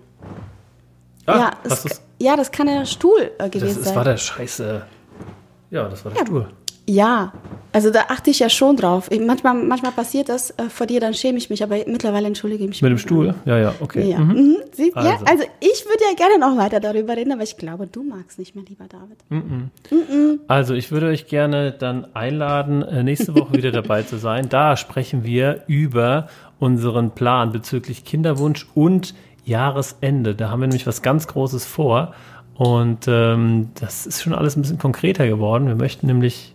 Ah, 1.26 1.36
ja, 1.38 1.50
es, 1.64 2.00
ja, 2.20 2.36
das 2.36 2.52
kann 2.52 2.68
der 2.68 2.84
Stuhl 2.86 3.20
äh, 3.20 3.30
das, 3.38 3.50
gewesen 3.50 3.76
das 3.78 3.84
sein. 3.86 3.96
war 3.96 4.04
der 4.04 4.16
Scheiße. 4.16 4.86
Ja, 5.70 5.88
das 5.88 6.04
war 6.04 6.12
der 6.12 6.20
Stuhl. 6.24 6.48
Ja, 6.88 7.32
also 7.72 7.90
da 7.90 8.04
achte 8.08 8.30
ich 8.30 8.38
ja 8.38 8.48
schon 8.48 8.76
drauf. 8.76 9.10
Manchmal, 9.20 9.54
manchmal 9.54 9.92
passiert 9.92 10.28
das 10.28 10.50
äh, 10.50 10.68
vor 10.68 10.86
dir, 10.86 11.00
dann 11.00 11.14
schäme 11.14 11.36
ich 11.36 11.50
mich, 11.50 11.62
aber 11.62 11.76
mittlerweile 11.86 12.26
entschuldige 12.28 12.62
ich 12.64 12.68
mich. 12.70 12.82
Mit 12.82 12.90
dem 12.90 12.98
Stuhl? 12.98 13.34
Ja, 13.44 13.58
ja, 13.58 13.74
okay. 13.80 14.08
Ja, 14.08 14.18
Mhm. 14.20 14.32
mhm. 14.34 14.56
Sie, 14.72 14.92
ja, 14.94 15.02
Also. 15.02 15.24
also 15.24 15.44
ich 15.60 15.84
würde 15.84 16.04
ja 16.08 16.14
gerne 16.16 16.38
noch 16.38 16.56
weiter 16.56 16.80
darüber 16.80 17.16
reden, 17.16 17.32
aber 17.32 17.42
ich 17.42 17.56
glaube, 17.56 17.86
du 17.86 18.02
magst 18.02 18.38
nicht 18.38 18.54
mehr, 18.54 18.64
lieber 18.68 18.84
David. 18.88 19.18
Also, 20.48 20.74
ich 20.74 20.90
würde 20.90 21.08
euch 21.08 21.26
gerne 21.26 21.72
dann 21.72 22.06
einladen, 22.14 22.82
äh, 22.82 23.02
nächste 23.02 23.34
Woche 23.34 23.54
wieder 23.54 23.72
dabei 23.72 24.02
zu 24.02 24.16
sein. 24.18 24.48
Da 24.48 24.76
sprechen 24.76 25.24
wir 25.24 25.64
über 25.66 26.28
unseren 26.58 27.10
Plan 27.10 27.52
bezüglich 27.52 28.04
Kinderwunsch 28.04 28.66
und 28.74 29.14
Jahresende. 29.44 30.34
Da 30.34 30.50
haben 30.50 30.60
wir 30.60 30.68
nämlich 30.68 30.86
was 30.86 31.02
ganz 31.02 31.26
Großes 31.26 31.64
vor. 31.66 32.14
Und 32.54 33.06
ähm, 33.06 33.70
das 33.78 34.06
ist 34.06 34.22
schon 34.22 34.32
alles 34.34 34.56
ein 34.56 34.62
bisschen 34.62 34.78
konkreter 34.78 35.26
geworden. 35.26 35.66
Wir 35.66 35.74
möchten 35.74 36.06
nämlich. 36.06 36.54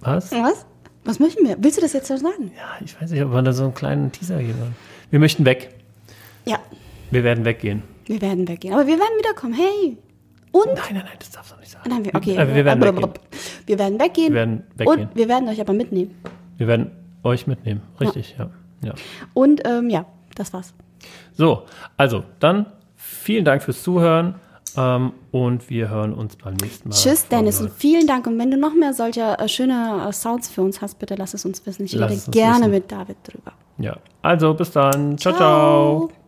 Was? 0.00 0.32
Was? 0.32 0.66
Was 1.04 1.18
möchten 1.20 1.46
wir? 1.46 1.56
Willst 1.60 1.78
du 1.78 1.80
das 1.80 1.92
jetzt 1.92 2.08
schon 2.08 2.18
sagen? 2.18 2.52
Ja, 2.56 2.84
ich 2.84 3.00
weiß 3.00 3.10
nicht, 3.10 3.22
ob 3.22 3.32
wir 3.32 3.42
da 3.42 3.52
so 3.52 3.64
einen 3.64 3.74
kleinen 3.74 4.12
Teaser 4.12 4.38
geben 4.38 4.60
wollen. 4.60 4.76
Wir 5.10 5.18
möchten 5.18 5.44
weg. 5.44 5.74
Ja, 6.44 6.58
Wir 7.10 7.24
werden 7.24 7.44
weggehen. 7.44 7.82
wir 8.06 8.20
werden 8.20 8.46
weggehen. 8.48 8.74
Aber 8.74 8.86
wir 8.86 8.98
werden 8.98 9.18
wiederkommen. 9.18 9.54
Hey. 9.54 9.96
Und? 10.52 10.66
Nein, 10.66 10.76
nein, 10.92 11.04
nein, 11.04 11.16
das 11.18 11.30
darfst 11.30 11.52
du 11.52 11.56
nicht 11.60 11.70
sagen. 11.70 11.88
Nein, 11.90 12.04
wir, 12.04 12.14
okay. 12.14 12.36
Äh, 12.36 12.54
wir 12.54 12.64
werden 12.64 12.82
weggehen. 12.82 13.12
Wir 13.66 13.78
werden 13.78 14.00
weggehen. 14.00 14.32
Wir 14.32 14.34
werden 14.34 14.64
weggehen. 14.76 15.00
Und 15.00 15.16
wir 15.16 15.28
werden 15.28 15.48
euch 15.48 15.60
aber 15.60 15.72
mitnehmen. 15.72 16.14
Wir 16.56 16.66
werden 16.66 16.90
euch 17.22 17.46
mitnehmen. 17.46 17.82
Richtig, 18.00 18.36
ja. 18.38 18.50
ja. 18.82 18.94
Und 19.34 19.66
ähm, 19.66 19.90
ja, 19.90 20.06
das 20.34 20.52
war's. 20.52 20.74
So, 21.34 21.64
also 21.96 22.24
dann 22.40 22.66
vielen 22.96 23.44
Dank 23.44 23.62
fürs 23.62 23.82
Zuhören 23.82 24.34
ähm, 24.76 25.12
und 25.30 25.70
wir 25.70 25.88
hören 25.88 26.12
uns 26.14 26.36
beim 26.36 26.54
nächsten 26.54 26.88
Mal. 26.88 26.94
Tschüss, 26.94 27.26
Dennis, 27.28 27.60
und 27.60 27.70
vielen 27.70 28.06
Dank. 28.06 28.26
Und 28.26 28.38
wenn 28.38 28.50
du 28.50 28.56
noch 28.56 28.74
mehr 28.74 28.92
solcher 28.92 29.40
äh, 29.40 29.48
schöner 29.48 30.06
äh, 30.08 30.12
Sounds 30.12 30.48
für 30.48 30.62
uns 30.62 30.80
hast, 30.80 30.98
bitte 30.98 31.14
lass 31.14 31.34
es 31.34 31.44
uns 31.44 31.64
wissen. 31.66 31.84
Ich 31.84 31.92
Lass 31.92 32.10
rede 32.10 32.30
gerne 32.30 32.60
wissen. 32.60 32.70
mit 32.70 32.92
David 32.92 33.16
drüber. 33.24 33.52
Ja, 33.78 33.96
also 34.22 34.54
bis 34.54 34.70
dann. 34.72 35.16
ciao. 35.18 35.34
ciao. 35.34 36.08
Ciao. 36.08 36.27